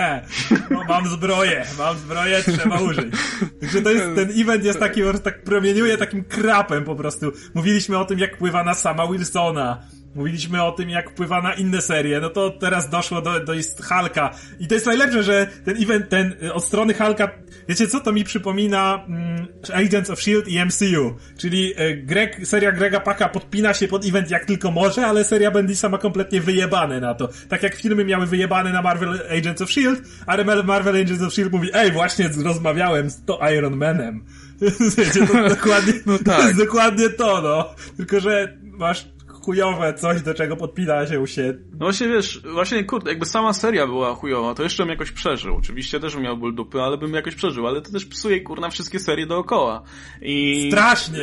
[0.70, 3.14] no, mam zbroję, mam zbroję, trzeba użyć.
[3.60, 7.32] Także to jest, ten event jest taki, tak promieniuje takim krapem po prostu.
[7.54, 9.82] Mówiliśmy o tym, jak wpływa na sama Wilsona,
[10.14, 13.52] Mówiliśmy o tym, jak wpływa na inne serie, no to teraz doszło do, do
[13.88, 14.30] Hulka.
[14.60, 17.30] I to jest najlepsze, że ten event, ten y, od strony Hulka,
[17.68, 20.50] wiecie co, to mi przypomina mm, Agents of S.H.I.E.L.D.
[20.50, 21.16] i MCU.
[21.38, 25.50] Czyli y, Greg, seria Grega Paka podpina się pod event jak tylko może, ale seria
[25.50, 27.28] Bendisa ma kompletnie wyjebane na to.
[27.48, 31.56] Tak jak filmy miały wyjebane na Marvel Agents of S.H.I.E.L.D., ale Marvel Agents of S.H.I.E.L.D.
[31.56, 34.24] mówi, ej, właśnie rozmawiałem z to Iron Manem.
[34.98, 36.36] Wiecie, to dokładnie, no tak.
[36.36, 37.74] to jest dokładnie to, no.
[37.96, 39.06] Tylko, że masz
[39.44, 41.54] chujowe coś, do czego podpina się się.
[41.72, 45.56] No właśnie wiesz, właśnie kurde, jakby sama seria była chujowa, to jeszcze bym jakoś przeżył.
[45.56, 48.70] Oczywiście też bym miał ból dupy, ale bym jakoś przeżył, ale to też psuje kurna
[48.70, 49.82] wszystkie serie dookoła.
[50.22, 51.18] I Strasznie!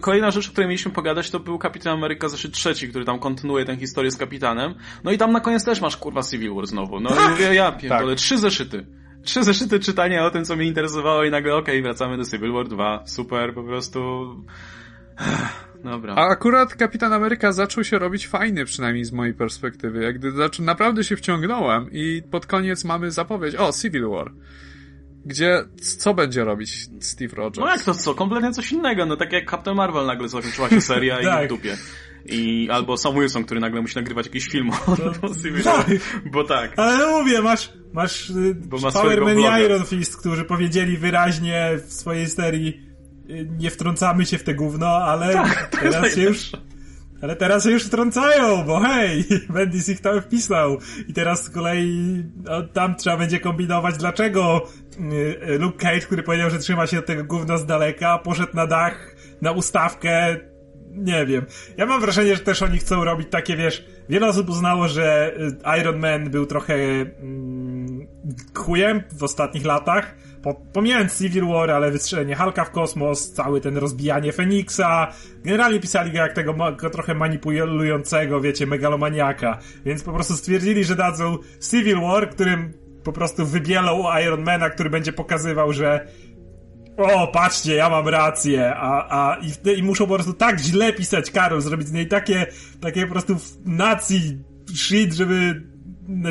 [0.00, 3.64] Kolejna rzecz, o której mieliśmy pogadać, to był Kapitan Ameryka zeszyt trzeci, który tam kontynuuje
[3.64, 4.74] tę historię z kapitanem.
[5.04, 7.00] No i tam na koniec też masz kurwa Civil War znowu.
[7.00, 8.18] No i mówię, ja pierdolę, tak.
[8.18, 8.86] trzy zeszyty
[9.24, 12.52] trzy zeszyty czytania o tym, co mnie interesowało i nagle okej, okay, wracamy do Civil
[12.52, 14.00] War 2, super, po prostu...
[15.84, 16.14] Dobra.
[16.14, 20.02] A akurat Kapitan Ameryka zaczął się robić fajny, przynajmniej z mojej perspektywy.
[20.02, 24.32] Jak gdy zaczął, naprawdę się wciągnąłem i pod koniec mamy zapowiedź, o, Civil War.
[25.26, 25.64] Gdzie,
[25.98, 27.58] co będzie robić Steve Rogers?
[27.58, 28.14] No jak to co?
[28.14, 29.06] Kompletnie coś innego.
[29.06, 31.46] No tak jak Captain Marvel nagle zakończyła się seria i tak.
[31.46, 31.76] w dupie.
[32.26, 35.86] I albo Sam Wilson, który nagle musi nagrywać jakiś film o, no, Civil War.
[36.32, 36.72] Bo tak.
[36.76, 41.70] Ale mówię, masz, masz y, Bo ma Power Man i Iron Fist, którzy powiedzieli wyraźnie
[41.86, 42.83] w swojej serii
[43.58, 46.52] nie wtrącamy się w te gówno, ale tak, teraz się już...
[47.22, 49.24] Ale teraz się już wtrącają, bo hej,
[49.54, 50.78] Bendis ich tam wpisał.
[51.08, 54.68] I teraz z kolei no, tam trzeba będzie kombinować, dlaczego
[54.98, 58.66] y, Luke Cage, który powiedział, że trzyma się od tego gówna z daleka, poszedł na
[58.66, 60.36] dach, na ustawkę,
[60.90, 61.46] nie wiem.
[61.76, 65.80] Ja mam wrażenie, że też oni chcą robić takie, wiesz, wiele osób uznało, że y,
[65.80, 68.06] Iron Man był trochę mm,
[68.54, 70.14] chujem w ostatnich latach,
[70.44, 75.12] po, pomijając Civil War, ale wystrzelenie Hulka w kosmos, cały ten rozbijanie Feniksa,
[75.44, 80.96] generalnie pisali go jak tego go trochę manipulującego, wiecie, megalomaniaka, więc po prostu stwierdzili, że
[80.96, 81.38] dadzą
[81.70, 82.72] Civil War, którym
[83.04, 86.06] po prostu wybielą Ironmana, który będzie pokazywał, że
[86.96, 91.30] o, patrzcie, ja mam rację, a, a i, i muszą po prostu tak źle pisać
[91.30, 92.46] Karol, zrobić z niej takie,
[92.80, 94.38] takie po prostu nacji
[94.74, 95.62] shit, żeby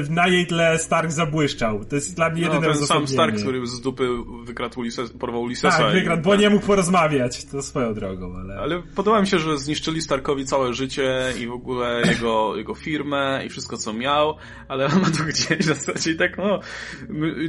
[0.10, 1.86] na jej tle Stark zabłyszczał.
[1.86, 4.08] To jest dla mnie jedyne no, ten sam Stark, który z dupy
[4.44, 5.78] wykradł Ulises, porwał Ulisesa.
[5.78, 8.56] Tak, wykradł, bo nie mógł porozmawiać, to swoją drogą, ale...
[8.60, 13.41] Ale podoba mi się, że zniszczyli Starkowi całe życie i w ogóle jego, jego firmę
[13.45, 14.36] i wszystko, co miał,
[14.68, 16.60] ale on ma to gdzieś w zasadzie i tak, no,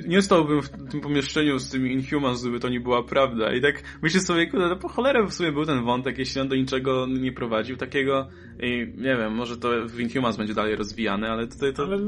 [0.07, 3.55] nie stałbym w tym pomieszczeniu z tymi Inhumans, gdyby to nie była prawda.
[3.55, 6.49] I tak myślę sobie, kurde, no po cholerę w sumie był ten wątek, jeśli on
[6.49, 8.29] do niczego nie prowadził takiego
[8.61, 11.83] i nie wiem, może to w Inhumans będzie dalej rozwijane, ale tutaj to...
[11.83, 11.99] Ale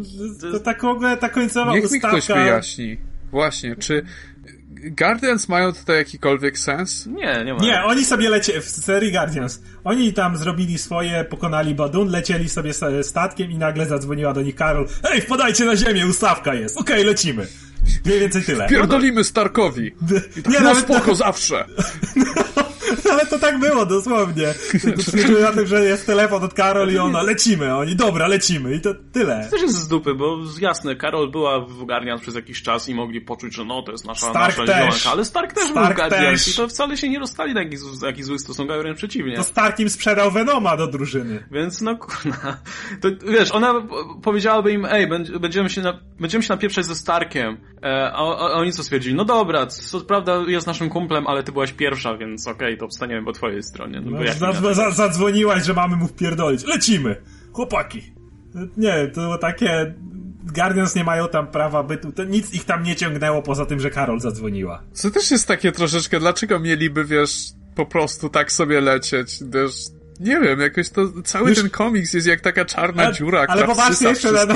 [0.52, 2.16] to, tak w ogóle ta końcowa Niech ustawka...
[2.16, 2.96] mi ktoś wyjaśni.
[3.30, 4.02] Właśnie, czy
[4.90, 7.06] Guardians mają tutaj jakikolwiek sens?
[7.06, 7.60] Nie, nie ma.
[7.60, 12.72] Nie, oni sobie lecieli, w serii Guardians, oni tam zrobili swoje, pokonali Badun, lecieli sobie
[13.02, 17.06] statkiem i nagle zadzwoniła do nich Karol, Ej, wpadajcie na ziemię, ustawka jest, okej, okay,
[17.06, 17.46] lecimy.
[18.04, 18.66] Mniej więcej tyle.
[18.68, 19.86] Pierdolimy Starkowi.
[20.36, 21.64] I tak nie, no spoko, zawsze.
[23.12, 24.54] ale to tak było, dosłownie.
[24.96, 28.74] To skończyło na tym, że jest telefon od Karol i ona, lecimy, oni, dobra, lecimy
[28.74, 29.44] i to tyle.
[29.44, 32.94] To też jest z dupy, bo jasne, Karol była w Guardians przez jakiś czas i
[32.94, 35.06] mogli poczuć, że no, to jest nasza, Stark nasza też.
[35.06, 36.54] ale Stark też Stark był w Guardians też.
[36.54, 39.36] i to wcale się nie rozstali na jakiś, jakiś zły stosunek, a wręcz przeciwnie.
[39.36, 41.46] To Stark im sprzedał Venoma do drużyny.
[41.50, 42.58] Więc no, kurna,
[43.00, 43.74] to wiesz, ona
[44.22, 45.08] powiedziałaby im, ej,
[45.40, 49.24] będziemy się, na, będziemy się napieprzać ze Starkiem, e, a, a, oni co stwierdzili, no
[49.24, 52.86] dobra, co prawda jest naszym kumplem, ale ty byłaś pierwsza, więc okej, okay, to
[53.24, 54.00] po twojej stronie.
[54.00, 56.64] No, no, za, za, zadzwoniłaś, że mamy mu wpierdolić.
[56.64, 57.16] Lecimy!
[57.52, 58.02] Chłopaki!
[58.76, 59.94] Nie, to było takie...
[60.54, 63.90] Guardians nie mają tam prawa bytu, to nic ich tam nie ciągnęło poza tym, że
[63.90, 64.82] Karol zadzwoniła.
[64.92, 67.30] Co też jest takie troszeczkę, dlaczego mieliby, wiesz,
[67.74, 69.74] po prostu tak sobie lecieć, wiesz,
[70.20, 71.58] nie wiem, jakoś to, cały Już...
[71.58, 74.54] ten komiks jest jak taka czarna ale, dziura, Ale popatrzcie jeszcze na, na,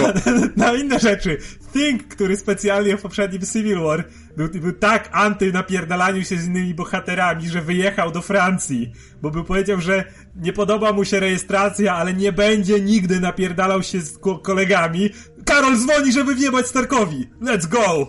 [0.56, 1.38] na, inne rzeczy.
[1.72, 4.04] Thing, który specjalnie w poprzednim Civil War
[4.36, 8.92] był, był tak anty napierdalaniu się z innymi bohaterami, że wyjechał do Francji,
[9.22, 10.04] bo by powiedział, że
[10.36, 15.10] nie podoba mu się rejestracja, ale nie będzie nigdy napierdalał się z kolegami.
[15.44, 17.26] Karol dzwoni, żeby wjebać Starkowi.
[17.42, 18.06] Let's go!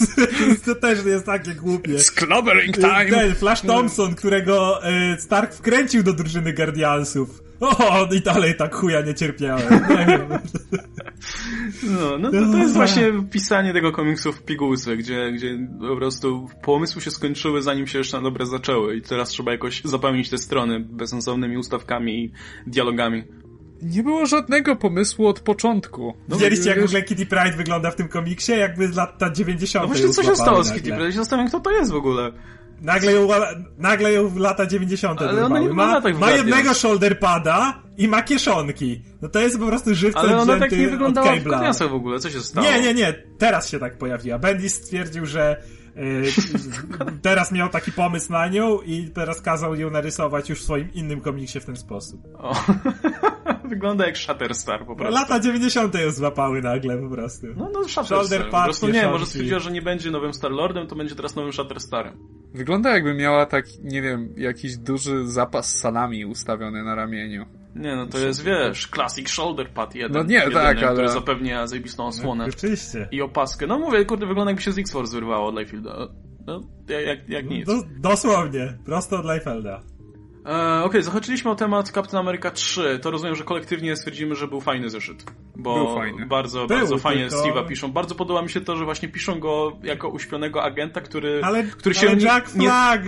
[0.66, 1.96] to też jest takie głupie.
[2.14, 3.10] Clobbering time!
[3.10, 7.42] Ten Flash Thompson, którego e, Stark wkręcił do drużyny Guardiansów.
[7.60, 9.62] O, i dalej tak chuja nie cierpiałem.
[11.82, 16.48] No, no to, to jest właśnie pisanie tego komiksu w pigułce, gdzie, gdzie po prostu
[16.62, 20.38] pomysły się skończyły, zanim się jeszcze na dobre zaczęły i teraz trzeba jakoś zapełnić te
[20.38, 22.32] strony bezsensownymi ustawkami i
[22.66, 23.24] dialogami.
[23.84, 26.14] Nie było żadnego pomysłu od początku.
[26.28, 28.52] No, Widzieliście, jak w ogóle Kitty Pride wygląda w tym komiksie?
[28.52, 29.82] Jakby z lat 90.
[29.82, 31.04] No właśnie, co się stało z Kitty Pride?
[31.04, 32.32] Ja się zastanawiam, kto to jest w ogóle.
[32.80, 33.28] Nagle ją,
[33.78, 35.22] nagle ją w lata 90.
[35.22, 39.02] Ale ona nie ma, tak ma jednego shoulder pada i ma kieszonki.
[39.22, 42.18] No to jest po prostu żywcem Ale ona tak nie wyglądała w koniasach w ogóle,
[42.18, 42.66] co się stało?
[42.66, 44.38] Nie, nie, nie, teraz się tak pojawiła.
[44.38, 45.62] Bendis stwierdził, że
[45.96, 46.24] y,
[47.22, 51.20] teraz miał taki pomysł na nią i teraz kazał ją narysować już w swoim innym
[51.20, 52.20] komiksie w ten sposób.
[52.38, 52.54] O.
[53.68, 55.14] Wygląda jak Shatterstar po prostu.
[55.14, 55.94] Lata 90.
[55.94, 57.46] ją złapały nagle po prostu.
[57.56, 58.18] No, no Shatterstar.
[58.18, 59.12] Shoulder Po prostu nie, kieszonki.
[59.12, 62.18] może stwierdziła, że nie będzie nowym Star-Lordem, to będzie teraz nowym Shatterstarem.
[62.54, 67.46] Wygląda jakby miała tak, nie wiem, jakiś duży zapas salami ustawiony na ramieniu.
[67.74, 70.12] Nie, no to jest, wiesz, classic shoulder pad jeden.
[70.12, 72.44] No nie, jedyny, tak, ale- Który zapewnia zajebistą osłonę.
[72.44, 73.08] Oczywiście.
[73.12, 73.66] I opaskę.
[73.66, 76.08] No mówię, kurde, wygląda jakby się z X-Force wyrwało od Lieffielda.
[76.46, 77.66] No, jak, jak, jak nic.
[77.66, 79.82] Do, dosłownie, prosto od Leifelda.
[80.46, 82.98] E, Okej, zahaczyliśmy o temat Captain America 3.
[83.02, 85.24] To rozumiem, że kolektywnie stwierdzimy, że był fajny zeszyt.
[85.56, 86.26] Bo Był fajny.
[86.26, 87.92] bardzo, Był, bardzo fajnie tylko- Steve'a piszą.
[87.92, 91.94] Bardzo podoba mi się to, że właśnie piszą go jako uśpionego agenta, który, Ale, który
[91.94, 93.02] się ale nie- Jack nie, Flag!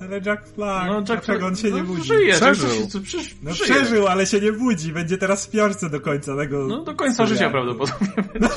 [0.00, 2.02] Ale Jack Flag, No, Jack dlaczego on się nie no, budzi?
[2.08, 2.86] Żyje, Przeżył.
[2.88, 3.70] Co- przecież No żyje.
[3.74, 4.92] przeżył, ale się nie budzi.
[4.92, 6.66] Będzie teraz w piorce do końca tego...
[6.66, 7.74] No do końca życia serialu.
[7.76, 8.08] prawdopodobnie.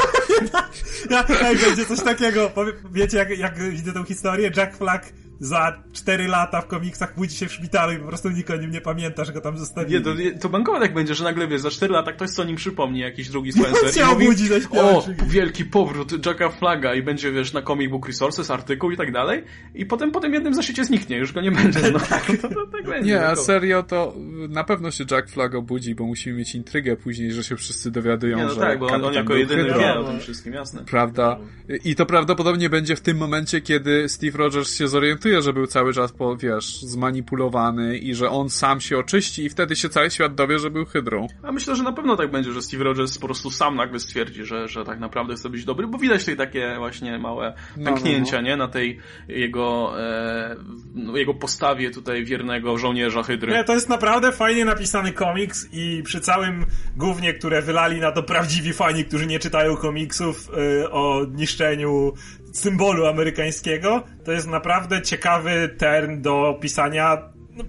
[1.10, 2.50] Ja, ej, będzie coś takiego.
[2.50, 4.52] Powie- Wiecie, jak, jak widzę tą historię?
[4.58, 5.06] Jack Flag
[5.40, 8.72] za 4 lata w komiksach budzi się w szpitalu i po prostu nikt o nim
[8.72, 9.98] nie pamięta, że go tam zostawili.
[9.98, 12.46] Nie, to, to bankowo tak będzie, że nagle wiesz, za 4 lata ktoś co o
[12.46, 13.94] nim przypomni, jakiś drugi Spencer.
[13.94, 18.52] się i mówi, o, wielki powrót Jacka Flaga i będzie, wiesz, na Comic Book Resources,
[18.52, 19.44] artykuł i tak dalej.
[19.76, 21.80] I potem, potem w jednym zeszycie zniknie, już go nie będzie.
[21.92, 22.00] No,
[22.42, 23.12] to, to, tak będzie.
[23.12, 23.46] Nie, a bankowo.
[23.46, 24.14] serio to
[24.50, 28.38] na pewno się Jack Flag obudzi, bo musimy mieć intrygę później, że się wszyscy dowiadują,
[28.38, 30.84] Nie, no że tak, bo on, on jako jedyny wie o tym wszystkim, jasne.
[30.86, 31.38] Prawda?
[31.84, 35.94] I to prawdopodobnie będzie w tym momencie, kiedy Steve Rogers się zorientuje, że był cały
[35.94, 40.36] czas, po, wiesz, zmanipulowany i że on sam się oczyści i wtedy się cały świat
[40.36, 41.28] dowie, że był hydrą.
[41.44, 44.46] A myślę, że na pewno tak będzie, że Steve Rogers po prostu sam nagle stwierdzi,
[44.46, 48.36] że, że tak naprawdę chce być dobry, bo widać tutaj takie właśnie małe No, pęknięcia,
[48.36, 48.58] no, nie?
[48.58, 50.56] Na tej jego, e,
[50.96, 53.54] no, jego postawie tutaj wiernego żołnierza Hydry.
[53.54, 56.66] Nie, to jest naprawdę fajnie napisany komiks i przy całym
[56.98, 60.50] głównie, które wylali na to prawdziwi fani, którzy nie czytają komiksów
[60.84, 62.14] y, o niszczeniu
[62.54, 67.22] symbolu amerykańskiego, to jest naprawdę ciekawy tern do pisania
[67.56, 67.64] no,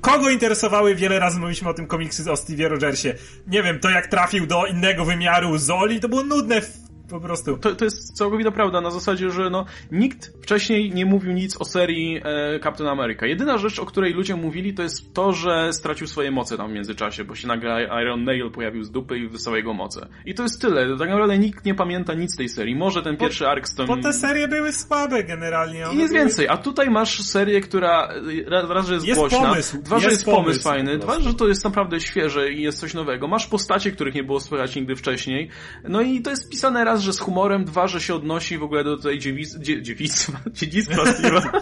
[0.00, 3.14] Kogo interesowały, wiele razy mówiliśmy o tym komiksy o Stevie Rogersie.
[3.46, 6.60] Nie wiem, to jak trafił do innego wymiaru Zoli, to było nudne
[7.08, 7.58] po prostu.
[7.58, 11.64] To, to jest całkowita prawda, na zasadzie, że no, nikt wcześniej nie mówił nic o
[11.64, 13.26] serii e, Captain America.
[13.26, 16.72] Jedyna rzecz, o której ludzie mówili, to jest to, że stracił swoje moce tam w
[16.72, 20.08] międzyczasie, bo się nagle Iron Nail pojawił z dupy i wysłał jego moce.
[20.26, 20.98] I to jest tyle.
[20.98, 22.76] Tak naprawdę nikt nie pamięta nic z tej serii.
[22.76, 23.86] Może ten pierwszy z tym...
[23.86, 25.84] Bo te serie były słabe generalnie.
[25.92, 29.20] I nic były- więcej, a tutaj masz serię, która y, raz, raz że jest, Jest
[29.20, 32.52] głośna, pomysł, dwa, że jest jest pomysł pomysł fajny, dwa, że to jest naprawdę świeże
[32.52, 33.28] i jest coś nowego.
[33.28, 35.50] Masz postacie, których nie było słychać nigdy wcześniej.
[35.88, 38.84] No i to jest pisane raz, że z humorem, dwa, że się odnosi w ogóle
[38.84, 41.60] do tej dziewic, dzie, dziewictwa, dziedzictwa Steve'a.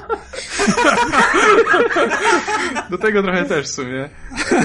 [2.90, 4.08] do tego trochę też w sumie.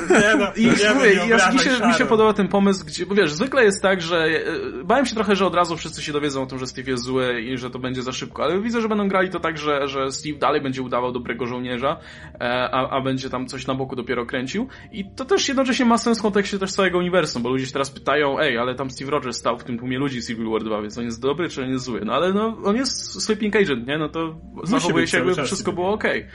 [0.10, 3.06] Nie, no, I nie, mówię, i ja, mi, się, mi się podoba ten pomysł, gdzie,
[3.06, 6.14] bo wiesz, zwykle jest tak, że e, bałem się trochę, że od razu wszyscy się
[6.14, 8.82] dowiedzą o tym, że Steve jest zły i że to będzie za szybko, ale widzę,
[8.82, 12.00] że będą grali to tak, że, że Steve dalej będzie udawał dobrego żołnierza,
[12.34, 15.98] e, a, a będzie tam coś na boku dopiero kręcił i to też jednocześnie ma
[15.98, 19.12] sens w kontekście też całego uniwersum, bo ludzie się teraz pytają, ej, ale tam Steve
[19.12, 21.70] Rogers stał w tym tłumie ludzi Civil War 2, więc on jest dobry czy on
[21.70, 22.02] jest zły?
[22.06, 23.98] No ale no, on jest sleeping agent, nie?
[23.98, 26.28] No to zachowuje być się jakby czas wszystko było okej.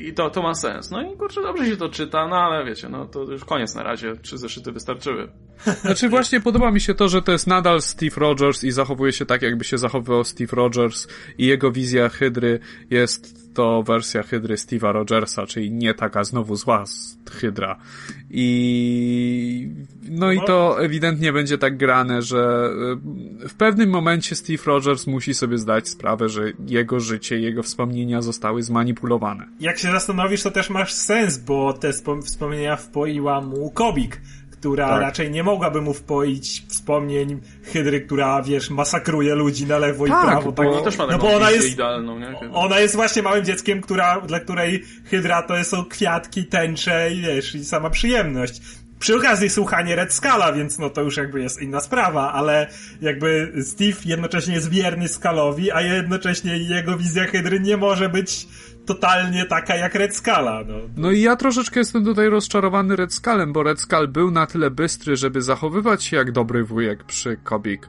[0.00, 0.90] I to, to ma sens.
[0.90, 3.82] No i kurczę, dobrze się to czyta, no ale wiecie, no to już koniec na
[3.82, 4.16] razie.
[4.16, 5.28] Trzy zeszyty wystarczyły.
[5.82, 9.26] Znaczy właśnie podoba mi się to, że to jest nadal Steve Rogers i zachowuje się
[9.26, 14.92] tak, jakby się zachowywał Steve Rogers i jego wizja Hydry jest to wersja Hydry Steve'a
[14.92, 16.84] Rogersa, czyli nie taka znowu zła
[17.30, 17.76] Hydra.
[18.30, 19.68] I
[20.08, 22.70] no i to ewidentnie będzie tak grane, że
[23.44, 28.22] y, w pewnym momencie Steve Rogers musi sobie zdać sprawę, że jego życie, jego wspomnienia
[28.22, 29.46] zostały zmanipulowane.
[29.60, 34.20] Jak się zastanowisz, to też masz sens, bo te wspom- wspomnienia wpoiła mu Kobik,
[34.64, 35.00] która Tak.
[35.00, 40.26] raczej nie mogłaby mu wpoić wspomnień Hydry, która, wiesz, masakruje ludzi na lewo Tak, i
[40.26, 40.52] prawo.
[40.52, 40.84] bo- tak?
[40.84, 42.34] Też ma no bo ona jest, idealną, nie?
[42.52, 47.54] ona jest właśnie małym dzieckiem, która, dla której Hydra to są kwiatki, tęcze i wiesz,
[47.54, 48.60] i sama przyjemność.
[48.98, 52.66] Przy okazji słuchanie Red Scala, więc no to już jakby jest inna sprawa, ale
[53.00, 58.48] jakby Steve jednocześnie jest wierny Skalowi, a jednocześnie jego wizja Hydry nie może być
[58.86, 60.22] totalnie taka jak Red.
[60.66, 60.74] No.
[60.96, 64.70] no i ja troszeczkę jestem tutaj rozczarowany Red Scalem, bo Red Skull był na tyle
[64.70, 67.88] bystry, żeby zachowywać się jak dobry wujek przy Kobik.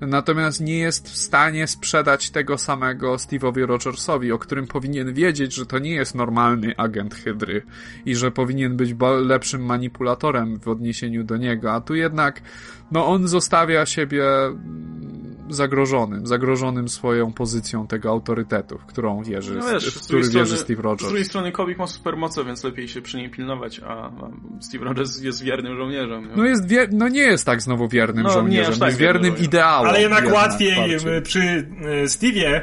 [0.00, 5.66] Natomiast nie jest w stanie sprzedać tego samego Steve'owi Rogersowi, o którym powinien wiedzieć, że
[5.66, 7.62] to nie jest normalny agent Hydry
[8.06, 11.72] i że powinien być lepszym manipulatorem w odniesieniu do niego.
[11.72, 12.40] A tu jednak,
[12.90, 14.24] no on zostawia siebie
[15.50, 20.82] zagrożonym, zagrożonym swoją pozycją tego autorytetu, w którą wierzy, no wiesz, w który wierzy Steve
[20.82, 21.02] Rogers.
[21.02, 24.10] Z drugiej strony Kobik ma supermoce, więc lepiej się przy niej pilnować, a
[24.60, 26.28] Steve Rogers jest wiernym żołnierzem.
[26.28, 26.36] Nie?
[26.36, 26.88] No jest wier...
[26.92, 29.88] no nie jest tak znowu wiernym no, żołnierzem, tak jest wiernym ideałom.
[29.88, 31.22] Ale jednak, jednak łatwiej bardziej.
[31.22, 31.68] przy
[32.04, 32.60] Steve'ie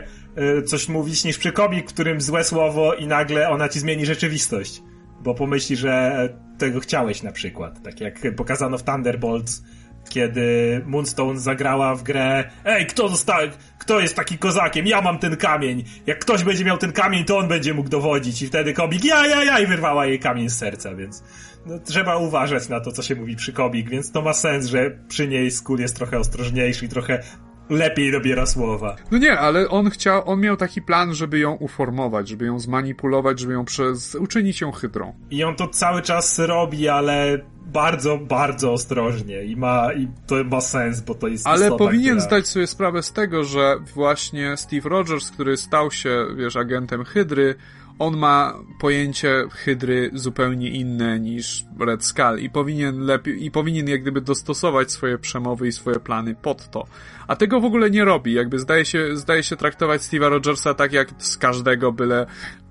[0.66, 4.84] coś mówić niż przy Kobik, którym złe słowo i nagle ona ci zmieni rzeczywistość.
[5.24, 7.84] Bo pomyśli, że tego chciałeś na przykład.
[7.84, 9.64] Tak jak pokazano w Thunderbolts,
[10.10, 13.40] kiedy Moonstone zagrała w grę Ej, kto został,
[13.80, 14.88] kto jest taki kozakiem?
[14.88, 15.84] Ja mam ten kamień.
[16.08, 18.42] Jak ktoś będzie miał ten kamień, to on będzie mógł dowodzić.
[18.42, 21.24] I wtedy Kobik ja, ja, ja i wyrwała jej kamień z serca, więc
[21.66, 24.92] no, trzeba uważać na to, co się mówi przy Kobik, więc to ma sens, że
[25.08, 27.24] przy niej Skull jest trochę ostrożniejszy i trochę
[27.70, 28.96] lepiej dobiera słowa.
[29.12, 33.40] No nie, ale on chciał, on miał taki plan, żeby ją uformować, żeby ją zmanipulować,
[33.40, 35.14] żeby ją przez, uczynić ją chytrą.
[35.32, 40.62] I on to cały czas robi, ale bardzo, bardzo ostrożnie i ma, i to ma
[40.62, 42.20] sens, bo to jest Ale powinien która...
[42.20, 47.56] zdać sobie sprawę z tego, że właśnie Steve Rogers, który stał się, wiesz, agentem Hydry,
[48.00, 54.02] on ma pojęcie Hydry zupełnie inne niż Red Skull i powinien lepiej, i powinien jak
[54.02, 56.86] gdyby dostosować swoje przemowy i swoje plany pod to.
[57.28, 60.94] A tego w ogóle nie robi, jakby zdaje się, zdaje się traktować Steve'a Rogersa tak
[60.94, 62.26] jak z każdego byle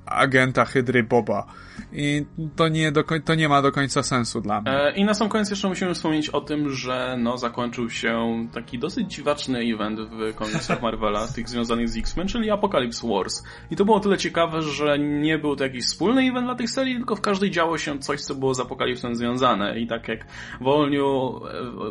[0.06, 1.46] agenta Hydry Boba.
[1.92, 2.24] I
[2.56, 4.72] to nie, do, to nie ma do końca sensu dla mnie.
[4.72, 8.78] E, I na sam koniec jeszcze musimy wspomnieć o tym, że no, zakończył się taki
[8.78, 13.42] dosyć dziwaczny event w komiksach Marvela, tych związanych z X-Men, czyli Apocalypse Wars.
[13.70, 16.96] I to było tyle ciekawe, że nie był to jakiś wspólny event dla tych serii,
[16.96, 19.80] tylko w każdej działo się coś, co było z Apokalipsem związane.
[19.80, 20.26] I tak jak
[20.60, 21.02] w All New,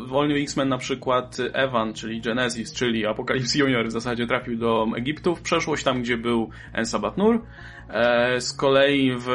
[0.10, 4.58] w All New X-Men na przykład Evan, czyli Genesis, czyli Apocalypse Junior w zasadzie trafił
[4.58, 7.75] do Egiptu w przeszłość, tam gdzie był Ensabat Nur, E,
[8.40, 9.28] z kolei w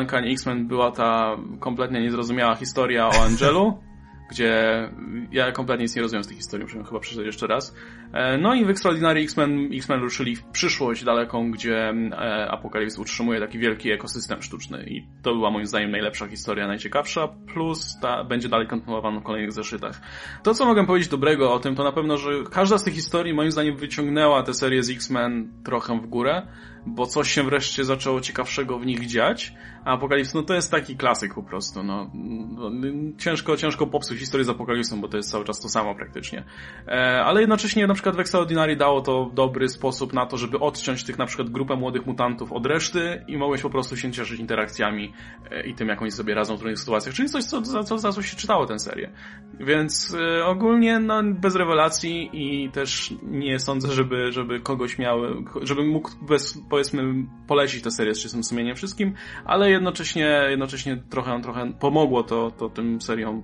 [0.00, 3.78] Uncanny X-Men była ta kompletnie niezrozumiała historia o Angelu,
[4.30, 4.88] gdzie
[5.32, 7.74] ja kompletnie nic nie rozumiem z tej historii, muszę chyba przeczytać jeszcze raz.
[8.12, 13.40] E, no i w Extraordinary X-Men X-Men ruszyli w przyszłość daleką, gdzie e, Apokalips utrzymuje
[13.40, 18.48] taki wielki ekosystem sztuczny i to była moim zdaniem najlepsza historia, najciekawsza, plus ta będzie
[18.48, 20.00] dalej kontynuowana w kolejnych zeszytach.
[20.42, 23.34] To, co mogę powiedzieć dobrego o tym, to na pewno, że każda z tych historii
[23.34, 26.42] moim zdaniem wyciągnęła tę serię z X-Men trochę w górę,
[26.86, 29.52] bo coś się wreszcie zaczęło ciekawszego w nich dziać,
[29.84, 32.70] a Apokalips, no to jest taki klasyk po prostu, no, no
[33.18, 36.44] ciężko, ciężko popsuć historię z Apokalipsem, bo to jest cały czas to samo praktycznie.
[36.86, 41.04] E, ale jednocześnie na przykład w Extraordinary dało to dobry sposób na to, żeby odciąć
[41.04, 45.12] tych na przykład grupę młodych mutantów od reszty i mogłeś po prostu się cieszyć interakcjami
[45.50, 47.98] e, i tym, jak oni sobie radzą w trudnych sytuacjach, czyli coś, co, za, co,
[47.98, 49.12] za co się czytało tę serię.
[49.60, 55.20] Więc e, ogólnie, no, bez rewelacji i też nie sądzę, żeby, żeby kogoś miał,
[55.62, 57.02] żeby mógł bez, powiedzmy,
[57.46, 62.68] polecić tę serię z czystym sumieniem wszystkim, ale jednocześnie, jednocześnie trochę, trochę pomogło to, to
[62.68, 63.42] tym seriom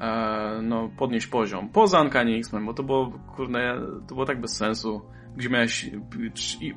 [0.00, 1.68] e, no, podnieść poziom.
[1.68, 5.02] Poza Uncanny X-Men, bo to było, kurde, to było tak bez sensu.
[5.36, 5.90] Gdzie miałeś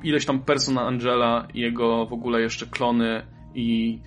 [0.02, 4.00] ileś tam person Angela i jego w ogóle jeszcze klony i.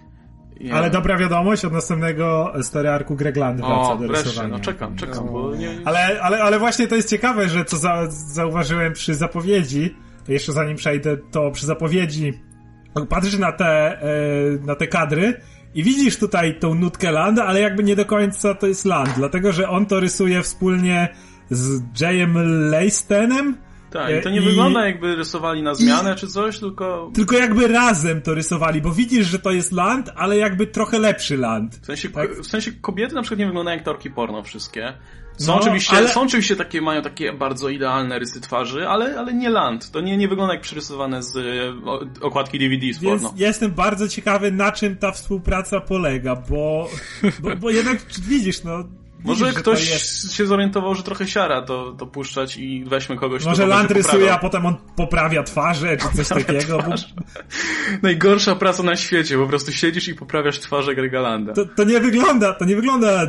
[0.73, 4.49] Ale dobra wiadomość, od następnego story arku Gregland wraca o, do rysowania.
[4.49, 5.77] no czekam, czekam, bo nie...
[5.85, 9.95] Ale, ale, ale właśnie to jest ciekawe, że co za, zauważyłem przy zapowiedzi,
[10.27, 12.33] jeszcze zanim przejdę, to przy zapowiedzi
[13.09, 14.05] patrzysz na te, e,
[14.65, 15.41] na te kadry
[15.75, 19.51] i widzisz tutaj tą nutkę Landa, ale jakby nie do końca to jest Land, dlatego
[19.51, 21.09] że on to rysuje wspólnie
[21.49, 22.33] z Jayem
[22.69, 23.57] Leistenem.
[23.91, 24.45] Tak, i to nie I...
[24.45, 26.15] wygląda jakby rysowali na zmianę I...
[26.15, 27.11] czy coś, tylko...
[27.13, 31.37] Tylko jakby razem to rysowali, bo widzisz, że to jest Land, ale jakby trochę lepszy
[31.37, 31.75] Land.
[31.75, 32.31] W sensie, tak?
[32.31, 34.93] w sensie kobiety na przykład nie wyglądają jak torki porno wszystkie.
[35.37, 36.07] Są, no, oczywiście, ale...
[36.07, 39.91] są oczywiście takie, mają takie bardzo idealne rysy twarzy, ale, ale nie land.
[39.91, 41.37] To nie, nie wygląda jak przerysowane z
[42.21, 43.33] okładki DVD z Więc porno.
[43.37, 46.89] jestem bardzo ciekawy, na czym ta współpraca polega, bo,
[47.39, 47.97] bo, bo jednak
[48.27, 48.83] widzisz, no,
[49.25, 49.89] może Widzisz, ktoś
[50.31, 54.37] się zorientował, że trochę siara to, to puszczać i weźmy kogoś, Może Land rysuje, a
[54.37, 56.77] potem on poprawia twarze, czy coś takiego.
[56.77, 56.95] Bo...
[58.03, 61.53] Najgorsza praca na świecie, po prostu siedzisz i poprawiasz twarze Grega Landa.
[61.53, 63.25] To, to nie wygląda, to nie wygląda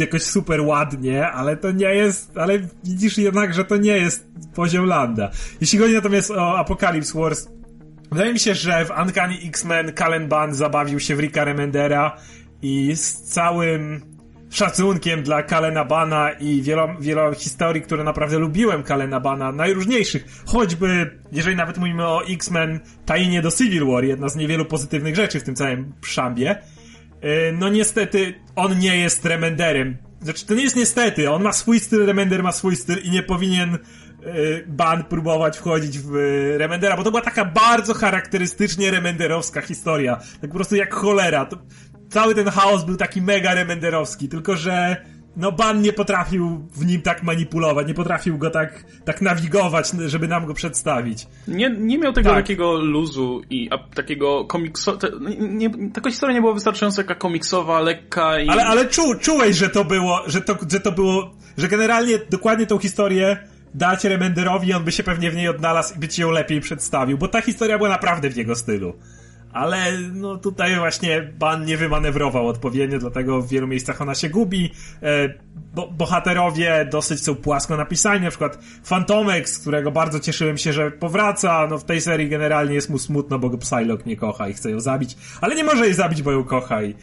[0.00, 4.86] jakoś super ładnie, ale to nie jest, ale widzisz jednak, że to nie jest poziom
[4.86, 5.30] Landa.
[5.60, 7.48] Jeśli chodzi natomiast o Apocalypse Wars,
[8.12, 12.16] wydaje mi się, że w Uncanny X-Men Kalen Band zabawił się w Ricka Remendera
[12.62, 14.00] i z całym
[14.50, 16.62] szacunkiem dla Kalena Bana i
[17.00, 20.42] wielo historii, które naprawdę lubiłem Kalena Bana, najróżniejszych.
[20.46, 25.40] Choćby, jeżeli nawet mówimy o X-Men Tajnie do Civil War, jedna z niewielu pozytywnych rzeczy
[25.40, 26.56] w tym całym szambie,
[27.52, 29.96] no niestety on nie jest remenderem.
[30.20, 33.22] Znaczy, to nie jest niestety, on ma swój styl, remender ma swój styl i nie
[33.22, 39.60] powinien y, Ban próbować wchodzić w y, Remendera, bo to była taka bardzo charakterystycznie remenderowska
[39.60, 40.16] historia.
[40.40, 41.44] Tak po prostu jak cholera.
[41.44, 41.58] To,
[42.10, 44.96] cały ten chaos był taki mega remenderowski, tylko że
[45.36, 50.28] no Ban nie potrafił w nim tak manipulować, nie potrafił go tak, tak nawigować, żeby
[50.28, 51.26] nam go przedstawić.
[51.48, 52.38] Nie, nie miał tego tak.
[52.38, 54.96] takiego luzu i a, takiego komikso...
[54.96, 58.48] Te, nie, taka historia nie była wystarczająco jaka komiksowa, lekka i...
[58.48, 62.66] Ale, ale czu, czułeś, że to było, że to, że to było, że generalnie dokładnie
[62.66, 63.36] tą historię
[63.74, 67.18] dać Remenderowi, on by się pewnie w niej odnalazł i by ci ją lepiej przedstawił,
[67.18, 68.94] bo ta historia była naprawdę w jego stylu
[69.56, 74.72] ale no tutaj właśnie ban nie wymanewrował odpowiednio, dlatego w wielu miejscach ona się gubi.
[75.02, 75.28] E,
[75.74, 80.90] bo, bohaterowie dosyć są płasko napisani, na przykład Fantomek, z którego bardzo cieszyłem się, że
[80.90, 84.52] powraca, no w tej serii generalnie jest mu smutno, bo go Psylocke nie kocha i
[84.54, 86.94] chce ją zabić, ale nie może jej zabić, bo ją kocha i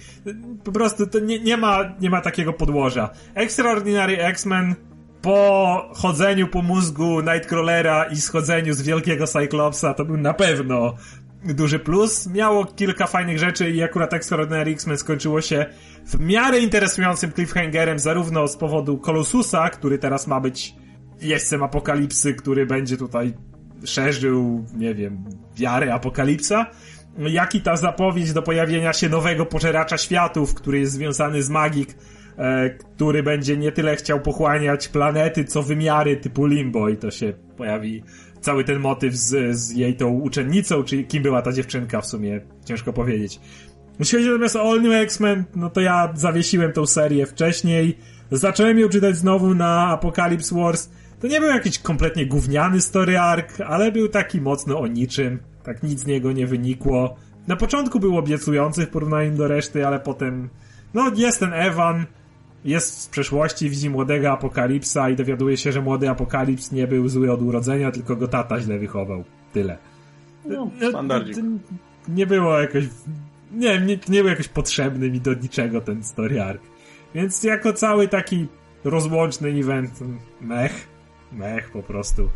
[0.63, 3.09] po prostu to nie, nie ma, nie ma takiego podłoża.
[3.35, 4.75] Extraordinary X-Men
[5.23, 10.95] po chodzeniu po mózgu Nightcrawlera i schodzeniu z wielkiego Cyclopsa to był na pewno
[11.45, 12.27] duży plus.
[12.27, 15.65] Miało kilka fajnych rzeczy i akurat Extraordinary X-Men skończyło się
[16.05, 20.75] w miarę interesującym cliffhangerem, zarówno z powodu Colossusa, który teraz ma być
[21.21, 23.33] jeźdźcem apokalipsy, który będzie tutaj
[23.85, 25.23] szerzył, nie wiem,
[25.55, 26.65] wiarę apokalipsa,
[27.17, 31.95] jak i ta zapowiedź do pojawienia się nowego pożeracza światów, który jest związany z Magik,
[32.37, 37.33] e, który będzie nie tyle chciał pochłaniać planety, co wymiary typu Limbo i to się
[37.57, 38.03] pojawi
[38.43, 42.41] cały ten motyw z, z jej tą uczennicą, czy kim była ta dziewczynka w sumie,
[42.65, 43.39] ciężko powiedzieć.
[43.99, 47.97] Jeśli chodzi natomiast o All New X-Men, no to ja zawiesiłem tą serię wcześniej,
[48.31, 50.89] zacząłem ją czytać znowu na Apocalypse Wars.
[51.21, 55.83] To nie był jakiś kompletnie gówniany story arc, ale był taki mocno o niczym, tak
[55.83, 57.15] nic z niego nie wynikło.
[57.47, 60.49] Na początku był obiecujący w porównaniu do reszty, ale potem,
[60.93, 62.05] no jest ten Evan,
[62.65, 67.31] jest z przeszłości, widzi młodego Apokalipsa i dowiaduje się, że młody Apokalips nie był zły
[67.31, 69.23] od urodzenia, tylko go tata źle wychował.
[69.53, 69.77] Tyle.
[70.45, 71.45] No, standardzik.
[72.07, 72.83] Nie było jakoś...
[73.51, 76.61] Nie, nie, nie był jakoś potrzebny mi do niczego ten story arc.
[77.15, 78.47] Więc jako cały taki
[78.83, 79.99] rozłączny event,
[80.41, 80.87] mech,
[81.31, 82.29] mech po prostu.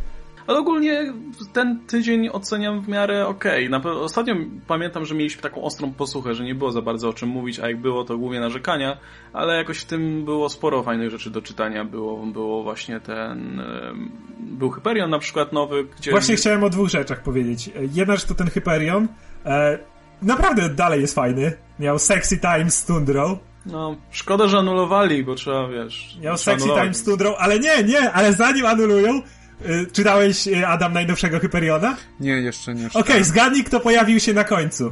[0.47, 1.13] Ale ogólnie
[1.53, 3.69] ten tydzień oceniam w miarę okej.
[3.73, 3.91] Okay.
[3.91, 4.35] Ostatnio
[4.67, 7.67] pamiętam, że mieliśmy taką ostrą posłuchę, że nie było za bardzo o czym mówić, a
[7.67, 8.97] jak było, to głównie narzekania,
[9.33, 11.85] ale jakoś w tym było sporo fajnych rzeczy do czytania.
[11.85, 13.61] Było, było właśnie ten...
[14.39, 16.11] Był Hyperion na przykład nowy, gdzie...
[16.11, 17.69] Właśnie chciałem o dwóch rzeczach powiedzieć.
[17.93, 19.07] Jedna rzecz to ten Hyperion.
[19.45, 19.79] E,
[20.21, 21.53] naprawdę dalej jest fajny.
[21.79, 23.37] Miał Sexy Time z Tundrą.
[23.65, 26.17] No, szkoda, że anulowali, bo trzeba, wiesz...
[26.21, 29.21] Miał Sexy Time z Tundrą, ale nie, nie, ale zanim anulują,
[29.91, 31.95] czytałeś y, Adam najnowszego Hyperiona?
[32.19, 32.87] Nie, jeszcze nie.
[32.87, 34.91] Okej, okay, zgadnij kto pojawił się na końcu.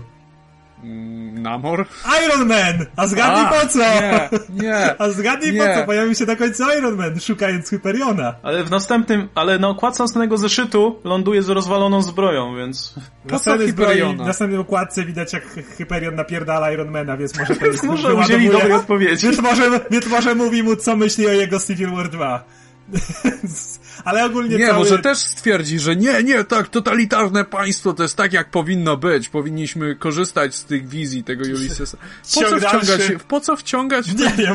[0.84, 1.86] Mm, Namor?
[2.26, 2.86] Iron Man!
[2.96, 3.80] A zgadnij A, po co?
[3.80, 4.96] Nie, nie.
[5.02, 5.60] A zgadnij nie.
[5.60, 5.86] po co?
[5.86, 8.36] Pojawił się na końcu Iron Man, szukając Hyperiona.
[8.44, 12.96] Ale w następnym, ale na okładce następnego zeszytu ląduje z rozwaloną zbroją, więc...
[13.28, 14.24] Po co Hyperiona?
[14.24, 15.44] W następnej okładce widać jak
[15.78, 17.84] Hyperion napierdala Ironmana, więc może to jest...
[17.84, 19.28] może udzieli dobrej odpowiedzi.
[19.28, 22.44] Więc może, więc może mówi mu, co myśli o jego Civil War 2.
[24.06, 24.80] Ale ogólnie Nie, cały...
[24.80, 29.30] może też stwierdzi, że nie, nie, tak, totalitarne państwo to jest tak, jak powinno być.
[29.30, 31.98] Powinniśmy korzystać z tych wizji tego Ulyssesa.
[32.36, 34.06] Po co wciągać, po co wciągać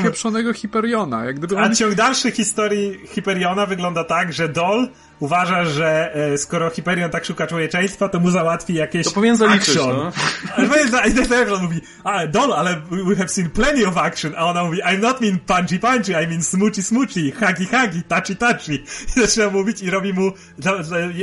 [0.03, 1.25] pieprzonego Hyperiona?
[1.25, 1.65] Jak gdyby on...
[1.65, 4.89] A ciąg dalszy historii Hyperiona wygląda tak, że Dol
[5.21, 9.69] uważa, że e, skoro Hyperion tak szuka człowieczeństwa, to mu załatwi jakieś To powinien zaliczyć,
[9.69, 9.97] action.
[9.97, 10.13] no.
[10.57, 14.35] Ale on mówi, a, Dol, ale we have seen plenty of action.
[14.37, 18.37] A ona mówi, I'm not mean punchy punchy, I mean smoochy smoochy, huggy huggy, touchy
[18.37, 18.75] touchy.
[19.17, 20.33] I zaczyna mówić i robi mu,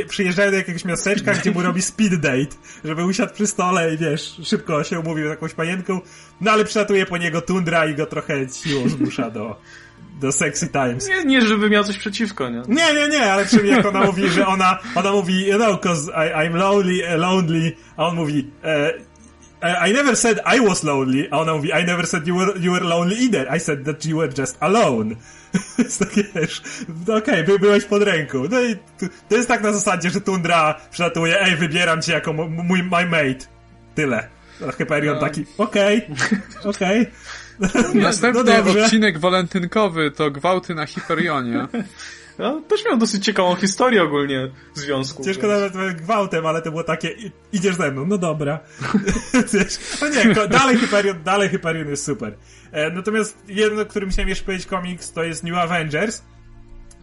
[0.09, 4.35] przyjeżdżają do jakiegoś miasteczka, gdzie mu robi speed date, żeby usiadł przy stole i wiesz,
[4.43, 6.01] szybko się umówił z jakąś panienką,
[6.41, 9.59] no ale przylatuje po niego tundra i go trochę siłą zmusza do
[10.19, 11.07] do Sexy Times.
[11.07, 12.61] Nie, nie, żeby miał coś przeciwko, nie?
[12.67, 16.11] Nie, nie, nie, ale czyli jak ona mówi, że ona, ona mówi, you know, cause
[16.11, 21.39] I, I'm lonely, lonely, a on mówi, uh, I never said I was lonely, a
[21.39, 24.17] ona mówi, I never said you were, you were lonely either, I said that you
[24.17, 25.15] were just alone.
[25.77, 26.61] jest takie, wiesz,
[27.03, 28.43] okej, okay, by, byłeś pod ręką.
[28.51, 28.75] No i
[29.29, 33.45] to jest tak na zasadzie, że Tundra przylatuje, ej, wybieram cię jako mój, my mate.
[33.95, 34.27] Tyle.
[34.77, 35.21] Hyperion no.
[35.21, 37.01] taki, okej, okay, okej.
[37.01, 37.11] Okay.
[37.93, 41.67] Następny no odcinek walentynkowy to gwałty na Hiperionie.
[42.39, 45.23] No, też miał dosyć ciekawą historię ogólnie związku.
[45.23, 45.73] Ciężko więc...
[45.73, 47.15] nawet gwałtem, ale to było takie,
[47.53, 48.59] idziesz ze mną, no dobra.
[50.01, 52.37] no nie, dalej Hyperion, dalej Hyperion jest super.
[52.71, 56.23] E, natomiast jedno, którym chciałem jeszcze powiedzieć komiks, to jest New Avengers,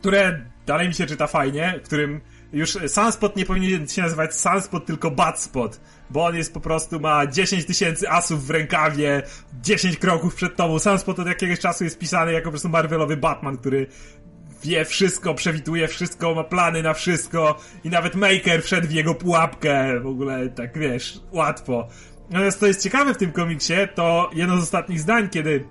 [0.01, 2.21] które dalej mi się czyta fajnie, w którym
[2.53, 7.27] już Sunspot nie powinien się nazywać Sunspot, tylko Batspot, bo on jest po prostu, ma
[7.27, 9.23] 10 tysięcy asów w rękawie,
[9.63, 10.79] 10 kroków przed tobą.
[10.79, 13.87] Sunspot od jakiegoś czasu jest pisany jako po prostu Marvelowy Batman, który
[14.65, 20.01] wie wszystko, przewiduje wszystko, ma plany na wszystko i nawet Maker wszedł w jego pułapkę,
[20.01, 21.89] w ogóle tak wiesz, łatwo.
[22.31, 25.69] Natomiast co jest ciekawe w tym komiksie, to jedno z ostatnich zdań, kiedy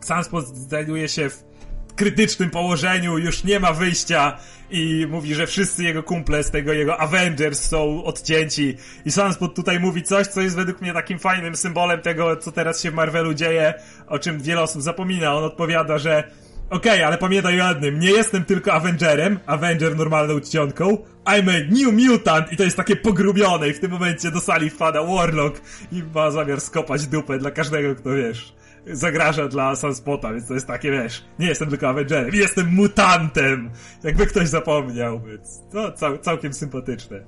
[0.00, 1.51] Sunspot znajduje się w
[1.96, 4.38] krytycznym położeniu, już nie ma wyjścia
[4.70, 8.76] i mówi, że wszyscy jego kumple z tego jego Avengers są odcięci.
[9.04, 12.82] I Sunspot tutaj mówi coś, co jest według mnie takim fajnym symbolem tego, co teraz
[12.82, 13.74] się w Marvelu dzieje,
[14.06, 15.34] o czym wiele osób zapomina.
[15.34, 16.30] On odpowiada, że
[16.70, 21.74] okej, okay, ale pamiętaj o jednym, nie jestem tylko Avengerem, Avenger normalną czcionką, I'm a
[21.74, 25.60] new mutant i to jest takie pogrubione i w tym momencie do sali wpada Warlock
[25.92, 30.66] i ma zamiar skopać dupę dla każdego, kto wiesz zagraża dla Sunspota, więc to jest
[30.66, 33.70] takie, wiesz, nie jestem tylko Avengerem, jestem mutantem!
[34.04, 37.24] Jakby ktoś zapomniał, więc to cał, całkiem sympatyczne.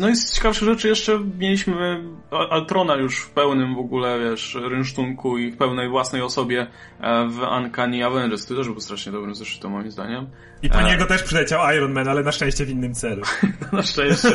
[0.00, 5.38] No i z ciekawszych rzeczy jeszcze mieliśmy Altrona już w pełnym w ogóle, wiesz, rynsztunku
[5.38, 6.66] i w pełnej własnej osobie
[7.00, 10.26] e, w Uncanny Avengers, który też był strasznie dobrym zeszytem moim zdaniem.
[10.62, 10.84] I po e...
[10.84, 13.22] niego też przyleciał Iron Man, ale na szczęście w innym celu.
[13.72, 14.28] na szczęście.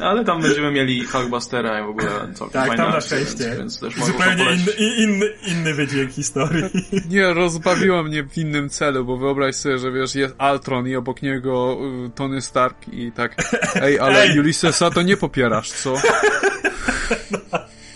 [0.00, 3.44] Ale tam będziemy mieli Hulkbustera i w ogóle całkiem Tak, tam na szczęście.
[3.44, 6.64] Więc, więc też Zupełnie inny, inny, inny wydźwięk historii.
[7.10, 11.22] Nie, rozbawiło mnie w innym celu, bo wyobraź sobie, że wiesz, jest Altron i obok
[11.22, 13.36] niego y, Tony Stark i tak,
[13.82, 15.94] ej, ale ej, Ulyssesa to nie popierasz, co?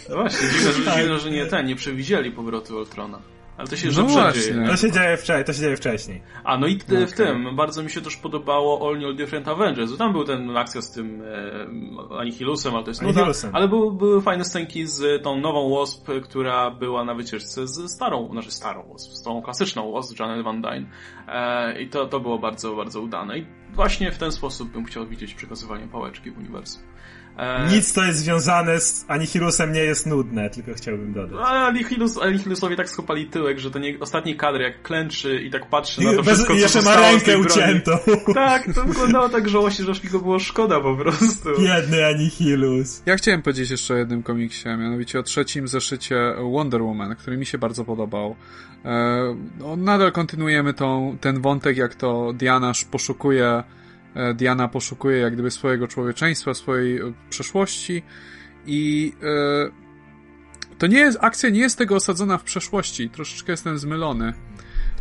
[0.09, 3.19] No właśnie, dziwne, że, dziwne, że nie ten, nie przewidzieli powrotu Ultrona.
[3.61, 4.43] Ale to się no właśnie.
[4.43, 4.67] dzieje.
[4.67, 6.23] To się dzieje, wcześniej, to się dzieje wcześniej.
[6.45, 7.07] A no i w okay.
[7.07, 9.97] tym bardzo mi się też podobało All New Different Avengers.
[9.97, 11.23] Tam był ten akcja z tym
[12.13, 13.27] e, Anihilusem, ale to jest nuda.
[13.53, 18.29] Ale był, były fajne scenki z tą nową Wasp, która była na wycieczce z starą,
[18.33, 20.87] znaczy starą Wasp, z tą klasyczną Wasp, Janet Van Dyne.
[21.29, 23.39] E, I to, to było bardzo, bardzo udane.
[23.39, 26.83] I właśnie w ten sposób bym chciał widzieć przekazywanie pałeczki w uniwersum.
[27.41, 27.69] E...
[27.73, 31.39] Nic, to jest związane z Anihirusem nie jest nudne, tylko chciałbym dodać.
[31.45, 35.71] Ale Anihilus, Anihilusowi tak skopali tyłek, że to nie, ostatni kadr jak klęczy i tak
[35.71, 37.93] patrzy na to Bez, wszystko, co jeszcze ma rękę uciętą.
[38.35, 41.49] Tak, to wyglądało tak żałośnie, że aż mi go było szkoda po prostu.
[41.61, 43.03] Biedny Anihilus.
[43.07, 47.47] Ja chciałem powiedzieć jeszcze o jednym komiksie, mianowicie o trzecim zeszycie Wonder Woman, który mi
[47.47, 48.37] się bardzo podobał.
[48.85, 53.63] E, no, nadal kontynuujemy tą, ten wątek, jak to Diana poszukuje
[54.35, 58.03] Diana poszukuje jak gdyby swojego człowieczeństwa, swojej e, przeszłości
[58.67, 63.11] i e, to nie jest, akcja nie jest tego osadzona w przeszłości.
[63.11, 64.33] Troszeczkę jestem zmylony.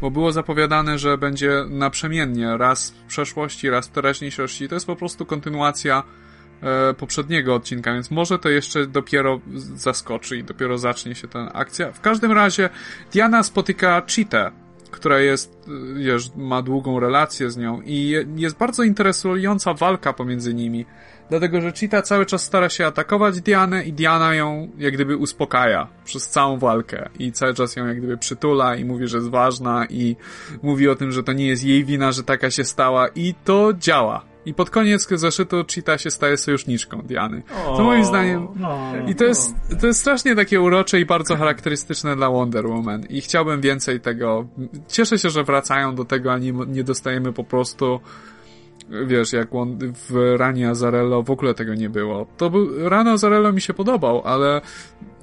[0.02, 4.68] Bo było zapowiadane, że będzie naprzemiennie raz w przeszłości, raz w teraźniejszości.
[4.68, 6.04] To jest po prostu kontynuacja
[6.98, 9.42] poprzedniego odcinka, więc może to jeszcze dopiero
[9.76, 11.92] zaskoczy i dopiero zacznie się ta akcja.
[11.92, 12.70] W każdym razie
[13.12, 14.54] Diana spotyka Cheetah,
[14.92, 20.86] która jest, wiesz, ma długą relację z nią i jest bardzo interesująca walka pomiędzy nimi.
[21.30, 25.88] Dlatego, że Cheetah cały czas stara się atakować Dianę i Diana ją jak gdyby uspokaja
[26.06, 29.86] przez całą walkę i cały czas ją jak gdyby przytula i mówi, że jest ważna
[29.86, 30.16] i
[30.62, 33.74] mówi o tym, że to nie jest jej wina, że taka się stała i to
[33.74, 34.26] działa.
[34.50, 37.44] I pod koniec zeszytu Cheetah się staje sojuszniczką Diany.
[37.66, 38.48] To moim zdaniem...
[38.56, 38.80] No.
[39.08, 43.04] I to jest, to jest strasznie takie urocze i bardzo charakterystyczne dla Wonder Woman.
[43.10, 44.48] I chciałbym więcej tego...
[44.88, 48.00] Cieszę się, że wracają do tego, a nie, nie dostajemy po prostu
[49.08, 49.50] wiesz, jak
[50.10, 52.28] w ranie Azarello w ogóle tego nie było.
[52.38, 54.62] To był, rano Azarello mi się podobał, ale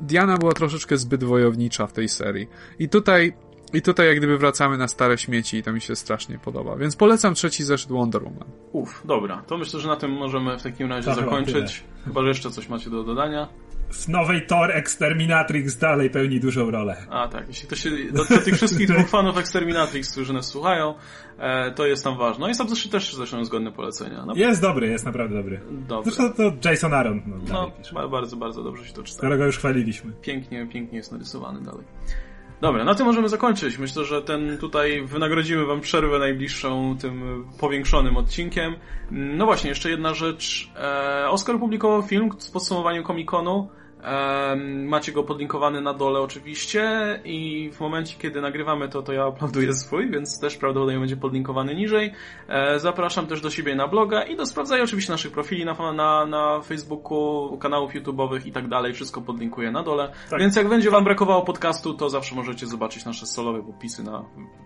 [0.01, 2.49] Diana była troszeczkę zbyt wojownicza w tej serii.
[2.79, 3.33] I tutaj
[3.73, 6.77] i tutaj jak gdyby wracamy na stare śmieci i to mi się strasznie podoba.
[6.77, 8.49] Więc polecam trzeci zeszyt Wonder Woman.
[8.73, 9.43] Uff, dobra.
[9.47, 11.85] To myślę, że na tym możemy w takim razie tak, zakończyć.
[12.05, 13.49] Chyba, że jeszcze coś macie do dodania.
[13.91, 16.97] W nowej Thor Exterminatrix dalej pełni dużą rolę.
[17.11, 20.95] A tak, jeśli to się do, do tych wszystkich dwóch fanów Exterminatrix, którzy nas słuchają,
[21.39, 22.41] e, to jest tam ważne.
[22.41, 24.25] No i sam zresztą też zresztą zgodne polecenia.
[24.27, 25.61] No, jest dobry, jest naprawdę dobry.
[25.71, 26.13] Dobry.
[26.13, 27.23] Zresztą to Jason Aaron.
[27.49, 29.19] No, no bardzo, bardzo dobrze się to czyta.
[29.19, 30.13] Którego już chwaliliśmy.
[30.23, 31.85] Pięknie, pięknie jest narysowany dalej.
[32.61, 33.79] Dobra, na tym możemy zakończyć.
[33.79, 38.75] Myślę, że ten tutaj wynagrodzimy wam przerwę najbliższą tym powiększonym odcinkiem.
[39.11, 40.71] No właśnie, jeszcze jedna rzecz.
[40.77, 43.67] E, Oscar publikował film z podsumowaniem Comic-Conu.
[44.85, 46.91] Macie go podlinkowany na dole oczywiście
[47.25, 51.75] i w momencie, kiedy nagrywamy to, to ja uploaduję swój, więc też prawdopodobnie będzie podlinkowany
[51.75, 52.13] niżej.
[52.49, 56.27] E, zapraszam też do siebie na bloga i do sprawdzania oczywiście naszych profili na, na,
[56.27, 58.95] na Facebooku, kanałów YouTube'owych i tak dalej.
[58.95, 60.13] Wszystko podlinkuję na dole.
[60.31, 60.41] Tak.
[60.41, 64.25] Więc jak będzie Wam brakowało podcastu, to zawsze możecie zobaczyć nasze solowe popisy na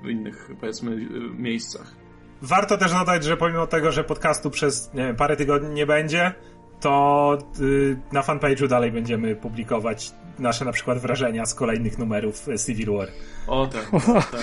[0.08, 0.96] innych, powiedzmy,
[1.38, 1.94] miejscach.
[2.42, 6.34] Warto też dodać, że pomimo tego, że podcastu przez nie wiem, parę tygodni nie będzie,
[6.80, 12.92] to y, na fanpage'u dalej będziemy publikować nasze na przykład wrażenia z kolejnych numerów Civil
[12.92, 13.08] War.
[13.46, 14.42] O tak, tak, tak.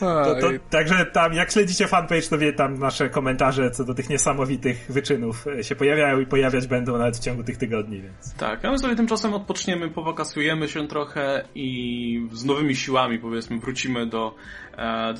[0.24, 4.10] To, to, także tam, jak śledzicie fanpage, to wie, tam nasze komentarze co do tych
[4.10, 8.34] niesamowitych wyczynów e, się pojawiają i pojawiać będą nawet w ciągu tych tygodni, więc.
[8.34, 14.06] Tak, a my sobie tymczasem odpoczniemy, powakasujemy się trochę i z nowymi siłami, powiedzmy, wrócimy
[14.06, 14.34] do,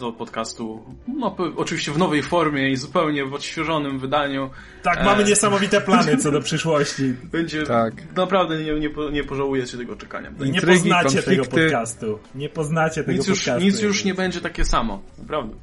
[0.00, 4.50] do podcastu, no oczywiście w nowej formie i zupełnie w odświeżonym wydaniu.
[4.82, 5.04] Tak, e...
[5.04, 7.14] mamy niesamowite plany co do przyszłości.
[7.24, 7.94] Będzie, tak.
[8.16, 10.30] naprawdę nie, nie, nie pożałujecie tego czekania.
[10.40, 11.30] Nie poznacie konflikty.
[11.30, 12.18] tego podcastu.
[12.34, 13.64] Nie poznacie tego nic już, podcastu.
[13.64, 15.54] Nic już nie będzie takie samo, naprawdę.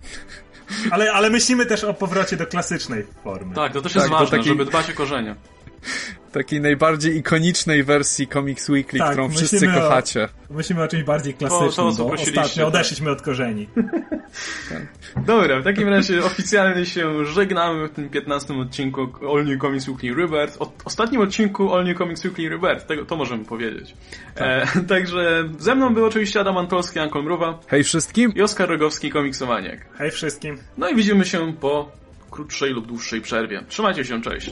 [0.91, 3.55] Ale, ale myślimy też o powrocie do klasycznej formy.
[3.55, 4.49] Tak, to też jest tak, ważne, taki...
[4.49, 5.35] żeby dbać o korzenie
[6.31, 10.29] takiej najbardziej ikonicznej wersji Comics Weekly, tak, którą wszyscy kochacie.
[10.51, 12.67] O, myślimy o czymś bardziej klasycznym, to, to, bo ostatnio tak.
[12.67, 13.67] odeszliśmy od korzeni.
[15.25, 20.15] Dobra, w takim razie oficjalnie się żegnamy w tym 15 odcinku All New Comics Weekly
[20.15, 20.61] Rebirth.
[20.61, 23.95] O, ostatnim odcinku All New Comics Weekly Rebirth, tego, to możemy powiedzieć.
[24.35, 24.77] Tak.
[24.77, 27.59] E, także ze mną był oczywiście Adam Antolski, Ankol Mruwa.
[27.67, 28.33] Hej wszystkim.
[28.35, 29.85] I Oskar Rogowski, Komiksowaniek.
[29.97, 30.57] Hej wszystkim.
[30.77, 31.91] No i widzimy się po
[32.31, 33.63] krótszej lub dłuższej przerwie.
[33.67, 34.51] Trzymajcie się, cześć.